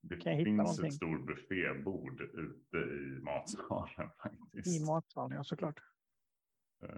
Det 0.00 0.16
kan 0.16 0.32
jag 0.32 0.38
hitta 0.38 0.48
finns 0.48 0.58
någonting? 0.58 0.86
ett 0.86 0.94
stort 0.94 1.26
buffébord 1.26 2.20
ute 2.20 2.76
i 2.76 3.20
matsalen 3.22 4.10
faktiskt. 4.22 4.80
I 4.82 4.84
matsalen, 4.86 5.36
ja 5.36 5.44
såklart. 5.44 5.80
Eh, 6.82 6.88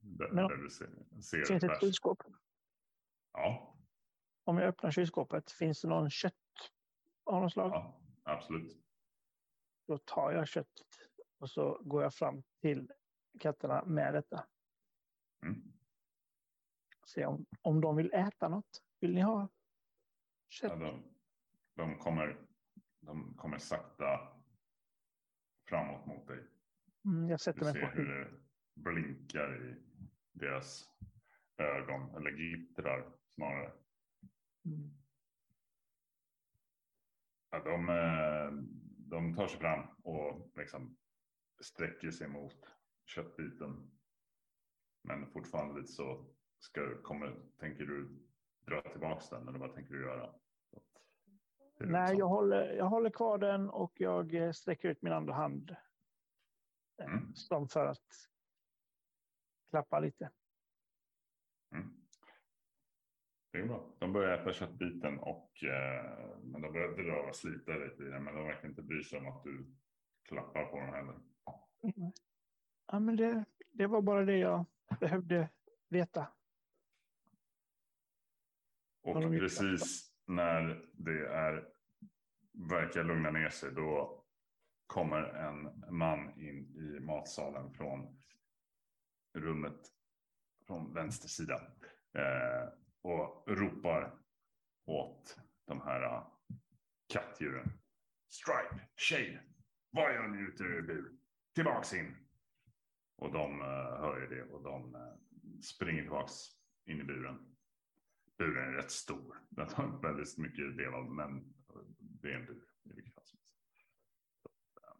Där, 0.00 0.30
Men- 0.32 0.48
där 0.48 0.56
du 0.56 0.70
ser, 0.70 0.86
ser 1.22 1.44
Finns 1.44 1.60
det 1.60 1.72
ett 1.72 1.80
kylskåp? 1.80 2.22
Ja, 3.32 3.76
Om 4.44 4.58
jag 4.58 4.66
öppnar 4.68 4.90
kylskåpet, 4.90 5.50
finns 5.50 5.80
det 5.82 5.88
någon 5.88 6.10
kött 6.10 6.34
av 7.24 7.42
något 7.42 7.52
slag? 7.52 7.70
ja, 7.70 8.00
absolut. 8.22 8.84
Då 9.86 9.98
tar 9.98 10.32
jag 10.32 10.48
köttet 10.48 10.86
och 11.38 11.50
så 11.50 11.80
går 11.84 12.02
jag 12.02 12.14
fram 12.14 12.42
till 12.60 12.92
katterna 13.38 13.84
med 13.84 14.14
detta. 14.14 14.46
Mm. 15.46 15.72
Se 17.06 17.26
om, 17.26 17.46
om 17.62 17.80
de 17.80 17.96
vill 17.96 18.12
äta 18.12 18.48
något. 18.48 18.82
Vill 19.00 19.14
ni 19.14 19.20
ha 19.20 19.48
Kött. 20.48 20.72
Ja, 20.72 20.76
de, 20.76 21.02
de, 21.74 21.98
kommer, 21.98 22.46
de 23.00 23.34
kommer 23.36 23.58
sakta 23.58 24.32
framåt 25.68 26.06
mot 26.06 26.26
dig. 26.26 26.46
Mm, 27.04 27.28
jag 27.28 27.40
sätter 27.40 27.60
Du 27.60 27.64
mig 27.64 27.74
ser 27.74 27.80
på 27.80 27.86
hur 27.86 28.08
det 28.08 28.30
blinkar 28.74 29.66
i 29.66 29.82
deras 30.32 30.88
ögon, 31.56 32.14
eller 32.16 32.30
glittrar 32.30 33.12
snarare. 33.28 33.72
Mm. 34.64 34.90
Ja, 37.50 37.58
de, 37.58 37.88
eh, 37.88 38.64
de 38.98 39.34
tar 39.34 39.46
sig 39.46 39.58
fram 39.58 39.86
och 40.02 40.50
liksom 40.56 40.96
sträcker 41.60 42.10
sig 42.10 42.28
mot 42.28 42.70
köttbiten. 43.06 43.90
Men 45.02 45.30
fortfarande 45.30 45.80
lite 45.80 45.92
så 45.92 46.34
ska, 46.58 47.02
kommer, 47.02 47.36
tänker 47.58 47.84
du 47.84 48.26
dra 48.66 48.82
tillbaka 48.82 49.36
den 49.36 49.48
eller 49.48 49.58
vad 49.58 49.74
tänker 49.74 49.94
du 49.94 50.02
göra? 50.02 50.34
Nej, 51.80 52.16
jag 52.16 52.28
håller, 52.28 52.72
jag 52.72 52.84
håller 52.84 53.10
kvar 53.10 53.38
den 53.38 53.70
och 53.70 53.92
jag 53.96 54.34
eh, 54.34 54.52
sträcker 54.52 54.88
ut 54.88 55.02
min 55.02 55.12
andra 55.12 55.34
hand. 55.34 55.70
Eh, 55.70 55.78
Mm. 57.06 57.34
Som 57.34 57.68
för 57.68 57.86
att 57.86 58.28
klappa 59.70 60.00
lite. 60.00 60.30
Mm. 61.72 61.88
Det 63.52 63.58
är 63.58 63.66
bra. 63.66 63.96
De 63.98 64.12
börjar 64.12 64.38
äta 64.38 64.52
köttbiten 64.52 65.18
och 65.18 65.64
eh, 65.64 66.38
men 66.42 66.62
de 66.62 66.72
börjar 66.72 66.96
dra 66.96 67.28
och 67.28 67.36
slita 67.36 67.72
lite 67.72 68.02
i 68.02 68.06
den. 68.06 68.24
Men 68.24 68.34
de 68.34 68.44
verkar 68.44 68.68
inte 68.68 68.82
bry 68.82 69.02
sig 69.02 69.18
om 69.18 69.26
att 69.26 69.44
du 69.44 69.76
klappar 70.22 70.64
på 70.64 70.76
dem 70.76 70.88
heller. 70.88 71.20
Ja, 72.86 72.98
men 72.98 73.16
det, 73.16 73.44
det 73.72 73.86
var 73.86 74.02
bara 74.02 74.24
det 74.24 74.36
jag 74.36 74.64
behövde 75.00 75.48
veta. 75.88 76.26
Och 79.02 79.22
precis 79.22 80.12
när 80.26 80.84
det 80.92 81.26
är 81.26 81.68
verkar 82.52 83.04
lugna 83.04 83.30
ner 83.30 83.48
sig 83.50 83.72
då 83.72 84.24
kommer 84.86 85.22
en 85.22 85.84
man 85.96 86.40
in 86.40 86.76
i 86.76 87.00
matsalen 87.00 87.72
från 87.72 88.22
rummet 89.34 89.92
från 90.66 90.94
vänster 90.94 91.28
sida 91.28 91.60
eh, 92.12 92.72
och 93.02 93.44
ropar 93.46 94.14
åt 94.84 95.38
de 95.64 95.80
här 95.80 96.04
uh, 96.04 96.26
kattdjuren. 97.12 97.72
Stripe, 98.28 98.88
Shade, 98.96 99.40
vad 99.90 100.14
gör 100.14 100.28
ni 100.28 100.42
ute 100.42 100.62
ur 100.62 100.82
bur? 100.82 101.17
Tillbaks 101.58 101.92
in! 101.92 102.16
Och 103.16 103.32
de 103.32 103.60
eh, 103.60 104.00
hör 104.00 104.20
ju 104.20 104.26
det 104.26 104.42
och 104.42 104.62
de 104.62 104.94
eh, 104.94 105.60
springer 105.62 106.02
tillbaks 106.02 106.32
in 106.84 107.00
i 107.00 107.04
buren. 107.04 107.56
Buren 108.36 108.68
är 108.68 108.72
rätt 108.72 108.90
stor. 108.90 109.38
Den 109.48 109.68
har 109.68 110.02
väldigt 110.02 110.38
mycket 110.38 110.76
del 110.76 110.94
av, 110.94 111.10
men 111.10 111.54
det 111.98 112.32
är 112.32 112.34
en 112.34 112.46
bur. 112.46 112.64
i 112.82 112.92
vilket 112.92 113.14
fall 113.14 113.24
som 113.24 113.38
helst. 113.38 113.56
Eh, 114.76 114.96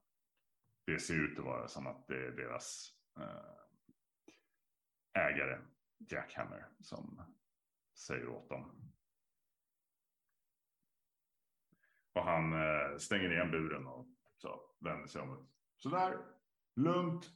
det 0.84 0.98
ser 0.98 1.14
ut 1.14 1.38
att 1.38 1.44
vara 1.44 1.68
som 1.68 1.86
att 1.86 2.06
det 2.06 2.26
är 2.26 2.30
deras 2.30 2.94
ägare, 5.12 5.58
Jack 5.98 6.34
Hammer, 6.34 6.68
som 6.80 7.22
säger 7.94 8.28
åt 8.28 8.48
dem. 8.48 8.92
Och 12.12 12.24
han 12.24 12.52
stänger 13.00 13.32
igen 13.32 13.50
buren 13.50 13.86
och 13.86 14.06
så 14.36 14.60
vänder 14.80 15.06
sig 15.06 15.22
om. 15.22 15.48
Sådär, 15.76 16.37
lugnt. 16.78 17.30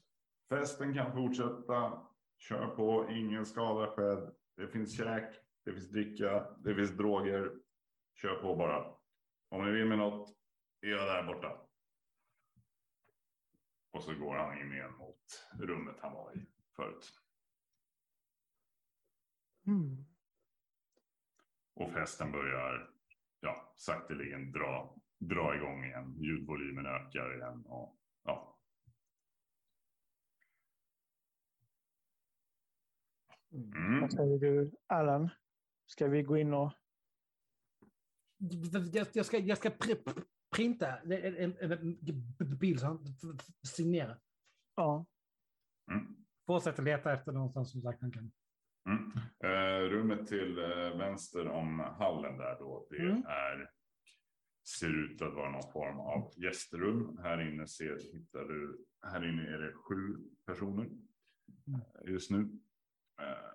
Festen 0.49 0.95
kan 0.95 1.13
fortsätta. 1.13 2.07
Kör 2.39 2.67
på, 2.67 3.11
ingen 3.11 3.47
skada 3.47 3.91
skedd. 3.91 4.35
Det 4.57 4.69
finns 4.69 4.97
käk, 4.97 5.35
det 5.65 5.73
finns 5.73 5.91
dricka, 5.91 6.57
det 6.65 6.75
finns 6.75 6.91
droger. 6.91 7.53
Kör 8.15 8.35
på 8.35 8.57
bara. 8.57 8.95
Om 9.49 9.65
ni 9.65 9.71
vill 9.71 9.87
med 9.87 9.99
något, 9.99 10.37
är 10.81 10.89
jag 10.89 11.07
där 11.07 11.23
borta. 11.23 11.61
Och 13.91 14.03
så 14.03 14.15
går 14.15 14.35
han 14.35 14.59
in 14.59 14.73
igen 14.73 14.95
mot 14.97 15.49
rummet 15.59 15.97
han 16.01 16.13
var 16.13 16.37
i 16.37 16.47
förut. 16.77 17.23
Mm. 19.67 20.05
Och 21.75 21.93
festen 21.93 22.33
börjar 22.33 22.91
ja, 23.41 23.73
sakteligen 23.77 24.53
dra, 24.53 24.97
dra 25.19 25.57
igång 25.57 25.85
igen. 25.85 26.17
Ljudvolymen 26.19 26.87
ökar 26.87 27.35
igen. 27.37 27.65
Och, 27.67 27.99
ja. 28.23 28.52
Mm. 33.53 34.01
Vad 34.01 34.13
säger 34.13 34.39
du, 34.39 34.71
Allan? 34.87 35.31
Ska 35.87 36.09
vi 36.09 36.23
gå 36.23 36.37
in 36.37 36.55
och... 36.55 36.73
Jag, 38.93 39.07
jag 39.13 39.27
ska, 39.27 39.39
jag 39.39 39.59
ska 39.59 39.71
pr 39.71 39.95
pr 39.95 40.23
printa 40.57 40.99
en, 40.99 41.57
en, 41.61 42.59
bild 42.59 42.81
så 42.81 42.87
han 42.87 43.05
signerar. 43.77 44.21
Ja. 44.77 45.07
Mm. 45.91 46.17
Fortsätter 46.47 46.83
leta 46.83 47.13
efter 47.13 47.33
någonstans 47.33 47.73
som 47.73 47.83
sagt 47.83 48.01
han 48.01 48.13
kan. 48.13 48.33
Mm. 48.89 49.13
Eh, 49.45 49.91
rummet 49.91 50.27
till 50.27 50.59
eh, 50.59 50.99
vänster 50.99 51.49
om 51.49 51.79
hallen 51.79 52.39
där 52.39 52.59
då. 52.59 52.87
Det 52.91 52.97
Mm. 52.97 53.23
är 53.27 53.71
ser 54.79 55.05
ut 55.05 55.23
att 55.23 55.35
vara 55.35 55.51
någon 55.51 55.73
form 55.73 55.99
av 55.99 56.33
gästrum. 56.37 57.19
Här 57.23 57.53
inne 57.53 57.67
ser, 57.67 57.99
hittar 58.13 58.45
du, 58.45 58.85
här 59.03 59.29
inne 59.29 59.43
är 59.43 59.59
det 59.59 59.73
sju 59.73 60.19
personer 60.47 60.85
eh, 60.85 62.13
just 62.13 62.31
nu. 62.31 62.59
Eh, 63.23 63.53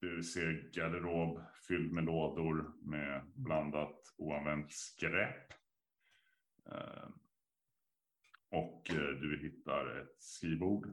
du 0.00 0.22
ser 0.22 0.70
garderob 0.72 1.40
fylld 1.68 1.92
med 1.92 2.04
lådor 2.04 2.72
med 2.82 3.32
blandat 3.34 4.14
oanvänt 4.18 4.72
skräp. 4.72 5.52
Eh, 6.72 7.08
och 8.50 8.90
eh, 8.90 8.96
du 9.20 9.38
hittar 9.42 10.00
ett 10.00 10.22
skrivbord. 10.22 10.88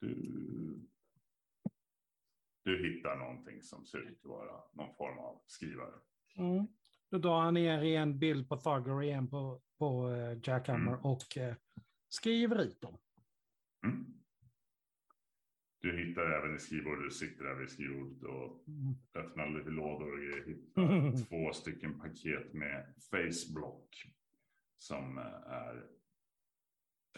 Du, 0.00 0.14
du 2.64 2.88
hittar 2.88 3.16
någonting 3.16 3.62
som 3.62 3.86
ser 3.86 3.98
ut 3.98 4.18
att 4.24 4.30
vara 4.30 4.62
någon 4.72 4.94
form 4.94 5.18
av 5.18 5.42
skrivare. 5.46 5.94
Mm. 6.36 6.66
Då 7.10 7.18
drar 7.18 7.40
han 7.40 7.54
ner 7.54 7.84
en 7.84 8.18
bild 8.18 8.48
på 8.48 8.56
Thugger 8.56 9.02
igen 9.02 9.30
på, 9.30 9.62
på 9.78 10.10
Jackhammer 10.44 10.92
Mm. 10.92 11.04
och 11.04 11.36
eh, 11.36 11.54
skriver 12.08 12.62
ut 12.62 12.80
dem. 12.80 12.98
Mm. 13.84 14.19
Du 15.82 16.06
hittar 16.06 16.30
även 16.30 16.56
i 16.56 16.58
skrivbordet, 16.58 17.04
du 17.04 17.10
sitter 17.10 17.44
där 17.44 17.54
vid 17.54 17.70
skrivbordet 17.70 18.22
och 18.22 18.68
Mm. 18.68 18.94
öppnar 19.14 19.50
lite 19.58 19.70
lådor 19.70 20.12
och 20.12 20.18
grejer. 20.18 20.44
Hittar 20.46 21.24
två 21.28 21.52
stycken 21.52 22.00
paket 22.00 22.52
med 22.52 22.94
faceblock. 23.10 24.04
Som 24.78 25.18
eh, 25.18 25.24
är 25.24 25.86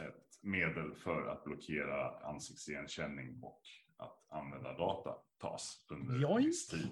ett 0.09 0.39
medel 0.43 0.95
för 0.95 1.27
att 1.27 1.45
blockera 1.45 2.19
ansiktsigenkänning 2.21 3.43
och 3.43 3.63
att 3.97 4.25
använda 4.29 4.73
data 4.79 5.17
tas 5.39 5.87
under 5.91 6.19
Joink. 6.19 6.47
viss 6.47 6.67
tid. 6.69 6.89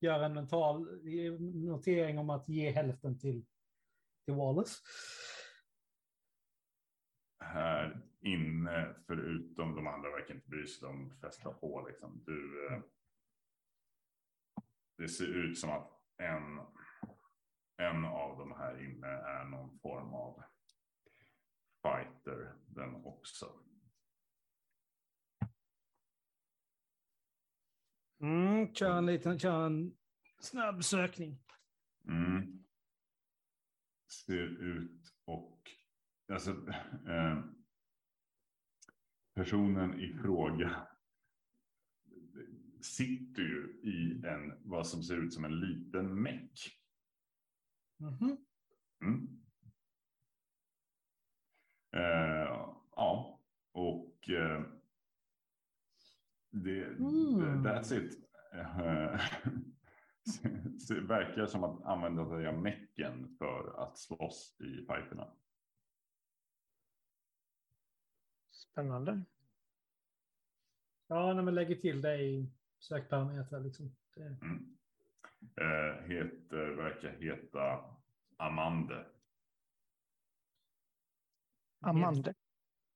Gör 0.00 0.22
en 0.22 0.34
mental 0.34 1.00
notering 1.54 2.18
om 2.18 2.30
att 2.30 2.48
ge 2.48 2.70
hälften 2.70 3.18
till, 3.18 3.46
till 4.24 4.34
Wallace. 4.34 4.82
här 7.38 8.02
inne, 8.26 8.94
förutom 9.06 9.74
de 9.74 9.86
andra 9.86 10.10
verkar 10.10 10.34
inte 10.34 10.48
bry 10.48 10.66
sig, 10.66 10.88
de 10.88 11.18
fäster 11.20 11.50
på 11.50 11.86
liksom. 11.88 12.22
Du, 12.26 12.66
eh, 12.66 12.80
det 14.96 15.08
ser 15.08 15.26
ut 15.26 15.58
som 15.58 15.70
att 15.70 15.90
en, 16.16 16.58
en 17.76 18.04
av 18.04 18.38
de 18.38 18.52
här 18.52 18.84
inne 18.84 19.06
är 19.06 19.44
någon 19.44 19.78
form 19.78 20.14
av 20.14 20.42
fighter 21.82 22.54
den 22.66 22.94
också. 22.94 23.60
Mm, 28.20 28.74
kör 28.74 28.98
en 28.98 29.06
liten, 29.06 29.38
kör 29.38 29.66
en 29.66 29.96
snabb 30.40 30.84
sökning. 30.84 31.38
Mm. 32.08 32.64
Ser 34.26 34.62
ut 34.62 35.14
och 35.24 35.70
alltså 36.32 36.50
eh, 37.08 37.55
personen 39.36 40.00
i 40.00 40.12
fråga 40.12 40.86
sitter 42.80 43.42
ju 43.42 43.80
i 43.82 44.22
en 44.26 44.52
vad 44.64 44.86
som 44.86 45.02
ser 45.02 45.16
ut 45.16 45.34
som 45.34 45.44
en 45.44 45.60
liten 45.60 46.22
meck. 46.22 46.80
Mhm. 47.96 48.36
Mm. 49.02 49.40
Eh, 51.92 52.74
ja, 52.96 53.40
och 53.72 54.30
eh, 54.30 54.62
det, 56.50 56.84
Mm. 56.84 57.66
that's 57.66 57.94
it. 57.94 58.22
Verkar 61.08 61.46
som 61.46 61.64
att 61.64 61.82
använda 61.84 62.28
sig 62.28 62.46
av 62.46 62.62
mecken 62.62 63.36
för 63.38 63.82
att 63.82 63.98
slåss 63.98 64.56
i 64.60 64.86
fighterna. 64.86 65.32
Spännande. 68.80 69.22
Ja, 71.06 71.32
när 71.34 71.42
man 71.42 71.54
lägger 71.54 71.76
till 71.76 72.02
det 72.02 72.16
i 72.22 72.50
sökparametrar 72.78 73.60
liksom. 73.60 73.96
Det, 74.14 74.22
Mm. 74.42 74.76
Eh, 75.56 76.02
heter, 76.04 76.66
verkar 76.76 77.10
heta 77.10 77.84
Amande. 78.36 79.06
Amande. 81.80 82.34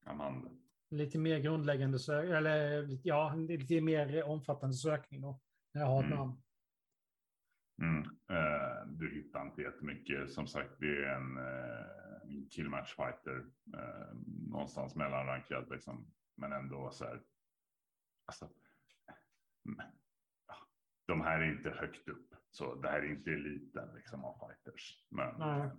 Amande. 0.07 0.51
lite 0.91 1.19
mer 1.19 1.39
grundläggande 1.39 1.99
sök, 1.99 2.31
eller 2.31 2.89
ja, 3.03 3.35
lite 3.35 3.81
mer 3.81 4.25
omfattande 4.25 4.75
sökning 4.77 5.21
då. 5.21 5.41
När 5.73 5.81
jag 5.81 5.89
har 5.89 6.01
ett 6.01 6.07
Mm. 6.07 6.19
namn. 6.19 6.43
Mm. 7.83 8.03
Eh, 8.31 8.87
du 8.87 9.15
hittar 9.15 9.43
inte 9.47 9.63
jättemycket. 9.63 10.31
Som 10.33 10.47
sagt, 10.47 10.71
det 10.79 10.87
är 11.05 11.15
en 11.17 11.37
eh, 11.39 12.00
en 12.00 12.00
killmatch 12.51 12.95
fighter. 12.97 13.47
Eh, 13.75 14.15
någonstans 14.51 14.95
mellanrankad 14.95 15.71
liksom. 15.71 16.07
Men 16.35 16.53
ändå 16.53 16.91
så 16.91 17.05
här. 17.05 17.23
Alltså, 18.25 18.49
de 21.07 21.21
här 21.21 21.41
är 21.41 21.53
inte 21.53 21.71
högt 21.71 22.09
upp. 22.09 22.35
Så 22.51 22.75
det 22.75 22.89
här 22.89 22.99
är 22.99 23.11
inte 23.11 23.31
eliten 23.31 23.95
liksom 23.95 24.25
av 24.25 24.39
fighters. 24.49 25.05
Men 25.09 25.35
Nej. 25.39 25.71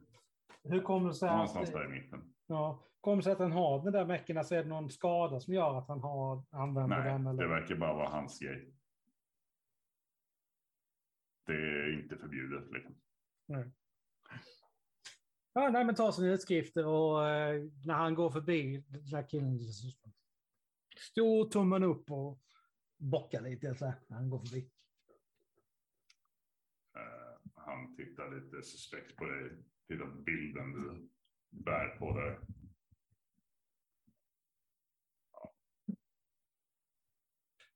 Hur 0.64 0.82
kommer 0.82 1.08
det 1.08 1.14
sig 1.14 1.30
att, 1.30 1.36
någonstans 1.36 1.72
där 1.72 1.86
i 1.86 2.02
mitten. 2.02 2.34
ja, 2.48 2.84
kommer 3.02 3.18
det 3.18 3.24
sig 3.24 3.34
att 3.34 3.40
han 3.40 3.52
har 3.52 3.84
den 3.84 3.94
där 3.94 4.06
meckerna? 4.06 4.44
Så 4.44 4.56
är 4.56 4.64
det 4.64 4.70
någon 4.70 4.90
skada 4.90 5.40
som 5.40 5.54
gör 5.54 5.78
att 5.78 5.88
han 5.88 6.00
har, 6.00 6.44
använder 6.50 6.98
Nej, 6.98 7.12
den? 7.12 7.28
Eller? 7.28 7.44
det 7.44 7.50
verkar 7.50 7.76
bara 7.76 7.94
vara 7.94 8.10
hans 8.10 8.40
grej. 8.40 8.74
Det 11.46 11.54
är 11.54 12.02
inte 12.02 12.18
förbjudet 12.18 12.72
liksom. 12.72 12.96
Ja, 15.54 15.70
nej, 15.70 15.86
men 15.86 15.96
ta 15.96 16.12
sina 16.12 16.28
utskrifter 16.28 16.86
och 16.86 17.30
eh, 17.30 17.64
när 17.86 17.94
han 17.94 18.16
går 18.16 18.32
förbi 18.32 18.84
den 18.88 19.06
där 19.06 19.30
killen. 19.30 19.60
Stor 20.98 21.50
tummen 21.50 21.84
upp 21.84 22.12
och 22.12 22.40
bockar 22.98 23.42
lite 23.42 23.76
så 23.76 23.86
här, 23.86 23.96
när 24.08 24.18
han 24.18 24.30
går 24.30 24.40
förbi. 24.40 24.70
Uh, 26.98 27.52
han 27.56 27.96
tittar 27.96 28.36
lite 28.36 28.64
suspekt 28.64 29.16
på 29.16 29.26
dig. 29.26 29.64
Tittar 29.88 30.06
på 30.06 30.22
bilden 30.22 30.72
du 30.72 31.10
bär 31.50 31.98
på 32.00 32.18
dig. 32.20 32.40
Ja. 35.32 35.54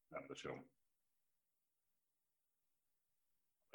Vänder 0.10 0.36
sig 0.36 0.52
om. 0.52 0.75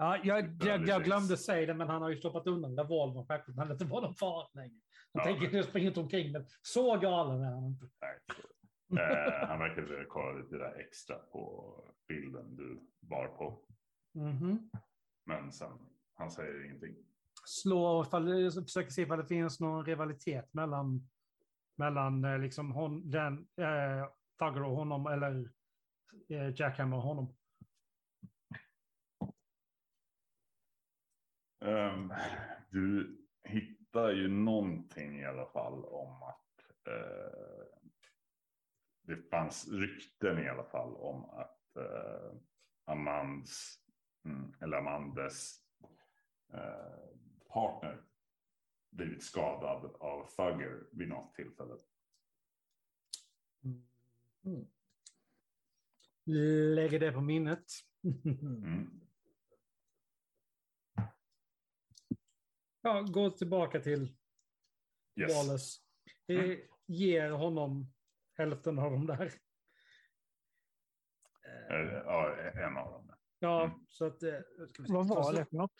Ja, 0.00 0.18
jag, 0.24 0.62
jag, 0.62 0.88
jag 0.88 1.04
glömde 1.04 1.36
säga 1.36 1.66
det, 1.66 1.74
men 1.74 1.88
han 1.88 2.02
har 2.02 2.08
ju 2.10 2.16
stoppat 2.16 2.46
undan 2.46 2.76
revolvern 2.76 3.26
självklart. 3.26 3.56
Han 3.56 3.72
inte 3.72 3.84
var 3.84 4.02
någon 4.02 4.14
fara 4.14 4.48
längre. 4.54 4.74
Han 5.12 5.20
Ja, 5.20 5.24
tänker 5.24 5.46
men- 5.46 5.56
inte 5.56 5.68
springa 5.68 5.88
inte 5.88 6.00
omkring 6.00 6.32
den. 6.32 6.46
Så 6.62 6.96
galen 6.98 7.40
är 7.42 7.50
han 7.54 7.64
inte. 7.64 7.84
Eh, 9.02 9.48
han 9.48 9.58
verkar 9.58 10.04
kolla 10.08 10.38
lite 10.38 10.56
där 10.56 10.80
extra 10.80 11.16
på 11.16 11.74
bilden 12.08 12.56
du 12.56 12.80
bar 13.00 13.26
på. 13.28 13.58
Mhm. 14.14 14.70
Men 15.26 15.52
sen, 15.52 15.72
han 16.14 16.30
säger 16.30 16.64
ingenting. 16.64 16.94
Slå, 17.46 18.02
ifall, 18.02 18.50
försöker 18.52 18.90
se 18.90 19.02
ifall 19.02 19.18
det 19.18 19.26
finns 19.26 19.60
någon 19.60 19.84
rivalitet 19.86 20.54
mellan, 20.54 21.08
mellan 21.76 22.24
eh, 22.24 22.38
liksom 22.38 22.72
hon, 22.72 23.10
den, 23.10 23.38
eh, 23.56 24.06
Thugger 24.38 24.62
och 24.62 24.76
honom 24.76 25.06
eller 25.06 25.50
eh, 26.28 26.52
Jackhammer 26.60 26.96
och 26.96 27.02
honom. 27.02 27.34
Ehm, 31.60 32.12
du 32.70 33.16
hittar 33.44 34.10
ju 34.10 34.28
någonting 34.28 35.20
i 35.20 35.24
alla 35.24 35.46
fall 35.46 35.84
om 35.84 36.22
att 36.22 36.86
eh, 36.86 37.66
det 39.02 39.16
fanns 39.16 39.68
rykten 39.68 40.38
i 40.38 40.48
alla 40.48 40.64
fall 40.64 40.94
om 40.96 41.24
att 41.24 41.76
eh, 41.76 42.32
Amands, 42.84 43.78
mm, 44.24 44.54
eller 44.60 44.76
Amandes 44.76 45.64
eh, 46.52 47.18
partner 47.48 48.02
blivit 48.90 49.24
skadad 49.24 49.96
av 50.00 50.26
Thugger 50.36 50.88
vid 50.92 51.08
något 51.08 51.34
tillfälle. 51.34 51.76
Mm. 54.44 54.66
Lägger 56.74 57.00
det 57.00 57.12
på 57.12 57.20
minnet. 57.20 57.64
Mm. 58.24 59.00
Ja, 62.82 63.02
gå 63.12 63.30
tillbaka 63.30 63.80
till 63.80 64.16
Yes. 65.20 65.34
Wallace. 65.36 65.80
Mm. 66.28 66.60
Ger 66.86 67.30
honom 67.30 67.92
hälften 68.34 68.78
av 68.78 68.90
dem 68.92 69.06
där. 69.06 69.32
Eh, 71.70 71.76
ja, 72.04 72.36
en 72.54 72.76
av 72.76 72.92
dem. 72.92 73.14
Ja, 73.38 73.64
Mm. 73.64 73.86
så 73.88 74.04
att... 74.06 74.22
eh, 74.22 74.40
ska 74.72 74.82
vi 74.82 74.88
se. 74.88 74.92
Vad 74.94 75.08
var 75.08 75.32
det 75.32 75.44
för 75.46 75.56
något? 75.56 75.74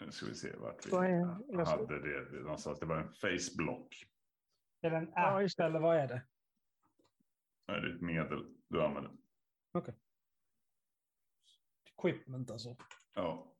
Nu 0.00 0.12
ska 0.12 0.26
vi 0.26 0.34
se 0.34 0.56
vart 0.56 0.86
vi 0.86 0.90
är- 0.96 1.38
jag 1.48 1.66
ska- 1.68 1.76
hade 1.76 2.00
det 2.30 2.40
någonstans. 2.42 2.80
Det 2.80 2.86
var 2.86 2.96
en 2.98 3.12
faceblock. 3.12 3.94
Är 4.80 4.90
det 4.90 4.96
en 4.96 5.12
Ja, 5.14 5.44
app 5.44 5.50
det. 5.56 5.64
eller 5.64 5.80
vad 5.80 5.96
är 5.96 6.08
det? 6.08 6.26
Det 7.66 7.72
är 7.72 7.94
ett 7.94 8.00
medel 8.00 8.56
du 8.68 8.82
använder. 8.82 9.12
Equipment 11.98 12.50
alltså. 12.50 12.76
Ja, 13.14 13.54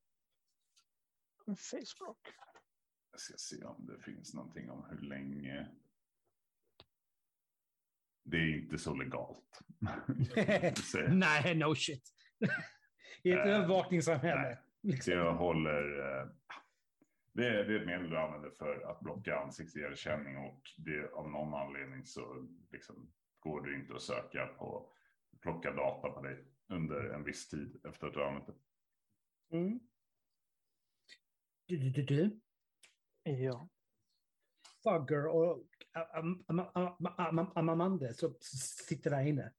Facebook. 1.56 2.18
jag 3.10 3.20
ska 3.20 3.34
se 3.36 3.64
om 3.64 3.86
det 3.86 4.02
finns 4.02 4.34
någonting 4.34 4.70
om 4.70 4.84
hur 4.90 5.00
länge. 5.00 5.68
Det 8.24 8.36
är 8.36 8.62
inte 8.62 8.78
så 8.78 8.94
legalt. 8.94 9.60
Nej, 11.10 11.54
no 11.54 11.74
shit. 11.74 12.02
I 13.22 13.30
ett 13.32 13.38
Eh, 13.46 13.54
övervakningssamhälle. 13.54 14.58
Liksom. 14.82 15.12
Jag 15.12 15.34
håller. 15.34 15.98
eh, 16.00 16.28
Det 17.32 17.46
är, 17.46 17.64
det 17.64 17.74
är 17.76 17.80
ett 17.80 17.86
medel 17.86 18.10
du 18.10 18.18
använder 18.18 18.50
för 18.50 18.90
att 18.90 19.00
blocka 19.00 19.38
ansiktsigenkänning 19.38 20.36
och 20.36 20.62
det, 20.76 21.10
av 21.12 21.30
någon 21.30 21.54
anledning 21.54 22.06
så 22.06 22.48
liksom 22.70 23.12
går 23.38 23.66
det 23.66 23.74
inte 23.74 23.94
att 23.94 24.02
söka 24.02 24.46
på 24.46 24.92
plocka 25.40 25.72
data 25.72 26.10
på 26.10 26.22
dig 26.22 26.44
under 26.68 27.04
en 27.10 27.24
viss 27.24 27.48
tid 27.48 27.80
efter 27.84 28.06
att 28.06 28.12
du 28.14 28.20
har 28.20 28.26
använt 28.26 28.46
det. 28.46 28.54
Mm. 29.56 29.80
Du, 31.70 31.76
du, 31.76 31.90
du, 31.90 32.02
du. 32.02 32.40
Ja. 33.22 33.68
Fugger 34.82 35.26
och 35.26 35.66
Am- 35.92 36.44
Am- 36.46 36.70
Am- 36.74 36.96
Am- 37.02 37.38
Am- 37.38 37.52
Amamande 37.54 38.14
som 38.14 38.34
sitter 38.88 39.10
där 39.10 39.26
inne. 39.26 39.52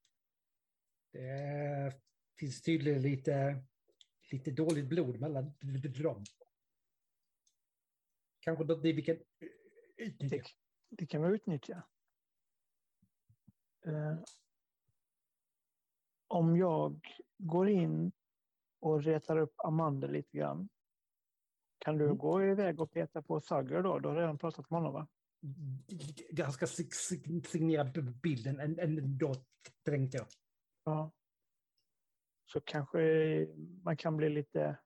Det 1.11 2.01
finns 2.39 2.61
tydligen 2.61 3.01
lite, 3.01 3.63
lite 4.31 4.51
dåligt 4.51 4.85
blod 4.85 5.19
mellan 5.19 5.53
dem. 6.03 6.23
Kanske 8.39 8.63
det 8.63 8.93
vi 8.93 9.01
kan 9.01 9.17
utnyttja. 9.97 10.35
Det, 10.37 10.43
det 10.89 11.05
kan 11.05 11.21
vi 11.21 11.35
utnyttja. 11.35 11.83
Eh, 13.85 14.19
om 16.27 16.57
jag 16.57 17.07
går 17.37 17.69
in 17.69 18.11
och 18.79 19.03
retar 19.03 19.37
upp 19.37 19.53
Amanda 19.57 20.07
lite 20.07 20.37
grann. 20.37 20.69
Kan 21.81 21.97
du 21.97 22.05
Mm. 22.05 22.17
gå 22.17 22.43
iväg 22.43 22.81
och 22.81 22.91
peta 22.91 23.21
på 23.21 23.39
Thugger 23.39 23.81
då? 23.83 23.99
Du 23.99 24.07
har 24.09 24.15
redan 24.15 24.37
pratat 24.37 24.69
med 24.69 24.79
honom 24.79 24.93
va? 24.93 25.07
Ganska 26.31 26.67
sig- 26.67 26.91
sig- 26.91 27.43
signera 27.43 27.83
b- 27.83 28.01
bilden 28.01 28.59
än- 28.59 28.79
ändå, 28.79 29.33
tänkte 29.85 30.17
jag. 30.17 30.27
Ja. 30.83 31.11
Så 32.45 32.61
kanske 32.61 32.99
man 33.83 33.97
kan 33.97 34.17
bli 34.17 34.29
lite 34.29 34.77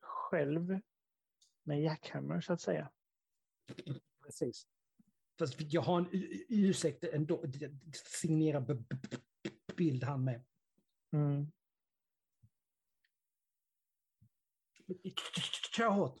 själv 0.00 0.80
med 1.62 1.82
Jackhammer 1.82 2.40
så 2.40 2.52
att 2.52 2.60
säga. 2.60 2.90
Precis. 4.24 4.66
Fast 5.38 5.60
jag 5.72 5.82
har 5.82 5.98
en 5.98 6.08
ursäkt 6.48 7.04
ändå. 7.04 7.44
Signera 8.20 8.60
b- 8.60 8.74
b- 8.74 8.96
b- 9.42 9.50
bild 9.76 10.04
han 10.04 10.24
med. 10.24 10.44
Mm. 11.12 11.52
Kör 15.76 15.88
hårt. 15.90 16.18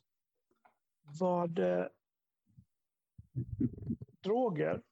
Vad 1.20 1.58
eh, 1.58 1.86
droger? 4.22 4.82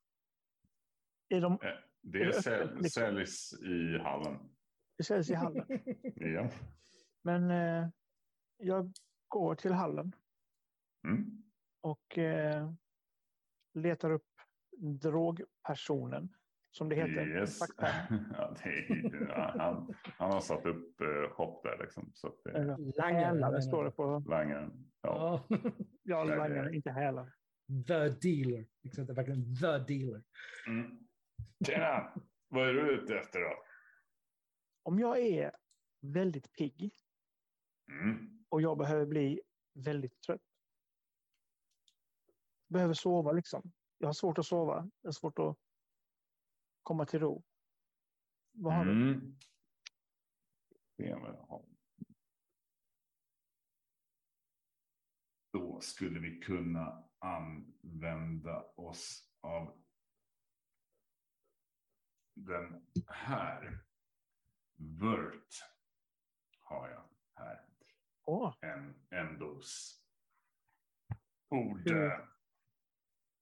Är 1.28 1.40
de, 1.40 1.52
Eh, 1.52 1.58
Det 2.00 2.22
Är 2.22 2.32
säl, 2.32 2.68
liksom? 2.74 2.90
säljs 2.90 3.52
i 3.52 3.98
hallen. 3.98 4.38
det 4.96 5.04
säljs 5.04 5.30
i 5.30 5.34
hallen. 5.34 5.66
Ja. 6.14 6.50
Men 7.22 7.50
eh, 7.50 7.88
jag 8.56 8.92
går 9.28 9.54
till 9.54 9.72
hallen 9.72 10.12
Mm. 11.04 11.42
och 11.80 12.18
eh, 12.18 12.72
letar 13.74 14.10
upp 14.10 14.28
drogpersonen 15.02 16.34
som 16.76 16.88
det 16.88 16.96
heter. 16.96 17.26
Yes. 17.28 17.58
Ja, 17.78 18.54
det 18.62 18.68
är, 18.68 19.58
han, 19.58 19.94
han 20.04 20.30
har 20.30 20.40
satt 20.40 20.66
upp 20.66 21.00
eh, 21.00 21.36
hopp 21.36 21.62
där 21.62 21.78
liksom. 21.78 22.10
Så 22.14 22.26
att 22.26 22.42
det 22.44 22.50
är 22.50 22.54
Eller 22.54 22.76
Langare, 22.78 23.24
Hälare 23.24 23.34
menar 23.50 23.60
står 23.60 23.84
det 23.84 23.90
på. 23.90 24.24
langaren. 24.28 24.90
Ja. 25.02 25.46
Ja. 25.48 25.58
Ja, 26.02 26.24
Nej, 26.24 26.26
det 26.26 26.32
är- 26.44 26.48
langare, 26.48 26.74
inte 26.76 26.90
hälare. 26.90 27.32
The 27.86 28.08
dealer. 28.08 28.66
Liksom, 28.82 29.06
det 29.06 29.12
är 29.12 29.14
verkligen 29.14 29.56
the 29.56 29.78
dealer. 29.94 30.22
Mm. 30.66 30.98
Tjena! 31.66 32.12
Vad 32.48 32.68
är 32.68 32.72
du 32.72 32.90
ute 32.90 33.18
efter 33.18 33.40
då? 33.40 33.52
Om 34.82 34.98
jag 34.98 35.18
är 35.18 35.52
väldigt 36.00 36.52
pigg 36.52 36.92
Mm. 37.90 38.44
och 38.48 38.62
jag 38.62 38.78
behöver 38.78 39.06
bli 39.06 39.40
väldigt 39.74 40.20
trött. 40.20 40.40
Behöver 42.68 42.94
sova 42.94 43.32
liksom. 43.32 43.72
Jag 43.98 44.08
har 44.08 44.12
svårt 44.12 44.38
att 44.38 44.46
sova. 44.46 44.90
Jag 45.02 45.08
har 45.08 45.12
svårt 45.12 45.38
att 45.38 45.56
komma 46.86 47.06
till 47.06 47.20
ro. 47.20 47.44
Vad 48.52 48.74
har 48.74 48.84
du? 48.84 48.92
Mm. 48.92 49.36
Har. 51.48 51.64
Då 55.52 55.80
skulle 55.80 56.20
vi 56.20 56.40
kunna 56.40 57.04
använda 57.18 58.62
oss 58.62 59.32
av 59.40 59.82
den 62.34 62.86
här. 63.06 63.84
Vört 65.00 65.54
har 66.60 66.88
jag 66.88 67.08
här. 67.34 67.66
Åh, 68.24 68.54
En, 68.60 68.94
en 69.10 69.38
dos. 69.38 70.02
Borde, 71.50 72.28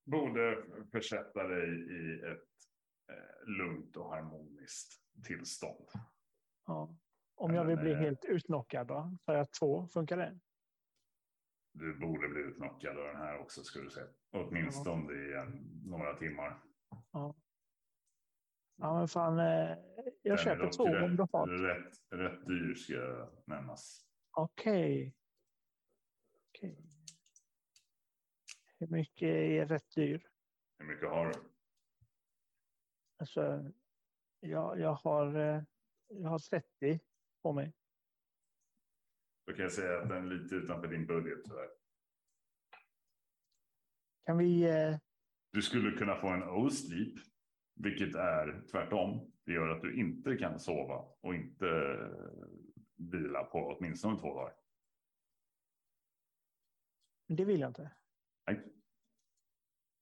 borde 0.05 0.65
försätta 0.93 1.49
dig 1.49 1.93
i 1.93 2.21
ett 2.21 2.54
lugnt 3.47 3.97
och 3.97 4.11
harmoniskt 4.11 5.01
tillstånd. 5.27 5.89
ja. 6.67 6.97
Om 7.37 7.55
jag 7.55 7.65
vill 7.65 7.77
bli 7.79 7.91
eh, 7.93 7.99
helt 7.99 8.25
utnockad 8.25 8.87
då? 8.87 9.19
Tar 9.25 9.35
jag 9.35 9.53
två? 9.53 9.87
Funkar 9.89 10.17
det? 10.17 10.41
Du 11.73 11.99
borde 11.99 12.29
bli 12.29 12.41
utnockad 12.41 12.99
av 12.99 13.05
den 13.07 13.17
här 13.17 13.39
också 13.39 13.65
skulle 13.65 13.85
du 13.85 13.91
säga. 13.91 14.07
Åtminstone 14.31 15.13
i 15.15 15.33
en, 15.35 15.81
några 15.85 16.17
timmar. 16.17 16.63
Ja. 17.13 17.35
Ja, 18.77 18.99
men 18.99 19.09
fan. 19.09 19.39
Eh, 19.39 19.45
jag 20.23 20.37
Den 20.37 20.39
köper 20.39 20.71
två 20.71 20.85
om 20.85 21.17
du 21.17 21.27
har. 21.33 21.47
rätt, 21.47 21.95
rätt 22.11 22.47
dyr 22.47 22.75
ska 22.75 23.29
nämnas. 23.47 24.07
Okej. 24.31 25.15
Okej. 26.49 26.91
Hur 28.79 28.87
mycket 28.87 29.29
är 29.29 29.67
rätt 29.67 29.91
dyr? 29.95 30.27
Hur 30.79 30.87
mycket 30.87 31.09
har 31.09 31.27
du? 31.27 31.33
Alltså, 33.25 33.73
jag, 34.41 34.81
jag, 34.81 34.95
har, 34.95 35.37
eh, 35.37 35.63
jag 36.09 36.29
har 36.29 36.39
30 36.39 37.01
på 37.43 37.53
mig. 37.53 37.73
Då 39.47 39.53
kan 39.53 39.63
jag 39.63 39.73
säga 39.73 40.03
att 40.03 40.09
den 40.09 40.25
är 40.27 40.37
lite 40.37 40.55
utanför 40.55 40.89
din 40.89 41.07
budget 41.07 41.45
tyvärr. 41.45 41.71
Kan 44.27 44.39
vi... 44.39 44.63
Eh, 44.63 44.99
Du 45.53 45.63
skulle 45.63 45.99
kunna 45.99 46.17
få 46.17 46.29
en 46.29 46.43
O-sleep, 46.43 47.15
vilket 47.75 48.15
är 48.15 48.63
tvärtom. 48.71 49.33
Det 49.45 49.53
gör 49.53 49.69
att 49.69 49.83
du 49.83 50.01
inte 50.01 50.37
kan 50.37 50.61
sova 50.61 51.05
och 51.21 51.35
inte 51.35 51.69
eh, 51.69 52.47
vila 52.97 53.45
på 53.45 53.59
åtminstone 53.59 54.21
två 54.21 54.35
dagar. 54.35 54.57
det 57.27 57.45
vill 57.45 57.61
jag 57.61 57.71
inte. 57.71 57.91
Nej. 58.47 58.73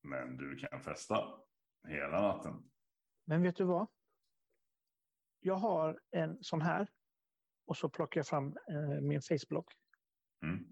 Men 0.03 0.37
du 0.37 0.57
kan 0.57 0.81
festa 0.81 1.16
hela 1.89 2.20
natten. 2.20 2.72
Men 3.25 3.43
vet 3.43 3.57
du 3.57 3.64
vad? 3.64 3.87
Jag 5.41 5.55
har 5.55 6.01
en 6.11 6.45
sån 6.45 6.62
här. 6.62 6.89
Och 7.64 7.77
så 7.77 7.89
plockar 7.89 8.18
jag 8.18 8.27
fram 8.27 8.57
eh, 8.68 9.01
min 9.01 9.20
Facebook. 9.23 9.73
Mm. 10.43 10.66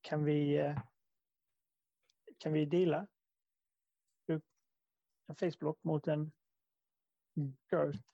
Kan 0.00 0.24
vi... 0.24 0.56
Eh, 0.58 0.78
kan 2.38 2.52
vi 2.52 2.64
deala? 2.64 3.06
Du- 4.26 4.40
En 5.28 5.36
Facebook 5.36 5.84
mot 5.84 6.06
en 6.08 6.32
GURP. 7.70 8.04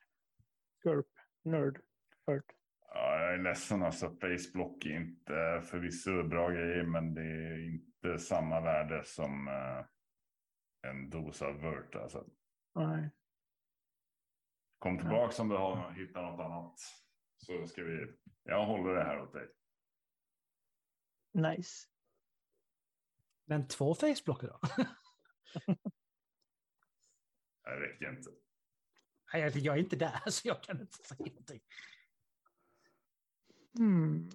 GURP. 0.82 1.06
Nerd. 1.42 1.80
Hurt. 2.26 2.44
Ja, 2.80 3.20
jag 3.20 3.34
är 3.34 3.38
ledsen 3.38 3.82
alltså. 3.82 4.10
Facebook 4.10 4.84
är 4.86 4.96
inte 4.96 5.62
förvisso 5.64 6.22
bra 6.22 6.50
grejer, 6.50 6.84
men 6.84 7.14
det 7.14 7.22
är 7.22 7.66
inte 7.68 8.18
samma 8.18 8.60
värde 8.60 9.04
som 9.04 9.48
eh, 9.48 9.84
en 10.90 11.10
dos 11.10 11.42
av 11.42 11.60
Vört. 11.60 11.94
Alltså. 11.94 12.26
Nej. 12.74 13.10
Kom 14.78 14.98
tillbaka 14.98 15.42
om 15.42 15.48
du 15.48 15.56
har 15.56 15.92
hittat 15.92 16.22
något 16.22 16.40
annat. 16.40 16.80
Så 17.36 17.66
ska 17.66 17.82
vi. 17.82 18.16
Jag 18.42 18.66
håller 18.66 18.94
det 18.94 19.04
här 19.04 19.20
åt 19.20 19.32
dig. 19.32 19.48
Nice. 21.32 21.88
Men 23.44 23.68
två 23.68 23.94
faceblocker 23.94 24.46
då? 24.48 24.60
Det 27.64 27.80
räcker 27.80 28.10
inte. 28.10 28.30
Nej, 29.32 29.42
jag- 29.42 29.76
är 29.76 29.80
inte 29.80 29.96
där, 29.96 30.30
så 30.30 30.48
jag 30.48 30.62
kan 30.62 30.80
inte 30.80 30.96
säga 30.96 31.18
någonting. 31.30 31.60
Hmm. 33.78 34.30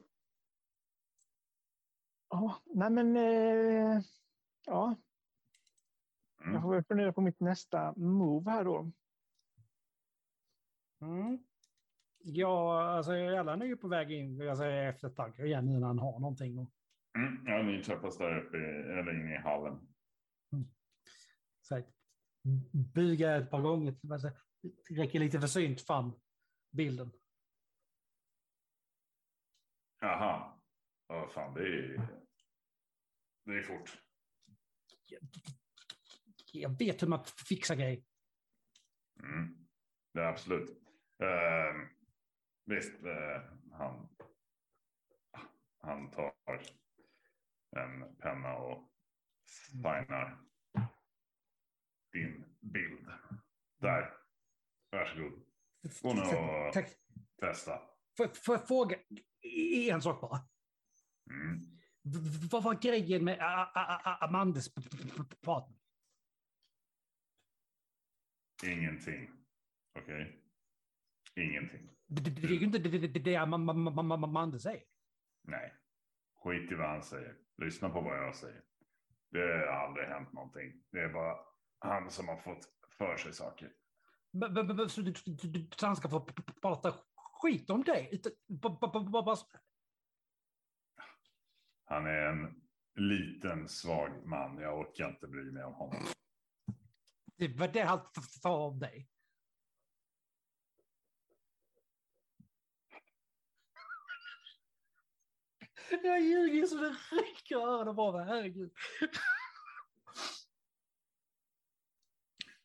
Ja, 2.30 2.62
nej 2.66 2.90
men... 2.90 3.18
Eh, 3.18 4.02
ja, 4.66 4.96
Mm. 6.44 6.54
jag 6.54 6.62
får 6.62 6.74
väl 6.76 6.84
fundera 6.84 7.14
på 7.14 7.22
mitt 7.22 7.39
nästa 7.39 7.94
move 7.98 8.52
här 8.52 8.64
då. 8.64 8.91
Mm. 11.02 11.44
Ja, 12.26 12.84
alltså 12.84 13.14
Ellen 13.14 13.62
är 13.62 13.66
ju 13.66 13.78
på 13.78 13.88
väg 13.88 14.12
in 14.12 14.50
alltså, 14.50 14.66
efter 14.66 15.08
ett 15.08 15.16
tag 15.16 15.39
igen 15.39 15.66
när 15.80 15.88
han 15.88 16.00
har 16.00 16.20
någonting. 16.20 16.58
Och, 16.60 16.72
Mm. 17.18 17.46
Ja, 17.48 17.64
ni 17.64 17.84
träffas 17.84 18.18
där 18.18 18.39
uppe 18.39 18.58
i- 18.58 18.82
eller 19.00 19.20
inne 19.20 19.34
i 19.34 19.38
hallen. 19.38 19.88
så 21.62 21.76
här, 21.76 21.86
buga 22.94 23.36
ett 23.36 23.50
par 23.50 23.62
gånger. 23.62 23.96
Alltså, 24.12 24.32
det 24.89 24.96
räcker 24.96 25.20
lite 25.20 25.39
för 25.39 25.48
synt 25.48 25.82
fram 25.82 26.12
bilden. 26.72 27.12
Jaha. 30.00 30.60
Ja, 31.08 31.30
fan, 31.34 31.54
det 31.54 31.62
är. 31.62 32.08
Det 33.46 33.52
är 33.58 33.64
fort. 33.64 34.02
Jag 36.56 36.78
vet 36.80 37.01
hur 37.01 37.08
man 37.08 37.26
fixar 37.26 37.76
grejer. 37.76 38.04
Mm. 39.20 39.68
Är 40.18 40.22
absolut. 40.22 40.70
Uh, 41.24 41.88
visst, 42.66 43.04
eh, 43.04 43.41
han. 43.72 44.10
Han 45.78 46.12
tar 46.12 46.34
en 47.76 48.16
penna 48.16 48.56
och 48.58 48.91
signar 49.45 50.39
din 52.12 52.45
bild. 52.60 53.08
Där. 53.80 54.14
Varsågod. 54.91 55.45
Gå 56.01 56.14
nu 56.14 56.22
och 56.22 56.74
Tack. 56.74 56.89
testa. 57.41 57.82
Får 58.18 58.28
får 58.28 58.56
jag 58.56 58.68
fråga 58.68 58.97
en 59.91 60.01
sak 60.01 60.22
bara? 60.22 60.39
Mm. 61.30 61.60
Vad 62.51 62.64
var 62.64 62.82
grejen 62.82 63.24
med 63.26 63.38
Amandes 64.22 64.74
p- 64.74 64.82
p- 64.91 65.24
p- 65.30 65.36
partner? 65.41 65.78
Ingenting. 68.68 69.30
Okej. 69.99 70.39
Ingenting. 71.36 71.89
Det 72.07 72.43
är 72.43 72.47
ju 72.47 72.66
inte 72.66 72.80
det- 73.20 73.36
Am- 73.36 74.14
Amanda 74.24 74.59
säger. 74.59 74.84
Nej. 75.43 75.74
Skit 76.43 76.72
i 76.72 76.76
vad 76.76 76.89
han 76.89 77.03
säger. 77.03 77.36
Lyssna 77.57 77.89
på 77.89 78.01
vad 78.01 78.18
jag 78.18 78.36
säger. 78.36 78.61
Det 79.32 79.39
har 79.39 79.68
aldrig 79.68 80.07
hänt 80.07 80.34
någonting. 80.34 80.84
Det 80.91 80.99
är 80.99 81.09
bara 81.14 81.38
han 81.80 82.09
som 82.09 82.28
har 82.28 82.38
fått 82.38 82.66
för 82.97 83.18
sig 83.18 83.34
saker. 83.34 83.72
Så 85.78 85.86
han 85.86 85.95
ska 85.95 86.09
få 86.09 86.26
prata 86.61 86.93
skit 87.16 87.70
om 87.70 87.84
dig? 87.84 88.22
Han 91.86 92.05
är 92.05 92.26
en 92.26 92.61
liten 92.95 93.68
svag 93.70 94.26
man. 94.26 94.57
Jag 94.57 94.80
orkar 94.80 95.09
inte 95.09 95.28
bry 95.28 95.51
mig 95.51 95.64
om 95.64 95.74
honom. 95.74 96.03
Det 97.48 97.60
var 97.60 97.68
det 97.68 97.82
han 97.82 98.00
f- 98.18 98.24
sa 98.41 98.68
om 98.68 98.80
dig. 98.80 99.10
Jag 106.04 106.22
ljuger 106.22 106.66
så 106.66 106.76
det 106.78 106.96
räcker 107.12 107.56
öronen 107.56 107.96
på 107.96 108.12
mig, 108.12 108.26
herregud. 108.26 108.74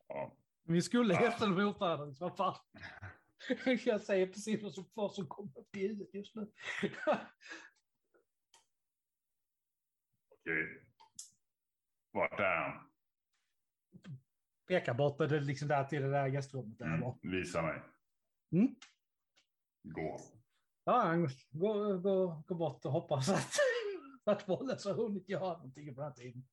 Ja. 0.08 0.36
Vi 0.62 0.82
skulle 0.82 1.14
hästen 1.14 1.50
mot 1.50 1.80
varandra, 1.80 2.16
vad 2.20 2.36
fan. 2.36 2.56
Jag 3.84 4.00
säger 4.00 4.26
precis 4.26 4.62
vad 4.62 4.74
som, 4.74 4.90
vad 4.94 5.14
som 5.14 5.26
kommer 5.26 5.58
upp 5.58 5.76
i 5.76 5.88
huvudet 5.88 6.14
just 6.14 6.34
nu. 6.34 6.52
Okej. 10.30 10.84
Vart 12.10 12.40
är 12.40 12.56
han? 12.56 12.90
Pekar 14.68 14.94
bort 14.94 15.18
det 15.18 15.40
liksom 15.40 15.68
där 15.68 15.84
till 15.84 16.02
det 16.02 16.10
där 16.10 16.26
gästrummet. 16.26 16.78
Där 16.78 16.86
Mm. 16.86 17.14
Visa 17.22 17.62
mig. 17.62 17.82
Mm. 18.52 18.74
Gå. 19.82 20.20
Ja, 20.84 21.02
han 21.02 21.22
går, 21.50 21.98
går, 21.98 22.42
går 22.42 22.56
bort 22.56 22.84
och 22.84 22.92
hoppas 22.92 23.28
att, 23.28 23.52
att 24.24 24.48
Wallace 24.48 24.88
har 24.88 24.96
hunnit 24.96 25.28
göra 25.28 25.52
någonting 25.52 25.94
på 25.94 26.00
den 26.00 26.10
här 26.10 26.16
tiden. 26.16 26.44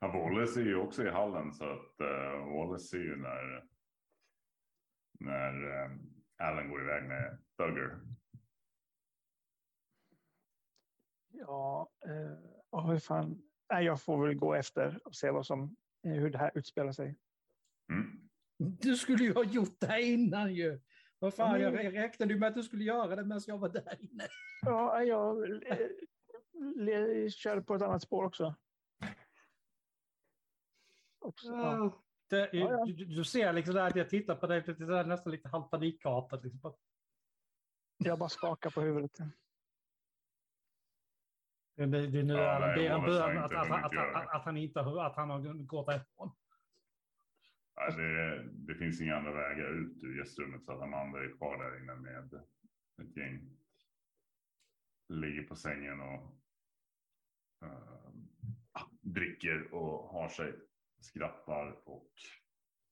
Ja, 0.00 0.08
Wallace 0.08 0.60
är 0.60 0.64
ju 0.64 0.76
också 0.76 1.04
i 1.04 1.10
hallen 1.10 1.52
så 1.52 1.64
att 1.64 2.00
uh, 2.00 2.54
Wallace 2.56 2.84
ser 2.84 2.98
ju 2.98 3.16
när 3.16 3.68
när 5.20 5.64
uh, 5.64 5.98
Allen 6.36 6.70
går 6.70 6.82
iväg 6.82 7.08
med 7.08 7.38
Thugger. 7.56 8.00
Ja, 11.32 11.90
eh, 12.06 12.38
ja, 12.70 12.80
hur 12.80 12.98
fan. 12.98 13.42
Nej, 13.72 13.84
jag 13.84 14.02
får 14.02 14.26
väl 14.26 14.34
gå 14.34 14.54
efter 14.54 15.00
och 15.04 15.14
se 15.14 15.30
vad 15.30 15.46
som, 15.46 15.76
eh, 16.06 16.12
hur 16.12 16.30
det 16.30 16.38
här 16.38 16.50
utspelar 16.54 16.92
sig. 16.92 17.18
Mm. 17.92 18.28
Du 18.58 18.96
skulle 18.96 19.24
ju 19.24 19.32
ha 19.34 19.44
gjort 19.44 19.80
det 19.80 19.86
här 19.86 19.98
innan 19.98 20.54
ju. 20.54 20.80
Vad 21.18 21.34
fan, 21.34 21.60
jag 21.60 21.94
räknade 21.94 22.32
ju 22.32 22.38
med 22.38 22.48
att 22.48 22.54
du 22.54 22.62
skulle 22.62 22.84
göra 22.84 23.16
det 23.16 23.24
medan 23.24 23.40
jag 23.46 23.58
var 23.58 23.68
där 23.68 23.96
inne. 24.00 24.26
Ja, 24.62 25.02
jag 25.02 25.50
eh, 25.66 25.88
le- 26.76 27.30
kör 27.30 27.60
på 27.60 27.74
ett 27.74 27.82
annat 27.82 28.02
spår 28.02 28.24
också. 28.24 28.54
också 31.18 31.46
ja. 31.46 32.02
Det, 32.28 32.50
Ja. 32.52 32.84
Du, 32.84 32.92
du 33.04 33.24
ser 33.24 33.52
liksom 33.52 33.74
där 33.74 33.86
att 33.86 33.96
jag 33.96 34.08
tittar 34.08 34.36
på 34.36 34.46
dig, 34.46 34.62
det 34.66 34.98
är 34.98 35.04
nästan 35.04 35.32
lite 35.32 35.48
halvt 35.48 35.70
panikartat. 35.70 36.44
Liksom. 36.44 36.74
Jag 37.96 38.18
bara 38.18 38.28
skakar 38.28 38.70
på 38.70 38.80
huvudet. 38.80 39.18
Det, 41.74 41.86
det, 41.86 42.06
det 42.06 42.18
är 42.18 42.22
nu 42.22 42.34
Ja, 42.34 42.58
nej, 42.58 42.88
har 42.88 43.06
bön 43.06 43.36
inte 43.36 43.44
att, 43.44 43.70
att, 43.70 43.70
att, 43.70 43.84
att, 43.84 43.90
det. 43.90 44.16
att, 44.16 44.44
han 44.44 44.56
inte 44.56 44.80
att 44.80 45.16
han 45.16 45.30
har 45.30 45.64
gått 45.64 45.86
därifrån. 45.86 46.32
Ja, 47.74 47.90
det, 47.90 48.42
det 48.52 48.74
finns 48.74 49.00
inga 49.00 49.16
andra 49.16 49.32
vägar 49.32 49.68
ut 49.68 50.02
ur 50.02 50.18
gästrummet 50.18 50.64
så 50.64 50.72
att 50.72 50.82
Amanda 50.82 51.18
är 51.18 51.36
kvar 51.36 51.64
där 51.64 51.82
inne 51.82 51.94
med 51.94 52.34
ett 53.02 53.16
gäng. 53.16 53.58
Ligger 55.08 55.42
på 55.42 55.56
sängen 55.56 56.00
och 56.00 56.42
eh, 57.62 58.10
dricker 59.00 59.74
och 59.74 60.08
har 60.08 60.28
sig, 60.28 60.54
skrattar 61.00 61.88
och 61.88 62.12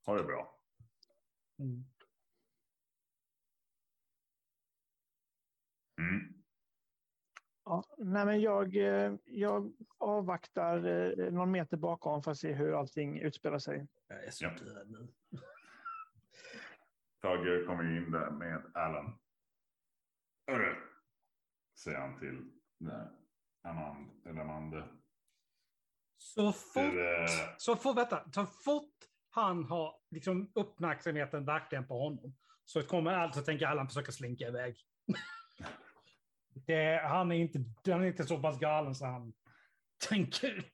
har 0.06 0.16
det 0.16 0.24
bra. 0.24 0.60
Mm. 1.58 1.84
Ja, 7.64 7.84
nej, 7.98 8.26
men 8.26 8.40
jag, 8.40 8.76
eh, 8.76 9.14
jag 9.24 9.72
avvaktar 9.98 10.76
eh, 10.86 11.32
någon 11.32 11.50
meter 11.50 11.76
bakom 11.76 12.22
för 12.22 12.30
att 12.30 12.38
se 12.38 12.52
hur 12.52 12.78
allting 12.78 13.18
utspelar 13.20 13.58
sig. 13.58 13.86
Jag 14.08 14.24
är 14.24 14.30
så 14.30 14.44
Ja. 14.44 14.50
död 14.50 14.90
nu. 14.90 15.08
Tage 17.22 17.66
kommer 17.66 17.96
in 17.96 18.10
där 18.10 18.30
med 18.30 18.62
Alan. 18.74 19.18
Hörru, 20.46 20.74
säger 21.78 21.98
han 21.98 22.18
till. 22.18 22.50
Amand, 23.62 24.10
eller 24.26 24.40
Amanda. 24.40 24.88
Så 26.16 26.52
fort, 26.52 26.74
Du, 26.92 27.16
eh, 27.22 27.26
så, 27.58 27.76
fort, 27.76 27.96
vänta, 27.96 28.30
så 28.32 28.46
fort 28.46 28.94
han 29.30 29.64
har 29.64 29.94
liksom 30.10 30.52
uppmärksamheten 30.54 31.44
verkligen 31.44 31.86
på 31.86 31.98
honom 31.98 32.36
så 32.64 32.82
kommer 32.82 33.12
alltså 33.12 33.42
tänker 33.42 33.66
Allan 33.66 33.88
försöka 33.88 34.12
slinka 34.12 34.48
iväg. 34.48 34.76
Det, 36.54 37.00
han, 37.04 37.32
är 37.32 37.36
inte, 37.36 37.64
han 37.92 38.02
är 38.02 38.06
inte 38.06 38.24
så 38.24 38.42
pass 38.42 38.58
galen 38.58 38.94
så 38.94 39.06
han 39.06 39.32
tänker. 40.08 40.64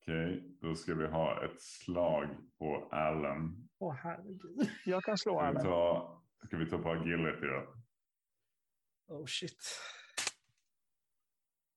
Okej, 0.00 0.58
då 0.60 0.74
ska 0.74 0.94
vi 0.94 1.06
ha 1.06 1.44
ett 1.44 1.62
slag 1.62 2.28
på 2.58 2.88
Allen. 2.90 3.68
Åh 3.78 3.94
herregud. 3.94 4.70
Jag 4.84 5.04
kan 5.04 5.18
slå 5.18 5.38
Ska 5.38 5.52
vi 5.52 5.58
ta, 5.62 6.22
ska 6.46 6.56
vi 6.56 6.70
ta 6.70 6.78
på 6.78 6.90
agility 6.90 7.46
då? 7.46 7.74
Oh 9.06 9.26
shit. 9.26 9.80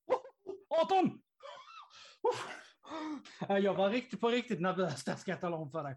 Oh, 0.06 0.82
18! 0.82 1.22
Oh. 2.22 3.60
Jag 3.60 3.74
var 3.74 3.90
riktigt 3.90 4.22
på 4.22 4.30
riktigt 4.30 4.62
nervös 4.62 5.04
där 5.04 5.16
ska 5.16 5.32
jag 5.32 5.42
tala 5.42 5.58
om 5.58 5.72
för 5.72 5.84
dig. 5.84 5.96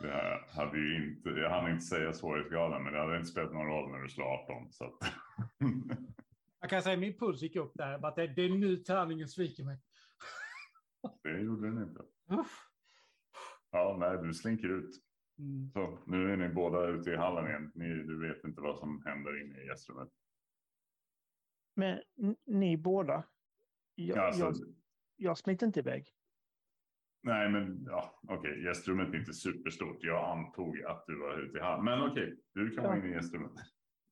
Det 0.00 0.08
här 0.08 0.46
hade 0.48 0.78
ju 0.78 1.08
inte, 1.08 1.28
jag 1.28 1.50
hann 1.50 1.70
inte 1.70 1.84
säga 1.84 2.12
svårighetsgraden, 2.12 2.82
men 2.82 2.92
det 2.92 2.98
hade 2.98 3.16
inte 3.16 3.28
spelat 3.28 3.52
någon 3.52 3.66
roll 3.66 3.90
när 3.90 3.98
du 3.98 4.08
slår 4.08 4.24
18. 4.24 4.72
Så 4.72 4.84
att... 4.84 4.92
Jag 6.60 6.70
kan 6.70 6.82
säga 6.82 6.92
att 6.92 7.00
min 7.00 7.18
puls 7.18 7.42
gick 7.42 7.56
upp 7.56 7.72
där. 7.74 7.98
Bara 7.98 8.08
att 8.08 8.16
det, 8.16 8.26
det 8.26 8.42
är 8.42 8.48
nu 8.48 8.76
tärningen 8.76 9.28
sviker 9.28 9.64
mig. 9.64 9.80
det 11.22 11.40
gjorde 11.40 11.70
den 11.70 11.82
inte. 11.82 12.00
Uff. 12.40 12.68
Ja, 13.70 13.96
nej, 14.00 14.18
du 14.22 14.34
slinker 14.34 14.68
ut. 14.68 14.90
Mm. 15.38 15.70
Så 15.72 15.98
nu 16.06 16.32
är 16.32 16.36
ni 16.36 16.48
båda 16.48 16.86
ute 16.86 17.10
i 17.10 17.16
hallen 17.16 17.46
igen. 17.46 17.72
Ni, 17.74 17.88
du 17.88 18.28
vet 18.28 18.44
inte 18.44 18.60
vad 18.60 18.78
som 18.78 19.02
händer 19.06 19.42
inne 19.42 19.62
i 19.62 19.66
gästrummet. 19.66 20.08
Men 21.74 22.02
ni 22.46 22.76
båda. 22.76 23.24
Jag, 23.94 24.18
Alltså, 24.18 24.44
jag, 24.44 24.54
jag 25.16 25.38
smiter 25.38 25.66
inte 25.66 25.80
iväg. 25.80 26.15
Nej, 27.26 27.48
men 27.50 27.84
ja, 27.86 28.20
okej, 28.28 28.62
gästrummet 28.64 29.08
är 29.08 29.18
inte 29.18 29.32
superstort. 29.32 29.96
Jag 30.00 30.38
antog 30.38 30.82
att 30.82 31.04
du 31.06 31.18
var 31.18 31.38
ute 31.38 31.58
i 31.58 31.60
hallen. 31.60 31.84
Men 31.84 32.02
okej, 32.10 32.36
du 32.54 32.70
kan 32.70 32.84
vara 32.84 32.96
Ja. 32.96 33.00
inne 33.02 33.08
i 33.08 33.14
gästrummet. 33.14 33.52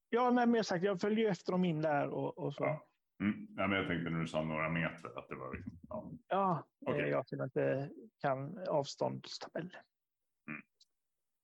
Ja, 0.09 0.31
nej, 0.31 0.47
men 0.47 0.55
jag, 0.55 0.67
sagt, 0.67 0.85
jag 0.85 1.01
följer 1.01 1.25
ju 1.25 1.31
efter 1.31 1.53
dem 1.53 1.65
in 1.65 1.83
där 1.83 2.09
och, 2.09 2.39
och 2.39 2.55
så. 2.55 2.65
Ja. 2.65 2.87
Mm. 3.21 3.47
Ja, 3.57 3.67
men 3.67 3.79
jag 3.79 3.87
tänkte 3.89 4.11
när 4.11 4.21
du 4.21 4.27
sa 4.27 4.45
några 4.45 4.69
meter 4.69 5.19
att 5.19 5.29
det 5.29 5.35
var 5.35 5.55
liksom, 5.55 5.81
ja. 5.89 6.11
Ja, 6.29 6.67
Okej. 6.87 7.03
eh, 7.03 7.09
jag 7.09 7.27
som 7.29 7.43
inte 7.43 7.91
kan 8.21 8.59
avståndstabell. 8.69 9.77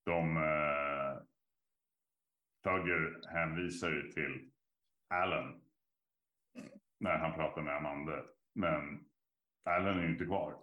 De 0.05 0.37
eh, 0.37 1.23
Thugger 2.65 3.29
hänvisar 3.33 3.91
ju 3.91 4.11
till 4.13 4.51
Allen 5.09 5.61
när 7.01 7.19
han 7.19 7.33
pratar 7.35 7.63
med 7.63 7.77
Amanda. 7.77 8.23
Men 8.55 9.05
Allen 9.65 9.99
är 9.99 10.03
ju 10.03 10.13
inte 10.13 10.25
kvar. 10.25 10.57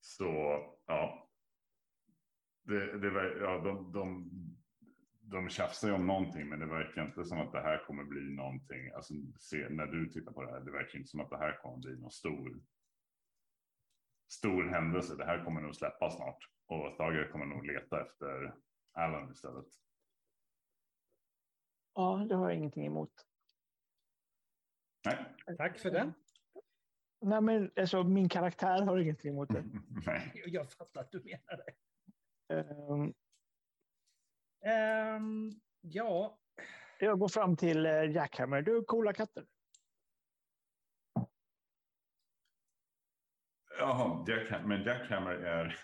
Så 0.00 0.24
ja. 0.86 1.28
Det, 2.62 2.98
det, 2.98 3.10
var- 3.10 3.36
ja 3.40 3.58
de, 3.58 3.92
de, 3.92 4.30
de 5.20 5.48
tjafsar 5.48 5.88
ju 5.88 5.94
om 5.94 6.06
någonting, 6.06 6.48
men 6.48 6.58
det 6.60 6.66
verkar 6.66 7.06
inte 7.06 7.24
som 7.24 7.40
att 7.40 7.52
det 7.52 7.60
här 7.60 7.84
kommer 7.86 8.04
bli 8.04 8.34
någonting. 8.34 8.90
Alltså, 8.90 9.14
se, 9.38 9.68
när 9.68 9.86
du 9.86 10.08
tittar 10.08 10.32
på 10.32 10.42
det 10.42 10.50
här, 10.50 10.60
det 10.60 10.70
verkar 10.70 10.98
inte 10.98 11.10
som 11.10 11.20
att 11.20 11.30
det 11.30 11.38
här 11.38 11.58
kommer 11.62 11.76
bli 11.78 11.96
någon 11.96 12.10
stor, 12.10 12.60
stor 14.32 14.62
händelse. 14.64 15.16
Det 15.16 15.24
här 15.24 15.44
kommer 15.44 15.60
nog 15.60 15.76
släppa 15.76 16.10
snart 16.10 16.38
och 16.66 16.96
Thugger 16.96 17.28
kommer 17.32 17.46
nog 17.46 17.66
leta 17.66 18.00
efter 18.02 18.54
Allen 18.92 19.30
istället. 19.32 19.66
Ja, 21.94 22.26
det 22.28 22.34
har 22.34 22.48
jag 22.50 22.58
ingenting 22.58 22.86
emot. 22.86 23.12
Nej, 25.04 25.56
Tack 25.58 25.78
för 25.78 25.90
den. 25.90 26.14
Nej, 27.20 27.40
men 27.40 27.70
alltså, 27.76 28.02
min 28.04 28.28
karaktär 28.28 28.82
har 28.82 28.98
ingenting 28.98 29.30
emot 29.30 29.48
det. 29.48 29.64
nej. 30.06 30.42
Jag 30.46 30.72
fattar 30.72 31.00
att 31.00 31.10
du 31.10 31.22
menar 31.24 31.64
det. 31.64 31.74
Ehm, 32.54 33.14
Ehm, 34.64 35.50
ja, 35.80 36.38
jag 36.98 37.18
går 37.18 37.28
fram 37.28 37.56
till 37.56 37.86
eh, 37.86 38.10
Jackhammer. 38.10 38.62
Du, 38.62 38.84
coola 38.84 39.12
katter. 39.12 39.46
Jaha, 43.78 44.24
Jack, 44.28 44.66
men 44.66 44.82
Jackhammer 44.82 45.30
är 45.32 45.78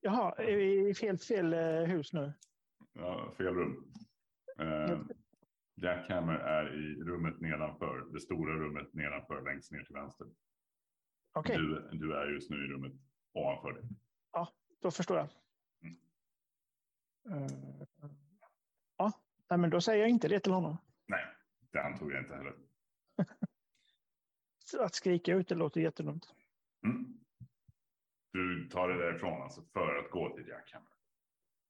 Jaha, 0.00 0.34
är 0.38 0.56
vi 0.56 0.88
i 0.88 0.94
fel, 0.94 1.18
fel 1.18 1.52
eh, 1.52 1.82
hus 1.82 2.12
nu? 2.12 2.32
ja, 2.92 3.34
fel 3.36 3.54
rum. 3.54 3.92
Eh, 4.58 4.98
Jackhammer 5.74 6.34
är 6.34 6.74
i 6.74 7.04
rummet 7.04 7.40
nedanför, 7.40 8.12
det 8.12 8.20
stora 8.20 8.54
rummet 8.54 8.94
nedanför, 8.94 9.42
längst 9.42 9.72
ner 9.72 9.84
till 9.84 9.94
vänster. 9.94 10.26
Okej, 11.32 11.56
Du, 11.56 11.88
du 11.92 12.16
är 12.16 12.26
just 12.26 12.50
nu 12.50 12.56
i 12.64 12.68
rummet 12.68 12.92
ovanför 13.32 13.72
dig. 13.72 13.84
då 14.82 14.90
förstår 14.90 15.16
jag. 15.16 15.28
Mm. 15.82 15.96
Eh, 17.44 17.52
ja, 18.96 19.12
nej, 19.50 19.58
men 19.58 19.70
då 19.70 19.80
säger 19.80 20.00
jag 20.00 20.10
inte 20.10 20.28
det 20.28 20.40
till 20.40 20.52
honom. 20.52 20.76
Nej, 21.06 21.24
det 21.70 21.82
antog 21.82 22.12
jag 22.12 22.22
inte 22.22 22.34
heller. 22.34 22.54
Att 24.84 24.94
skrika 24.94 25.34
ut 25.34 25.48
det 25.48 25.54
låter 25.54 25.80
jättedumt. 25.80 26.34
Mm. 26.84 27.18
Du 28.32 28.68
tar 28.68 28.88
det 28.88 28.98
därifrån 28.98 29.42
alltså 29.42 29.62
för 29.72 29.96
att 29.96 30.10
gå 30.10 30.36
till 30.36 30.48
Jackhammer. 30.48 30.88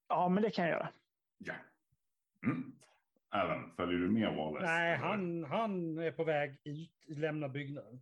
Ja, 0.09 0.29
men 0.29 0.43
det 0.43 0.51
kan 0.51 0.65
jag 0.65 0.73
göra. 0.73 0.93
Ja. 1.39 1.55
Mm. 2.45 2.73
Alan, 3.35 3.71
följer 3.77 3.99
du 3.99 4.11
med 4.11 4.37
Wallace? 4.37 4.67
nej, 4.67 4.97
han, 4.97 5.45
han 5.45 5.99
är 5.99 6.13
på 6.13 6.25
väg 6.25 6.59
ut, 6.65 7.05
lämna 7.09 7.49
byggnaden. 7.49 8.01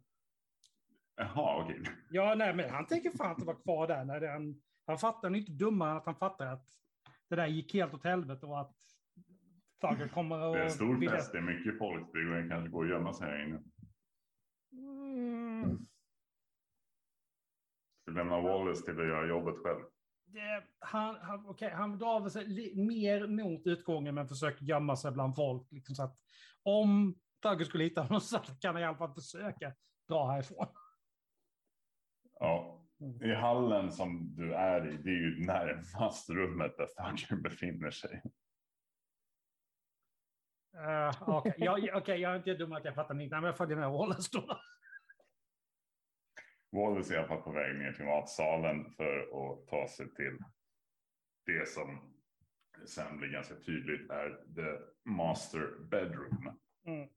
Jaha, 1.17 1.65
okej. 1.65 1.83
Ja, 2.11 2.35
nej, 2.35 2.55
men 2.55 2.71
han 2.71 2.87
tänker 2.87 3.11
fan 3.11 3.31
inte 3.35 3.47
vara 3.47 3.57
kvar 3.57 3.87
där. 3.89 4.05
När 4.05 4.29
han, 4.29 4.63
han 4.87 4.99
fattar 4.99 5.29
han 5.29 5.35
är 5.35 5.39
inte 5.39 5.53
dummare 5.53 5.91
än 5.91 5.97
att 5.97 6.07
han 6.07 6.15
fattar 6.17 6.47
att 6.47 6.67
det 7.29 7.37
där 7.37 7.47
gick 7.47 7.75
helt 7.75 7.95
åt 7.95 8.05
helvete 8.05 8.47
och 8.47 8.61
att 8.61 8.77
Thugger 9.81 10.09
kommer 10.09 10.37
att... 10.39 10.53
Det 10.55 10.61
är 10.61 10.65
en 10.65 10.71
stor 10.71 10.95
vilja- 10.97 11.11
fest, 11.11 11.33
det 11.33 11.39
är 11.39 11.43
mycket 11.43 11.79
folk. 11.79 12.07
Det 12.13 12.25
går 12.25 12.49
kanske 12.49 12.69
gå 12.71 12.79
och 12.79 12.89
gömma 12.89 13.13
sig 13.13 13.29
här 13.29 13.47
inne. 13.47 13.63
Mm, 14.73 15.87
Du 18.07 18.13
lämnar 18.13 18.41
Wallace 18.43 18.85
till 18.85 19.01
att 19.01 19.07
göra 19.07 19.27
jobbet 19.29 19.55
själv. 19.65 19.81
Det, 20.33 20.65
han, 20.79 21.17
han, 21.21 21.47
okej, 21.47 21.71
han 21.71 21.99
väl 22.21 22.31
sig 22.31 22.75
mer 22.77 23.27
mot 23.27 23.67
utgången 23.67 24.15
men 24.15 24.29
försöker 24.29 24.65
gömma 24.65 24.97
sig 24.97 25.13
bland 25.13 25.37
folk. 25.37 25.73
Liksom 25.73 25.95
så 25.95 26.03
att 26.03 26.17
om 26.63 27.15
Thugger 27.43 27.65
skulle 27.65 27.85
hitta 27.85 28.03
honom 28.03 28.21
så 28.21 28.39
kan 28.39 28.75
han 28.75 28.83
i 28.83 28.87
alla 28.87 28.99
fall 28.99 29.15
försöka 29.15 29.75
dra 30.09 30.31
härifrån. 30.31 30.67
Ja, 32.41 32.87
I 33.23 33.35
hallen 33.35 33.93
som 33.93 34.35
du 34.37 34.55
är 34.55 34.93
i, 34.93 34.97
det 34.97 35.11
är 35.11 35.15
ju 35.15 35.47
närmast 35.47 36.31
rummet 36.31 36.77
där 36.77 36.87
Thugger 36.87 37.43
befinner 37.43 37.91
sig. 37.91 38.23
Uh, 40.77 41.23
Okej, 41.23 41.53
okay. 41.53 41.65
jag, 41.65 41.97
okay, 42.03 42.17
jag 42.17 42.33
är 42.33 42.37
inte 42.37 42.55
dum 42.55 42.73
att 42.73 42.85
jag 42.85 42.95
fattar 42.95 43.15
inte, 43.21 43.37
men 43.37 43.45
jag 43.45 43.57
följer 43.57 43.77
med 43.77 43.91
Wallace 43.91 44.31
då. 44.33 44.41
Wallace 44.41 44.80
är 46.73 47.13
i 47.13 47.17
alla 47.17 47.29
fall 47.29 47.43
på 47.43 47.51
väg 47.51 47.77
ner 47.77 47.93
till 47.93 48.05
matsalen 48.05 48.91
för 48.91 49.19
att 49.21 49.67
ta 49.67 49.89
sig 49.89 50.15
till 50.15 50.39
det 51.47 51.69
som 51.69 52.15
sen 52.87 53.19
blir 53.19 53.29
ganska 53.29 53.55
tydligt 53.55 54.11
är 54.11 54.55
the 54.55 55.11
master 55.11 55.89
bedroom. 55.91 56.59
Mm. 56.87 57.09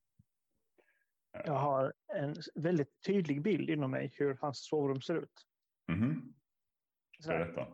Jag 1.45 1.53
har 1.53 1.93
en 2.13 2.35
väldigt 2.55 3.01
tydlig 3.05 3.41
bild 3.41 3.69
inom 3.69 3.91
mig 3.91 4.13
hur 4.17 4.37
hans 4.41 4.65
sovrum 4.65 5.01
ser 5.01 5.15
ut. 5.15 5.45
Mm. 5.91 6.33
Berätta. 7.27 7.67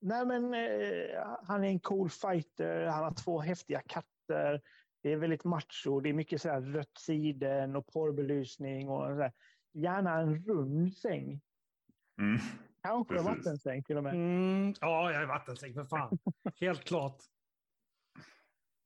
Nej, 0.00 0.26
men 0.26 0.54
eh, 0.54 1.36
han 1.42 1.64
är 1.64 1.68
en 1.68 1.80
cool 1.80 2.10
fighter. 2.10 2.86
Han 2.86 3.04
har 3.04 3.14
två 3.14 3.40
häftiga 3.40 3.80
katter. 3.80 4.62
Det 5.02 5.12
är 5.12 5.16
väldigt 5.16 5.44
macho. 5.44 6.00
Det 6.00 6.08
är 6.08 6.12
mycket 6.12 6.42
så 6.42 6.60
rött 6.60 6.98
siden 6.98 7.76
och 7.76 7.86
porrbelysning 7.86 8.88
och 8.88 9.06
så 9.06 9.22
här. 9.22 9.32
Gärna 9.72 10.20
en 10.20 10.44
rund 10.44 10.96
säng. 10.96 11.40
Mm. 12.18 12.40
Kanske 12.82 13.14
Precis. 13.14 13.28
vattensäng 13.28 13.82
till 13.82 13.96
och 13.96 14.02
med. 14.02 14.14
Mm. 14.14 14.74
Ja, 14.80 15.12
jag 15.12 15.22
är 15.22 15.26
vattensäng 15.26 15.74
för 15.74 15.84
fan. 15.84 16.18
Helt 16.60 16.84
klart. 16.84 17.22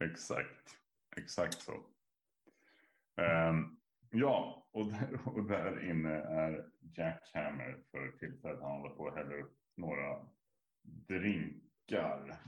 Exakt. 0.05 0.77
Exakt 1.17 1.63
så. 1.63 1.73
Um, 3.17 3.81
ja, 4.11 4.67
och 4.73 4.93
där, 4.93 5.29
och 5.29 5.45
där 5.45 5.91
inne 5.91 6.15
är 6.15 6.71
Jack 6.81 7.31
Hammer 7.35 7.83
för 7.91 8.19
tillfället. 8.19 8.63
Han 8.63 8.81
håller 8.81 8.95
på 8.95 9.09
att 9.09 9.15
hälla 9.15 9.35
upp 9.35 9.59
några 9.77 10.27
drinkar. 10.83 12.41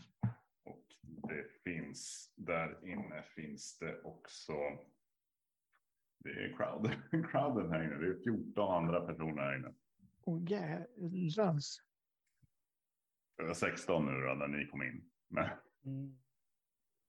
Och 0.65 0.85
det 1.03 1.63
finns, 1.65 2.33
där 2.37 2.89
inne 2.89 3.23
finns 3.23 3.79
det 3.79 4.03
också. 4.03 4.53
Det 6.19 6.31
är 6.31 6.57
crowd, 6.57 6.91
crowden 7.31 7.73
här 7.73 7.85
inne. 7.85 7.95
Det 7.95 8.07
är 8.07 8.23
14 8.25 8.85
andra 8.85 9.07
personer 9.07 9.43
här 9.43 9.57
inne. 9.57 9.75
Åh 10.25 10.37
oh, 10.37 10.43
jädrans. 10.51 11.83
Det 13.37 13.45
var 13.45 13.55
16 13.55 14.07
nu 14.07 14.27
då 14.27 14.35
när 14.35 14.49
ni 14.49 14.67
kom 14.67 14.83
in. 14.83 15.11
Men, 15.29 15.49
mm. 15.85 16.19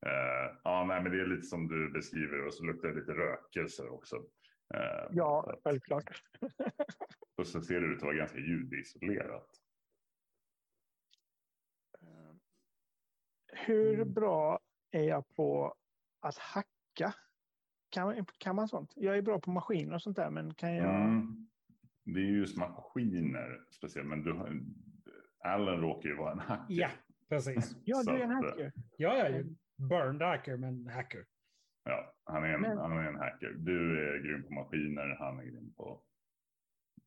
Uh, 0.06 0.60
ja, 0.64 0.86
nej, 0.88 1.04
men 1.04 1.12
det 1.12 1.22
är 1.22 1.26
lite 1.26 1.48
som 1.48 1.68
du 1.68 1.92
beskriver 1.92 2.46
och 2.46 2.54
så 2.54 2.64
luktar 2.64 2.88
det 2.88 3.00
lite 3.00 3.12
rökelse 3.12 3.84
också. 3.84 4.16
Uh, 4.76 5.08
ja, 5.12 5.60
självklart. 5.64 6.24
och 7.38 7.48
så 7.48 7.62
ser 7.62 7.82
det 7.82 7.88
ut 7.88 7.98
att 7.98 8.04
vara 8.04 8.16
ganska 8.16 8.38
ljudisolerat. 8.38 9.50
Uh, 12.04 12.36
hur 13.48 13.94
mm. 13.94 14.14
bra 14.14 14.60
är 14.92 15.04
jag 15.04 15.36
på 15.36 15.76
att 16.20 16.38
hacka? 16.38 17.14
Kan, 17.90 18.26
kan 18.38 18.56
man 18.56 18.68
sånt? 18.68 18.94
Jag 18.96 19.18
är 19.18 19.22
bra 19.22 19.40
på 19.40 19.52
maskiner 19.52 19.96
och 19.96 20.02
sånt 20.02 20.16
där, 20.16 20.30
men 20.30 20.54
kan 20.54 20.76
jag? 20.76 20.96
Mm. 20.96 21.48
Det 22.06 22.20
är 22.20 22.24
just 22.24 22.58
maskiner 22.58 23.66
speciellt, 23.72 24.08
men 24.08 24.24
du, 24.24 24.62
Allen 25.44 25.82
råkar 25.82 26.10
ju 26.10 26.16
vara 26.16 26.32
en 26.32 26.40
hacker. 26.40 26.74
Ja, 26.74 26.90
precis. 27.30 27.76
ja, 27.84 28.04
du 28.06 28.12
är 28.12 28.20
en 28.20 28.32
hacker. 28.32 28.72
Ja, 28.98 29.18
jag 29.18 29.28
är 29.28 29.46
burned 29.76 30.22
hacker, 30.22 30.58
men 30.58 30.88
hacker. 30.88 31.26
Ja, 31.84 32.16
han 32.24 32.44
är, 32.44 32.48
en, 32.48 32.62
men... 32.62 32.78
han 32.78 32.92
är 32.92 33.08
en 33.08 33.16
hacker. 33.16 33.50
Du 33.50 34.08
är 34.10 34.20
grym 34.24 34.44
på 34.44 34.54
maskiner, 34.54 35.16
han 35.20 35.40
är 35.40 35.44
grym 35.44 35.74
på 35.74 36.04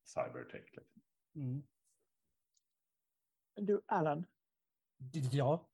cybertech. 0.04 0.64
Liksom. 0.72 1.02
Mm. 1.34 1.62
Du, 3.56 3.80
Allan. 3.86 4.26
Ja, 5.32 5.68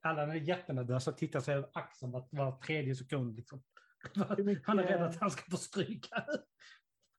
Allan 0.00 0.30
är 0.30 0.34
jättenervös 0.34 1.08
och 1.08 1.18
tittar 1.18 1.40
sig 1.40 1.54
över 1.54 1.70
axeln 1.72 2.12
var, 2.12 2.28
var 2.30 2.60
tredje 2.60 2.94
sekund. 2.94 3.36
Liksom. 3.36 3.62
Mycket... 4.44 4.66
Han 4.66 4.78
är 4.78 4.82
rädd 4.82 5.02
att 5.02 5.16
han 5.16 5.30
ska 5.30 5.50
få 5.50 5.56
stryka. 5.56 6.26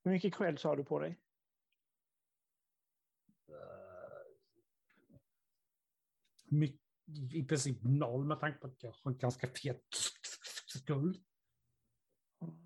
Hur 0.04 0.10
mycket 0.10 0.34
creds 0.34 0.64
har 0.64 0.76
du 0.76 0.84
på 0.84 0.98
dig? 0.98 1.18
mycket, 6.52 6.80
i 7.32 7.44
princip 7.44 7.78
noll 7.82 8.24
med 8.24 8.40
tanke 8.40 8.58
på 8.58 8.66
att 8.66 8.82
jag 8.82 8.94
har 9.02 9.10
en 9.10 9.18
ganska 9.18 9.46
fet 9.46 9.84
skuld. 10.66 11.24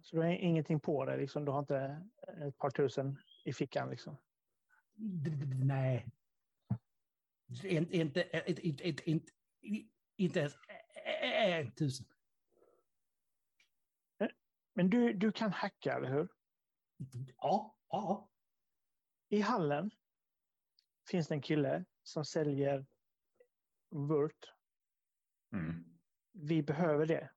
Så 0.02 0.16
du 0.16 0.22
har 0.22 0.28
ingenting 0.28 0.80
på 0.80 1.04
dig? 1.04 1.18
Liksom, 1.18 1.44
du 1.44 1.52
har 1.52 1.58
inte 1.58 2.06
ett 2.46 2.58
par 2.58 2.70
tusen 2.70 3.18
i 3.44 3.52
fickan? 3.52 3.90
Liksom. 3.90 4.16
Nej. 5.64 6.08
Inte, 7.64 7.96
inte, 7.96 9.02
inte, 9.04 9.32
inte 10.16 10.40
ens 10.40 10.54
en 11.22 11.72
tusen. 11.72 12.06
Men 14.76 14.90
du, 14.90 15.12
du 15.12 15.32
kan 15.32 15.52
hacka, 15.52 15.92
eller 15.96 16.08
hur? 16.08 16.28
Ja. 17.36 17.76
ja. 17.88 18.28
I 19.28 19.40
hallen 19.40 19.90
finns 21.10 21.28
det 21.28 21.34
en 21.34 21.42
kille 21.42 21.84
som 22.02 22.24
säljer 22.24 22.86
Wurt. 23.90 24.52
Mm. 25.52 25.84
Vi 26.32 26.62
behöver 26.62 27.06
det. 27.06 27.30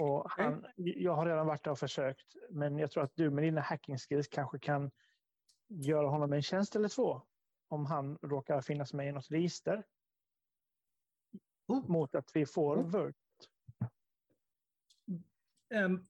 Och 0.00 0.30
han, 0.30 0.66
jag 0.76 1.14
har 1.14 1.26
redan 1.26 1.46
varit 1.46 1.64
där 1.64 1.70
och 1.70 1.78
försökt, 1.78 2.36
men 2.50 2.78
jag 2.78 2.90
tror 2.90 3.04
att 3.04 3.16
du 3.16 3.30
med 3.30 3.44
dina 3.44 3.60
hacking 3.60 3.98
skills 3.98 4.28
kanske 4.28 4.58
kan 4.58 4.90
göra 5.68 6.08
honom 6.08 6.32
en 6.32 6.42
tjänst 6.42 6.76
eller 6.76 6.88
två 6.88 7.22
om 7.68 7.86
han 7.86 8.18
råkar 8.22 8.60
finnas 8.60 8.92
med 8.92 9.08
i 9.08 9.12
något 9.12 9.30
register. 9.30 9.86
Oh. 11.66 11.90
Mot 11.90 12.14
att 12.14 12.30
vi 12.34 12.46
får 12.46 12.76
oh. 12.76 12.90
Word. 12.90 13.14
Um, 15.74 16.06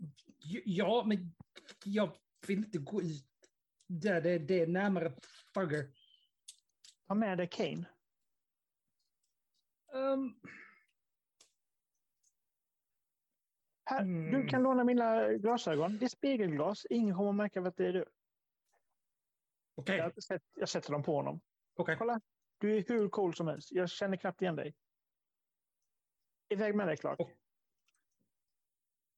ja, 0.64 1.04
men 1.06 1.34
jag 1.84 2.16
vill 2.46 2.58
inte 2.58 2.78
gå 2.78 3.02
ut 3.02 3.26
där 3.86 4.20
det, 4.20 4.38
det 4.38 4.60
är 4.60 4.66
närmare 4.66 5.12
Thugger. 5.54 5.90
Ta 7.08 7.14
med 7.14 7.38
dig 7.38 7.48
Kane. 7.48 7.88
Um... 9.92 10.40
Här, 13.90 14.02
mm. 14.02 14.32
Du 14.32 14.48
kan 14.48 14.62
låna 14.62 14.84
mina 14.84 15.32
glasögon. 15.32 15.98
Det 15.98 16.04
är 16.04 16.08
spegelglas. 16.08 16.86
Ingen 16.90 17.16
kommer 17.16 17.30
att 17.30 17.36
märka 17.36 17.62
att 17.62 17.76
det 17.76 17.86
är 17.86 17.92
du. 17.92 18.04
Okay. 19.76 19.96
Jag, 19.96 20.12
jag 20.54 20.68
sätter 20.68 20.92
dem 20.92 21.02
på 21.02 21.14
honom. 21.16 21.40
Okay. 21.74 21.96
Kolla, 21.96 22.20
du 22.58 22.76
är 22.76 22.84
hur 22.88 23.08
cool 23.08 23.34
som 23.34 23.46
helst. 23.46 23.72
Jag 23.72 23.90
känner 23.90 24.16
knappt 24.16 24.42
igen 24.42 24.56
dig. 24.56 24.74
Iväg 26.48 26.74
med 26.74 26.88
dig, 26.88 26.96
Clark. 26.96 27.20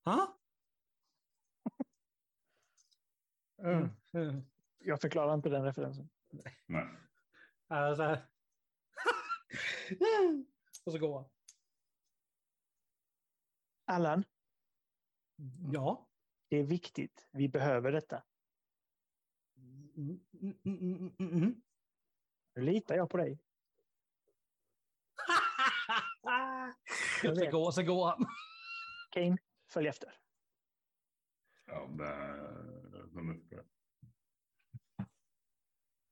Oh. 0.09 0.29
mm. 3.59 3.91
Mm. 4.13 4.43
Jag 4.79 5.01
förklarar 5.01 5.35
inte 5.35 5.49
den 5.49 5.65
referensen. 5.65 6.09
Nej. 6.67 6.89
Alltså. 7.69 8.03
Och 10.85 10.93
så 10.93 10.99
går 10.99 11.15
han. 11.15 11.25
Allan? 13.85 14.25
Ja? 15.73 16.09
Det 16.49 16.57
är 16.57 16.65
viktigt. 16.65 17.27
Vi 17.31 17.49
behöver 17.49 17.93
detta. 17.93 18.23
Mm, 19.97 20.21
mm, 20.65 21.13
mm, 21.19 21.63
nu 22.55 22.63
litar 22.63 22.97
jag 22.97 23.11
på 23.11 23.17
dig. 23.17 23.39
så, 27.21 27.51
går, 27.51 27.71
så 27.71 27.83
går 27.83 28.07
han. 28.07 28.27
Kane, 29.11 29.39
följ 29.69 29.89
efter. 29.89 30.15
Ja, 31.67 31.87
det... 31.87 32.59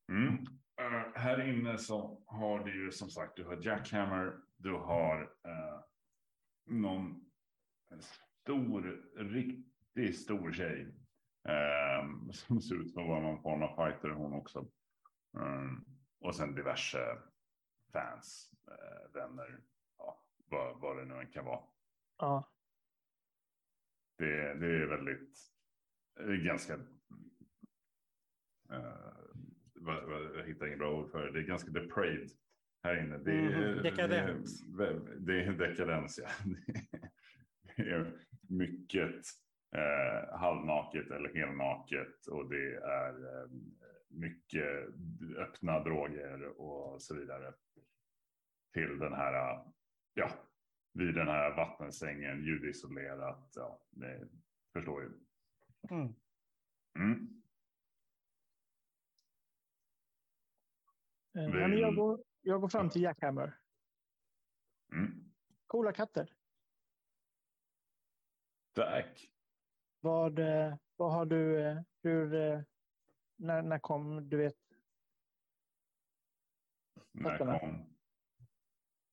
Mm. 0.08 0.34
Uh, 0.80 1.14
här 1.14 1.48
inne 1.48 1.78
så 1.78 2.22
har 2.26 2.64
du 2.64 2.84
ju 2.84 2.92
som 2.92 3.10
sagt, 3.10 3.36
du 3.36 3.44
har 3.44 3.66
Jackhammer, 3.66 4.36
du 4.56 4.72
har 4.72 5.22
uh, 5.22 5.80
någon 6.66 7.30
stor, 8.00 8.82
riktigt 9.16 10.20
stor 10.20 10.52
tjej. 10.52 10.82
Uh, 11.48 12.30
som 12.32 12.60
ser 12.60 12.74
ut 12.74 12.92
som 12.92 13.02
att 13.02 13.08
vara 13.08 13.20
någon 13.20 13.42
form 13.42 13.62
av 13.62 13.76
fighter 13.76 14.08
hon 14.08 14.32
också. 14.32 14.68
Um, 15.32 15.84
och 16.20 16.34
sen 16.34 16.54
diverse 16.54 16.98
fans, 17.92 18.54
uh, 18.70 19.14
vänner, 19.14 19.60
ja, 19.98 20.22
vad, 20.36 20.80
vad 20.80 20.96
det 20.96 21.04
nu 21.04 21.14
än 21.20 21.32
kan 21.32 21.44
vara. 21.44 21.60
Ja. 22.18 22.55
Det, 24.18 24.54
det 24.54 24.66
är 24.66 24.86
väldigt, 24.86 25.38
det 26.16 26.32
är 26.32 26.44
ganska 26.44 26.78
jag 30.36 30.44
hittar 30.46 30.66
inget 30.66 30.78
bra 30.78 31.00
ord 31.00 31.10
för 31.10 31.26
det. 31.26 31.32
Det 31.32 31.38
är 31.38 31.42
ganska 31.42 31.70
depraved 31.70 32.30
här 32.82 33.04
inne. 33.04 33.18
Det 33.18 33.32
är, 33.32 33.62
mm, 33.62 33.82
dekadens. 33.82 34.60
Det, 34.60 35.00
det 35.18 35.44
är 35.44 35.52
dekadens, 35.52 36.18
ja. 36.22 36.28
Det 37.76 37.90
är 37.90 38.12
mycket 38.48 39.22
eh, 39.76 40.38
halvnaket 40.38 41.10
eller 41.10 41.34
helnaket 41.34 42.26
och 42.26 42.50
det 42.50 42.74
är 42.74 43.42
eh, 43.42 43.50
mycket 44.08 44.88
öppna 45.38 45.80
droger 45.80 46.60
och 46.60 47.02
så 47.02 47.14
vidare. 47.14 47.52
Till 48.72 48.98
den 48.98 49.12
här, 49.12 49.64
ja, 50.14 50.30
vid 50.96 51.14
den 51.14 51.28
här 51.28 51.56
vattensängen, 51.56 52.44
ljudisolerat. 52.44 53.52
Ja, 53.56 53.80
det 53.90 54.28
förstår 54.72 55.02
ju. 55.02 55.08
Mm. 55.90 56.14
Mm. 56.98 57.42
Eh, 61.34 61.60
ja, 61.60 61.68
men 61.68 61.78
jag, 61.78 61.94
går, 61.94 62.24
jag 62.42 62.60
går 62.60 62.68
fram 62.68 62.90
till 62.90 63.02
Jackhammer. 63.02 63.58
Mm. 64.92 65.32
Coola 65.66 65.92
katter. 65.92 66.32
Tack. 68.72 69.30
Vad, 70.00 70.38
eh, 70.38 70.76
vad 70.96 71.12
har 71.12 71.26
du, 71.26 71.62
eh, 71.62 71.82
hur, 72.02 72.28
när, 73.36 73.62
när 73.62 73.78
kom, 73.78 74.28
du 74.28 74.36
vet, 74.36 74.56
När 77.12 77.58
kom? 77.58 77.96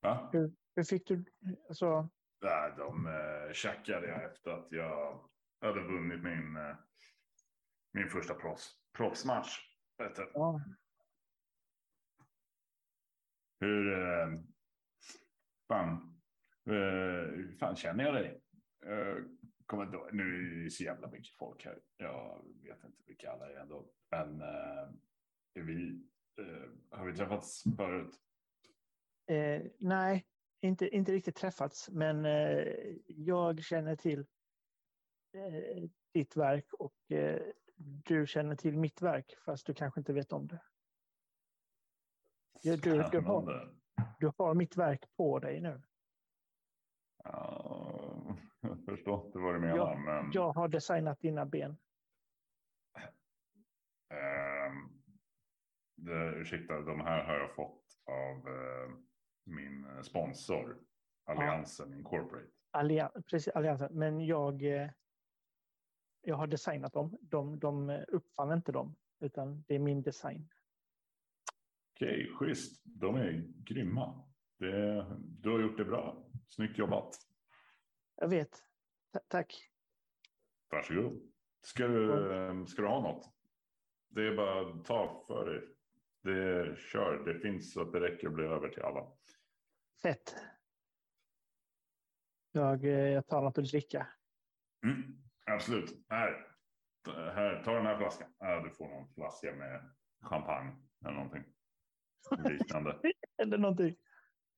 Va? 0.01 0.29
hur 0.33 0.53
fick 0.89 1.07
du, 1.07 1.25
alltså, 1.67 2.09
Nej, 2.41 2.73
de 2.77 3.07
eh, 3.07 3.53
checkade 3.53 4.07
jag 4.07 4.23
efter 4.23 4.51
att 4.51 4.67
jag 4.71 5.29
hade 5.61 5.81
vunnit 5.81 6.23
min, 6.23 6.55
eh, 6.57 6.75
min 7.93 8.09
första 8.09 8.33
proffs, 8.33 8.75
proffsmatch. 8.97 9.59
Ja, 10.33 10.61
Hur 13.59 13.93
eh, 13.93 14.27
fan, 15.67 16.19
eh, 16.69 17.57
fan 17.59 17.75
känner 17.75 18.03
jag 18.03 18.13
dig? 18.13 18.41
Kommer 19.65 19.93
ihåg. 19.93 20.13
nu 20.13 20.23
är 20.23 20.63
det 20.63 20.69
så 20.69 20.83
jävla 20.83 21.07
mycket 21.07 21.35
folk 21.37 21.65
här. 21.65 21.79
Jag 21.97 22.45
vet 22.63 22.83
inte 22.83 23.03
vilka 23.05 23.31
alla 23.31 23.49
är 23.51 23.55
ändå. 23.55 23.89
Men 24.11 24.41
vi, 25.53 26.07
har 26.91 27.05
vi 27.05 27.13
träffats 27.13 27.63
förut? 27.77 28.15
eh, 29.27 29.61
nej, 29.79 30.25
inte, 30.63 30.87
inte 30.95 31.11
riktigt 31.11 31.35
träffats, 31.35 31.89
men 31.89 32.25
eh, 32.25 32.67
jag 33.07 33.63
känner 33.63 33.95
till 33.95 34.19
eh, 35.33 35.83
ditt 36.13 36.35
verk 36.37 36.73
och 36.73 37.11
eh, 37.11 37.41
du 38.05 38.27
känner 38.27 38.55
till 38.55 38.77
mitt 38.77 39.01
verk, 39.01 39.35
fast 39.45 39.65
du 39.65 39.73
kanske 39.73 39.99
inte 39.99 40.13
vet 40.13 40.33
om 40.33 40.47
det. 40.47 40.61
Ja, 42.61 42.75
Du, 42.75 42.91
du, 43.11 43.19
har, 43.19 43.73
du 44.19 44.31
har 44.37 44.53
mitt 44.53 44.77
verk 44.77 45.03
på 45.17 45.39
dig 45.39 45.61
nu. 45.61 45.81
Ja, 47.23 48.37
jag 48.61 48.85
förstår 48.85 49.25
inte 49.25 49.39
vad 49.39 49.55
du 49.55 49.59
menar. 49.59 49.77
Ja, 49.77 49.97
men, 49.97 50.31
Jag 50.33 50.53
har 50.53 50.67
designat 50.67 51.19
dina 51.19 51.45
ben. 51.45 51.77
ehm, 54.09 55.01
det, 55.95 56.35
ursäkta, 56.35 56.81
de 56.81 56.99
här 56.99 57.23
har 57.23 57.33
jag 57.33 57.55
fått 57.55 57.83
av 58.05 58.47
eh, 58.47 58.89
min 59.43 60.03
sponsor. 60.03 60.77
Alliansen 61.25 61.93
Incorporate. 61.93 62.49
Allian, 62.71 63.09
precis, 63.29 63.47
alliansen. 63.55 63.93
Men 63.93 64.25
jag, 64.25 64.63
eh, 64.63 64.89
jag 66.21 66.35
har 66.35 66.47
designat 66.47 66.93
dem. 66.93 67.17
De, 67.21 67.59
de 67.59 67.89
uppfann 68.07 68.51
inte 68.51 68.71
dem, 68.71 68.95
utan 69.19 69.63
det 69.67 69.75
är 69.75 69.79
min 69.79 70.01
design. 70.01 70.49
Okej, 71.95 72.29
schysst. 72.39 72.81
De 72.85 73.15
är 73.15 73.43
grymma. 73.63 74.23
Det, 74.59 75.05
du 75.19 75.49
har 75.51 75.59
gjort 75.59 75.77
det 75.77 75.85
bra. 75.85 76.25
Snyggt 76.47 76.77
jobbat. 76.77 77.15
Jag 78.15 78.27
vet. 78.27 78.63
Ta- 79.13 79.19
tack. 79.27 79.69
Varsågod. 80.69 81.31
Ska 81.61 81.87
du, 81.87 82.33
eh, 82.33 82.65
ska 82.65 82.81
du 82.81 82.87
ha 82.87 83.01
något? 83.01 83.33
Det 84.09 84.27
är 84.27 84.35
bara 84.35 84.61
att 84.61 84.85
ta 84.85 85.23
för 85.27 85.45
dig. 85.49 85.72
Det 86.23 86.77
kör. 86.79 87.25
Det 87.25 87.39
finns 87.39 87.73
så 87.73 87.81
att 87.81 87.91
det 87.91 87.99
räcker 87.99 88.27
att 88.27 88.33
bli 88.33 88.45
över 88.45 88.69
till 88.69 88.83
alla. 88.83 89.07
Fett. 90.01 90.35
Jag, 92.51 92.85
eh, 92.85 92.91
jag 92.91 93.27
tar 93.27 93.41
något 93.41 93.57
att 93.57 93.65
dricka. 93.65 94.07
Mm, 94.85 95.23
absolut. 95.45 96.05
Här. 96.09 96.47
här, 97.07 97.63
ta 97.63 97.73
den 97.73 97.85
här 97.85 97.97
flaskan. 97.97 98.33
Ja, 98.39 98.63
du 98.63 98.69
får 98.69 98.87
någon 98.87 99.13
flaska 99.13 99.55
med 99.55 99.89
champagne 100.21 100.75
eller 101.05 101.15
någonting 101.15 101.43
liknande. 102.31 102.99
Eller 103.37 103.57
någonting. 103.57 103.95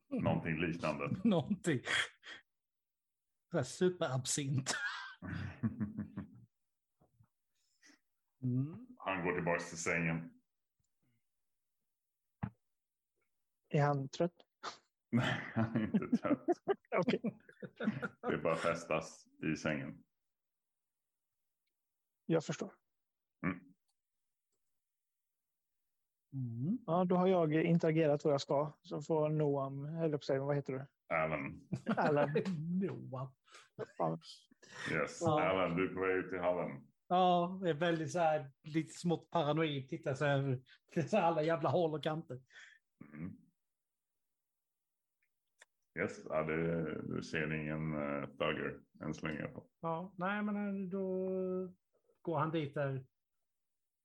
någonting 0.09 0.57
liknande. 0.57 1.09
Någonting. 1.23 1.81
Superabsint. 3.63 4.75
Mm. 8.43 8.87
Han 8.97 9.25
går 9.25 9.33
tillbaka 9.35 9.59
till 9.59 9.77
sängen. 9.77 10.34
Är 13.75 13.81
han 13.81 14.09
trött? 14.09 14.45
Nej, 15.11 15.41
han 15.53 15.75
är 15.75 15.83
inte 15.83 16.17
trött. 16.17 16.45
Okej. 16.97 17.37
Det 18.21 18.33
är 18.33 18.41
bara 18.43 18.55
festas 18.55 19.27
i 19.53 19.55
sängen. 19.55 20.03
Jag 22.25 22.45
förstår. 22.45 22.71
Mm. 26.33 26.77
Ja, 26.85 27.05
då 27.05 27.15
har 27.15 27.27
jag 27.27 27.53
interagerat 27.53 28.25
vad 28.25 28.33
jag 28.33 28.41
ska. 28.41 28.73
Så 28.81 29.01
får 29.01 29.29
Noam, 29.29 29.85
eller 29.85 30.17
på 30.17 30.23
sig, 30.23 30.39
vad 30.39 30.55
heter 30.55 30.73
du? 30.73 30.85
Alan. 31.15 31.67
Alan. 31.97 32.29
Fan. 33.97 34.19
Yes. 34.91 35.17
Ja. 35.21 35.43
Alan, 35.43 35.75
du 35.75 35.89
är 35.89 35.93
på 35.93 36.01
väg 36.01 36.15
ut 36.15 36.33
i 36.33 36.37
hallen. 36.37 36.87
Ja, 37.07 37.59
det 37.63 37.69
är 37.69 37.73
väldigt 37.73 38.11
så 38.11 38.19
här, 38.19 38.51
lite 38.63 38.93
smått 38.93 39.29
paranoid. 39.29 39.89
Titta 39.89 40.15
så 40.15 40.25
här, 40.25 40.59
alla 41.13 41.43
jävla 41.43 41.69
håll 41.69 41.93
och 41.93 42.03
kanter. 42.03 42.41
Mm. 43.13 43.44
Yes, 45.99 46.21
ja, 46.29 46.43
det, 46.43 47.01
du 47.15 47.23
ser 47.23 47.53
ingen 47.53 47.93
uh, 47.93 48.25
thugger 48.37 48.79
än 49.01 49.13
så 49.13 49.27
länge. 49.27 49.49
Ja, 49.81 50.13
nej 50.17 50.43
men 50.43 50.55
eh, 50.55 50.89
då 50.89 51.27
går 52.21 52.39
han 52.39 52.51
dit 52.51 52.73
där. 52.73 53.05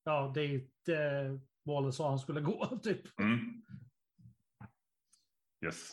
Ja, 0.04 0.32
dit 0.34 0.88
eh, 0.88 1.40
Wallace 1.64 1.96
sa 1.96 2.08
han 2.08 2.18
skulle 2.18 2.40
gå, 2.40 2.66
typ. 2.82 3.20
Mm. 3.20 3.62
Yes. 5.64 5.92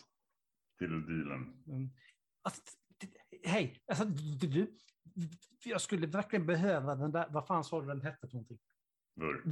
Till 0.78 0.90
dealen. 0.90 1.64
Mm. 1.68 1.90
Alltså, 2.42 2.62
hej, 3.44 3.80
alltså, 3.88 4.06
du, 4.40 4.78
jag 5.66 5.82
skulle 5.82 6.08
verkligen 6.08 6.46
behöva 6.46 6.96
den 6.96 7.12
där, 7.12 7.28
vad 7.30 7.48
fan 7.48 7.64
sa 7.64 7.82
du 7.82 7.88
den 7.88 8.02
hette 8.02 8.28
för 8.28 8.34
någonting? 8.36 8.60
Vurp. 9.16 9.44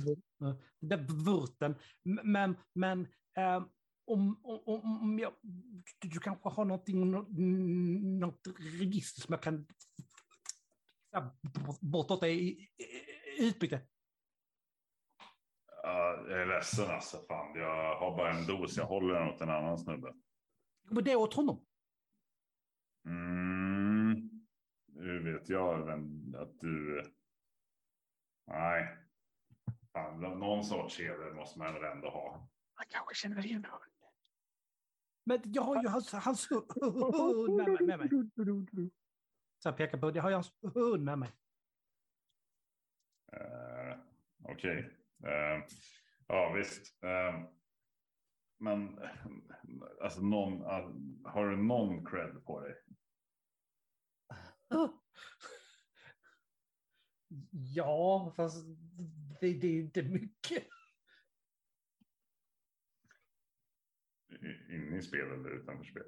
Den 0.80 0.89
där 0.89 1.26
vurten. 1.26 1.76
Men, 2.23 2.57
men 2.73 3.07
ehm, 3.38 3.63
om, 4.07 4.45
om, 4.45 5.02
om 5.02 5.19
jag, 5.19 5.34
du, 6.02 6.10
du 6.10 6.19
kanske 6.19 6.49
har 6.49 6.65
någonting, 6.65 7.11
nå- 7.11 7.27
något 8.19 8.48
register 8.57 9.22
som 9.22 9.34
jag 9.34 9.44
kan 9.44 9.68
bortåt 11.82 12.22
dig 12.22 12.49
i, 12.49 12.69
utbyte. 13.40 13.82
Ja, 15.84 16.26
jag 16.30 16.41
är 16.41 16.45
ledsen 16.45 16.90
alltså. 16.90 17.18
Fan, 17.27 17.56
jag 17.56 17.99
har 17.99 18.18
bara 18.18 18.34
en 18.34 18.45
dos. 18.48 18.77
Jag 18.77 18.86
håller 18.86 19.14
den 19.14 19.27
åt 19.30 19.41
en 19.41 19.49
annan 19.49 19.77
snubbe. 19.77 20.14
Men 20.90 21.03
det 21.03 21.11
är 21.11 21.15
åt 21.15 21.34
honom. 21.34 21.65
Mm. 23.07 24.45
Nu 24.86 25.34
vet 25.34 25.49
jag 25.49 25.86
vem, 25.86 26.36
att 26.36 26.60
du... 26.60 27.03
Nej. 28.48 28.98
Fan, 29.94 30.22
någon 30.22 30.64
sorts 30.64 30.99
heder 30.99 31.34
måste 31.34 31.60
man 31.60 31.73
väl 31.73 31.84
ändå 31.84 32.10
ha. 32.10 32.49
Han 32.73 32.86
kanske 32.90 33.15
känner 33.15 33.45
igen 33.45 33.65
hund. 33.65 33.91
Men 35.27 35.41
jag 35.45 35.61
har 35.61 35.81
ju 35.84 35.88
hans, 35.88 36.11
hans 36.11 36.52
hund 36.52 37.56
med 37.56 37.68
mig. 37.69 37.85
Med 37.85 37.99
mig. 37.99 38.91
Så 39.60 39.69
jag 39.69 39.77
pekar 39.77 39.97
på, 39.97 40.11
det 40.11 40.19
har 40.19 40.30
jag 40.30 40.38
hans 40.38 40.53
hund 40.73 41.03
med 41.03 41.19
mig. 41.19 41.30
Uh, 43.34 43.99
Okej. 44.43 44.91
Eh, 45.23 45.64
ja, 46.27 46.53
visst. 46.53 47.03
Eh, 47.03 47.43
men 48.57 48.99
alltså 50.02 50.22
någon, 50.22 50.61
har 51.26 51.49
du 51.49 51.57
någon 51.57 52.06
cred 52.06 52.45
på 52.45 52.60
dig? 52.60 52.76
Ja, 57.52 58.34
fast 58.35 58.65
det, 59.41 59.53
det 59.53 59.68
är 59.68 59.80
inte 59.80 60.03
mycket. 60.03 60.68
Inne 64.70 64.98
i 64.98 65.02
spel 65.02 65.32
eller 65.32 65.49
utanför 65.49 65.84
spel? 65.86 66.03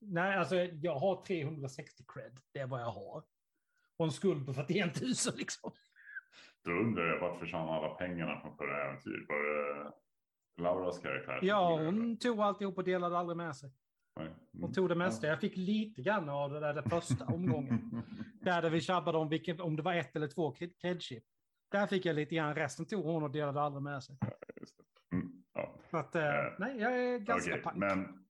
Nej, 0.00 0.36
alltså 0.36 0.56
jag 0.56 0.94
har 0.94 1.24
360 1.24 2.04
cred. 2.14 2.38
Det 2.52 2.58
är 2.58 2.66
vad 2.66 2.80
jag 2.80 2.90
har. 2.90 3.24
Och 3.96 4.04
en 4.04 4.12
skuld 4.12 4.46
på 4.46 4.54
41 4.54 5.00
000 5.00 5.10
liksom. 5.36 5.72
Då 6.64 6.70
undrar 6.70 7.06
jag 7.06 7.20
vart 7.20 7.38
försvann 7.40 7.68
alla 7.68 7.88
pengarna 7.94 8.40
från 8.40 8.56
förra 8.56 8.84
äventyret? 8.88 9.28
Var 9.28 9.42
det 9.44 9.92
Lauras 10.62 10.98
karaktär? 10.98 11.38
Ja, 11.42 11.76
hon 11.84 12.18
tog 12.18 12.40
alltihop 12.40 12.78
och 12.78 12.84
delade 12.84 13.18
aldrig 13.18 13.36
med 13.36 13.56
sig. 13.56 13.70
Hon 14.60 14.72
tog 14.72 14.88
det 14.88 14.94
mesta. 14.94 15.26
Jag 15.26 15.40
fick 15.40 15.56
lite 15.56 16.02
grann 16.02 16.28
av 16.28 16.50
det 16.52 16.60
där 16.60 16.74
den 16.74 16.90
första 16.90 17.24
omgången. 17.26 18.02
Där, 18.42 18.70
vi 18.70 18.80
tjabbade 18.80 19.18
om 19.18 19.28
vilken, 19.28 19.60
om 19.60 19.76
det 19.76 19.82
var 19.82 19.94
ett 19.94 20.16
eller 20.16 20.28
två 20.28 20.54
cred- 20.54 20.74
credchip. 20.80 21.24
där 21.70 21.86
fick 21.86 22.06
jag 22.06 22.16
lite 22.16 22.34
grann. 22.34 22.54
Resten 22.54 22.86
tog 22.86 23.04
hon 23.04 23.22
och 23.22 23.30
delade 23.30 23.60
aldrig 23.60 23.82
med 23.82 24.02
sig. 24.04 24.16
Ja. 25.92 25.98
Att, 25.98 26.14
eh, 26.14 26.22
Eh, 26.46 26.54
nej, 26.58 26.78
jag 26.78 26.98
är 26.98 27.18
ganska 27.18 27.50
Okej, 27.50 27.62
pank. 27.62 27.76
men 27.76 28.26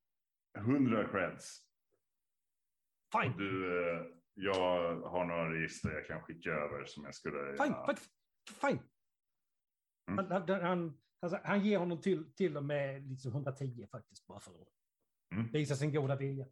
100 0.59 1.09
creds. 1.09 1.59
Fine, 3.13 3.37
Du, 3.37 3.81
eh, 3.91 4.07
jag 4.35 5.01
har 5.01 5.25
några 5.25 5.53
register 5.55 5.91
jag 5.91 6.07
kan 6.07 6.23
skicka 6.23 6.51
över 6.51 6.85
som 6.85 7.05
jag 7.05 7.15
skulle... 7.15 7.57
fine, 7.57 7.75
fine. 7.87 7.97
fine. 8.61 8.83
Mm. 10.11 10.27
Han, 10.31 10.49
han, 10.49 10.61
han, 10.63 11.01
alltså, 11.21 11.41
han 11.45 11.61
ger 11.65 11.79
honom 11.79 12.01
till, 12.01 12.35
till 12.35 12.57
och 12.57 12.65
med 12.65 13.09
liksom 13.09 13.31
110 13.33 13.87
faktiskt, 13.91 14.27
bara 14.27 14.41
för 14.41 14.51
att 14.63 14.69
Mm. 15.35 15.47
visa 15.53 15.77
sin 15.77 15.93
goda 15.93 16.17
vilja. 16.17 16.47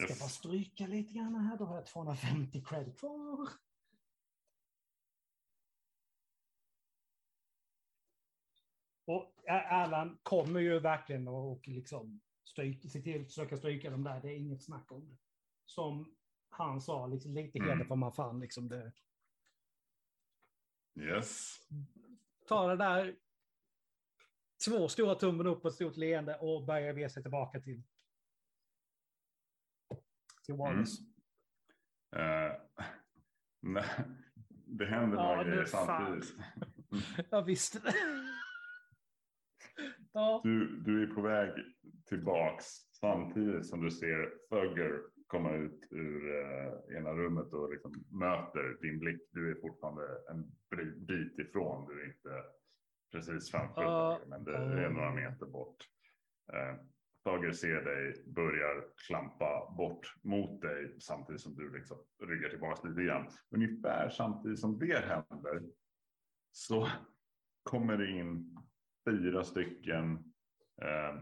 Ska 0.00 0.02
Yes. 0.08 0.20
bara 0.20 0.28
stryka 0.28 0.86
lite 0.86 1.12
grann 1.14 1.34
här, 1.34 1.56
då 1.56 1.64
har 1.64 1.74
jag 1.76 1.86
250 1.86 2.64
cred 2.64 2.98
kvar. 2.98 3.48
Och 9.04 9.22
Ä- 9.22 9.31
Erland 9.46 10.18
kommer 10.22 10.60
ju 10.60 10.78
verkligen 10.80 11.28
att 11.28 11.34
och 11.34 11.68
liksom 11.68 12.20
se 12.54 13.02
till 13.02 13.20
att 13.20 13.26
försöka 13.26 13.56
stryka 13.56 13.90
dem 13.90 14.04
där, 14.04 14.20
det 14.20 14.28
är 14.28 14.36
inget 14.36 14.62
snack 14.62 14.92
om 14.92 15.08
det. 15.08 15.16
Som 15.64 16.14
han 16.48 16.80
sa, 16.80 17.06
liksom, 17.06 17.34
lite 17.34 17.58
Mm. 17.58 17.70
heder 17.70 17.84
får 17.84 17.96
man 17.96 18.12
fan 18.12 18.40
liksom 18.40 18.68
det. 18.68 18.92
Yes. 21.00 21.58
Ta 22.48 22.66
det 22.68 22.76
där, 22.76 23.16
två 24.68 24.88
stora 24.88 25.14
tummen 25.14 25.46
upp 25.46 25.64
och 25.64 25.68
ett 25.70 25.74
stort 25.74 25.96
leende 25.96 26.36
och 26.38 26.64
börja 26.64 26.92
ge 26.92 27.08
sig 27.10 27.22
tillbaka 27.22 27.60
till 27.60 27.82
till 30.44 30.54
Wallace. 30.54 31.02
Eh, 32.16 32.52
nej, 33.60 33.84
det 34.66 34.86
händer 34.86 35.16
Ja, 35.16 35.26
några 35.26 35.44
grejer 35.44 35.64
samtidigt. 35.64 36.34
Jag 37.30 37.42
visste 37.42 37.78
det. 37.78 37.94
ja. 40.12 40.40
Du, 40.44 40.80
du 40.80 41.02
är 41.02 41.06
på 41.14 41.20
väg 41.20 41.50
tillbaks 42.08 42.66
samtidigt 43.00 43.66
som 43.66 43.80
du 43.80 43.90
ser 43.90 44.30
Thugger 44.50 45.02
komma 45.32 45.52
ut 45.52 45.88
ur 45.90 46.40
eh, 46.40 46.96
ena 46.96 47.12
rummet 47.12 47.52
och 47.52 47.72
liksom 47.72 48.04
möter 48.10 48.78
din 48.82 48.98
blick. 48.98 49.20
Du 49.30 49.50
är 49.50 49.60
fortfarande 49.60 50.02
en 50.30 50.52
bit 51.06 51.38
ifrån. 51.38 51.86
Du 51.88 52.02
är 52.02 52.06
inte 52.06 52.44
precis 53.12 53.50
framför 53.50 53.82
Ja. 53.82 54.18
Thugger, 54.18 54.30
men 54.30 54.44
det 54.44 54.84
är 54.84 54.90
några 54.90 55.14
meter 55.14 55.46
bort. 55.46 55.76
Eh, 56.52 56.76
Thugger 57.24 57.52
ser 57.52 57.84
dig, 57.84 58.24
börjar 58.26 58.84
klampa 59.06 59.74
bort 59.76 60.14
mot 60.22 60.60
dig 60.60 61.00
samtidigt 61.00 61.40
som 61.40 61.54
du 61.54 61.72
liksom 61.72 61.98
ryggar 62.22 62.48
tillbaka 62.48 62.88
lite 62.88 63.02
grann. 63.02 63.30
Ungefär 63.50 64.10
samtidigt 64.10 64.60
som 64.60 64.78
det 64.78 65.04
händer 65.04 65.62
så 66.52 66.88
kommer 67.62 67.96
det 67.96 68.10
in 68.10 68.56
fyra 69.04 69.44
stycken. 69.44 70.12
Eh, 70.82 71.18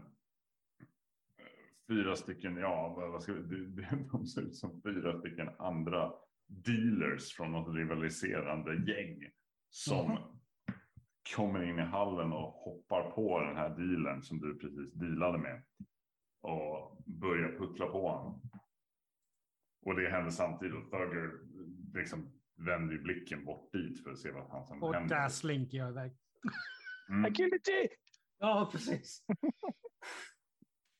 fyra 1.87 2.15
stycken, 2.15 2.57
ja, 2.57 2.93
vad 3.11 3.23
ska 3.23 3.33
vi, 3.33 3.41
de 4.11 4.25
ser 4.25 4.41
ut 4.41 4.55
som 4.55 4.81
fyra 4.81 5.19
stycken 5.19 5.49
andra 5.59 6.13
dealers 6.47 7.33
från 7.33 7.51
något 7.51 7.75
rivaliserande 7.75 8.75
gäng 8.91 9.29
som 9.69 10.11
Mhm. 10.11 10.17
kommer 11.35 11.63
in 11.63 11.79
i 11.79 11.81
hallen 11.81 12.31
och 12.33 12.51
hoppar 12.53 13.11
på 13.11 13.39
den 13.39 13.55
här 13.57 13.69
dealen 13.69 14.21
som 14.21 14.39
du 14.39 14.59
precis 14.59 14.93
dealade 14.93 15.37
med 15.37 15.63
och 16.41 17.03
börjar 17.05 17.57
puckla 17.57 17.87
på 17.87 18.07
honom. 18.09 18.41
Och 19.85 19.95
det 19.95 20.09
händer 20.09 20.31
samtidigt 20.31 20.75
och 20.75 20.91
Thugger 20.91 21.31
liksom 21.93 22.31
vänder 22.55 22.97
blicken 22.97 23.45
bort 23.45 23.71
dit 23.73 24.03
för 24.03 24.11
att 24.11 24.17
se 24.17 24.31
vad 24.31 24.47
fan 24.47 24.65
som 24.67 24.83
Och 24.83 24.93
händer. 24.93 25.15
där 25.15 25.29
slinker 25.29 25.77
jag 25.77 25.89
iväg. 25.89 26.11
Mm. 27.09 27.25
Agility! 27.25 27.87
Ja, 28.39 28.69
precis. 28.71 29.25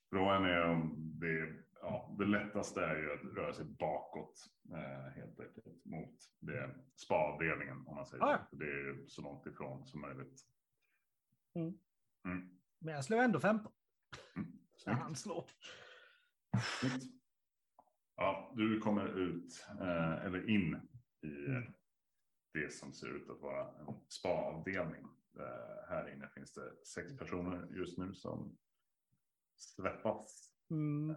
Frågan 0.09 0.45
är 0.45 0.61
om 0.61 0.95
det, 1.19 1.63
ja, 1.81 2.15
det 2.19 2.25
lättaste 2.25 2.81
är 2.81 2.97
ju 2.97 3.13
att 3.13 3.35
röra 3.37 3.53
sig 3.53 3.65
bakåt 3.65 4.45
eh, 4.73 5.13
helt 5.15 5.39
enkelt 5.39 5.85
mot 5.85 6.15
det 6.39 6.75
spa-avdelningen 6.95 7.77
om 7.87 7.95
man 7.95 8.05
säger 8.05 8.23
Ah, 8.23 8.31
ja. 8.31 8.47
För 8.49 8.57
Det 8.57 8.65
är 8.65 8.85
ju 8.85 9.07
så 9.07 9.21
långt 9.21 9.45
ifrån 9.45 9.85
som 9.85 10.01
möjligt. 10.01 10.41
Mm. 11.55 11.73
Mm. 12.25 12.59
Men 12.79 12.93
jag 12.93 13.05
slår 13.05 13.17
ändå 13.17 13.39
15. 13.39 13.71
Mm. 14.35 14.51
Så 14.75 14.91
han 14.91 15.15
slår. 15.15 15.45
Snyggt. 16.79 17.03
Ja, 18.15 18.53
du 18.55 18.79
kommer 18.79 19.19
ut 19.19 19.65
eh, 19.79 20.25
eller 20.25 20.49
in 20.49 20.75
i 21.21 21.51
eh, 21.51 21.63
det 22.53 22.73
som 22.73 22.93
ser 22.93 23.07
ut 23.15 23.29
att 23.29 23.41
vara 23.41 23.67
en 23.67 23.95
spa-avdelning. 24.07 25.07
Eh, 25.39 25.89
här 25.89 26.13
inne 26.13 26.27
finns 26.27 26.53
det 26.53 26.85
sex 26.85 27.17
personer 27.17 27.67
just 27.71 27.97
nu 27.97 28.13
som 28.13 28.57
svettas. 29.55 30.51
Mm. 30.69 31.15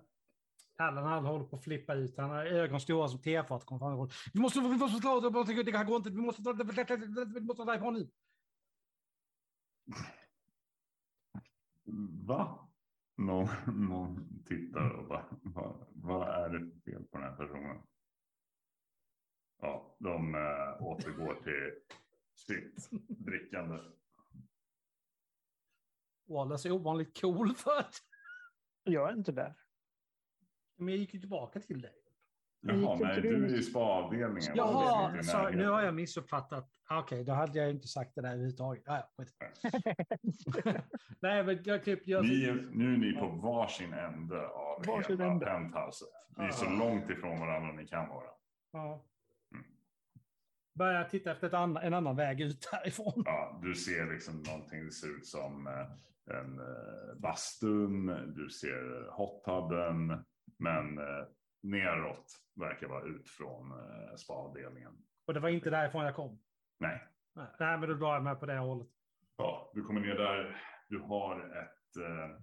Allan 0.76 1.04
han 1.04 1.24
håller 1.24 1.44
på 1.44 1.56
att 1.56 1.64
flippa 1.64 1.94
ut. 1.94 2.18
Han 2.18 2.30
har 2.30 2.44
ögon 2.44 2.80
stora 2.80 3.08
som 3.08 3.22
tefat. 3.22 3.66
Vi 4.32 4.40
måste, 4.40 4.60
vi 4.60 4.76
måste 4.76 5.00
slå 5.00 5.20
det. 5.20 5.62
Det 5.62 5.76
här 5.76 5.84
går 5.84 5.96
inte. 5.96 6.10
Vi 6.10 6.16
måste, 6.16 6.42
vi 7.34 7.40
måste 7.40 7.64
därifrån 7.64 7.94
nu. 7.94 8.10
Va? 12.26 12.68
Någon, 13.16 13.48
någon 13.66 14.42
tittar 14.44 14.90
och 14.90 15.08
bara, 15.08 15.26
vad, 15.42 15.86
vad 15.92 16.28
är 16.28 16.48
det 16.48 16.80
fel 16.80 17.04
på 17.04 17.18
den 17.18 17.28
här 17.28 17.36
personen? 17.36 17.82
Ja, 19.60 19.96
de 19.98 20.34
äh, 20.34 20.82
återgår 20.82 21.34
till 21.34 21.72
sitt 22.34 22.90
drickande. 23.08 23.78
Wallace 26.28 26.68
är 26.68 26.72
ovanligt 26.72 27.20
cool 27.20 27.54
för 27.56 27.78
att... 27.78 27.94
Jag 28.84 29.08
är 29.08 29.12
inte 29.12 29.32
där. 29.32 29.54
Men 30.76 30.88
jag 30.88 30.96
gick 30.98 31.14
ju 31.14 31.20
tillbaka 31.20 31.60
till 31.60 31.80
dig. 31.82 31.92
Men 32.62 32.82
Jaha, 32.82 32.98
nej, 33.00 33.20
du 33.20 33.44
är 33.44 33.54
i- 33.58 33.62
spa-avdelningen. 33.62 34.52
Jaha, 34.56 35.22
så, 35.22 35.48
nu 35.48 35.66
har 35.68 35.82
jag 35.82 35.94
missuppfattat. 35.94 36.70
Ah, 36.88 36.98
Okej, 37.00 37.24
då 37.24 37.32
hade 37.32 37.58
jag 37.58 37.70
inte 37.70 37.88
sagt 37.88 38.14
det 38.14 38.20
där 38.22 38.28
överhuvudtaget. 38.28 38.88
Ah, 38.88 39.02
ja. 39.16 39.24
Nej, 41.20 41.44
men 41.44 41.60
jag 41.64 41.84
typ... 41.84 42.06
Jag, 42.06 42.24
Ni 42.24 42.44
är, 42.44 42.54
nu 42.72 42.94
är 42.94 42.98
ni 42.98 43.12
på 43.12 43.26
varsin 43.28 43.92
ände 43.92 44.48
av 44.48 44.84
Varsin 44.86 45.18
hela 45.20 45.30
ände. 45.32 45.46
penthouset. 45.46 46.08
Ni 46.36 46.44
är 46.44 46.50
så 46.50 46.66
Ah. 46.66 46.70
långt 46.70 47.10
ifrån 47.10 47.40
varandra 47.40 47.72
ni 47.72 47.86
kan 47.86 48.08
vara. 48.08 48.30
ja. 48.72 49.04
Mm. 49.52 49.64
Börjar 50.74 51.04
titta 51.04 51.32
efter 51.32 51.46
ett 51.46 51.54
annan, 51.54 51.82
en 51.82 51.94
annan 51.94 52.16
väg 52.16 52.40
ut 52.40 52.68
härifrån. 52.72 53.22
Ja, 53.26 53.60
du 53.62 53.74
ser 53.74 54.12
liksom 54.12 54.42
någonting, 54.42 54.84
det 54.84 54.92
ser 54.92 55.16
ut 55.16 55.26
som 55.26 55.66
eh, 55.66 55.72
en 56.26 56.58
eh, 56.58 57.14
bastun, 57.16 58.06
du 58.34 58.50
ser 58.50 59.10
hottubben, 59.10 60.24
men 60.58 60.98
eh, 60.98 61.26
neråt 61.62 62.26
verkar 62.54 62.88
vara 62.88 63.04
ut 63.04 63.28
från 63.28 63.70
eh, 63.70 64.14
spaavdelningen. 64.16 64.92
Och 65.26 65.34
det 65.34 65.40
var 65.40 65.48
inte 65.48 65.70
därifrån 65.70 66.04
jag 66.04 66.16
kom. 66.16 66.38
Nej, 66.78 67.08
Nej, 67.34 67.46
Nej, 67.60 67.78
men 67.78 67.88
då 67.88 67.94
drar 67.94 68.14
jag 68.14 68.24
med 68.24 68.40
på 68.40 68.46
det 68.46 68.58
hållet. 68.58 68.88
ja, 69.36 69.70
du 69.74 69.84
kommer 69.84 70.00
ner 70.00 70.14
där, 70.14 70.62
du 70.88 70.98
har 70.98 71.40
ett, 71.62 71.96
eh, 71.96 72.36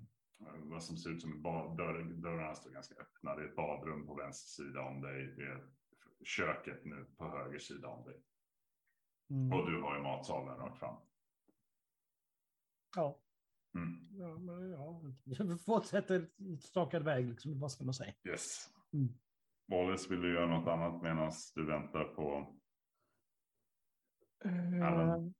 vad 0.57 0.83
som 0.83 0.97
ser 0.97 1.09
ut 1.09 1.21
som 1.21 1.33
ett 1.33 1.41
bad, 1.43 1.77
dörr, 1.77 2.03
dörrarna 2.03 2.55
står 2.55 2.71
ganska 2.71 2.95
öppna, 3.01 3.35
det 3.35 3.41
är 3.41 3.47
ett 3.47 3.55
badrum 3.55 4.07
på 4.07 4.15
vänster 4.15 4.63
sida 4.63 4.81
om 4.81 5.01
dig, 5.01 5.35
det 5.37 5.43
är 5.43 5.63
köket 6.23 6.85
nu 6.85 7.05
på 7.17 7.29
höger 7.29 7.59
sida 7.59 7.87
om 7.87 8.03
dig. 8.03 8.23
Mm. 9.29 9.53
Och 9.59 9.71
du 9.71 9.81
har 9.81 9.95
ju 9.95 10.01
matsalen 10.03 10.57
rakt 10.57 10.79
fram. 10.79 10.95
Ja. 12.95 13.19
Mm. 13.75 14.07
Ja, 14.11 14.37
men 14.37 14.71
ja. 14.71 15.01
Fortsätter 15.65 16.29
stakad 16.59 17.03
väg, 17.03 17.29
liksom. 17.29 17.59
vad 17.59 17.71
ska 17.71 17.83
man 17.83 17.93
säga? 17.93 18.13
Yes. 18.23 18.69
Mm. 18.93 19.13
Wallace, 19.67 20.09
vill 20.09 20.21
du 20.21 20.33
göra 20.33 20.57
något 20.57 20.67
annat 20.67 21.01
medan 21.01 21.31
du 21.55 21.65
väntar 21.65 22.03
på? 22.03 22.55
Eh, 24.45 24.87
Allan? 24.87 25.33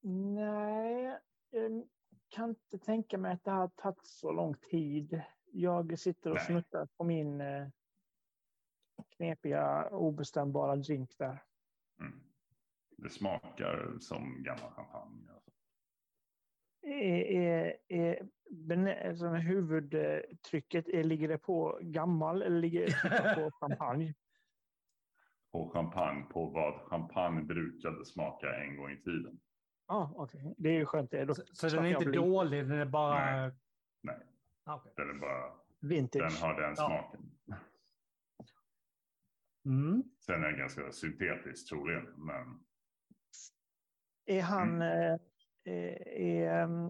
nej, 0.00 1.18
jag 1.50 1.88
kan 2.28 2.48
inte 2.48 2.78
tänka 2.78 3.18
mig 3.18 3.32
att 3.32 3.44
det 3.44 3.50
har 3.50 3.68
tagit 3.68 4.06
så 4.06 4.32
lång 4.32 4.54
tid. 4.54 5.22
Jag 5.52 5.98
sitter 5.98 6.30
och 6.30 6.36
Nej. 6.36 6.46
snuttar 6.46 6.86
på 6.96 7.04
min 7.04 7.40
eh, 7.40 7.68
knepiga 9.16 9.88
obestämbara 9.88 10.76
drink 10.76 11.18
där. 11.18 11.42
Mm. 12.00 12.20
Det 12.96 13.10
smakar 13.10 13.98
som 14.00 14.42
gammal 14.42 14.70
champagne. 14.70 15.35
Alltså. 16.86 17.04
Är, 17.04 17.76
är, 17.88 18.88
är, 18.88 19.14
som 19.14 19.34
huvudtrycket, 19.34 20.88
är, 20.88 21.04
ligger 21.04 21.28
det 21.28 21.38
på 21.38 21.78
gammal 21.82 22.42
eller 22.42 22.60
ligger 22.60 22.86
det 22.86 23.34
på 23.34 23.50
champagne? 23.60 24.14
På 25.52 25.70
champagne, 25.70 26.22
på 26.30 26.46
vad 26.46 26.80
champagne 26.80 27.42
brukade 27.42 28.04
smaka 28.04 28.56
en 28.64 28.76
gång 28.76 28.90
i 28.90 28.96
tiden. 29.02 29.40
Ja, 29.88 30.12
okej. 30.16 30.54
Det 30.58 30.68
är 30.68 30.72
ju 30.72 30.86
skönt 30.86 31.10
det. 31.10 31.24
Då 31.24 31.34
Så, 31.34 31.42
så 31.52 31.68
den 31.76 31.84
är 31.84 31.88
inte 31.90 32.04
bli- 32.06 32.16
dålig, 32.18 32.68
den 32.68 32.78
är 32.78 32.84
bara... 32.84 33.36
Nej. 33.36 33.50
Nej. 34.02 34.18
Ah, 34.64 34.74
okej. 34.74 34.92
Den, 34.96 35.10
är 35.10 35.14
bara, 35.14 35.42
den 35.80 35.88
Vintage. 35.88 36.40
har 36.42 36.60
den 36.60 36.74
Ja. 36.76 36.86
smaken. 36.86 37.30
Mm. 39.64 40.02
Sen 40.20 40.42
är 40.44 40.48
den 40.50 40.58
ganska 40.58 40.92
syntetisk 40.92 41.68
troligen. 41.68 42.04
Men 42.16 42.60
Är 44.26 44.42
han... 44.42 44.82
Eh, 44.82 45.16
är, 45.66 46.62
ehm, 46.62 46.86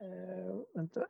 eh, 0.00 0.56
vänta. 0.74 1.06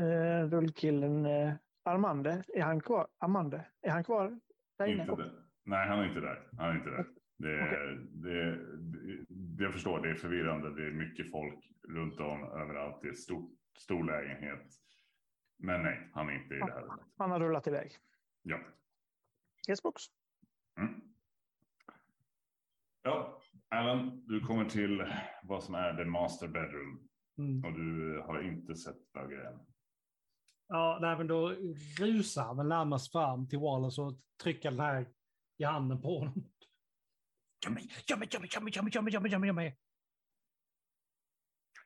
Eh, 0.00 0.48
rullkillen 0.50 1.26
eh, 1.26 1.54
Armande, 1.84 2.44
är 2.54 2.62
han 2.62 2.80
kvar? 2.80 3.08
Amande, 3.18 3.66
är 3.80 3.90
han 3.90 4.04
kvar 4.04 4.40
där 4.78 4.86
inne? 4.86 5.02
Inte. 5.02 5.30
Nej, 5.64 5.88
han 5.88 5.98
är 5.98 6.08
inte 6.08 6.20
där. 6.20 6.48
Han 6.58 6.70
är 6.70 6.74
inte 6.74 6.90
där. 6.90 7.06
Det, 7.38 7.62
Okej. 7.62 7.96
det, 8.10 8.28
det, 8.28 9.24
det, 9.28 9.64
jag 9.64 9.72
förstår, 9.72 10.02
det 10.02 10.10
är 10.10 10.14
förvirrande. 10.14 10.74
Det 10.74 10.86
är 10.86 10.90
mycket 10.90 11.30
folk 11.30 11.70
runt 11.88 12.20
om 12.20 12.42
överallt. 12.44 13.02
Det 13.02 13.08
är 13.08 13.12
stor, 13.12 13.50
stor 13.78 14.04
lägenhet. 14.04 14.66
Men 15.58 15.82
nej, 15.82 16.10
han 16.14 16.28
är 16.28 16.32
inte 16.32 16.54
i 16.54 16.58
det 16.58 16.72
här. 16.72 16.88
Han 17.16 17.30
har 17.30 17.40
rullat 17.40 17.66
iväg. 17.66 17.96
Ja. 18.42 18.60
Yes, 19.68 19.82
box. 19.82 20.02
Mm. 20.78 21.00
Ja, 23.02 23.41
Alan, 23.72 24.22
du 24.26 24.40
kommer 24.40 24.64
till 24.64 25.04
vad 25.42 25.64
som 25.64 25.74
är 25.74 25.96
the 25.96 26.04
master 26.04 26.48
bedroom 26.48 27.08
mm. 27.38 27.64
och 27.64 27.72
du 27.72 28.18
har 28.26 28.42
inte 28.42 28.74
sett 28.74 29.12
Dagger 29.14 29.38
än. 29.38 29.60
Ja, 30.68 30.98
nej, 31.00 31.16
men 31.18 31.26
då 31.26 31.48
rusar 31.98 32.54
han 32.54 32.68
närmast 32.68 33.12
fram 33.12 33.48
till 33.48 33.58
Wallace 33.58 34.02
och 34.02 34.20
trycker 34.42 34.70
den 34.70 34.80
här 34.80 35.08
i 35.58 35.64
handen 35.64 36.02
på 36.02 36.18
honom. 36.18 36.50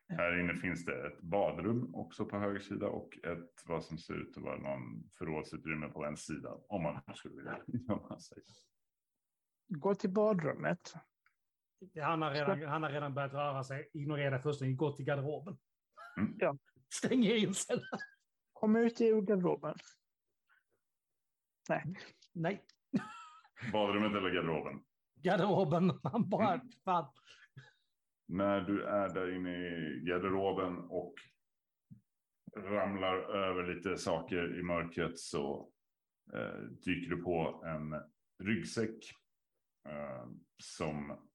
Här 0.09 0.41
inne 0.41 0.55
finns 0.55 0.85
det 0.85 1.07
ett 1.07 1.21
badrum 1.21 1.95
också 1.95 2.27
på 2.27 2.39
höger 2.39 2.61
sida 2.61 2.87
och 2.87 3.19
ett 3.25 3.63
vad 3.67 3.85
som 3.85 3.99
ser 3.99 4.15
ut 4.15 4.37
att 4.37 4.43
vara 4.43 4.57
någon 4.57 5.11
förrådsutrymme 5.19 5.89
på 5.89 6.05
en 6.05 6.17
sida 6.17 6.51
om 6.69 6.83
man 6.83 7.03
skulle 7.15 7.37
vilja. 7.37 7.59
Gå 9.69 9.95
till 9.95 10.13
badrummet. 10.13 10.95
Han 12.03 12.23
har, 12.23 12.31
redan, 12.31 12.63
han 12.63 12.83
har 12.83 12.91
redan 12.91 13.15
börjat 13.15 13.33
röra 13.33 13.65
sig, 13.65 13.91
ignorera 13.95 14.39
fullständigt, 14.39 14.79
gå 14.79 14.93
till 14.93 15.05
garderoben. 15.05 15.59
Mm. 16.17 16.35
Ja. 16.39 16.57
Stänger 16.95 17.35
in 17.35 17.55
sig. 17.55 17.83
Kom 18.53 18.77
ut 18.77 19.01
i 19.01 19.11
garderoben. 19.11 19.75
Nej, 22.35 22.65
Badrummet 23.73 24.11
eller 24.11 24.31
garderoben? 24.35 24.81
garderoben. 25.15 26.01
Han 26.03 26.29
bara, 26.29 26.61
fan. 26.85 27.13
När 28.29 28.61
du 28.61 28.85
är 28.85 29.09
där 29.09 29.37
inne 29.37 29.57
i 29.57 30.01
garderoben 30.07 30.79
och 30.79 31.15
ramlar 32.57 33.17
över 33.17 33.75
lite 33.75 33.97
saker 33.97 34.59
i 34.59 34.63
mörkret 34.63 35.19
så 35.19 35.71
eh, 36.35 36.61
dyker 36.85 37.11
du 37.11 37.23
på 37.23 37.65
en 37.67 37.95
ryggsäck 38.47 39.11
eh, 39.89 40.27
som 40.63 41.26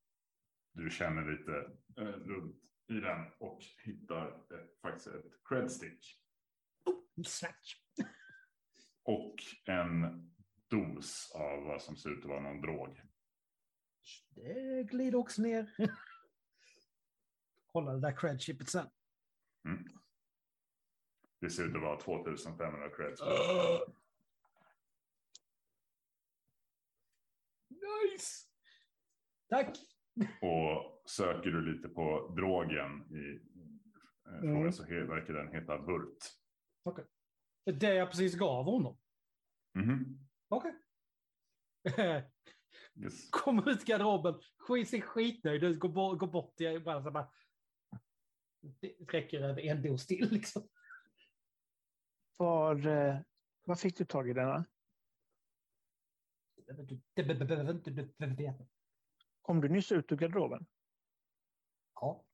du 0.74 0.90
känner 0.90 1.32
lite 1.32 1.72
eh, 1.98 2.04
runt 2.04 2.56
i 2.88 2.94
den 2.94 3.26
och 3.40 3.64
hittar 3.84 4.28
ett, 4.28 4.82
faktiskt 4.82 5.08
ett 5.08 5.32
credstick 5.50 6.22
Snatch. 7.26 7.76
och 9.04 9.36
en 9.66 10.32
dos 10.68 11.32
av 11.36 11.64
vad 11.64 11.82
som 11.82 11.98
ser 11.98 12.10
ut 12.10 12.24
att 12.24 12.30
vara 12.30 12.42
någon 12.42 12.62
drog. 12.62 13.02
Det 14.30 14.84
glider 14.84 15.18
också 15.18 15.42
ner. 15.42 15.76
Kolla 17.66 17.94
det 17.94 18.00
där 18.00 18.18
credchipet 18.18 18.70
sen. 18.70 18.88
Mm. 19.66 19.86
Det 21.40 21.50
ser 21.50 21.64
ut 21.64 21.76
att 21.76 21.82
vara 21.82 22.00
2500 22.00 22.90
creds. 22.90 23.22
Nice! 27.70 28.48
Tack! 29.50 29.78
Och 30.42 31.02
söker 31.10 31.50
du 31.50 31.74
lite 31.76 31.90
på 31.90 32.34
drogen 32.38 33.16
i 33.16 33.36
eh, 33.36 33.52
Mm. 34.34 34.54
frågan 34.56 34.74
så 34.74 34.84
verkar 34.84 35.34
den 35.34 35.54
heta 35.54 35.78
Vurt. 35.78 36.18
Det 37.80 37.94
jag 37.96 38.10
precis 38.12 38.36
gav 38.36 38.66
honom. 38.66 38.98
Mhm. 39.74 40.28
Okej. 40.50 40.74
Yes. 42.96 43.30
Kommer 43.30 43.70
ut 43.70 43.86
garderoben, 43.86 44.42
skit, 44.58 44.90
ser 44.90 45.02
skitnöjd 45.02 45.64
ut, 45.64 45.80
går, 45.80 45.90
bort- 45.90 46.20
går 46.20 46.28
bort 46.28 46.56
till 46.56 46.84
bara, 46.84 47.04
så 47.04 47.12
bara 47.12 47.32
Det 48.62 48.96
räcker 49.14 49.42
över 49.42 49.62
en 49.62 49.82
dos 49.82 50.08
till 50.08 50.30
liksom. 50.32 50.70
Var, 52.38 52.88
eh, 52.88 53.20
var 53.66 53.76
fick 53.76 53.98
du 53.98 54.06
tag 54.06 54.30
i 54.30 54.34
denna? 54.34 54.66
Det 57.16 57.24
be- 57.24 57.36
be- 57.36 57.46
behöver 57.46 57.72
inte 57.72 57.92
du 57.92 58.14
veta. 58.36 58.64
Kom 59.42 59.62
du 59.62 59.70
nyss 59.70 59.92
ut 59.92 60.12
ur 60.12 60.16
garderoben? 60.16 60.66
Ja. 62.02 62.26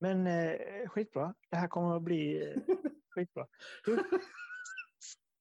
Men 0.00 0.26
eh, 0.26 0.88
skitbra. 0.88 1.34
Det 1.50 1.56
här 1.56 1.68
kommer 1.68 1.96
att 1.96 2.02
bli 2.02 2.50
eh, 2.50 2.62
skitbra. 3.08 3.48
Du, 3.84 4.04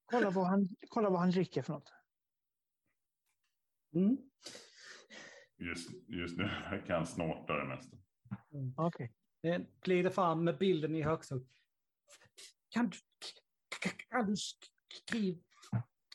kolla, 0.05 0.29
vad 0.29 0.47
han, 0.47 0.67
kolla 0.89 1.09
vad 1.09 1.19
han 1.19 1.31
dricker 1.31 1.61
för 1.61 1.73
något. 1.73 1.93
Mm. 3.95 4.17
Just, 5.57 5.89
just 6.07 6.37
nu 6.37 6.43
verkar 6.43 6.95
han 6.95 7.07
snorta 7.07 7.53
det 7.53 7.65
mesta. 7.65 7.97
Okej. 8.77 9.13
Eh, 9.41 9.61
Glider 9.81 10.09
fram 10.09 10.43
med 10.43 10.57
bilden 10.57 10.95
i 10.95 11.01
högstad. 11.01 11.41
Kan 12.69 12.89
du, 12.89 12.97
kan 14.09 14.25
du 14.25 14.35
skriva, 14.93 15.39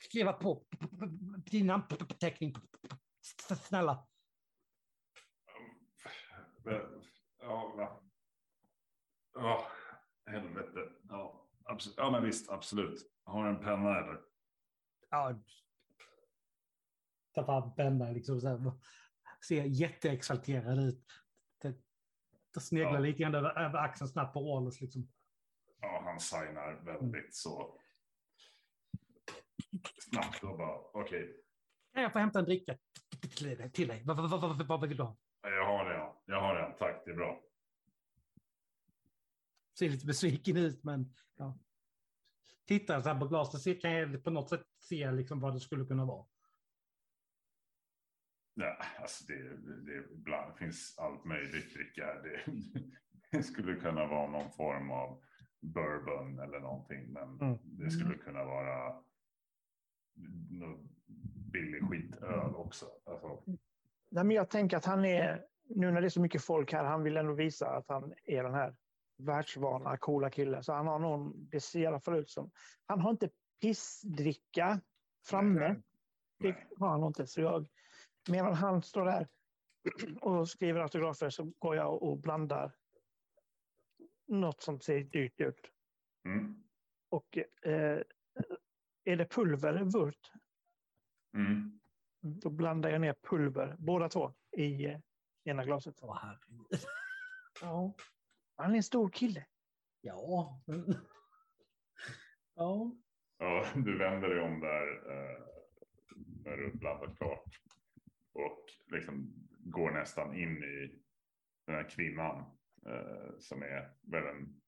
skriva 0.02 0.32
på 0.32 0.64
din 1.46 1.66
namnteckning? 1.66 2.54
Snälla. 3.56 4.06
Ja, 7.40 7.72
va? 7.76 8.02
Ja, 9.34 9.66
helvete. 10.26 10.92
Ja, 11.08 11.46
absolut. 11.64 11.96
ja, 11.98 12.10
men 12.10 12.22
visst, 12.24 12.50
absolut. 12.50 13.12
Har 13.24 13.44
du 13.44 13.50
en 13.50 13.60
penna 13.60 13.98
eller? 13.98 14.20
Ja. 15.10 15.42
Ta 17.34 17.44
fram 17.44 17.74
pennan 17.74 18.14
liksom. 18.14 18.40
Så 18.40 18.48
här, 18.48 18.72
ser 19.46 19.64
jätteexalterad 19.64 20.78
ut. 20.78 21.06
Det, 21.58 21.74
det 22.54 22.60
sneglar 22.60 22.92
Ja. 22.94 22.98
lite 22.98 23.18
grann 23.18 23.34
över, 23.34 23.58
över 23.58 23.78
axeln 23.78 24.08
snabbt 24.08 24.34
på 24.34 24.42
Wallace. 24.42 24.84
Liksom. 24.84 25.12
Ja, 25.80 26.02
han 26.04 26.20
signar 26.20 26.80
väldigt 26.84 27.34
så 27.34 27.78
snabbt 30.10 30.42
och 30.44 30.58
bara 30.58 30.78
okej. 30.78 31.44
Kan 31.92 32.02
jag 32.02 32.12
få 32.12 32.18
hämta 32.18 32.38
en 32.38 32.44
dricka 32.44 32.78
till 33.28 33.56
dig? 33.58 33.72
Till 33.72 33.88
dig? 33.88 34.02
Vad, 34.06 34.30
vad, 34.30 34.40
vad, 34.40 34.66
vad, 34.66 34.88
vill 34.88 34.96
du 34.96 35.02
ha? 35.02 35.16
Jag 35.42 35.66
har 35.66 35.84
det, 35.84 35.94
ja. 35.94 36.22
Jag 36.26 36.40
har 36.40 36.54
det, 36.54 36.76
tack. 36.78 37.02
Det 37.04 37.10
är 37.10 37.14
bra. 37.16 37.40
Ser 39.78 39.88
lite 39.88 40.06
besviken 40.06 40.56
ut, 40.56 40.84
men 40.84 41.14
ja. 41.36 41.58
Tittar 42.66 43.02
så 43.02 43.08
här 43.08 43.20
på 43.20 43.26
glaset 43.28 43.60
så 43.60 43.74
kan 43.74 43.92
jag 43.92 44.24
på 44.24 44.30
något 44.30 44.48
sätt 44.48 44.62
se 44.78 45.12
liksom 45.12 45.40
vad 45.40 45.54
det 45.54 45.60
skulle 45.60 45.84
kunna 45.84 46.04
vara. 46.04 46.26
Ja, 48.54 48.76
alltså 48.98 49.24
det, 49.26 49.56
det, 49.86 50.12
ibland 50.12 50.56
finns 50.56 50.98
allt 50.98 51.24
möjligt 51.24 51.74
dricka. 51.74 52.22
Det, 52.22 52.44
det 53.36 53.42
skulle 53.42 53.74
kunna 53.74 54.06
vara 54.06 54.30
någon 54.30 54.52
form 54.52 54.90
av 54.90 55.22
bourbon 55.60 56.38
eller 56.38 56.60
någonting. 56.60 57.12
Men 57.12 57.40
Mm. 57.40 57.58
det 57.62 57.90
skulle 57.90 58.18
kunna 58.18 58.44
vara 58.44 59.02
någon 60.50 60.88
billig 61.52 61.82
skitöl 61.90 62.54
också. 62.54 62.86
Alltså, 63.06 63.42
Nej, 64.08 64.24
men 64.24 64.30
jag 64.30 64.50
tänker 64.50 64.76
att 64.76 64.84
han 64.84 65.04
är, 65.04 65.44
nu 65.68 65.90
när 65.90 66.00
det 66.00 66.06
är 66.06 66.08
så 66.08 66.20
mycket 66.20 66.44
folk 66.44 66.72
här, 66.72 66.84
han 66.84 67.02
vill 67.02 67.16
ändå 67.16 67.34
visa 67.34 67.70
att 67.70 67.88
han 67.88 68.14
är 68.24 68.42
den 68.42 68.54
här 68.54 68.76
världsvana, 69.18 69.96
coola 69.96 70.30
killen. 70.30 70.64
Så 70.64 70.72
han 70.72 70.86
har 70.86 70.98
någon, 70.98 71.48
det 71.48 71.60
ser 71.60 71.80
i 71.80 71.86
alla 71.86 72.00
fall 72.00 72.16
ut 72.18 72.30
som, 72.30 72.50
han 72.86 73.00
har 73.00 73.10
inte 73.10 73.30
pissdricka 73.60 74.80
framme. 75.26 75.68
nej. 75.68 75.82
Det 76.38 76.56
har 76.78 76.88
han 76.88 77.04
inte. 77.04 77.26
Så 77.26 77.40
jag, 77.40 77.66
medan 78.30 78.54
han 78.54 78.82
står 78.82 79.04
där 79.04 79.28
och 80.20 80.48
skriver 80.48 80.80
autografer 80.80 81.30
så 81.30 81.52
går 81.58 81.76
jag 81.76 82.02
och 82.02 82.18
blandar 82.18 82.72
något 84.26 84.62
som 84.62 84.80
ser 84.80 85.00
dyrt 85.00 85.40
ut. 85.40 85.70
Mm. 86.24 86.62
Och 87.08 87.38
eh, 87.62 88.02
är 89.04 89.16
det 89.16 89.26
pulver, 89.26 89.84
vurt, 89.84 90.32
Mm. 91.34 91.80
då 92.20 92.50
blandar 92.50 92.90
jag 92.90 93.00
ner 93.00 93.14
pulver, 93.22 93.76
båda 93.78 94.08
två, 94.08 94.34
i 94.56 94.86
eh, 94.86 94.98
ena 95.44 95.64
glaset. 95.64 95.98
Åh, 96.02 96.18
herregud. 96.22 96.66
Ja. 97.60 97.94
Han 98.56 98.72
är 98.72 98.76
en 98.76 98.82
stor 98.82 99.10
kille. 99.10 99.46
Ja. 100.00 100.62
Mm. 100.68 100.94
Ja. 102.54 102.96
Ja, 103.38 103.66
du 103.74 103.98
vänder 103.98 104.28
dig 104.28 104.40
om 104.40 104.60
där 104.60 105.10
eh, 105.10 105.42
när 106.44 106.56
du 106.56 106.72
blandat 106.72 107.16
klart. 107.16 107.60
Och 108.32 108.64
liksom 108.86 109.32
går 109.58 109.90
nästan 109.90 110.34
in 110.34 110.64
i 110.64 111.02
den 111.66 111.76
här 111.76 111.90
kvinnan. 111.90 112.44
Eh, 112.86 113.38
som 113.38 113.62
är 113.62 113.90
väl 114.02 114.26
en, 114.26 114.60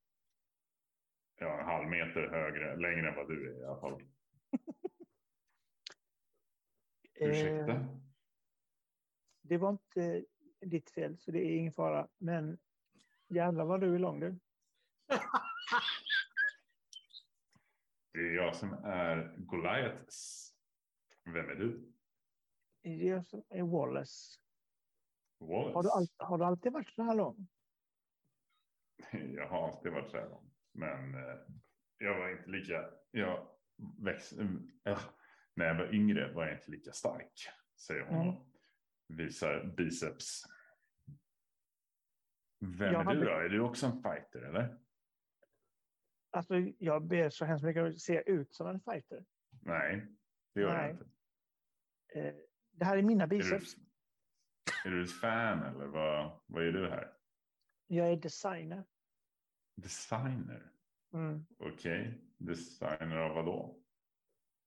ja, 1.39 1.59
en 1.61 1.67
halv 1.67 1.89
meter 1.89 2.29
högre, 2.29 2.77
längre 2.77 3.09
än 3.09 3.17
vad 3.17 3.29
du 3.29 3.55
är 3.55 3.61
i 3.61 3.65
alla 3.65 3.81
fall. 3.81 4.03
Ursäkta? 7.15 7.73
Eh, 7.73 7.87
det 9.43 9.59
var 9.59 9.71
inte 9.71 10.25
ditt 10.61 10.91
fel, 10.91 11.19
så 11.19 11.31
det 11.31 11.39
är 11.39 11.57
ingen 11.59 11.73
fara. 11.73 12.09
Men 12.19 12.59
jävlar 13.29 13.65
vad 13.65 13.81
du 13.81 13.95
är 13.95 13.99
lång 13.99 14.21
du. 14.21 14.39
Det 18.13 18.21
är 18.21 18.35
jag 18.35 18.57
som 18.57 18.73
är 18.73 19.35
Goliaths. 19.37 20.51
Vem 21.25 21.51
är 21.51 21.55
du? 21.55 21.93
Det 22.83 22.91
är 22.91 23.11
jag 23.11 23.27
som 23.27 23.45
är 23.49 23.63
Wallace. 23.63 24.41
Wallace. 25.39 25.75
Har 25.75 25.83
du, 25.83 25.91
all, 25.91 26.07
har 26.17 26.39
du 26.39 26.45
alltid 26.45 26.73
varit 26.73 26.91
så 26.91 27.03
här 27.03 27.15
lång? 27.15 27.49
Jag 29.13 29.49
har 29.49 29.69
alltid 29.69 29.93
varit 29.93 30.11
så 30.11 30.17
här 30.17 30.29
lång. 30.29 30.51
Men 30.73 31.15
eh, 31.15 31.37
jag 31.99 32.19
var 32.19 32.29
inte 32.31 32.51
lika... 32.51 32.91
Jag 33.11 33.47
väx, 33.99 34.33
äh, 34.33 34.99
när 35.55 35.67
jag 35.67 35.75
var 35.75 35.95
yngre 35.95 36.33
var 36.33 36.47
jag 36.47 36.55
inte 36.59 36.71
lika 36.71 36.93
stark. 36.93 37.49
Säger 37.77 38.03
hon 38.07 38.29
Mm. 38.29 38.41
visar 39.09 39.65
biceps. 39.77 40.43
Vem 42.61 42.93
Jag 42.93 43.01
är 43.01 43.05
hade- 43.05 43.21
du 43.21 43.25
då? 43.27 43.31
Är 43.33 43.49
du 43.49 43.61
också 43.61 43.87
en 43.87 44.03
fighter 44.03 44.43
eller? 44.43 44.79
Alltså, 46.31 46.55
jag 46.79 47.05
ber 47.07 47.31
så 47.31 47.45
hemskt 47.45 47.65
mycket 47.65 47.83
att 47.83 48.01
se 48.01 48.23
ut 48.31 48.55
som 48.55 48.67
en 48.67 48.81
fighter. 48.81 49.25
Nej, 49.63 50.07
det 50.55 50.61
gör 50.61 50.73
Nej. 50.77 50.83
jag 50.83 50.91
inte. 50.91 51.05
Eh, 52.09 52.35
det 52.71 52.85
här 52.85 52.97
är 52.99 53.03
mina 53.03 53.25
Är 53.25 53.29
du, 53.29 53.37
biceps. 53.37 53.77
är 54.85 54.91
du 54.91 55.03
ett 55.05 55.13
fan 55.21 55.63
eller 55.63 55.87
vad, 55.87 56.41
vad 56.47 56.65
är 56.67 56.73
du 56.73 56.91
här? 56.91 57.13
Jag 57.87 58.13
är 58.13 58.17
designer. 58.17 58.85
Designer? 59.77 60.71
Mm. 61.13 61.47
Okej, 61.59 62.21
designer 62.39 63.17
av 63.17 63.35
vad 63.35 63.45
då? 63.45 63.84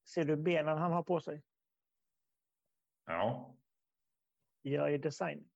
Ser 0.07 0.25
du 0.25 0.35
benen 0.35 0.77
han 0.77 0.91
har 0.91 1.03
på 1.03 1.19
sig? 1.21 1.43
Ja, 3.05 3.57
Jag 4.61 4.93
är 4.93 4.97
designer. 4.97 5.49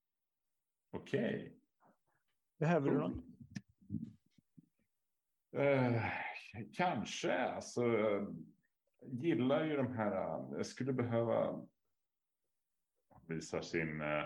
okej. 0.90 1.58
Behöver 2.58 2.90
du 2.90 2.98
något? 2.98 3.24
Eh, 5.52 6.02
kanske, 6.72 7.38
alltså. 7.38 7.82
jag 7.86 8.36
Gillar 9.00 9.64
ju 9.64 9.76
de 9.76 9.92
här. 9.92 10.14
Jag 10.56 10.66
skulle 10.66 10.92
behöva. 10.92 11.66
Visa 13.28 13.62
sin. 13.62 14.00
Eh, 14.00 14.24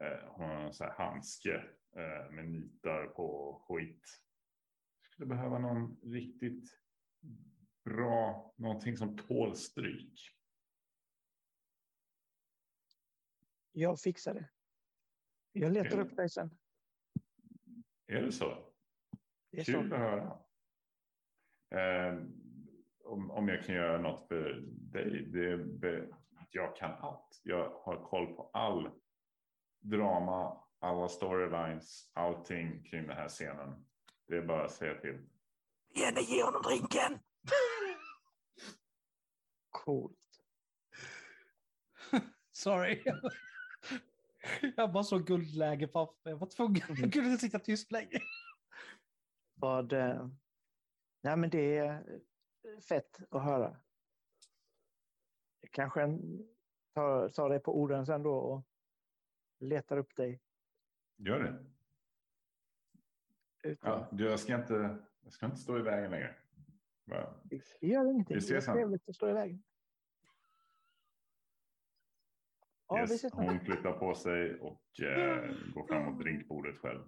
eh, 0.00 0.28
hon 0.28 0.48
har 0.50 0.60
en 0.60 0.72
sån 0.72 0.86
här 0.86 0.94
handske 0.94 1.54
eh, 1.96 2.30
med 2.30 2.48
nitar 2.48 3.06
på 3.06 3.58
skit. 3.68 4.02
Skulle 5.02 5.26
behöva 5.26 5.58
någon 5.58 6.00
riktigt 6.02 6.80
bra, 7.84 8.54
någonting 8.56 8.96
som 8.96 9.16
tål 9.16 9.56
stryk. 9.56 10.20
Jag 13.72 14.00
fixar 14.00 14.34
det. 14.34 14.48
Jag 15.52 15.72
letar 15.72 15.88
Okej. 15.88 16.00
upp 16.00 16.16
dig 16.16 16.30
sen. 16.30 16.58
Är 18.06 18.22
det 18.22 18.32
så? 18.32 18.72
Det 19.50 19.60
är 19.60 19.64
Kul 19.64 19.88
så. 19.88 19.94
att 19.94 20.00
höra. 20.00 20.38
Eh, 21.70 22.22
om, 23.04 23.30
om 23.30 23.48
jag 23.48 23.64
kan 23.64 23.74
göra 23.74 24.00
något 24.00 24.28
för 24.28 24.60
dig. 24.66 25.26
Det, 25.26 25.56
det, 25.64 26.08
jag 26.50 26.76
kan 26.76 26.92
allt. 26.92 27.40
Jag 27.42 27.70
har 27.70 28.04
koll 28.04 28.26
på 28.26 28.50
all 28.52 28.90
drama, 29.80 30.64
alla 30.78 31.08
storylines, 31.08 32.10
allting 32.14 32.84
kring 32.84 33.06
den 33.06 33.16
här 33.16 33.28
scenen. 33.28 33.86
Det 34.26 34.36
är 34.36 34.42
bara 34.42 34.64
att 34.64 34.72
säga 34.72 35.00
till. 35.00 35.28
Jenny, 35.94 36.20
ge 36.20 36.42
honom 36.42 36.62
drinken! 36.62 37.18
Coolt. 39.84 40.18
Sorry. 42.52 43.02
Jag 44.76 44.92
bara 44.92 45.04
så 45.04 45.18
guldläge 45.18 45.88
framför 45.88 46.14
mig. 46.24 46.32
Jag 46.32 46.38
var 46.38 46.46
tvungen. 46.46 46.82
Jag 46.88 47.12
kunde 47.12 47.30
inte 47.30 47.46
sitta 47.46 47.58
tyst 47.58 47.92
längre. 47.92 48.20
Vad, 49.54 49.92
eh, 49.92 50.28
nej, 51.22 51.36
men 51.36 51.50
det 51.50 51.76
är 51.76 52.20
fett 52.88 53.20
att 53.30 53.42
höra. 53.42 53.80
Jag 55.60 55.70
kanske 55.70 56.00
tar, 56.94 57.28
tar 57.28 57.50
dig 57.50 57.60
på 57.60 57.80
orden 57.80 58.06
sen 58.06 58.22
då 58.22 58.34
och 58.34 58.64
letar 59.58 59.96
upp 59.96 60.16
dig. 60.16 60.42
Gör 61.16 61.42
det. 61.42 61.64
Utan, 63.68 63.90
Ja, 63.90 64.08
du, 64.12 64.24
jag, 64.24 64.40
ska 64.40 64.54
inte, 64.54 64.98
jag 65.20 65.32
ska 65.32 65.46
inte 65.46 65.58
stå 65.58 65.78
i 65.78 65.82
vägen 65.82 66.10
längre. 66.10 66.36
Bara, 67.04 67.34
Det 67.44 67.62
gör 67.80 68.10
ingenting. 68.10 68.36
Vi 68.36 68.46
Det 68.46 68.54
är 68.54 68.58
ses 68.58 68.64
trevligt 68.64 69.08
att 69.08 69.14
stå 69.14 69.28
i 69.28 69.32
vägen. 69.32 69.62
Ja, 72.88 73.00
yes, 73.00 73.20
sen. 73.20 73.30
hon 73.32 73.60
flyttar 73.60 73.92
på 73.92 74.14
sig 74.14 74.60
och 74.60 75.00
eh, 75.00 75.54
går 75.74 75.86
fram 75.86 76.04
mot 76.04 76.20
drinkbordet 76.20 76.78
själv. 76.78 77.04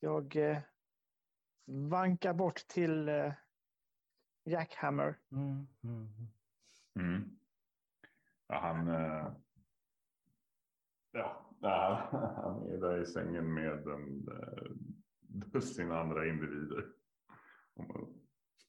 Jag 0.00 0.36
eh, 0.36 0.58
vankar 1.66 2.34
bort 2.34 2.56
till 2.68 3.08
eh, 3.08 3.32
Jackhammer. 4.44 5.18
Mm, 5.32 5.66
mm. 5.84 6.08
Mm. 7.00 7.38
Ja, 8.48 8.58
han, 8.58 8.88
eh, 8.88 9.32
ja, 11.12 12.08
han 12.36 12.70
är 12.70 12.80
där 12.80 13.02
i 13.02 13.06
sängen 13.06 13.54
med 13.54 13.86
en 13.86 14.28
eh, 14.28 14.70
dussin 15.52 15.90
andra 15.92 16.26
individer. 16.26 16.92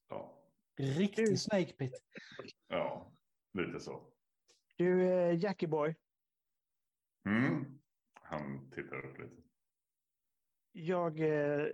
Ja, 0.10 0.44
Riktig 0.78 1.40
Snake 1.40 1.74
Pit. 1.74 2.04
ja, 2.68 3.13
lite 3.54 3.80
så. 3.80 4.08
Du, 4.76 5.02
eh, 5.04 5.40
Jackie 5.40 5.68
Boy. 5.70 5.96
Mm. 7.26 7.80
Han 8.14 8.72
tittar 8.72 9.06
upp 9.06 9.20
lite. 9.20 9.42
Jag 10.76 11.20
eh, 11.20 11.68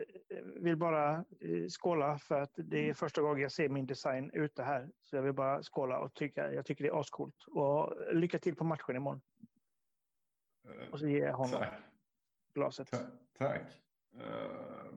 vill 0.55 0.77
bara 0.77 1.15
eh, 1.39 1.67
skåla 1.69 2.17
för 2.17 2.41
att 2.41 2.51
det 2.55 2.89
är 2.89 2.93
första 2.93 3.21
gången 3.21 3.41
jag 3.41 3.51
ser 3.51 3.69
min 3.69 3.85
design 3.85 4.31
ute 4.33 4.63
här. 4.63 4.91
Så 5.03 5.15
jag 5.15 5.23
vill 5.23 5.33
bara 5.33 5.63
skåla 5.63 5.99
och 5.99 6.13
tycka, 6.13 6.53
jag 6.53 6.65
tycker 6.65 6.83
det 6.83 6.89
är 6.89 6.99
ascoolt. 6.99 7.43
Och 7.47 7.93
lycka 8.15 8.39
till 8.39 8.55
på 8.55 8.63
matchen 8.63 8.95
imorgon. 8.95 9.21
Och 10.91 10.99
så 10.99 11.07
ger 11.07 11.25
jag 11.25 11.33
honom 11.33 11.59
Tack. 11.59 11.73
glaset. 12.53 12.91
Ta- 12.91 13.11
tack. 13.37 13.81
Eh, 14.13 14.91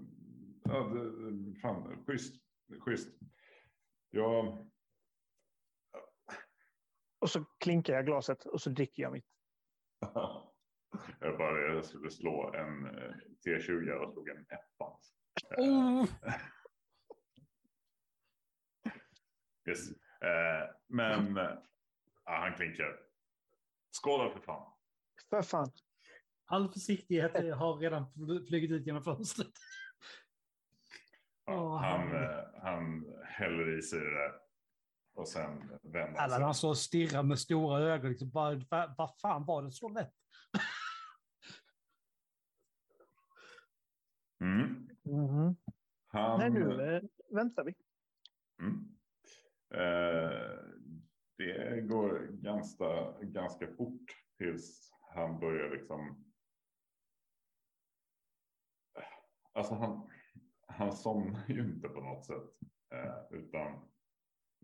ja, 0.65 0.81
det, 0.89 1.55
fan, 1.61 2.05
schysst. 2.07 2.43
schysst. 2.81 3.19
Jag, 4.11 4.67
Och 7.23 7.31
så 7.31 7.45
klinkar 7.59 7.95
jag 7.95 8.07
glaset 8.07 8.47
och 8.47 8.61
så 8.61 8.71
dricker 8.71 9.03
jag 9.03 9.13
mitt. 9.13 9.27
jag 11.21 11.39
bara 11.39 11.61
jag 11.61 11.85
skulle 11.85 12.11
slå 12.11 12.55
en 12.55 12.87
eh, 12.87 13.15
T20 13.47 13.91
och 13.91 14.13
slog 14.13 14.29
en 14.29 14.47
etta. 14.49 14.99
Oh, 15.57 16.05
Yes. 19.69 19.91
Eh, 20.21 20.71
men 20.89 21.37
ja, 21.37 21.57
han 22.25 22.55
klinkar. 22.55 23.01
Skål 23.91 24.33
för 24.33 24.41
fan. 24.41 24.73
För 25.31 25.43
fan. 25.43 25.71
all 26.45 26.73
försiktighet 26.73 27.33
har 27.33 27.77
redan 27.79 28.13
flugit 28.49 28.71
ut 28.71 28.87
genom 28.87 29.05
fönstret. 29.05 29.53
Ja, 31.45 31.77
han, 31.77 32.23
eh, 32.23 32.45
han 32.63 33.15
häller 33.25 33.79
i 33.79 33.83
sig 33.83 34.01
det 34.01 34.11
där. 34.11 34.42
Och 35.15 35.29
sen 35.29 35.59
vänder 35.83 36.01
han 36.01 36.17
Alla 36.17 36.35
sig. 36.37 36.45
han 36.45 36.55
så 36.55 36.75
stirrar 36.75 37.23
med 37.23 37.39
stora 37.39 37.79
ögon. 37.79 38.11
Liksom 38.11 38.31
bara, 38.31 38.61
vad, 38.71 38.95
vad 38.99 39.21
fan 39.21 39.45
var 39.45 39.63
det 39.63 39.73
så 39.73 39.89
lätt? 39.89 40.15
Mm. 44.41 44.89
Mhm. 45.03 45.57
Han, 46.07 46.39
Nej, 46.39 46.51
nu 46.51 46.95
eh, 46.97 47.03
väntar 47.29 47.65
vi. 47.65 47.75
Mm. 48.61 48.99
Eh, 49.75 50.59
det 51.37 51.81
går 51.81 52.29
ganska, 52.33 53.13
ganska 53.21 53.67
fort 53.77 54.05
tills 54.39 54.93
han 55.15 55.41
börjar 55.41 55.71
liksom. 55.71 56.25
Alltså 59.53 59.75
han, 59.75 60.11
han 60.67 60.93
somnar 60.93 61.49
ju 61.49 61.61
inte 61.61 61.89
på 61.89 62.01
något 62.01 62.27
sätt. 62.27 62.51
Eh, 62.95 63.39
utan, 63.39 63.92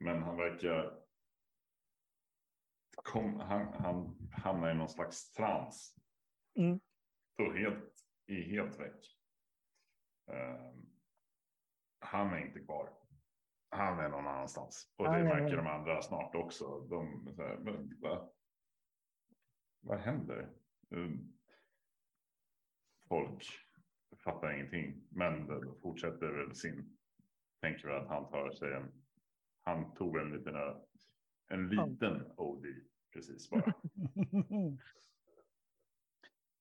men 0.00 0.22
han 0.22 0.36
verkar. 0.36 0.98
Kom, 2.96 3.40
han, 3.40 3.72
han 3.72 4.28
hamnar 4.32 4.70
i 4.70 4.74
någon 4.74 4.88
slags 4.88 5.32
trans. 5.32 5.96
Mm. 6.58 6.80
Och 7.38 7.54
helt, 7.54 7.94
är 8.26 8.42
helt 8.42 8.80
väck. 8.80 9.18
Eh, 10.30 10.74
han 11.98 12.32
är 12.32 12.46
inte 12.46 12.60
kvar. 12.60 12.98
Han 13.70 13.98
är 13.98 14.08
någon 14.08 14.26
annanstans. 14.26 14.92
Och 14.96 15.04
det 15.04 15.24
märker 15.24 15.56
de 15.56 15.66
andra 15.66 16.02
snart 16.02 16.34
också. 16.34 16.80
De, 16.80 17.32
så 17.36 17.42
här, 17.42 17.56
men, 17.56 18.00
va? 18.00 18.30
Vad 19.80 19.98
händer? 19.98 20.50
Um, 20.90 21.38
Folk 23.08 23.44
fattar 24.24 24.54
ingenting. 24.54 25.06
Men 25.10 25.46
fortsätter 25.82 26.32
väl 26.32 26.54
sin. 26.54 26.98
Tänker 27.60 27.88
väl 27.88 28.02
att 28.02 28.08
han 28.08 28.30
tar 28.30 28.50
sig 28.50 28.72
en. 28.72 29.04
Han 29.62 29.94
tog 29.94 30.16
en 30.16 30.30
liten, 30.32 30.56
ö- 30.56 30.80
en 31.48 31.68
liten 31.68 32.32
OD. 32.36 32.64
precis 33.12 33.50
bara. 33.50 33.74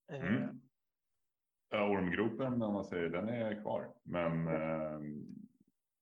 Eh, 0.10 0.24
Mm. 0.24 0.62
Ja, 1.70 1.90
ormgropen, 1.90 2.62
om 2.62 2.74
man 2.74 2.86
säger, 2.86 3.10
den 3.10 3.30
är 3.30 3.62
kvar. 3.62 3.94
Men 4.04 4.48
eh, 4.48 5.00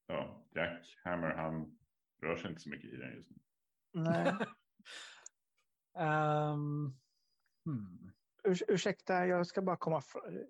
ja, 0.08 0.46
Jack 0.56 1.00
Hammer, 1.04 1.30
han 1.30 1.78
rör 2.22 2.36
sig 2.38 2.50
inte 2.50 2.62
så 2.62 2.70
mycket 2.70 2.94
i 2.94 2.96
den 2.98 3.16
just 3.16 3.32
nu. 3.32 3.38
nej. 3.92 4.34
Ehm, 5.98 6.94
hmm. 7.66 8.12
Urs 8.44 8.64
ursäkta, 8.68 9.26
jag 9.28 9.48
ska 9.48 9.62
bara 9.62 9.78
komma 9.78 10.02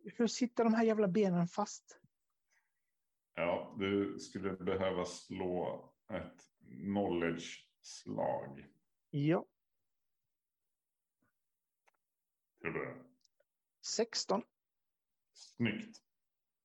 Hur 0.03 0.27
sitter 0.27 0.63
de 0.63 0.73
här 0.73 0.83
jävla 0.83 1.07
benen 1.07 1.47
fast? 1.47 1.99
Ja, 3.33 3.75
du 3.79 4.19
skulle 4.19 4.53
behöva 4.53 5.05
slå 5.05 5.93
ett 6.09 6.41
knowledge-slag. 6.69 8.65
Ja, 9.09 9.45
att 12.67 12.73
börja. 12.73 12.95
16. 13.85 14.41
Snyggt. 15.33 15.97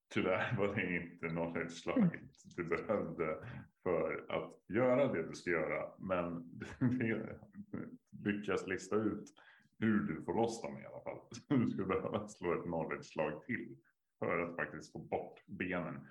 Tyvärr 0.09 0.57
var 0.57 0.75
det 0.75 0.97
inte 0.97 1.29
knowledge-slaget 1.29 2.21
du 2.57 2.65
behövde 2.65 3.47
för 3.83 4.27
att 4.29 4.61
göra 4.69 5.13
det 5.13 5.29
du 5.29 5.35
ska 5.35 5.51
göra. 5.51 5.93
Men 5.99 6.59
du 6.81 7.99
lyckas 8.11 8.67
lista 8.67 8.97
ut 8.97 9.35
hur 9.79 10.01
du 10.01 10.23
får 10.23 10.35
loss 10.35 10.63
dem 10.63 10.79
i 10.79 10.87
alla 10.87 11.01
fall. 11.01 11.19
Du 11.49 11.71
skulle 11.71 11.87
behöva 11.87 12.29
slå 12.29 12.59
ett 12.59 12.65
knowledge-slag 12.65 13.45
till 13.45 13.77
för 14.19 14.39
att 14.39 14.57
faktiskt 14.57 14.93
få 14.93 14.99
bort 14.99 15.47
benen. 15.47 16.09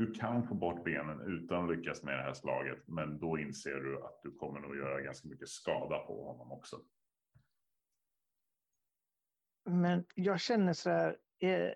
Du 0.00 0.12
kan 0.12 0.48
få 0.48 0.54
bort 0.54 0.84
benen 0.84 1.20
utan 1.20 1.64
att 1.64 1.70
lyckas 1.76 2.02
med 2.02 2.18
det 2.18 2.22
här 2.22 2.34
slaget, 2.34 2.88
men 2.88 3.18
då 3.18 3.38
inser 3.38 3.74
du 3.74 4.04
att 4.04 4.22
du 4.22 4.32
kommer 4.32 4.60
nog 4.60 4.76
göra 4.76 5.00
ganska 5.00 5.28
mycket 5.28 5.48
skada 5.48 5.98
på 5.98 6.24
honom 6.24 6.52
också. 6.52 6.80
Men 9.64 10.04
jag 10.14 10.40
känner 10.40 10.72
så 10.72 10.90
här. 10.90 11.18
Eh, 11.38 11.72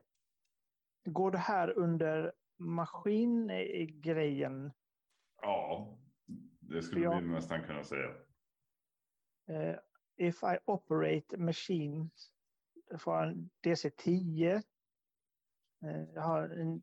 går 1.05 1.31
det 1.31 1.39
här 1.39 1.79
under 1.79 2.33
maskingrejen? 2.59 4.73
Ja, 5.43 5.99
det 6.61 6.83
skulle 6.83 7.05
Ja. 7.05 7.21
vi 7.21 7.29
nästan 7.29 7.63
kunna 7.63 7.85
säga. 7.85 8.15
Eh, 9.49 9.77
if 10.17 10.43
I 10.43 10.59
operate 10.65 11.37
machines. 11.37 12.31
Jag 12.91 13.03
får 13.03 13.23
en 13.23 13.51
DC 13.61 13.91
10. 13.91 14.55
Eh, 14.55 14.63
jag 16.15 16.23
har 16.23 16.49
en 16.49 16.83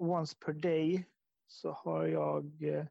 once 0.00 0.36
per 0.44 0.52
day. 0.52 1.06
Så 1.46 1.72
har 1.72 2.06
jag 2.06 2.62
eh, 2.62 2.86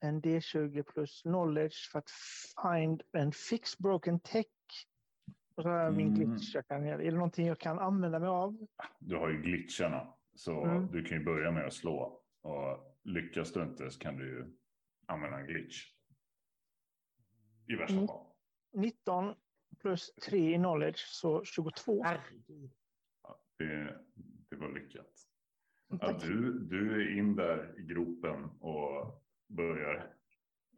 en 0.00 0.22
D20 0.22 0.82
plus 0.82 1.22
knowledge 1.22 1.90
för 1.92 1.98
att 1.98 2.10
find 2.62 3.02
and 3.12 3.34
fix 3.34 3.78
broken 3.78 4.20
tech. 4.20 4.46
Och 5.54 5.62
så 5.62 5.68
har 5.68 5.78
jag 5.78 5.94
min 5.96 6.06
Mm. 6.14 6.18
glitch 6.30 6.54
jag 6.54 6.66
kan. 6.66 6.86
Är 6.86 6.98
det 6.98 7.10
någonting 7.10 7.46
jag 7.46 7.58
kan 7.58 7.78
använda 7.78 8.18
mig 8.18 8.28
av? 8.28 8.66
Du 8.98 9.16
har 9.16 9.28
ju 9.30 9.42
glitcharna, 9.42 10.14
så 10.34 10.64
Mm. 10.64 10.86
du 10.92 11.04
kan 11.04 11.18
ju 11.18 11.24
börja 11.24 11.50
med 11.50 11.66
att 11.66 11.72
slå. 11.74 12.20
Och 12.40 12.98
lyckas 13.04 13.52
du 13.52 13.62
inte 13.62 13.90
så 13.90 13.98
kan 14.00 14.16
du 14.16 14.26
ju 14.28 14.56
använda 15.06 15.38
en 15.38 15.46
glitch. 15.46 15.92
I 17.68 17.74
värsta 17.76 17.94
Mm. 17.94 18.06
fall. 18.06 18.26
19 18.72 19.34
plus 19.78 20.14
3 20.14 20.54
i 20.54 20.56
knowledge, 20.56 20.98
så 20.98 21.44
22. 21.44 22.02
Herregud. 22.02 22.70
Ja, 23.22 23.40
det, 23.58 23.98
det 24.50 24.56
var 24.56 24.68
lyckat. 24.68 25.12
Ja, 25.88 26.12
du, 26.20 26.58
du 26.58 27.02
är 27.02 27.18
in 27.18 27.36
där 27.36 27.74
i 27.78 27.82
gropen 27.82 28.44
och 28.44 29.24
börjar 29.48 30.14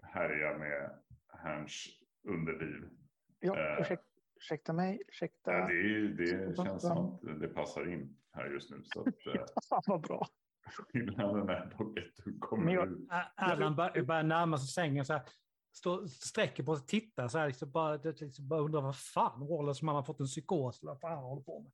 härja 0.03 0.59
med 0.59 0.91
hans 1.29 1.87
underliv. 2.29 2.91
Ja, 3.41 3.59
eh. 3.59 3.81
ursäkta, 3.81 4.05
ursäkta 4.37 4.73
mig. 4.73 5.03
Ursäkta. 5.09 5.53
Ja, 5.53 5.67
det, 5.69 6.09
det 6.09 6.57
känns 6.57 6.83
som 6.83 6.99
att 7.15 7.41
det 7.41 7.49
passar 7.49 7.93
in 7.93 8.17
här 8.33 8.47
just 8.51 8.71
nu. 8.71 8.83
Så 8.85 9.01
att, 9.01 9.07
eh, 9.07 9.45
Fan 9.69 9.83
vad 9.87 10.01
bra. 10.03 10.27
skillnaden 10.93 11.49
är 11.49 11.75
dock 11.79 11.99
att 11.99 12.25
du 12.25 12.39
kommer 12.39 12.73
jag- 12.75 12.89
ut. 12.93 13.09
Allan 13.35 13.77
bör- 13.77 14.03
börjar 14.03 14.23
närma 14.23 14.59
sig 14.59 14.69
sängen 14.69 15.05
så 15.05 15.13
här. 15.13 15.23
Står, 15.73 16.07
sträcker 16.07 16.63
på 16.63 16.77
sig 16.77 16.83
och 16.83 16.89
tittar 16.89 17.29
så 17.29 17.39
här. 17.39 17.47
Liksom 17.47 17.71
bara, 17.71 17.95
liksom 17.97 18.49
bara 18.49 18.61
undrar 18.61 18.81
vad 18.81 18.97
fan 18.97 19.47
Wallace 19.49 19.87
har 19.87 20.03
fått 20.03 20.21
en 20.21 20.27
psykos. 20.27 20.83
eller 20.83 20.93
Vad 20.93 21.01
fan 21.01 21.19
håller 21.25 21.43
på 21.43 21.61
med. 21.61 21.73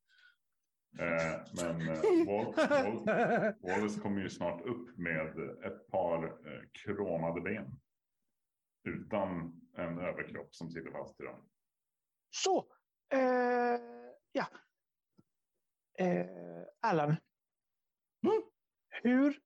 Eh, 0.99 1.41
men 1.57 1.81
eh, 1.89 2.03
Wal- 2.27 2.55
Wal- 2.55 3.55
Wallace 3.61 4.01
kommer 4.01 4.21
ju 4.21 4.31
snart 4.31 4.61
upp 4.61 4.99
med 4.99 5.39
ett 5.65 5.87
par 5.91 6.25
eh, 6.25 6.63
kromade 6.73 7.41
ben. 7.41 7.81
Utan 8.85 9.31
en 9.77 9.99
överkropp 9.99 10.55
som 10.55 10.71
sitter 10.71 10.91
fast 10.91 11.21
i 11.21 11.25
dem. 11.25 11.49
Så. 12.31 12.67
Eh, 13.15 13.81
ja. 14.33 14.47
Eh, 15.99 16.27
Allan. 16.81 17.17
Mm. 18.27 18.43
Hur 19.03 19.41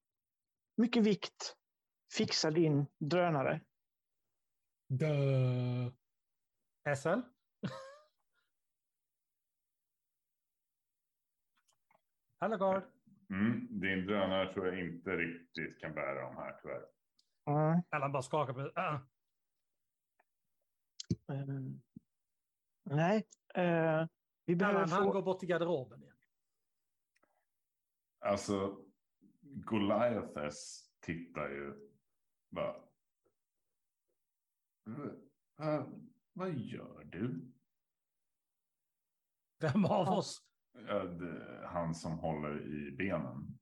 mycket 0.76 1.02
vikt 1.02 1.56
fixar 2.16 2.50
din 2.50 2.86
drönare? 2.98 3.60
Duh. 4.88 5.92
SL? 6.96 7.20
Hallogard. 12.38 12.82
Mm, 13.30 13.80
din 13.80 14.06
drönare 14.06 14.52
tror 14.52 14.66
jag 14.66 14.80
inte 14.80 15.10
riktigt 15.16 15.80
kan 15.80 15.94
bära 15.94 16.20
de 16.22 16.36
här 16.36 16.58
tyvärr. 16.62 16.86
Mm. 17.46 17.82
Allan 17.90 18.12
bara 18.12 18.22
skakar 18.22 18.52
på. 18.54 18.80
Ah. 18.80 18.94
Eh, 21.34 21.46
nej. 22.84 23.28
Eh, 23.54 24.06
vi 24.44 24.56
behöver 24.56 24.78
Allan 24.78 24.90
han 24.90 25.04
få... 25.04 25.12
går 25.12 25.22
bort 25.22 25.38
till 25.40 25.48
garderoben 25.48 26.02
igen. 26.02 26.16
Alltså, 28.18 28.84
Goliathes 29.40 30.88
tittar 31.00 31.48
ju 31.48 31.90
bara. 32.50 32.76
"V- 34.84 35.12
va- 35.56 35.86
vad 36.32 36.54
gör 36.54 37.04
du? 37.04 37.52
Vem 39.60 39.84
av 39.84 40.08
oss? 40.08 40.45
Han 41.64 41.94
som 41.94 42.18
håller 42.18 42.66
i 42.66 42.96
benen. 42.96 43.58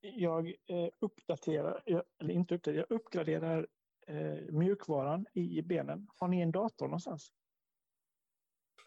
Jag 0.00 0.48
eh, 0.48 0.88
uppdaterar, 1.00 1.82
jag- 1.86 2.04
eller 2.18 2.34
inte 2.34 2.54
uppdaterar, 2.54 2.86
jag 2.88 2.96
uppgraderar 3.00 3.68
eh, 4.06 4.52
mjukvaran 4.52 5.26
i 5.34 5.62
benen. 5.62 6.08
Har 6.20 6.28
ni 6.28 6.40
en 6.40 6.52
dator 6.52 6.86
någonstans? 6.86 7.28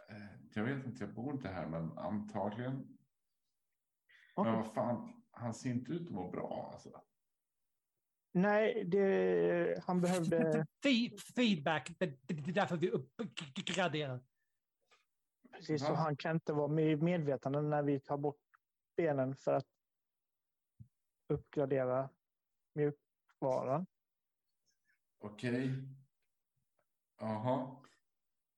Eh, 0.09 0.41
Jag 0.55 0.63
vet 0.63 0.85
inte, 0.85 1.03
jag 1.03 1.13
bor 1.13 1.33
inte 1.33 1.47
här, 1.49 1.67
men 1.67 1.97
antagligen. 1.97 2.97
Okej. 4.35 4.51
Men 4.51 4.61
vad 4.61 4.73
fan, 4.73 5.23
han 5.31 5.53
ser 5.53 5.69
inte 5.69 5.91
ut 5.91 6.07
att 6.07 6.13
må 6.13 6.31
bra 6.31 6.69
alltså. 6.73 7.01
Nej, 8.33 8.83
det, 8.85 9.83
han 9.83 10.01
behövde... 10.01 10.65
Fe- 10.85 11.17
Feedback, 11.35 11.95
det 11.99 12.05
är 12.05 12.53
därför 12.53 12.77
vi 12.77 12.89
uppgraderar. 12.89 14.23
Precis, 15.57 15.81
Va? 15.81 15.87
så 15.87 15.93
han 15.93 16.17
kan 16.17 16.35
inte 16.35 16.53
vara 16.53 16.67
med 16.67 17.01
medvetande 17.01 17.61
när 17.61 17.83
vi 17.83 17.99
tar 17.99 18.17
bort 18.17 18.41
benen 18.97 19.35
för 19.35 19.53
att 19.53 19.67
uppgradera 21.27 22.09
mjukvaran. 22.73 23.85
Okej. 25.19 25.71
Jaha. 27.19 27.83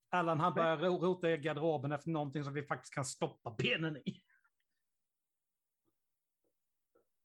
Allan 0.09 0.39
han 0.39 0.53
börjar 0.53 0.77
ro- 0.77 0.97
rota 1.05 1.31
i 1.31 1.37
garderoben 1.37 1.91
efter 1.91 2.09
någonting 2.09 2.43
som 2.43 2.53
vi 2.53 2.63
faktiskt 2.63 2.93
kan 2.93 3.05
stoppa 3.05 3.55
benen 3.57 3.97
i. 3.97 4.23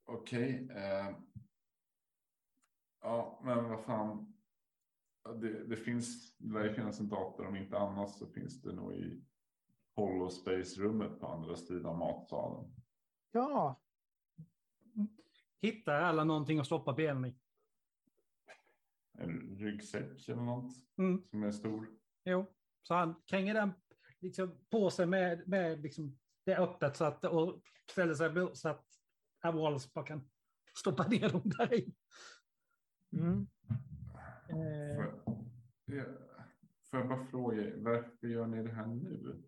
Okej. 0.05 0.69
eh. 0.71 1.17
Ja, 3.01 3.41
men 3.45 3.69
vad 3.69 3.85
fan. 3.85 4.35
Ja, 5.25 5.33
Det, 5.33 5.65
det 5.67 5.77
finns, 5.77 6.37
det 6.37 6.53
lär 6.53 6.65
ju 6.65 6.75
finnas 6.75 7.01
en 7.01 7.09
dator. 7.09 7.47
Om 7.47 7.57
inte 7.57 7.79
annat 7.79 8.11
så 8.11 8.27
finns 8.27 8.63
det 8.63 8.73
nog 8.73 8.93
i 8.95 9.25
Holospace-rummet 9.97 11.21
på 11.21 11.27
andra 11.27 11.57
sidan 11.57 11.99
matsalen. 11.99 12.75
Ja, 13.33 13.81
Hittar 15.61 16.01
Allan 16.01 16.27
någonting 16.27 16.59
att 16.59 16.67
stoppa 16.67 16.93
benen 16.93 17.25
i? 17.25 17.37
En 19.19 19.57
ryggsäck 19.59 20.29
eller 20.29 20.43
något 20.43 20.73
Mm. 20.99 21.23
som 21.31 21.43
är 21.43 21.51
stor. 21.53 21.89
Jo, 22.25 22.47
så 22.83 22.95
han 22.95 23.23
kränger 23.27 23.55
den 23.55 23.71
liksom 24.21 24.65
på 24.71 24.91
sig 24.91 25.07
med, 25.07 25.49
med 25.49 25.81
liksom 25.83 26.19
det 26.45 26.57
öppet 26.57 26.97
så 26.97 27.05
att, 27.05 27.25
och 27.25 27.63
ställer 27.91 28.15
sig 28.15 28.57
så 28.57 28.69
att 28.69 28.87
Wallace 29.43 29.91
bara 29.95 30.05
kan 30.05 30.31
stoppa 30.79 31.07
ner 31.09 31.29
dem 31.29 31.43
där 31.45 31.75
i. 31.75 31.95
mm. 33.13 33.47
Får 34.47 34.57
Eh, 34.57 34.97
jag, 35.85 35.97
ja, 35.99 36.05
får 36.91 36.99
jag 37.01 37.09
bara 37.09 37.27
fråga, 37.27 37.63
er, 37.63 37.75
varför 37.77 38.27
gör 38.27 38.47
ni 38.47 38.63
det 38.63 38.73
här 38.73 38.87
nu? 38.87 39.43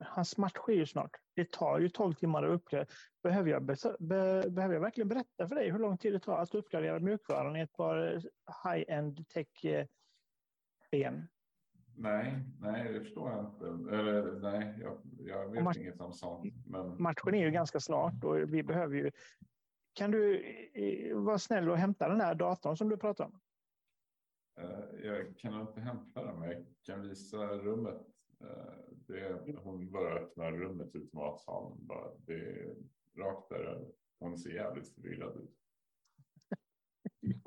Hans 0.00 0.38
match 0.38 0.52
sker 0.52 0.72
ju 0.72 0.86
snart. 0.86 1.16
Det 1.34 1.52
tar 1.52 1.78
ju 1.78 1.88
12 1.88 2.14
timmar 2.14 2.42
att 2.42 2.50
uppgradera. 2.50 2.88
Behöver 3.22 3.50
jag, 3.50 3.62
be, 3.62 3.76
be, 3.98 4.50
behöver 4.50 4.74
jag 4.74 4.80
verkligen 4.80 5.08
berätta 5.08 5.48
för 5.48 5.54
dig 5.54 5.70
hur 5.70 5.78
lång 5.78 5.98
tid 5.98 6.12
det 6.12 6.20
tar 6.20 6.38
att 6.38 6.54
uppgradera 6.54 6.98
mjukvaran 6.98 7.56
i 7.56 7.60
ett 7.60 7.72
par 7.72 8.22
high-end 8.64 9.28
tech-ben? 9.28 11.28
Nej, 11.96 12.44
nej, 12.60 12.92
det 12.92 13.00
förstår 13.00 13.30
jag 13.30 13.44
inte. 13.44 13.96
Eller 13.96 14.40
nej, 14.40 14.78
jag, 14.80 15.00
jag 15.18 15.52
vet 15.52 15.64
match, 15.64 15.76
inget 15.76 16.00
om 16.00 16.12
sånt. 16.12 16.54
Men... 16.66 17.02
Matchen 17.02 17.34
är 17.34 17.44
ju 17.44 17.50
ganska 17.50 17.80
snart 17.80 18.24
och 18.24 18.54
vi 18.54 18.62
behöver 18.62 18.96
ju... 18.96 19.10
Kan 19.92 20.10
du 20.10 20.42
vara 21.14 21.38
snäll 21.38 21.70
och 21.70 21.76
hämta 21.76 22.08
den 22.08 22.20
här 22.20 22.34
datorn 22.34 22.76
som 22.76 22.88
du 22.88 22.96
pratar 22.96 23.24
om? 23.24 23.40
Jag 25.02 25.38
kan 25.38 25.60
inte 25.60 25.80
hämta 25.80 26.24
den, 26.24 26.40
men 26.40 26.50
jag 26.50 26.66
kan 26.82 27.08
visa 27.08 27.46
rummet. 27.46 28.06
Uh, 28.42 28.90
det, 28.90 29.56
hon 29.56 29.90
bara 29.90 30.14
öppnar 30.14 30.52
rummet 30.52 30.94
ut 30.94 31.12
matsalen. 31.12 31.86
Bara, 31.86 32.14
det 32.18 32.34
är 32.34 32.76
rakt 33.16 33.48
där. 33.48 33.88
Hon 34.18 34.38
ser 34.38 34.50
jävligt 34.50 34.94
förvirrad 34.94 35.36
ut. 35.36 35.56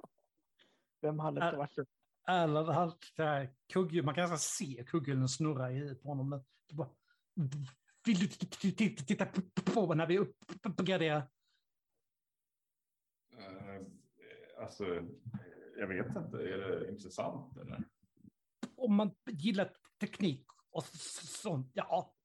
Vem 1.02 1.20
hade 1.20 1.46
inte 1.46 1.58
varit 1.58 1.76
det? 1.76 1.86
Eller 2.28 2.64
han, 2.64 2.92
kugghjul, 3.74 4.06
man 4.06 4.16
kan 4.16 4.22
nästan 4.22 4.40
se 4.40 4.84
kugghjulen 4.88 5.30
snurra 5.30 5.72
i 5.72 5.76
huvudet 5.76 6.02
på 6.02 6.08
honom. 6.08 6.44
Bara, 6.74 6.90
vill 8.06 8.20
du 8.20 8.28
titta 8.28 9.26
på 9.74 9.94
när 9.94 10.08
vi 10.08 10.18
uppgraderar? 10.64 11.18
Uh, 13.34 13.88
alltså, 14.58 14.86
jag 15.78 15.88
vet 15.88 16.08
inte. 16.08 16.38
Är 16.38 16.58
det 16.58 16.90
intressant 16.90 17.58
eller? 17.58 17.84
Om 18.76 18.96
man 18.96 19.12
gillar 19.26 19.72
teknik 20.00 20.46
och 20.74 20.84
sånt, 20.84 21.72
ja. 21.74 22.16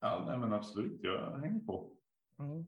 Ja, 0.00 0.24
nej, 0.26 0.38
men 0.38 0.52
absolut. 0.52 1.00
Jag 1.02 1.38
hänger 1.38 1.60
på. 1.60 1.96
Mm. 2.38 2.66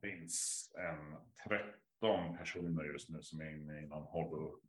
finns 0.00 0.72
en 0.78 1.16
13 2.00 2.36
personer 2.38 2.84
just 2.84 3.08
nu 3.08 3.22
som 3.22 3.40
är 3.40 3.50
inne 3.50 3.80
i 3.80 3.86
någon 3.86 4.02
hollow, 4.02 4.60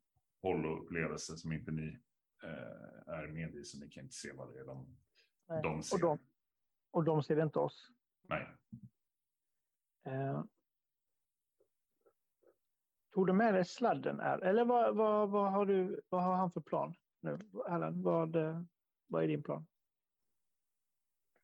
hollow 0.41 0.79
upplevelse 0.79 1.37
som 1.37 1.51
inte 1.51 1.71
ni 1.71 1.99
eh, 2.43 3.13
är 3.13 3.27
med 3.27 3.55
i, 3.55 3.63
så 3.63 3.79
ni 3.79 3.89
kan 3.89 4.03
inte 4.03 4.15
se 4.15 4.31
vad 4.33 4.53
det 4.53 4.59
är 4.59 4.65
de, 4.65 4.97
de 5.63 5.83
ser. 5.83 5.95
Och 5.95 6.01
de, 6.01 6.19
och 6.91 7.03
de 7.03 7.23
ser 7.23 7.43
inte 7.43 7.59
oss? 7.59 7.91
Nej. 8.21 8.47
Eh, 10.03 10.43
tog 13.13 13.27
du 13.27 13.33
med 13.33 13.53
dig 13.53 13.65
sladden? 13.65 14.19
Är, 14.19 14.39
eller 14.39 14.65
vad, 14.65 14.95
vad, 14.95 15.29
vad, 15.29 15.51
har 15.51 15.65
du, 15.65 16.01
vad 16.09 16.23
har 16.23 16.35
han 16.35 16.51
för 16.51 16.61
plan 16.61 16.95
nu? 17.19 17.39
Allan, 17.65 18.03
vad, 18.03 18.35
eh, 18.35 18.61
vad 19.07 19.23
är 19.23 19.27
din 19.27 19.43
plan? 19.43 19.65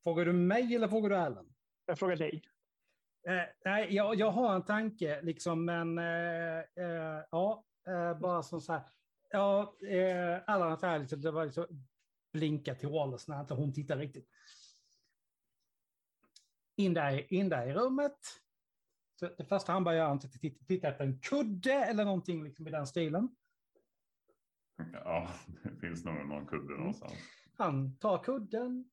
Frågar 0.04 0.26
du 0.26 0.34
mig 0.34 0.76
eller 0.76 0.88
frågar 0.88 1.10
du 1.10 1.16
Allan? 1.16 1.54
Jag 1.86 2.00
frågar 2.00 2.16
dig. 2.16 2.44
Eh, 3.28 3.44
nej, 3.66 3.96
jag, 3.96 4.16
jag 4.16 4.32
har 4.32 4.56
en 4.56 4.66
tanke, 4.66 5.22
liksom, 5.22 5.66
men 5.66 5.98
eh, 5.98 6.60
eh, 6.60 7.24
ja, 7.32 7.66
eh, 7.88 8.20
bara 8.20 8.44
som 8.44 8.62
så 8.62 8.74
här. 8.74 8.82
Ja, 9.30 9.76
eh, 9.88 10.42
Allan 10.48 10.78
är 10.84 11.00
liksom, 11.00 11.22
det 11.22 11.32
var 11.32 11.46
liksom 11.46 11.66
blinka 12.34 12.76
till 12.76 12.90
Wallace 12.90 13.32
när 13.32 13.42
inte 13.42 13.54
hon 13.54 13.74
tittar 13.74 13.98
riktigt. 13.98 14.30
In 16.76 16.94
där, 16.94 17.34
in 17.34 17.50
där 17.50 17.68
i 17.68 17.74
rummet, 17.74 18.18
så 19.20 19.30
det 19.38 19.46
första 19.46 19.72
han 19.72 19.84
börjar 19.84 19.98
göra 19.98 20.12
är 20.12 20.26
att 20.26 20.68
titta 20.68 20.88
efter 20.88 21.04
en 21.04 21.20
kudde 21.20 21.74
eller 21.74 22.06
någonting 22.06 22.44
liksom 22.44 22.68
i 22.68 22.72
den 22.72 22.88
stilen. 22.88 23.36
Ja, 24.94 25.30
det 25.64 25.76
finns 25.76 26.06
nog 26.06 26.28
någon 26.28 26.48
kudde 26.48 26.78
någonstans. 26.78 27.14
Han 27.58 27.98
tar 27.98 28.24
kudden 28.24 28.90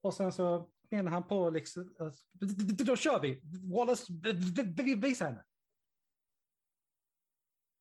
och 0.00 0.14
sen 0.14 0.32
så 0.32 0.70
menar 0.96 1.10
han 1.10 1.28
på 1.28 1.50
liksom, 1.50 1.94
då 2.86 2.96
kör 2.96 3.20
vi. 3.20 3.40
Wallace, 3.74 4.12
visa 4.96 5.24
henne. 5.24 5.44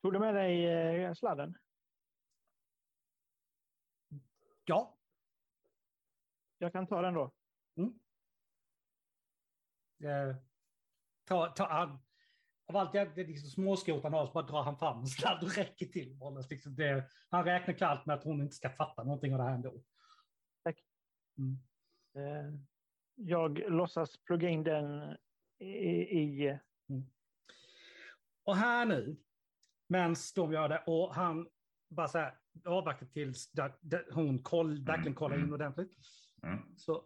Tog 0.01 0.13
du 0.13 0.19
med 0.19 0.35
dig 0.35 0.65
eh, 0.65 1.13
sladden? 1.13 1.57
Ja. 4.65 4.97
Jag 6.57 6.71
kan 6.71 6.87
ta 6.87 7.01
den 7.01 7.13
då. 7.13 7.33
Mm. 7.77 7.99
Eh, 10.03 10.35
ta, 11.25 11.47
ta, 11.47 11.67
han, 11.69 11.99
av 12.65 12.75
allt 12.75 12.91
det, 12.91 13.15
det 13.15 13.23
liksom 13.23 13.49
småskot 13.49 14.03
han 14.03 14.13
har 14.13 14.25
så 14.25 14.33
bara 14.33 14.45
drar 14.45 14.63
han 14.63 14.77
fram 14.77 14.99
en 14.99 15.07
sladd 15.07 15.43
och 15.43 15.55
räcker 15.55 15.85
till. 15.85 16.19
Liksom 16.49 16.75
det, 16.75 17.09
han 17.29 17.45
räknar 17.45 17.73
klart 17.73 18.05
med 18.05 18.15
att 18.15 18.23
hon 18.23 18.41
inte 18.41 18.55
ska 18.55 18.69
fatta 18.69 19.03
någonting 19.03 19.33
av 19.33 19.39
det 19.39 19.45
här 19.45 19.55
ändå. 19.55 19.83
Tack. 20.63 20.83
Mm. 21.37 21.59
Eh, 22.15 22.59
jag 23.15 23.71
låtsas 23.71 24.17
plugga 24.17 24.49
in 24.49 24.63
den 24.63 25.17
i... 25.59 25.67
i... 25.67 26.59
Mm. 26.89 27.03
Och 28.43 28.55
här 28.55 28.85
nu, 28.85 29.15
medan 29.87 30.15
de 30.35 30.53
gör 30.53 30.69
det, 30.69 30.83
och 30.87 31.15
han 31.15 31.47
bara 31.89 32.07
så 32.07 32.17
här 32.17 32.37
avvaktar 32.65 33.05
tills 33.05 33.51
hon 34.11 34.43
koll, 34.43 34.85
verkligen 34.85 35.15
kollar 35.15 35.39
in 35.39 35.53
ordentligt. 35.53 35.97
Mm. 36.43 36.59
Så 36.77 37.05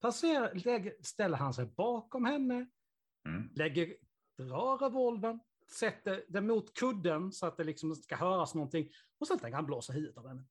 passerar, 0.00 1.02
ställer 1.02 1.36
han 1.36 1.54
sig 1.54 1.66
bakom 1.66 2.24
henne, 2.24 2.66
Mm. 3.26 3.48
Lägger, 3.54 3.96
drar 4.38 4.78
revolvern, 4.78 5.40
sätter 5.70 6.24
den 6.28 6.46
mot 6.46 6.74
kudden 6.74 7.32
så 7.32 7.46
att 7.46 7.56
det 7.56 7.64
liksom 7.64 7.94
ska 7.94 8.16
höras 8.16 8.54
någonting. 8.54 8.90
Och 9.18 9.26
sen 9.26 9.38
tänker 9.38 9.56
han 9.56 9.66
blåsa 9.66 9.92
huvudet 9.92 10.16
av 10.18 10.28
henne. 10.28 10.44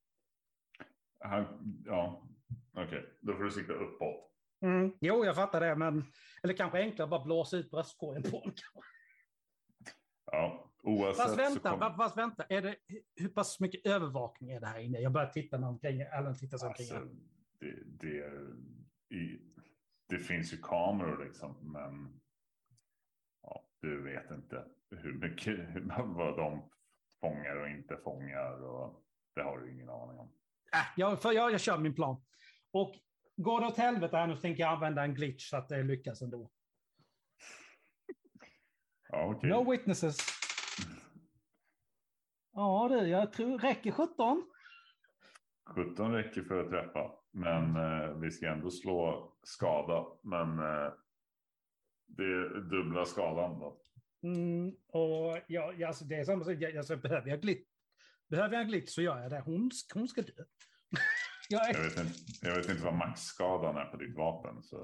Han, 1.19 1.45
ja, 1.85 2.27
okej. 2.71 2.85
Okay. 2.85 3.03
Då 3.21 3.33
får 3.33 3.43
du 3.43 3.51
sikta 3.51 3.73
uppåt. 3.73 4.31
Mm. 4.61 4.91
Jo, 5.01 5.25
jag 5.25 5.35
fattar 5.35 5.61
det, 5.61 5.75
men... 5.75 6.03
Eller 6.43 6.53
kanske 6.53 6.79
enklare 6.79 7.09
bara 7.09 7.23
blåsa 7.23 7.57
ut 7.57 7.71
bröstkorgen 7.71 8.23
på 8.23 8.39
honom. 8.39 8.53
Ja, 10.31 10.71
oavsett. 10.83 11.25
Fast 11.25 11.39
vänta, 11.39 11.69
kom... 11.69 11.97
fast 11.97 12.17
vänta. 12.17 12.45
Är 12.49 12.61
det, 12.61 12.75
hur 13.15 13.29
pass 13.29 13.59
mycket 13.59 13.85
övervakning 13.85 14.51
är 14.51 14.59
det 14.59 14.67
här 14.67 14.79
inne? 14.79 14.99
Jag 14.99 15.11
börjar 15.11 15.29
titta 15.29 15.57
när 15.57 15.67
omkring, 15.67 16.01
Alan 16.01 16.35
tittar 16.35 16.57
sig 16.57 16.67
omkring. 16.67 16.87
Alltså, 16.91 17.15
det, 17.59 17.75
det, 17.85 18.31
i, 19.15 19.39
det 20.09 20.19
finns 20.19 20.53
ju 20.53 20.57
kameror 20.57 21.25
liksom, 21.25 21.71
men 21.73 22.21
du 23.85 24.01
vet 24.01 24.31
inte 24.31 24.65
hur 24.89 25.13
mycket, 25.13 25.59
vad 26.05 26.37
de 26.37 26.69
fångar 27.21 27.55
och 27.55 27.69
inte 27.69 27.97
fångar. 27.97 28.63
Och 28.63 29.03
det 29.35 29.41
har 29.41 29.59
du 29.59 29.71
ingen 29.71 29.89
aning 29.89 30.19
om. 30.19 30.31
Äh, 30.73 30.79
jag, 30.95 31.21
för 31.21 31.31
jag, 31.31 31.51
jag 31.51 31.61
kör 31.61 31.77
min 31.77 31.95
plan. 31.95 32.21
Och 32.71 32.95
går 33.35 33.61
det 33.61 33.67
åt 33.67 33.77
helvete 33.77 34.17
här 34.17 34.27
nu 34.27 34.35
så 34.35 34.41
tänker 34.41 34.63
jag 34.63 34.73
använda 34.73 35.03
en 35.03 35.15
glitch 35.15 35.49
så 35.49 35.57
att 35.57 35.69
det 35.69 35.83
lyckas 35.83 36.21
ändå. 36.21 36.51
Ja, 39.09 39.25
okay. 39.35 39.49
No 39.49 39.71
witnesses. 39.71 40.17
Ja 42.53 42.87
du, 42.89 43.07
jag 43.07 43.33
tror, 43.33 43.59
räcker 43.59 43.91
17? 43.91 44.51
17 45.69 46.13
räcker 46.13 46.41
för 46.41 46.63
att 46.63 46.69
träffa, 46.69 47.11
men 47.31 47.75
eh, 47.75 48.17
vi 48.17 48.31
ska 48.31 48.47
ändå 48.47 48.71
slå 48.71 49.33
skada. 49.43 50.05
Men 50.21 50.59
eh, 50.59 50.93
det 52.07 52.23
är 52.23 52.69
dubbla 52.69 53.05
skadan 53.05 53.59
då. 53.59 53.81
Mm, 54.23 54.75
och 54.87 55.39
ja, 55.47 55.87
alltså 55.87 56.05
det 56.05 56.15
är 56.15 56.23
samma 56.23 56.43
sak, 56.43 56.63
alltså, 56.77 56.97
behöver 56.97 57.29
jag 57.29 57.41
glitch, 57.41 57.67
behöver 58.27 58.57
jag 58.57 58.67
glitch 58.67 58.89
så 58.89 59.01
gör 59.01 59.21
jag 59.21 59.31
det. 59.31 59.39
Hon, 59.39 59.71
hon 59.93 60.07
ska 60.07 60.21
dö. 60.21 60.43
Jag, 61.49 61.69
är... 61.69 61.73
jag, 61.73 61.83
vet 61.83 61.99
inte, 61.99 62.19
jag 62.41 62.55
vet 62.55 62.69
inte 62.69 62.83
vad 62.83 62.93
maxskadan 62.93 63.77
är 63.77 63.85
på 63.85 63.97
ditt 63.97 64.15
vapen. 64.15 64.63
Så. 64.63 64.77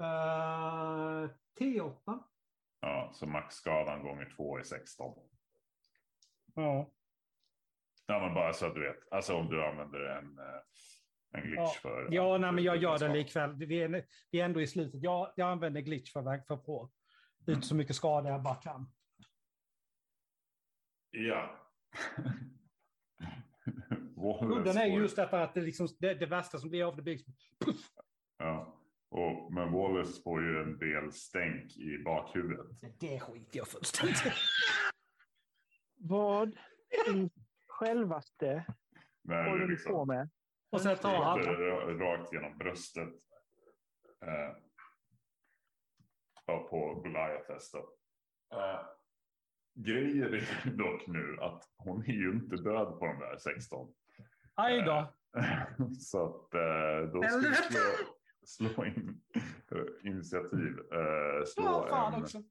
Uh, 0.00 1.30
T8. 1.60 2.22
Ja, 2.80 3.10
så 3.14 3.26
maxskadan 3.26 4.02
gånger 4.02 4.32
två 4.36 4.58
är 4.58 4.62
16. 4.62 5.14
Ja. 6.54 6.90
Ja, 8.06 8.20
men 8.20 8.34
bara 8.34 8.52
så 8.52 8.66
att 8.66 8.74
du 8.74 8.80
vet. 8.80 9.12
Alltså 9.12 9.34
om 9.34 9.48
du 9.48 9.64
använder 9.64 10.00
en, 10.00 10.38
eh, 10.38 10.60
en 11.32 11.42
glitch 11.42 11.58
Ja, 11.58 11.74
för... 11.82 12.08
ja 12.10 12.34
att 12.34 12.40
nej, 12.40 12.52
men 12.52 12.64
jag 12.64 12.76
gör 12.76 12.98
det 12.98 13.08
likväl. 13.08 13.54
Vi 13.54 13.82
är, 13.82 14.04
vi 14.30 14.40
är 14.40 14.44
ändå 14.44 14.60
i 14.60 14.66
slutet. 14.66 15.02
Jag, 15.02 15.32
jag 15.36 15.50
använder 15.50 15.80
glitch 15.80 16.12
för 16.12 16.32
att 16.32 16.46
få 16.46 16.56
på 16.56 16.90
ut 17.46 17.64
så 17.64 17.74
mycket 17.74 17.96
skada 17.96 18.28
jag 18.28 18.42
bara 18.42 18.54
kan. 18.54 18.92
Ja. 21.10 21.70
Udden 24.16 24.76
är 24.76 24.86
just 24.86 25.16
därför 25.16 25.40
att 25.40 25.54
det, 25.54 25.60
liksom, 25.60 25.88
det, 25.98 26.14
det 26.14 26.26
värsta 26.26 26.58
som 26.58 26.70
blir 26.70 26.84
av 26.84 26.96
det 26.96 27.02
byggs. 27.02 27.24
Ja. 28.38 28.82
Och, 29.08 29.52
men 29.52 29.72
Wallace 29.72 30.22
får 30.22 30.42
ju 30.42 30.62
en 30.62 30.78
del 30.78 31.12
stänk 31.12 31.76
i 31.76 32.02
bakhuvudet. 32.04 32.66
Det 33.00 33.20
skiter 33.20 33.58
jag 33.58 33.68
fullständigt 33.68 34.22
Vad 35.98 36.48
i 37.06 37.30
självaste 37.68 38.64
När 39.22 39.44
håller 39.44 39.58
det 39.58 39.66
du 39.66 39.72
liksom 39.72 39.92
på 39.92 40.04
med? 40.04 40.30
Och 40.70 40.80
sen 40.80 40.96
tar 40.96 41.24
han. 41.24 41.38
rakt 41.98 42.32
genom 42.32 42.58
bröstet. 42.58 43.08
Eh, 44.22 44.56
på 46.46 46.94
Goliath 46.94 47.50
då. 47.72 47.78
Eh, 48.56 48.80
grejen 49.74 50.34
är 50.34 50.70
dock 50.76 51.06
nu 51.06 51.36
att 51.40 51.62
hon 51.76 52.02
är 52.02 52.12
ju 52.12 52.30
inte 52.30 52.56
död 52.56 52.98
på 52.98 53.06
de 53.06 53.18
där 53.18 53.36
16. 53.36 53.94
Aj 54.56 54.82
då. 54.82 55.12
Så 56.00 56.24
att 56.24 56.54
eh, 56.54 57.00
då 57.12 57.22
ska 57.22 57.38
vi 57.38 57.54
slå, 57.54 57.80
slå 58.44 58.84
in 58.84 59.20
eh, 59.70 59.78
initiativ. 60.10 60.78
Eh, 60.92 61.44
slå 61.46 61.64
Ja, 61.64 61.86
fan 61.90 62.14
en, 62.14 62.22
också. 62.22 62.38
eh, 62.38 62.44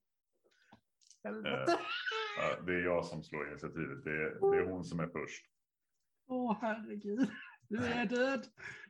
det 2.65 2.73
är 2.73 2.83
jag 2.83 3.05
som 3.05 3.23
slår 3.23 3.47
initiativet. 3.49 4.03
Det 4.03 4.11
är, 4.11 4.51
det 4.51 4.57
är 4.57 4.65
hon 4.65 4.83
som 4.83 4.99
är 4.99 5.07
först. 5.07 5.45
Åh 6.27 6.57
herregud. 6.61 7.29
Du 7.67 7.77
är 7.85 8.05
död. 8.05 8.45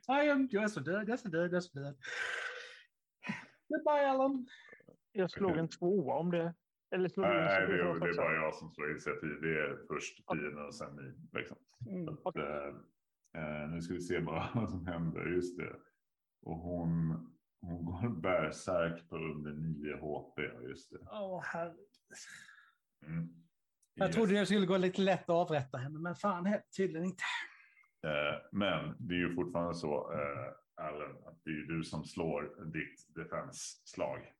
I 0.08 0.12
am, 0.30 0.48
jag 0.50 0.64
är 0.64 0.68
så 0.68 0.80
död, 0.80 1.08
jag 1.08 1.12
är 1.12 1.16
så 1.16 1.28
död, 1.28 1.52
jag 1.52 1.56
är 1.56 1.60
så 1.60 1.78
död. 1.78 1.96
Goodbye 3.68 4.10
Alan. 4.10 4.46
Jag 5.12 5.30
slog 5.30 5.56
en 5.56 5.68
tvåa 5.68 6.14
om 6.14 6.30
det. 6.30 6.54
Eller 6.90 7.08
slog 7.08 7.26
Nej, 7.26 7.62
en 7.62 7.70
det, 7.70 7.76
det 7.76 7.82
är 8.08 8.16
bara 8.16 8.34
jag 8.34 8.54
som 8.54 8.70
slår 8.70 8.90
initiativ. 8.90 9.38
Det 9.42 9.48
är 9.60 9.86
först 9.88 10.20
fienden 10.30 10.66
och 10.66 10.74
sen 10.74 10.96
ni. 10.96 11.14
Liksom. 11.38 11.56
Mm. 11.90 12.08
Att, 12.24 12.34
eh, 13.36 13.68
nu 13.70 13.80
ska 13.82 13.94
vi 13.94 14.00
se 14.00 14.20
bara 14.20 14.50
vad 14.54 14.70
som 14.70 14.86
händer. 14.86 15.26
Just 15.26 15.58
det. 15.58 15.76
Och 16.42 16.56
hon, 16.58 17.10
hon 17.60 17.84
går 17.84 18.20
bärsärk 18.20 19.08
på 19.08 19.16
under 19.16 19.52
9 19.52 19.96
HP. 19.96 20.38
Just 20.68 20.90
det. 20.90 20.98
Åh 21.10 21.42
herregud. 21.44 21.86
Mm. 23.06 23.28
Jag 23.94 24.06
Yes. 24.06 24.16
trodde 24.16 24.32
det 24.38 24.46
skulle 24.46 24.66
gå 24.66 24.76
lite 24.76 25.00
lätt 25.02 25.22
att 25.22 25.28
avrätta 25.30 25.78
henne, 25.78 25.98
men 25.98 26.14
fan 26.14 26.58
tydligen 26.76 27.04
inte. 27.06 27.22
Eh, 28.06 28.40
men 28.52 28.96
det 28.98 29.14
är 29.14 29.18
ju 29.18 29.34
fortfarande 29.34 29.74
så, 29.74 30.12
eh, 30.12 30.52
Allen, 30.86 31.16
att 31.26 31.40
det 31.44 31.50
är 31.50 31.66
du 31.76 31.84
som 31.84 32.04
slår 32.04 32.64
ditt 32.72 33.14
defense-slag. 33.14 34.32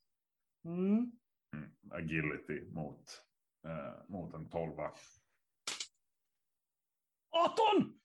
Mm. 0.64 1.12
Mm. 1.54 1.70
Agility 1.90 2.70
mot, 2.70 3.04
eh, 3.66 4.08
mot 4.08 4.34
en 4.34 4.50
12. 4.50 4.72
18! 7.30 7.98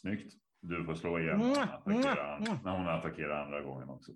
Snyggt. 0.00 0.34
Du 0.60 0.84
får 0.84 0.94
slå 0.94 1.18
igen 1.18 1.40
Mm, 1.40 1.52
attackera, 1.52 2.36
mm, 2.36 2.48
mm. 2.50 2.64
när 2.64 2.78
hon 2.78 2.88
attackerar 2.88 3.44
andra 3.44 3.62
gången 3.62 3.88
också. 3.88 4.12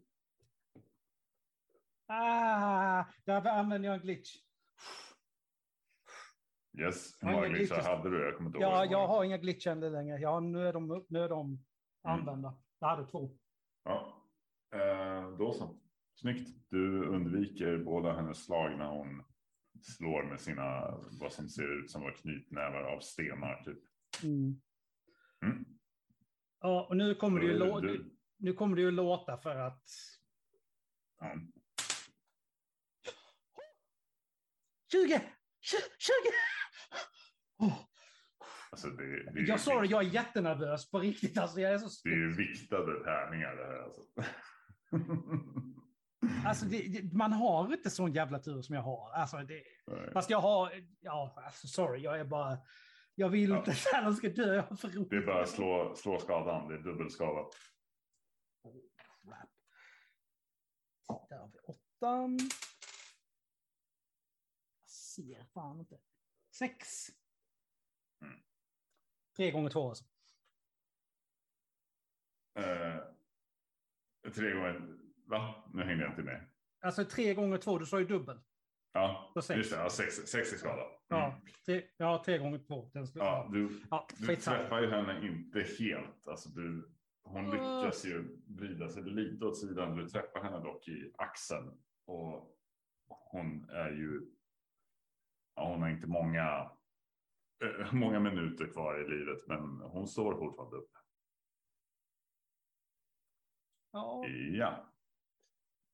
Ah, 2.06 3.04
där 3.24 3.46
använder 3.46 3.88
jag 3.88 3.94
en 3.96 4.02
glitch. 4.02 4.36
Yes, 6.78 7.16
hur 7.20 7.30
många 7.32 7.48
glitchar 7.48 7.82
hade 7.82 8.10
du? 8.10 8.24
Jag 8.24 8.36
kommer 8.36 8.48
inte 8.48 8.58
ihåg. 8.58 8.72
Ja, 8.72 8.84
jag 8.84 9.08
har 9.08 9.24
inga 9.24 9.38
glitchande 9.38 9.90
längre. 9.90 10.18
Jag 10.18 10.30
har 10.30 10.40
nödom, 10.40 11.06
nödom 11.08 11.64
använda. 12.02 12.58
Jag 12.78 12.88
hade 12.88 13.06
två. 13.10 13.30
Ja. 13.84 14.26
Eh, 14.74 15.30
då 15.38 15.52
så. 15.52 15.80
Snyggt. 16.14 16.70
Du 16.70 17.04
undviker 17.04 17.78
båda 17.78 18.12
hennes 18.12 18.44
slag 18.44 18.78
när 18.78 18.88
hon 18.88 19.24
slår 19.82 20.22
med 20.22 20.40
sina, 20.40 20.98
vad 21.20 21.32
som 21.32 21.48
ser 21.48 21.78
ut 21.78 21.90
som 21.90 22.02
var 22.02 22.12
knytnävar 22.12 22.82
av 22.82 23.00
stenar. 23.00 23.62
Typ. 23.64 23.78
Mm. 24.24 24.60
Mm. 25.44 25.64
Ja, 26.60 26.86
och 26.88 26.96
nu 26.96 27.14
kommer, 27.14 27.40
det 27.40 27.46
ju 27.46 27.58
lå- 27.58 28.10
nu 28.38 28.52
kommer 28.52 28.76
det 28.76 28.82
ju 28.82 28.90
låta 28.90 29.36
för 29.38 29.56
att... 29.56 29.82
Ja. 31.20 31.34
20! 34.92 35.20
20! 35.60 35.76
20! 35.98 36.12
Oh. 37.58 37.74
Alltså 38.70 38.88
det, 38.90 39.32
det, 39.32 39.40
Jag 39.40 39.60
sa 39.60 39.80
det, 39.80 39.86
jag 39.86 40.04
är 40.04 40.10
jättenervös 40.10 40.90
på 40.90 40.98
riktigt. 40.98 41.38
Alltså, 41.38 41.60
jag 41.60 41.72
är 41.72 41.78
så 41.78 42.08
det 42.08 42.14
är 42.14 42.16
ju 42.16 42.36
viktade 42.36 43.04
tärningar 43.04 43.56
det 43.56 43.64
här. 43.66 43.82
Alltså. 43.82 44.00
Alltså, 46.46 46.64
det, 46.64 47.12
man 47.12 47.32
har 47.32 47.72
inte 47.72 47.90
sån 47.90 48.12
jävla 48.12 48.38
tur 48.38 48.62
som 48.62 48.74
jag 48.74 48.82
har. 48.82 49.12
Alltså, 49.12 49.36
det, 49.36 49.62
fast 50.12 50.30
jag 50.30 50.40
har... 50.40 50.72
Ja, 51.00 51.42
alltså, 51.46 51.66
sorry, 51.66 52.00
jag 52.02 52.20
är 52.20 52.24
bara... 52.24 52.58
Jag 53.20 53.28
vill 53.28 53.50
Ja. 53.50 53.58
inte 53.58 53.70
att 53.70 53.94
Alan 53.94 54.16
ska 54.16 54.28
dö. 54.28 54.54
Jag 54.54 54.62
har 54.62 54.76
för 54.76 54.88
roligt. 54.88 55.10
Det 55.10 55.16
är 55.16 55.26
bara 55.26 55.46
slå, 55.46 55.94
slå 55.96 56.18
skadan, 56.18 56.68
det 56.68 56.74
är 56.74 56.78
dubbelskada. 56.78 57.40
Oh, 58.62 58.82
crap. 58.96 59.50
Där 61.28 61.38
har 61.38 61.48
vi 61.48 61.58
åttan. 61.58 62.38
Jag 64.82 64.88
ser 64.90 65.44
fan 65.44 65.80
inte. 65.80 66.00
Sex. 66.54 67.06
Mm. 68.22 68.40
Tre 69.36 69.50
gånger 69.50 69.70
två 69.70 69.88
alltså. 69.88 70.04
Eh, 72.58 72.98
tre 74.34 74.50
gånger, 74.52 74.98
va? 75.26 75.70
Nu 75.74 75.82
hängde 75.82 76.04
jag 76.04 76.12
inte 76.12 76.22
med. 76.22 76.48
Alltså 76.80 77.04
tre 77.04 77.34
gånger 77.34 77.58
två, 77.58 77.78
du 77.78 77.86
sa 77.86 77.98
ju 77.98 78.06
dubbel. 78.06 78.40
Ja, 78.92 79.30
Så 79.34 79.42
sex. 79.42 79.58
just 79.58 79.70
det, 79.70 79.76
ja, 79.76 79.90
sex, 79.90 80.14
sex 80.14 80.52
i 80.52 80.56
skada. 80.58 80.82
Mm. 80.82 80.92
Ja, 81.08 81.40
tre, 81.66 81.82
ja, 81.96 82.22
tre 82.24 82.38
gånger 82.38 82.58
två. 82.58 82.90
Den 82.94 83.06
ska, 83.06 83.18
Ja, 83.18 83.48
du, 83.52 83.80
ja, 83.90 84.06
Du 84.18 84.36
träffar 84.36 84.80
ju 84.80 84.90
henne 84.90 85.26
inte 85.26 85.60
helt. 85.78 86.26
Alltså 86.28 86.48
du, 86.48 86.94
hon 87.22 87.46
Ah. 87.46 87.52
lyckas 87.82 88.04
ju 88.04 88.38
vrida 88.58 88.88
sig 88.88 89.02
lite 89.02 89.44
åt 89.44 89.58
sidan. 89.58 89.96
Du 89.96 90.08
träffar 90.08 90.42
henne 90.42 90.58
dock 90.60 90.88
i 90.88 91.12
axeln. 91.18 91.82
Och 92.06 92.56
hon 93.08 93.70
är 93.70 93.90
ju... 93.90 94.20
Ja, 95.54 95.68
hon 95.68 95.82
har 95.82 95.88
inte 95.88 96.06
många, 96.06 96.70
eh, 97.64 97.92
många 97.94 98.20
minuter 98.20 98.72
kvar 98.72 99.00
i 99.04 99.08
livet. 99.18 99.46
Men 99.46 99.60
hon 99.80 100.08
står 100.08 100.36
fortfarande 100.38 100.76
upp. 100.76 100.90
Ja, 103.92 104.26
Ja. 104.52 104.89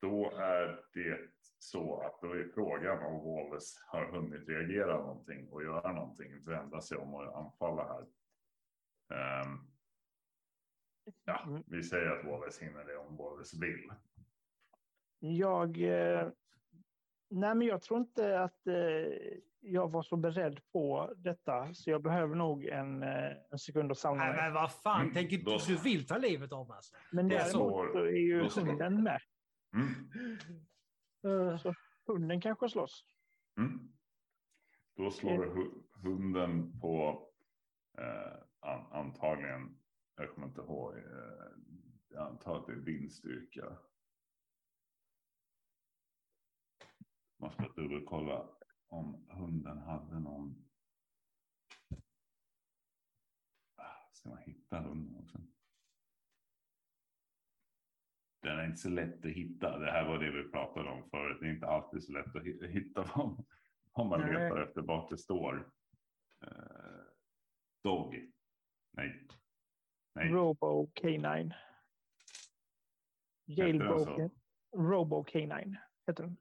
Då 0.01 0.31
är 0.39 0.81
det 0.95 1.19
så 1.59 2.01
att 2.01 2.21
då 2.23 2.33
är 2.33 2.49
frågan 2.55 3.03
om 3.03 3.25
Wallace 3.35 3.81
har 3.87 4.07
hunnit 4.13 4.49
reagera 4.49 4.97
någonting 4.99 5.49
och 5.49 5.63
göra 5.63 5.93
någonting. 5.93 6.45
Vända 6.45 6.81
sig 6.81 6.99
om 6.99 7.15
och 7.15 7.39
anfalla 7.39 7.85
här. 7.85 8.07
Ehm, 9.43 9.59
Ja, 11.25 11.43
Mm. 11.47 11.63
vi 11.67 11.83
säger 11.83 12.11
att 12.11 12.25
Wallace 12.27 12.65
hinner 12.65 12.85
det 12.85 12.97
om 12.97 13.17
Wallace 13.17 13.57
vill. 13.61 13.91
Jag... 15.19 15.81
Eh, 15.83 16.29
nej, 17.31 17.55
men 17.55 17.63
jag 17.67 17.83
tror 17.83 18.01
inte 18.01 18.41
att 18.41 18.67
eh, 18.67 18.75
jag 19.61 19.91
var 19.91 20.03
så 20.03 20.17
beredd 20.17 20.61
på 20.73 21.13
detta. 21.17 21.75
Så 21.75 21.91
jag 21.91 22.03
behöver 22.03 22.35
nog 22.35 22.65
en, 22.65 23.03
eh, 23.03 23.33
en 23.51 23.59
sekund 23.59 23.91
att 23.93 23.99
samla 23.99 24.25
Nej, 24.25 24.33
mig. 24.33 24.43
men 24.43 24.53
vad 24.55 24.73
fan, 24.73 25.01
Mm, 25.01 25.15
tänker 25.15 25.37
du, 25.69 25.77
vill 25.85 26.07
ta 26.07 26.17
livet 26.19 26.53
av 26.53 26.69
mig? 26.69 26.77
Alltså. 26.77 26.97
Men 27.13 27.29
däremot 27.29 27.93
så 27.93 27.99
är 27.99 28.11
ju 28.11 28.49
hunden 28.49 29.03
med. 29.03 29.21
Mm. 29.77 30.11
Uh, 31.25 31.73
Hunden 32.07 32.41
kanske 32.41 32.69
slåss. 32.69 33.05
Mm. 33.59 33.93
Då 34.97 35.11
slår 35.11 35.47
hu- 35.47 35.83
hunden 36.03 36.81
på 36.81 37.27
eh, 37.99 38.43
an, 38.61 38.87
antagligen, 38.93 39.79
jag 40.15 40.35
kommer 40.35 40.47
inte 40.47 40.61
ihåg, 40.61 40.97
eh, 40.99 41.05
jag 42.09 42.27
antar 42.29 42.59
att 42.59 42.67
det 42.67 42.73
är 42.73 42.77
din 42.77 43.11
styrka. 43.11 43.79
Måste 47.39 47.63
dubbelkolla 47.77 48.49
om 48.87 49.27
hunden 49.31 49.79
hade 49.79 50.21
någon. 50.21 50.69
Ah, 53.77 54.11
Ska 54.13 54.29
man 54.29 54.39
hitta 54.39 54.81
hunden 54.81 55.23
också? 55.23 55.39
Den 58.47 58.59
är 58.59 58.65
inte 58.65 58.77
så 58.77 58.89
lätt 58.89 59.25
att 59.25 59.31
hitta. 59.33 59.79
Det 59.79 59.91
här 59.91 60.09
var 60.09 60.19
det 60.19 60.31
vi 60.31 60.51
pratade 60.51 60.91
om 60.91 61.11
förut. 61.11 61.39
Det 61.41 61.47
är 61.47 61.51
inte 61.51 61.67
alltid 61.67 62.05
så 62.05 62.13
lätt 62.13 62.37
att 62.37 62.43
hi- 62.43 62.67
hitta 62.67 63.03
vad, 63.17 63.45
vad 63.93 64.07
man 64.07 64.21
Nej. 64.21 64.33
letar 64.33 64.63
efter. 64.63 64.83
Vart 64.83 65.11
det 65.11 65.19
står. 65.19 65.71
Eh, 66.43 66.49
dog. 67.85 68.31
Nej. 68.93 69.27
Nej. 70.15 70.29
Robo 70.29 70.87
K9. 70.95 71.53
Heter 73.47 73.73
den 73.73 73.81
så? 73.81 74.11
Jailbroken. 74.11 74.31
Robo 74.77 75.25
K9 75.25 75.77
heter 76.07 76.23
den. 76.25 76.37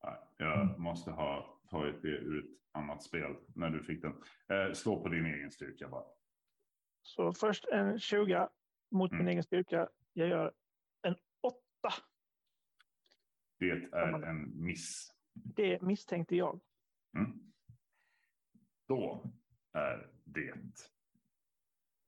Ja, 0.00 0.28
Jag 0.36 0.78
måste 0.78 1.10
ha 1.10 1.60
tagit 1.70 2.02
det 2.02 2.08
ur 2.08 2.44
ett 2.44 2.50
annat 2.72 3.02
spel 3.02 3.36
när 3.54 3.70
du 3.70 3.84
fick 3.84 4.02
den. 4.02 4.22
Eh, 4.48 4.72
slå 4.72 5.02
på 5.02 5.08
din 5.08 5.26
egen 5.26 5.50
styrka 5.50 5.88
bara. 5.88 6.04
Så 7.08 7.32
först 7.32 7.64
en 7.64 7.98
20 7.98 8.48
mot 8.90 9.10
min 9.10 9.20
Mm. 9.20 9.28
egen 9.32 9.42
styrka. 9.42 9.88
Jag 10.12 10.28
gör 10.28 10.54
en 11.02 11.16
8. 11.40 11.58
Det 13.58 13.70
är 13.70 14.22
en 14.24 14.64
miss. 14.64 15.14
Det 15.32 15.82
misstänkte 15.82 16.36
jag. 16.36 16.60
Mm. 17.16 17.52
Då 18.86 19.30
är 19.72 20.10
det 20.24 20.48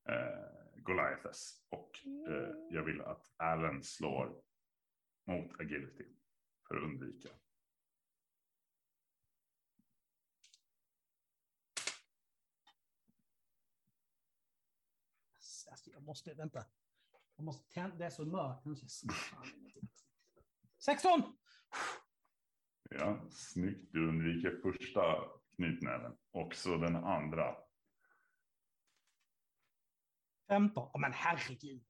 eh, 0.09 0.83
Goliaths. 0.83 1.65
Och 1.69 1.91
eh, 2.29 2.55
jag 2.71 2.83
vill 2.83 3.01
att 3.01 3.33
Allen 3.37 3.83
slår 3.83 4.43
mot 5.27 5.61
agility 5.61 6.05
för 6.69 6.77
att 6.77 6.83
undvika. 6.83 7.29
Alltså, 15.71 15.90
jag 16.01 16.07
måste, 16.07 16.35
vänta. 16.35 16.65
Jag 17.37 17.45
måste 17.45 17.73
tända, 17.75 17.97
det 17.97 18.05
är 18.07 18.11
så 18.11 18.25
mörkt. 18.25 18.61
Jag 18.65 18.71
måste- 18.71 19.09
fan, 19.15 19.47
ingenting. 19.57 19.89
16! 20.79 21.39
Ja, 22.91 23.27
snyggt. 23.31 23.93
Du 23.93 24.09
undviker 24.09 24.61
första 24.63 25.25
knytnäven. 25.57 26.17
Också 26.31 26.77
den 26.77 26.97
andra. 26.97 27.57
15. 30.49 30.91
Åh, 30.95 31.01
men 31.01 31.13
herregud. 31.13 31.85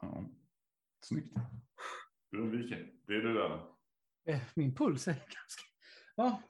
Ja. 0.00 0.24
Snyggt. 1.04 1.36
Du 2.30 2.38
undviker. 2.42 2.92
Det 3.06 3.12
är 3.14 3.20
det 3.22 3.32
där. 3.34 3.74
Eh, 4.24 4.42
Min 4.56 4.74
puls 4.74 5.08
är 5.08 5.14
ganska... 5.14 5.62
Ja. 6.16 6.42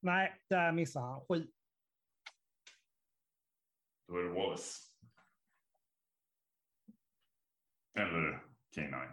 Nej, 0.00 0.42
där 0.48 0.72
missar 0.72 1.00
han. 1.00 1.24
Sju. 1.26 1.52
Då 4.12 4.18
är 4.18 4.22
det 4.22 4.30
Wallace. 4.30 4.82
Eller 7.94 8.44
K9. 8.76 9.04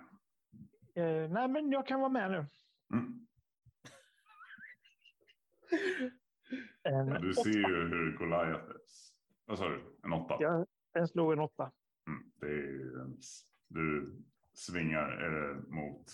Eh, 0.96 1.30
nej, 1.30 1.48
men 1.48 1.72
jag 1.72 1.88
kan 1.88 2.00
vara 2.00 2.10
med 2.10 2.32
nu. 2.32 2.46
Mm. 2.94 3.28
Ja, 6.84 7.20
du 7.20 7.34
ser 7.34 7.50
ju 7.50 7.88
hur 7.88 8.18
Goliath 8.18 8.70
är. 8.70 8.78
Vad 9.46 9.58
sa 9.58 9.70
du? 9.70 9.98
En 10.04 10.14
åtta? 10.14 10.38
Jag, 10.40 10.68
den 10.94 11.08
slog 11.08 11.34
en 11.34 11.40
åtta. 11.40 11.72
Mm, 12.08 12.32
det 12.36 12.48
är 12.48 13.02
en 13.02 13.12
miss. 13.12 13.46
Du 13.68 14.18
svingar 14.54 15.24
eh, 15.24 15.58
mot 15.58 16.06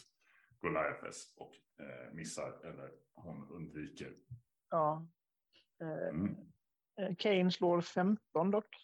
Goliaths 0.62 1.34
och 1.38 1.53
eh, 1.86 2.14
missar 2.14 2.66
eller 2.66 2.91
hon 3.14 3.49
undviker. 3.49 4.14
Ja. 4.70 5.07
Eh, 5.82 6.10
Mm. 6.16 6.36
Eh, 6.98 7.16
Kane 7.16 7.52
slår 7.52 7.82
15 7.82 8.52
dock. 8.52 8.76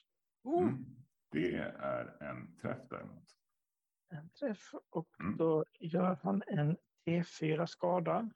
Oh. 0.43 0.61
Mm. 0.63 0.85
Det 1.31 1.55
är 1.55 2.23
en 2.23 2.57
träff 2.57 2.89
däremot. 2.89 3.23
En 4.09 4.29
träff 4.29 4.71
och 4.89 5.09
Mm. 5.19 5.37
då 5.37 5.65
gör 5.79 6.19
han 6.23 6.43
en 6.47 6.77
T4 7.05 7.65
skada. 7.65 8.29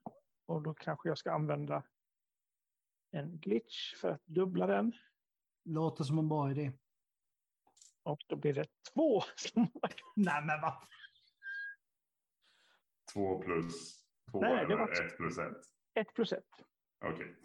Och 0.46 0.62
då 0.64 0.74
kanske 0.74 1.10
jag 1.10 1.18
ska 1.18 1.32
använda 1.32 1.84
en 3.12 3.38
glitch 3.40 3.96
för 3.96 4.10
att 4.12 4.26
dubbla 4.26 4.68
den. 4.68 4.94
Låter 5.64 6.04
som 6.04 6.20
en 6.20 6.30
bra 6.30 6.52
idé. 6.52 6.72
Och 8.04 8.20
då 8.28 8.36
blir 8.36 8.54
det 8.54 8.66
två. 8.94 9.22
Nej, 10.16 10.46
men 10.46 10.62
vad? 10.62 10.74
Två 13.14 13.42
plus 13.42 14.06
två 14.32 14.42
Nej, 14.42 14.56
det 14.56 14.62
eller 14.62 14.76
var- 14.78 15.06
ett 15.06 15.18
plus 15.18 15.38
ett. 15.38 15.58
Ett 15.94 16.14
plus 16.14 16.34
ett. 16.34 16.50
Okej. 17.06 17.36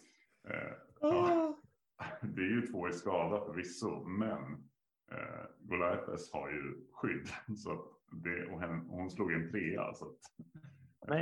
Eh, 0.49 0.73
ja. 1.01 1.60
Det 2.23 2.41
är 2.41 2.51
ju 2.51 2.67
två 2.67 2.89
i 2.89 2.93
skada 2.93 3.45
förvisso, 3.47 4.05
men 4.05 4.43
eh, 5.13 5.45
Goliaths 5.59 6.33
har 6.33 6.51
ju 6.51 6.87
skydd. 6.93 7.29
Så 7.59 7.97
det, 8.13 8.47
och 8.47 8.61
hon, 8.63 8.81
hon 8.81 9.11
slog 9.11 9.33
en 9.33 9.51
trea. 9.51 9.95
Så 9.95 10.05
att, 10.11 10.19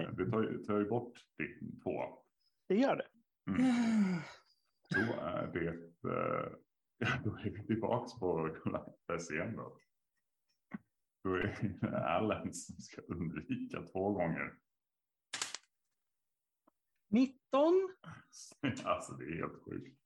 eh, 0.05 0.11
det 0.15 0.31
tar, 0.31 0.43
ju- 0.43 0.65
tar 0.65 0.79
ju 0.79 0.89
bort 0.89 1.13
din 1.39 1.81
två. 1.83 2.19
Det 2.69 2.75
gör 2.75 2.97
det. 2.97 3.07
Då 4.91 5.13
är 5.21 5.47
det, 5.47 5.69
eh, 5.69 6.53
då 7.25 7.31
är 7.37 7.51
vi 7.51 7.67
tillbaks 7.67 8.13
på 8.21 8.57
Goliaths 8.65 9.31
igen 9.31 9.57
då. 9.57 9.79
Då 11.25 11.35
är 11.35 11.79
det 11.81 11.99
Allen 12.07 12.55
som 12.55 12.77
ska 12.77 13.01
undvika 13.03 13.83
två 13.83 14.13
gånger. 14.13 14.55
19? 17.11 17.95
Alltså 18.85 19.13
det 19.13 19.25
är 19.25 19.37
helt 19.37 19.63
sjukt. 19.65 19.99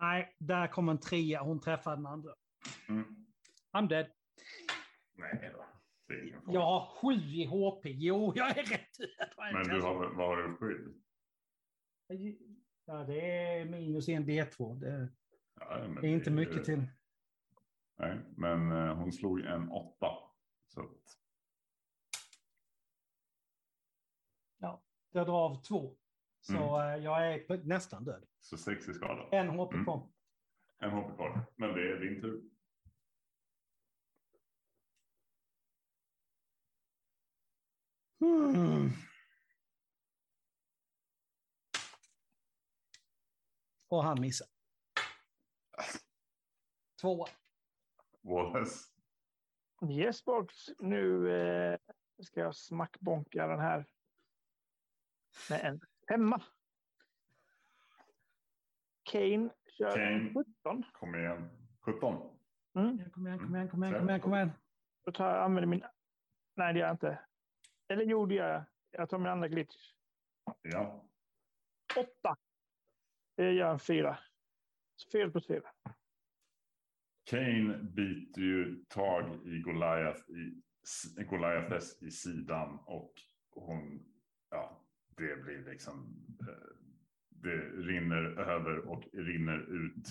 Nej, 0.00 0.36
där 0.38 0.66
kom 0.66 0.88
en 0.88 0.98
trea. 1.00 1.42
Hon 1.42 1.60
träffade 1.60 1.96
den 1.96 2.06
andra. 2.06 2.34
Mm. 2.88 3.26
I'm 3.72 3.88
dead. 3.88 4.06
Nej 5.14 5.50
då, 5.54 5.64
det 6.08 6.14
är. 6.14 6.40
Jag 6.46 6.60
har 6.60 6.86
sju 6.86 7.14
i 7.14 7.44
HP. 7.44 7.82
Jo, 7.84 8.32
jag 8.36 8.58
är 8.58 8.62
rätt 8.62 8.98
död. 8.98 9.52
Men 9.52 9.68
du 9.68 9.82
har, 9.82 10.14
vad 10.14 10.26
har 10.26 10.36
du 10.36 10.56
skydd? 10.56 11.02
Ja, 12.84 13.04
det 13.04 13.20
är 13.20 13.64
minus 13.64 14.08
en 14.08 14.24
D2. 14.24 14.78
Det 14.80 15.08
Ja, 15.60 15.88
men 15.88 16.04
är 16.04 16.08
inte 16.08 16.30
det 16.30 16.36
mycket 16.36 16.64
till. 16.64 16.86
Nej, 17.98 18.18
men 18.36 18.72
eh, 18.72 18.94
hon 18.94 19.12
slog 19.12 19.40
en 19.40 19.68
åtta. 19.70 20.08
Så 20.66 20.80
att, 20.80 21.18
Jag 25.10 25.26
drar 25.26 25.44
av 25.44 25.62
två. 25.62 25.96
Så 26.48 26.76
Mm. 26.76 26.94
eh, 26.98 27.04
jag 27.04 27.32
är 27.34 27.64
nästan 27.64 28.04
död. 28.04 28.24
så 28.40 28.56
sex 28.58 28.88
i 28.88 28.94
skada. 28.94 29.28
En 29.32 29.48
HP 29.48 29.72
Mm. 29.74 29.84
kvar. 29.84 30.08
En 30.78 30.90
HP 30.90 31.14
kvar. 31.16 31.46
Men 31.56 31.74
det 31.74 31.92
är 31.92 32.00
din 32.00 32.20
tur. 32.20 32.42
Hmm. 38.20 38.88
Och 43.88 44.04
han 44.04 44.20
missar. 44.20 44.48
Tvåa. 47.00 47.28
Wallace. 48.20 48.88
Yes 49.90 50.24
box. 50.24 50.54
Nu 50.78 51.30
eh, 51.40 51.78
ska 52.24 52.40
jag 52.40 52.56
smackbonka 52.56 53.46
den 53.46 53.60
här. 53.60 53.86
Med 55.50 55.60
en 55.64 55.80
femma. 56.08 56.42
Kane 59.02 59.50
kör 59.78 59.94
Kane. 59.94 60.44
17. 60.62 60.84
Kom 60.92 61.14
igen. 61.14 61.50
17. 61.80 62.14
Mm. 62.74 63.10
Kom 63.10 63.26
igen, 63.26 63.38
kom 63.38 63.56
igen, 63.56 63.68
kom 63.68 63.84
igen, 63.84 63.98
kom 63.98 64.08
igen, 64.08 64.20
kom 64.20 64.34
igen. 64.34 64.50
Då 65.04 65.12
tar 65.12 65.34
jag, 65.34 65.44
använder 65.44 65.66
min... 65.66 65.84
Nej, 66.56 66.72
det 66.72 66.78
gör 66.78 66.86
jag 66.86 66.94
inte. 66.94 67.18
Eller 67.88 68.04
jo, 68.04 68.26
det 68.26 68.34
gör 68.34 68.52
jag. 68.52 68.64
Jag 68.90 69.08
tar 69.08 69.18
min 69.18 69.26
andra 69.26 69.48
glitch. 69.48 69.92
Ja. 70.62 71.08
Åtta. 71.96 72.36
Det 73.36 73.52
gör 73.52 73.72
en 73.72 73.78
fyra. 73.78 74.18
Fyra 75.12 75.30
plus 75.30 75.46
fyra. 75.46 75.70
Kane 77.24 77.78
biter 77.78 78.40
ju 78.40 78.84
tag 78.88 79.46
i 79.46 79.60
Goliath 79.60 80.20
i, 80.30 80.62
Goliaths 81.24 82.02
i 82.02 82.10
sidan 82.10 82.78
och 82.86 83.12
hon, 83.50 84.04
ja, 84.50 84.84
det 85.18 85.42
blir 85.42 85.70
liksom, 85.70 86.26
eh, 86.40 86.76
det 87.28 87.56
rinner 87.60 88.40
över 88.40 88.78
och 88.78 89.04
rinner 89.12 89.58
ut 89.58 90.06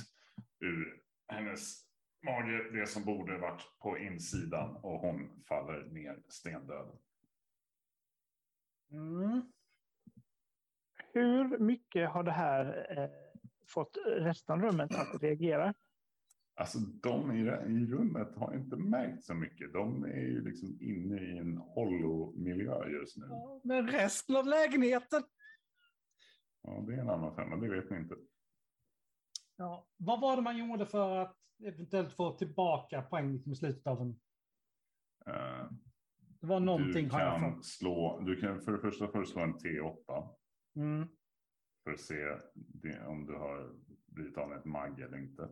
ur 0.60 1.02
hennes 1.28 1.88
mage, 2.26 2.72
det 2.72 2.88
som 2.88 3.04
borde 3.06 3.38
varit 3.38 3.80
på 3.80 3.98
insidan 3.98 4.76
och 4.76 5.00
hon 5.00 5.44
faller 5.48 5.84
ner 5.84 6.20
stendöd. 6.28 6.98
Mm. 8.92 9.42
Hur 11.14 11.58
mycket 11.58 12.10
har 12.10 12.24
det 12.24 12.32
här 12.32 12.88
eh, 12.98 13.10
fått 13.68 13.98
resten 14.06 14.54
av 14.54 14.62
rummet 14.62 14.96
att 14.96 15.24
reagera? 15.24 15.74
Alltså 16.60 16.80
de 16.80 17.32
i, 17.32 17.40
i 17.72 17.86
rummet 17.86 18.36
har 18.36 18.54
inte 18.56 18.76
märkt 18.76 19.24
så 19.24 19.34
mycket. 19.34 19.74
De 19.74 20.04
är 20.04 20.22
ju 20.22 20.42
liksom 20.42 20.78
inne 20.82 21.22
i 21.22 21.38
en 21.38 21.58
hollow-miljö 21.58 22.88
just 22.90 23.18
nu. 23.18 23.26
Ja, 23.30 23.62
Men 23.64 23.88
resten 23.88 24.36
av 24.36 24.48
lägenheten. 24.48 25.24
Ja, 26.62 26.84
det 26.88 26.94
är 26.94 26.98
en 26.98 27.10
annan 27.10 27.36
femma, 27.36 27.56
det 27.56 27.70
vet 27.70 27.90
ni 27.90 27.98
inte. 27.98 28.16
Ja. 29.56 29.88
Vad 29.98 30.22
var 30.22 30.36
det 30.36 30.42
man 30.42 30.58
gjorde 30.58 30.86
för 30.86 31.18
att 31.18 31.38
eventuellt 31.66 32.14
få 32.14 32.38
tillbaka 32.38 33.02
poäng 33.02 33.34
liksom 33.34 33.52
i 33.52 33.56
slutet 33.56 33.88
av 33.88 34.02
en... 34.02 34.20
Eh, 35.28 35.72
Det 36.42 36.48
var 36.48 36.60
någonting 36.60 37.04
du 37.04 37.10
kan 37.10 37.64
slå, 37.64 38.20
du 38.20 38.42
kan 38.42 38.62
för 38.62 38.72
det 38.72 38.80
första 38.80 39.08
föreslå 39.08 39.42
en 39.42 39.54
T8 39.58 40.30
Mm. 40.76 41.08
för 41.84 41.92
att 41.92 42.00
se 42.00 42.38
om 43.08 43.26
du 43.26 43.34
har 43.36 43.76
blivit 44.06 44.38
av 44.38 44.50
med 44.50 44.58
ett 44.58 44.66
mag 44.66 45.00
eller 45.00 45.18
inte. 45.18 45.50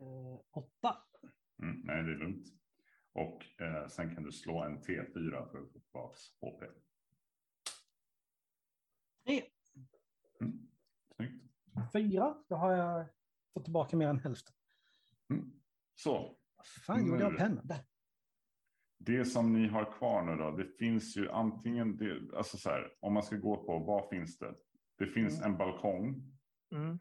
Eh, 0.00 0.40
åtta. 0.50 0.96
Mm, 1.62 1.80
nej, 1.84 2.02
det 2.02 2.12
är 2.12 2.16
lugnt. 2.16 2.46
Och 3.12 3.60
eh, 3.60 3.88
sen 3.88 4.14
kan 4.14 4.22
du 4.24 4.32
slå 4.32 4.62
en 4.62 4.78
T4 4.82 5.50
för 5.50 5.58
att 5.62 5.72
få 5.72 5.78
tillbaka 5.80 6.16
HP. 6.40 6.64
Tre. 9.24 9.42
Mm. 10.40 10.68
Snyggt. 11.16 11.44
Fyra, 11.92 12.44
då 12.48 12.56
har 12.56 12.72
jag 12.72 13.06
fått 13.54 13.64
tillbaka 13.64 13.96
mer 13.96 14.08
än 14.08 14.18
hälften. 14.18 14.54
Mm. 15.30 15.52
Så, 15.94 16.36
Fan, 16.86 17.06
gjorde 17.06 17.22
jag 17.22 17.32
Nu. 17.32 17.38
pennan 17.38 17.66
där? 17.66 17.78
det 18.98 19.24
som 19.24 19.52
ni 19.52 19.68
har 19.68 19.92
kvar 19.92 20.22
nu 20.22 20.36
då, 20.36 20.50
det 20.50 20.64
finns 20.78 21.16
ju 21.16 21.30
antingen, 21.30 21.96
det, 21.96 22.36
alltså 22.36 22.56
så 22.58 22.70
här, 22.70 22.96
om 23.00 23.14
man 23.14 23.22
ska 23.22 23.36
gå 23.36 23.64
på, 23.64 23.78
vad 23.78 24.08
finns 24.08 24.38
det? 24.38 24.54
Det 24.98 25.06
finns 25.06 25.38
Mm. 25.40 25.52
en 25.52 25.58
balkong 25.58 26.36
Mm. 26.72 26.98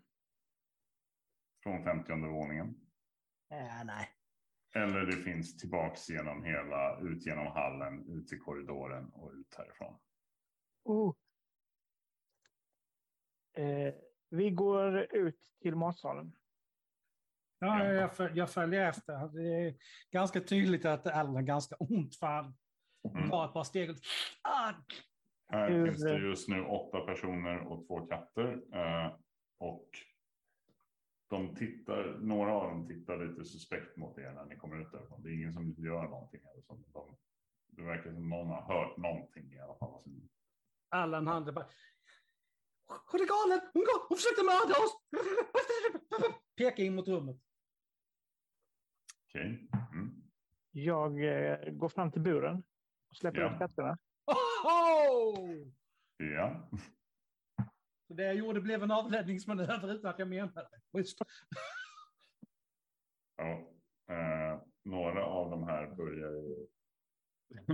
från 1.63 1.83
50 1.83 2.13
våningen. 2.27 2.88
Äh, 3.51 3.83
nej. 3.85 4.09
Eller 4.75 5.05
det 5.05 5.15
finns 5.15 5.57
tillbaks 5.57 6.09
genom 6.09 6.43
hela, 6.43 6.99
ut 7.01 7.25
genom 7.25 7.47
hallen, 7.47 8.09
ut 8.09 8.33
i 8.33 8.37
korridoren 8.37 9.09
och 9.09 9.31
ut 9.33 9.55
härifrån. 9.57 9.99
Oh. 10.83 11.15
Eh, 13.57 13.93
vi 14.29 14.49
går 14.51 14.97
ut 15.15 15.39
till 15.61 15.75
matsalen. 15.75 16.35
Ja, 17.59 17.83
Ja. 17.85 17.93
jag, 17.93 18.15
föl- 18.15 18.37
jag 18.37 18.49
följer 18.49 18.89
efter. 18.89 19.27
Det 19.27 19.67
är 19.67 19.75
ganska 20.11 20.41
tydligt 20.41 20.85
att 20.85 21.07
Allen 21.07 21.35
har 21.35 21.41
ganska 21.41 21.75
ont 21.75 22.15
för 22.15 22.27
han 22.27 22.55
Mm. 23.17 23.29
tar 23.29 23.45
ett 23.45 23.53
par 23.53 23.63
steg 23.63 23.89
och... 23.89 23.95
Ah! 24.41 24.73
Här 25.51 25.69
Hur- 25.69 25.87
finns 25.87 26.03
det 26.03 26.17
just 26.17 26.47
nu 26.49 26.65
åtta 26.65 26.99
personer 27.01 27.59
och 27.59 27.87
två 27.87 28.05
katter. 28.07 28.75
Eh, 28.75 29.15
och 29.59 29.89
de 31.29 31.55
tittar, 31.55 32.17
några 32.21 32.53
av 32.53 32.69
dem 32.69 32.87
tittar 32.87 33.25
lite 33.25 33.45
suspekt 33.45 33.97
mot 33.97 34.17
er 34.17 34.31
när 34.31 34.45
ni 34.45 34.55
kommer 34.55 34.81
ut 34.81 34.91
därifrån. 34.91 35.23
Det 35.23 35.29
är 35.29 35.33
ingen 35.33 35.53
som 35.53 35.75
gör 35.77 36.03
någonting. 36.03 36.41
Eller 36.53 36.61
så. 36.61 36.73
De, 36.93 37.15
det 37.67 37.81
verkar 37.81 38.13
som 38.13 38.29
någon 38.29 38.47
har 38.47 38.61
hört 38.61 38.97
någonting 38.97 39.53
i 39.53 39.59
alla 39.59 39.75
fall. 39.75 40.03
Han 40.89 41.13
är 41.47 41.51
bara... 41.51 41.67
Hon 43.11 43.21
är 43.21 43.25
galen! 43.25 43.69
Hon, 43.73 43.81
går, 43.81 44.07
hon 44.09 44.17
försökte 44.17 44.43
mörda 44.43 44.75
oss! 44.83 44.93
Pekar 46.57 46.83
in 46.83 46.95
mot 46.95 47.07
rummet. 47.07 47.37
Okej. 49.27 49.69
Mm. 49.93 50.23
Jag 50.71 51.23
eh, 51.23 51.71
går 51.71 51.89
fram 51.89 52.11
till 52.11 52.21
buren 52.21 52.63
och 53.09 53.15
släpper 53.15 53.39
Ja. 53.41 53.53
ut 53.53 53.59
katterna. 53.59 53.97
Oho! 54.25 55.71
Ja. 56.17 56.69
Så 58.09 58.15
det 58.15 58.23
jag 58.23 58.35
gjorde 58.35 58.61
blev 58.61 58.83
en 58.83 58.91
avledningsmanöver 58.91 59.93
utan 59.93 60.09
att 60.09 60.19
jag 60.19 60.27
menade 60.27 60.69
det. 60.71 61.03
Ja. 63.37 63.73
Eh, 64.15 64.61
några 64.83 65.25
av 65.25 65.49
de 65.51 65.63
här 65.63 65.95
börjar 65.95 66.31
ju, 66.31 66.67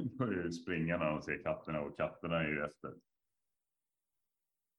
börjar 0.18 0.44
ju 0.44 0.52
springa 0.52 0.98
när 0.98 1.06
de 1.06 1.22
ser 1.22 1.44
katterna 1.44 1.82
och 1.82 1.98
katterna 1.98 2.40
är 2.40 2.48
ju 2.48 2.66
efter. 2.66 2.94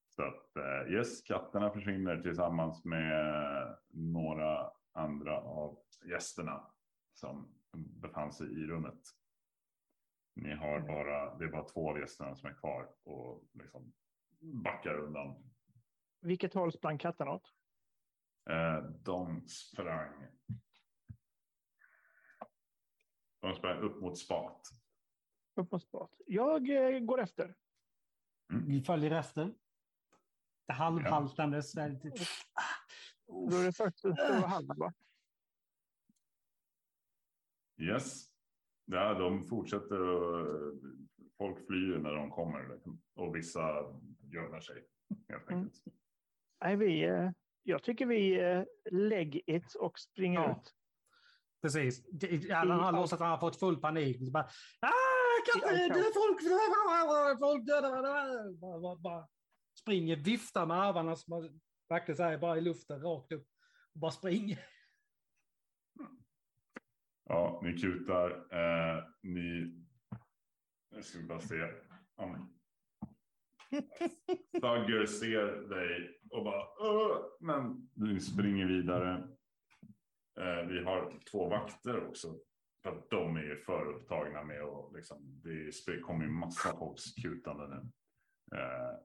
Så 0.09 0.23
att 0.23 0.57
eh, 0.57 0.93
yes, 0.93 1.23
katterna 1.23 1.71
försvinner 1.71 2.23
tillsammans 2.23 2.85
med 2.85 3.77
några 3.89 4.71
andra 4.93 5.41
av 5.41 5.79
gästerna 6.05 6.71
som 7.13 7.55
befann 7.77 8.33
sig 8.33 8.47
i 8.47 8.67
rummet. 8.67 9.01
Ni 10.35 10.55
har 10.55 10.81
bara, 10.81 11.39
det 11.39 11.45
är 11.45 11.49
bara 11.49 11.69
två 11.69 11.91
av 11.91 11.99
gästerna 11.99 12.37
som 12.37 12.51
är 12.51 12.55
kvar 12.55 12.89
och 13.05 13.45
liksom 13.53 13.93
backar 14.53 14.95
undan. 14.99 15.53
Vilket 16.21 16.55
håll 16.55 16.73
sprang 16.73 16.99
katterna 16.99 17.31
åt? 17.31 17.53
Eh, 18.51 18.91
de 19.05 19.49
sprang. 19.49 20.27
De 23.41 23.55
sprang 23.55 23.79
upp 23.79 24.01
mot 24.01 24.19
spat. 24.19 24.61
Upp 25.55 25.73
mot 25.73 25.83
spat. 25.83 26.11
Jag 26.27 26.71
eh, 26.95 27.01
går 27.01 27.21
efter. 27.21 27.55
Vi 28.67 28.81
följer 28.83 29.11
efter. 29.11 29.55
Det 30.67 30.73
halvhaltandes. 30.73 31.77
väldigt- 31.77 32.29
Då 33.27 33.57
är 33.57 33.65
det 33.65 33.73
först 33.73 34.03
den 34.03 34.17
stora 34.17 34.47
hallen. 34.47 34.79
Va? 34.79 34.93
Yes. 37.81 38.27
Ja, 38.85 39.15
de 39.15 39.43
fortsätter 39.49 40.01
och 40.01 40.75
folk 41.39 41.67
flyr 41.67 41.99
när 41.99 42.15
de 42.15 42.31
kommer 42.31 42.75
liksom. 42.75 43.03
och 43.15 43.37
vissa 43.37 43.61
gömmer 44.23 44.61
sig 44.61 44.87
helt 45.29 45.51
Mm. 45.51 45.71
Nej, 46.65 46.77
vi, 46.77 47.05
eh, 47.05 47.31
jag 47.63 47.83
tycker 47.83 48.07
vi 48.07 48.41
eh, 48.41 48.65
lägg 48.91 49.43
it 49.47 49.75
och 49.75 49.99
springer 49.99 50.41
Ja. 50.41 50.51
ut. 50.61 50.73
Precis. 51.63 52.05
Allan 52.51 52.81
har 52.81 52.93
låtsat 52.93 53.17
att 53.21 53.21
han 53.21 53.31
har 53.31 53.39
fått 53.39 53.59
full 53.59 53.77
panik. 53.81 54.27
Så 54.27 54.31
bara, 54.33 54.45
ah, 54.81 54.91
all 55.69 55.75
det 55.75 55.83
är 55.83 56.15
folk, 56.15 57.39
folk 57.39 57.67
döda. 57.67 57.91
Bara, 58.61 58.81
bara, 58.81 58.97
bara 58.97 59.29
springer, 59.81 60.17
viftar 60.17 60.67
med 60.67 60.81
armarna 60.81 61.17
som 61.17 61.31
man 61.31 61.61
verkligen 61.89 62.17
säger 62.17 62.39
bara 62.39 62.59
i 62.59 62.61
luften 62.61 63.01
rakt 63.03 63.33
upp. 63.33 63.47
Och 63.95 64.01
bara 64.01 64.11
springer. 64.11 64.59
Ja, 67.29 67.61
ni 67.63 67.79
kutar. 67.79 68.31
Eh, 68.31 69.05
ni... 69.23 69.77
Nu 70.97 71.03
ska 71.03 71.19
vi 71.19 71.25
bara 71.25 71.41
se. 71.41 71.73
Om... 72.15 72.53
Thugger 74.53 75.07
ser 75.07 75.69
dig 75.69 76.21
och 76.31 76.45
bara... 76.45 76.63
"Åh!" 76.79 77.19
Men 77.41 77.89
du 77.95 78.21
springer 78.21 78.67
vidare. 78.67 79.29
Eh, 80.41 80.69
vi 80.69 80.85
har 80.85 81.11
typ 81.11 81.27
två 81.27 81.49
vakter 81.49 82.07
också. 82.09 82.39
För 82.83 82.91
att 82.91 83.11
de 83.11 83.37
är 83.37 83.43
ju 83.43 83.57
för 83.57 83.87
upptagna 83.87 84.45
med 84.45 84.63
att 84.63 84.93
liksom... 84.93 85.41
Det 85.87 86.01
kommer 86.01 86.25
ju 86.25 86.31
massa 86.31 86.77
folks 86.79 87.15
kutande 87.15 87.69
nu. 87.69 87.91
Eh, 88.59 88.99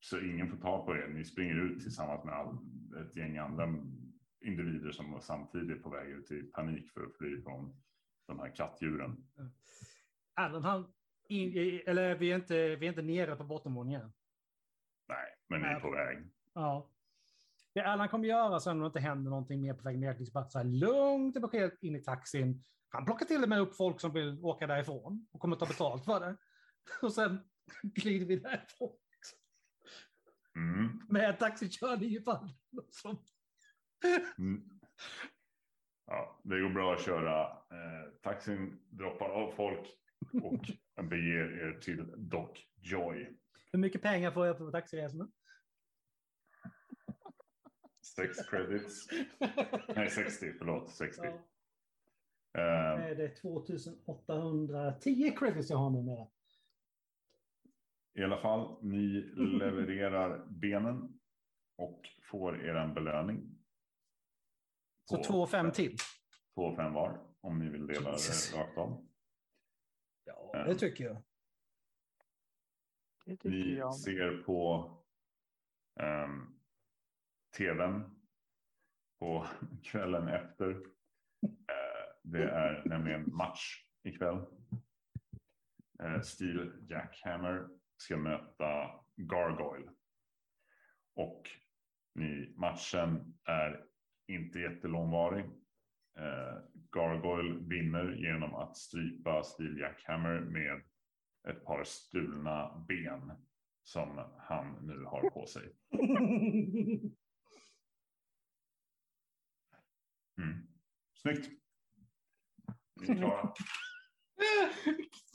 så 0.00 0.20
ingen 0.20 0.50
får 0.50 0.56
ta 0.56 0.84
på 0.84 0.96
er. 0.96 1.08
Ni 1.08 1.24
springer 1.24 1.56
ut 1.56 1.82
tillsammans 1.82 2.24
med 2.24 2.34
all, 2.34 2.58
ett 3.02 3.16
gäng 3.16 3.38
andra 3.38 3.74
individer 4.40 4.90
som 4.90 5.12
var 5.12 5.20
samtidigt 5.20 5.82
på 5.82 5.90
väg 5.90 6.10
ut 6.10 6.30
i 6.30 6.42
panik 6.42 6.90
för 6.92 7.06
att 7.06 7.16
fly 7.16 7.42
från 7.42 7.82
de 8.26 8.38
här 8.38 8.54
kattdjuren. 8.54 9.26
Även 10.40 10.62
han, 10.62 10.92
in, 11.28 11.80
eller 11.86 12.14
vi 12.14 12.30
är, 12.32 12.36
inte, 12.36 12.76
vi 12.76 12.86
är 12.86 12.90
inte 12.90 13.02
nere 13.02 13.36
på 13.36 13.44
bottenvåningen. 13.44 14.12
Nej, 15.08 15.36
men 15.48 15.60
ni 15.60 15.66
är 15.66 15.80
på 15.80 15.90
väg. 15.90 16.30
Ja. 16.54 16.90
Det 17.74 17.80
Allan 17.80 18.08
kommer 18.08 18.28
göra 18.28 18.60
sen 18.60 18.72
om 18.76 18.80
det 18.80 18.86
inte 18.86 19.00
händer 19.00 19.30
någonting 19.30 19.60
mer 19.60 19.74
på 19.74 19.82
väg 19.82 19.98
ner, 19.98 20.32
bara 20.32 20.48
så 20.48 20.58
här 20.58 20.64
lugnt 20.64 21.36
och 21.36 21.42
beskedet 21.42 21.82
in 21.82 21.96
i 21.96 22.02
taxin. 22.02 22.64
Han 22.88 23.04
plockar 23.04 23.26
till 23.26 23.42
och 23.42 23.48
med 23.48 23.60
upp 23.60 23.76
folk 23.76 24.00
som 24.00 24.12
vill 24.12 24.44
åka 24.44 24.66
därifrån 24.66 25.26
och 25.32 25.40
kommer 25.40 25.56
ta 25.56 25.66
betalt 25.66 26.04
för 26.04 26.20
det. 26.20 26.36
Och 27.02 27.12
sen 27.12 27.40
glider 27.82 28.26
vi 28.26 28.36
därifrån 28.36 28.96
Mm. 30.56 31.00
med 31.08 31.38
taxikörning 31.38 32.10
i 32.10 32.20
fall. 32.20 32.48
Som, 32.90 33.24
Mm. 34.38 34.80
Ja, 36.06 36.40
det 36.44 36.60
går 36.60 36.68
bra 36.68 36.94
att 36.94 37.04
köra. 37.04 37.42
Eh, 37.50 38.10
taxin 38.22 38.80
droppar 38.90 39.28
av 39.28 39.52
folk 39.52 39.88
och 40.42 40.70
beger 41.02 41.66
er 41.66 41.80
till 41.80 42.12
Doc 42.16 42.58
Joy. 42.76 43.36
hur 43.72 43.78
mycket 43.78 44.02
pengar 44.02 44.30
får 44.30 44.46
jag 44.46 44.58
på 44.58 44.70
taxiresorna? 44.70 45.28
Sex 48.16 48.48
credits. 48.48 49.06
Nej, 49.96 50.10
60. 50.10 50.52
Förlåt, 50.58 50.90
60. 50.90 51.22
Ja, 51.24 51.38
Eh, 52.56 53.04
är 53.04 53.14
det 53.14 53.28
2810 53.28 55.30
credits 55.38 55.70
jag 55.70 55.76
har 55.76 55.90
numera. 55.90 56.26
I 58.14 58.22
alla 58.22 58.40
fall, 58.40 58.78
ni 58.82 59.22
levererar 59.36 60.46
benen 60.46 61.20
och 61.76 62.00
får 62.30 62.64
er 62.64 62.74
en 62.74 62.94
belöning. 62.94 63.58
Så 65.04 65.24
två 65.24 65.34
och 65.34 65.50
fem 65.50 65.72
till. 65.72 65.96
Två 66.54 66.62
och 66.62 66.76
fem 66.76 66.92
var, 66.92 67.26
om 67.40 67.58
ni 67.58 67.68
vill 67.68 67.86
dela 67.86 68.10
det 68.10 68.56
rakt 68.58 68.78
av. 68.78 69.08
Ja, 70.24 70.64
det 70.66 70.74
tycker 70.74 71.04
jag. 71.04 71.22
Det 73.26 73.36
tycker 73.36 73.48
Ni 73.50 73.74
jag. 73.74 73.94
ser 73.94 74.42
på 74.42 74.90
um, 76.00 76.60
tvn 77.56 78.20
på 79.18 79.46
kvällen 79.82 80.28
efter. 80.28 80.70
Eh, 81.42 82.14
det 82.22 82.44
är 82.50 82.82
nämligen 82.84 83.34
match 83.34 83.84
ikväll. 84.02 84.46
Uh, 86.02 86.20
Steel 86.20 86.86
Jackhammer 86.90 87.68
ska 87.96 88.16
möta 88.16 89.00
Gargoyle. 89.16 89.90
Och 91.14 91.50
ni, 92.14 92.54
matchen 92.56 93.38
är 93.44 93.86
inte 94.26 94.58
jättelångvarig. 94.58 95.50
Eh, 96.16 96.58
Gargoyle 96.92 97.58
vinner 97.68 98.12
genom 98.12 98.54
att 98.54 98.76
strypa 98.76 99.42
Steel 99.44 99.78
Jackhammer 99.78 100.40
med 100.40 100.82
ett 101.48 101.64
par 101.64 101.84
stulna 101.84 102.84
ben 102.88 103.32
som 103.82 104.30
han 104.38 104.86
nu 104.86 105.04
har 105.04 105.30
på 105.30 105.46
sig. 105.46 105.76
Mm. 110.38 110.66
Snyggt. 111.14 111.50
Är 113.08 113.14
klara. 113.14 113.54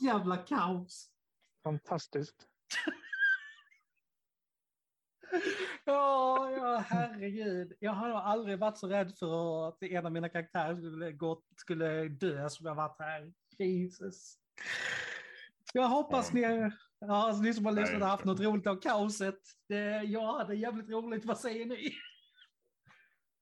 Jävla 0.00 0.36
kaos. 0.36 1.12
Fantastiskt. 1.62 2.48
Ja, 5.84 6.50
ja, 6.50 6.84
herregud. 6.88 7.72
Jag 7.80 7.92
har 7.92 8.10
aldrig 8.10 8.58
varit 8.58 8.78
så 8.78 8.88
rädd 8.88 9.12
för 9.18 9.68
att 9.68 9.82
en 9.82 10.06
av 10.06 10.12
mina 10.12 10.28
karaktärer 10.28 10.76
skulle, 10.76 11.12
gå, 11.12 11.42
skulle 11.56 12.08
dö 12.08 12.48
som 12.48 12.66
jag 12.66 12.74
varit 12.74 12.98
här. 12.98 13.32
Jesus. 13.58 14.38
Jag 15.72 15.88
hoppas 15.88 16.32
ni, 16.32 16.40
ja, 16.40 16.70
alltså, 16.98 17.42
ni 17.42 17.54
som 17.54 17.66
har 17.66 17.72
lyssnat 17.72 18.02
har 18.02 18.08
haft 18.08 18.24
något 18.24 18.40
roligt 18.40 18.66
av 18.66 18.80
kaoset. 18.80 19.38
Det, 19.68 20.02
jag 20.02 20.38
hade 20.38 20.54
jävligt 20.54 20.90
roligt. 20.90 21.24
Vad 21.24 21.38
säger 21.38 21.66
ni? 21.66 21.94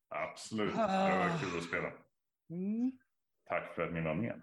Absolut, 0.08 0.74
det 0.74 0.80
var 0.80 1.40
kul 1.40 1.58
att 1.58 1.64
spela. 1.64 1.92
Mm. 2.50 2.92
Tack 3.44 3.74
för 3.74 3.82
att 3.82 3.92
ni 3.92 4.00
var 4.00 4.14
med. 4.14 4.42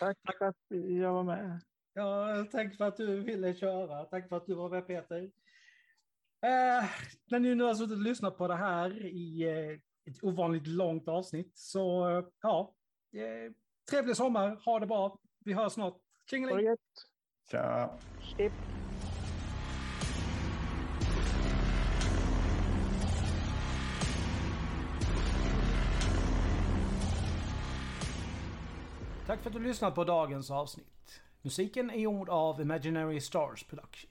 Tack 0.00 0.18
för 0.38 0.44
att 0.44 0.56
jag 1.00 1.12
var 1.12 1.24
med. 1.24 1.60
Ja, 1.92 2.44
tack 2.52 2.76
för 2.76 2.84
att 2.84 2.96
du 2.96 3.20
ville 3.20 3.54
köra. 3.54 4.04
Tack 4.04 4.28
för 4.28 4.36
att 4.36 4.46
du 4.46 4.54
var 4.54 4.68
med 4.70 4.86
Peter. 4.86 5.30
Eh, 6.40 6.84
när 7.30 7.38
ni 7.38 7.54
nu 7.54 7.64
har 7.64 7.74
suttit 7.74 7.96
och 7.96 8.02
lyssnat 8.02 8.38
på 8.38 8.48
det 8.48 8.54
här 8.56 9.06
i 9.06 9.42
eh, 9.42 10.12
ett 10.12 10.24
ovanligt 10.24 10.66
långt 10.66 11.08
avsnitt 11.08 11.52
så 11.54 12.08
eh, 12.10 12.24
ja, 12.42 12.74
eh, 13.12 13.52
trevlig 13.90 14.16
sommar, 14.16 14.56
ha 14.64 14.78
det 14.78 14.86
bra. 14.86 15.18
Vi 15.44 15.52
hörs 15.52 15.72
snart. 15.72 15.96
Tjingeling! 16.30 16.76
Tja! 17.50 17.98
Chip. 18.20 18.52
Tack 29.26 29.40
för 29.40 29.50
att 29.50 29.56
du 29.56 29.62
lyssnat 29.62 29.94
på 29.94 30.04
dagens 30.04 30.50
avsnitt. 30.50 31.20
Musiken 31.42 31.90
är 31.90 31.98
gjord 31.98 32.28
av 32.28 32.60
Imaginary 32.60 33.20
Stars 33.20 33.64
Production. 33.64 34.10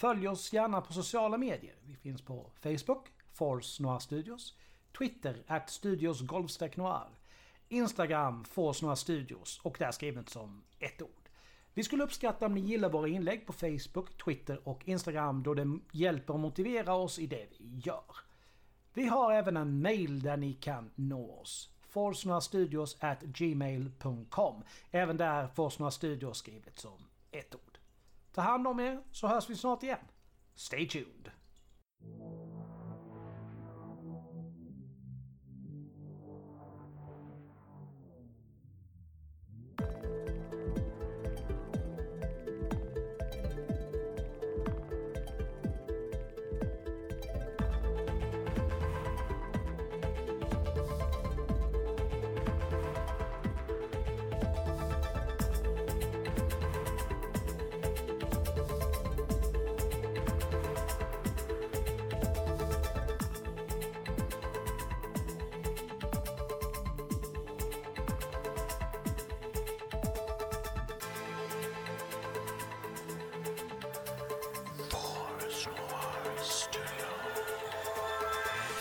Följ 0.00 0.28
oss 0.28 0.52
gärna 0.52 0.80
på 0.80 0.92
sociala 0.92 1.38
medier. 1.38 1.74
Vi 1.82 1.96
finns 1.96 2.22
på 2.22 2.50
Facebook, 2.62 3.08
Force 3.32 3.82
Noir 3.82 3.98
Studios, 3.98 4.54
Twitter, 4.98 5.44
at 5.46 5.70
Studios 5.70 6.22
Noir, 6.76 7.08
Instagram, 7.68 8.44
Force 8.44 8.86
Noir 8.86 8.94
Studios 8.94 9.60
och 9.62 9.76
där 9.78 9.90
skrivet 9.90 10.28
som 10.28 10.64
ett 10.78 11.02
ord. 11.02 11.28
Vi 11.74 11.84
skulle 11.84 12.04
uppskatta 12.04 12.46
om 12.46 12.54
ni 12.54 12.60
gillar 12.60 12.90
våra 12.90 13.08
inlägg 13.08 13.46
på 13.46 13.52
Facebook, 13.52 14.24
Twitter 14.24 14.68
och 14.68 14.88
Instagram 14.88 15.42
då 15.42 15.54
det 15.54 15.78
hjälper 15.92 16.34
att 16.34 16.40
motivera 16.40 16.94
oss 16.94 17.18
i 17.18 17.26
det 17.26 17.46
vi 17.58 17.78
gör. 17.84 18.16
Vi 18.94 19.06
har 19.06 19.32
även 19.32 19.56
en 19.56 19.82
mail 19.82 20.22
där 20.22 20.36
ni 20.36 20.52
kan 20.52 20.90
nå 20.94 21.30
oss. 21.30 21.70
Forsnoastudios 21.80 22.96
at 23.00 23.22
gmail.com. 23.22 24.62
Även 24.90 25.16
där 25.16 25.48
Forsnora 25.48 25.90
Studios 25.90 26.38
skrivet 26.38 26.78
som 26.78 26.98
ett 27.30 27.54
ord. 27.54 27.69
Ta 28.32 28.40
hand 28.40 28.66
om 28.66 28.80
er 28.80 28.96
så 29.12 29.28
hörs 29.28 29.50
vi 29.50 29.54
snart 29.54 29.82
igen. 29.82 29.98
Stay 30.54 30.88
tuned! 30.88 31.30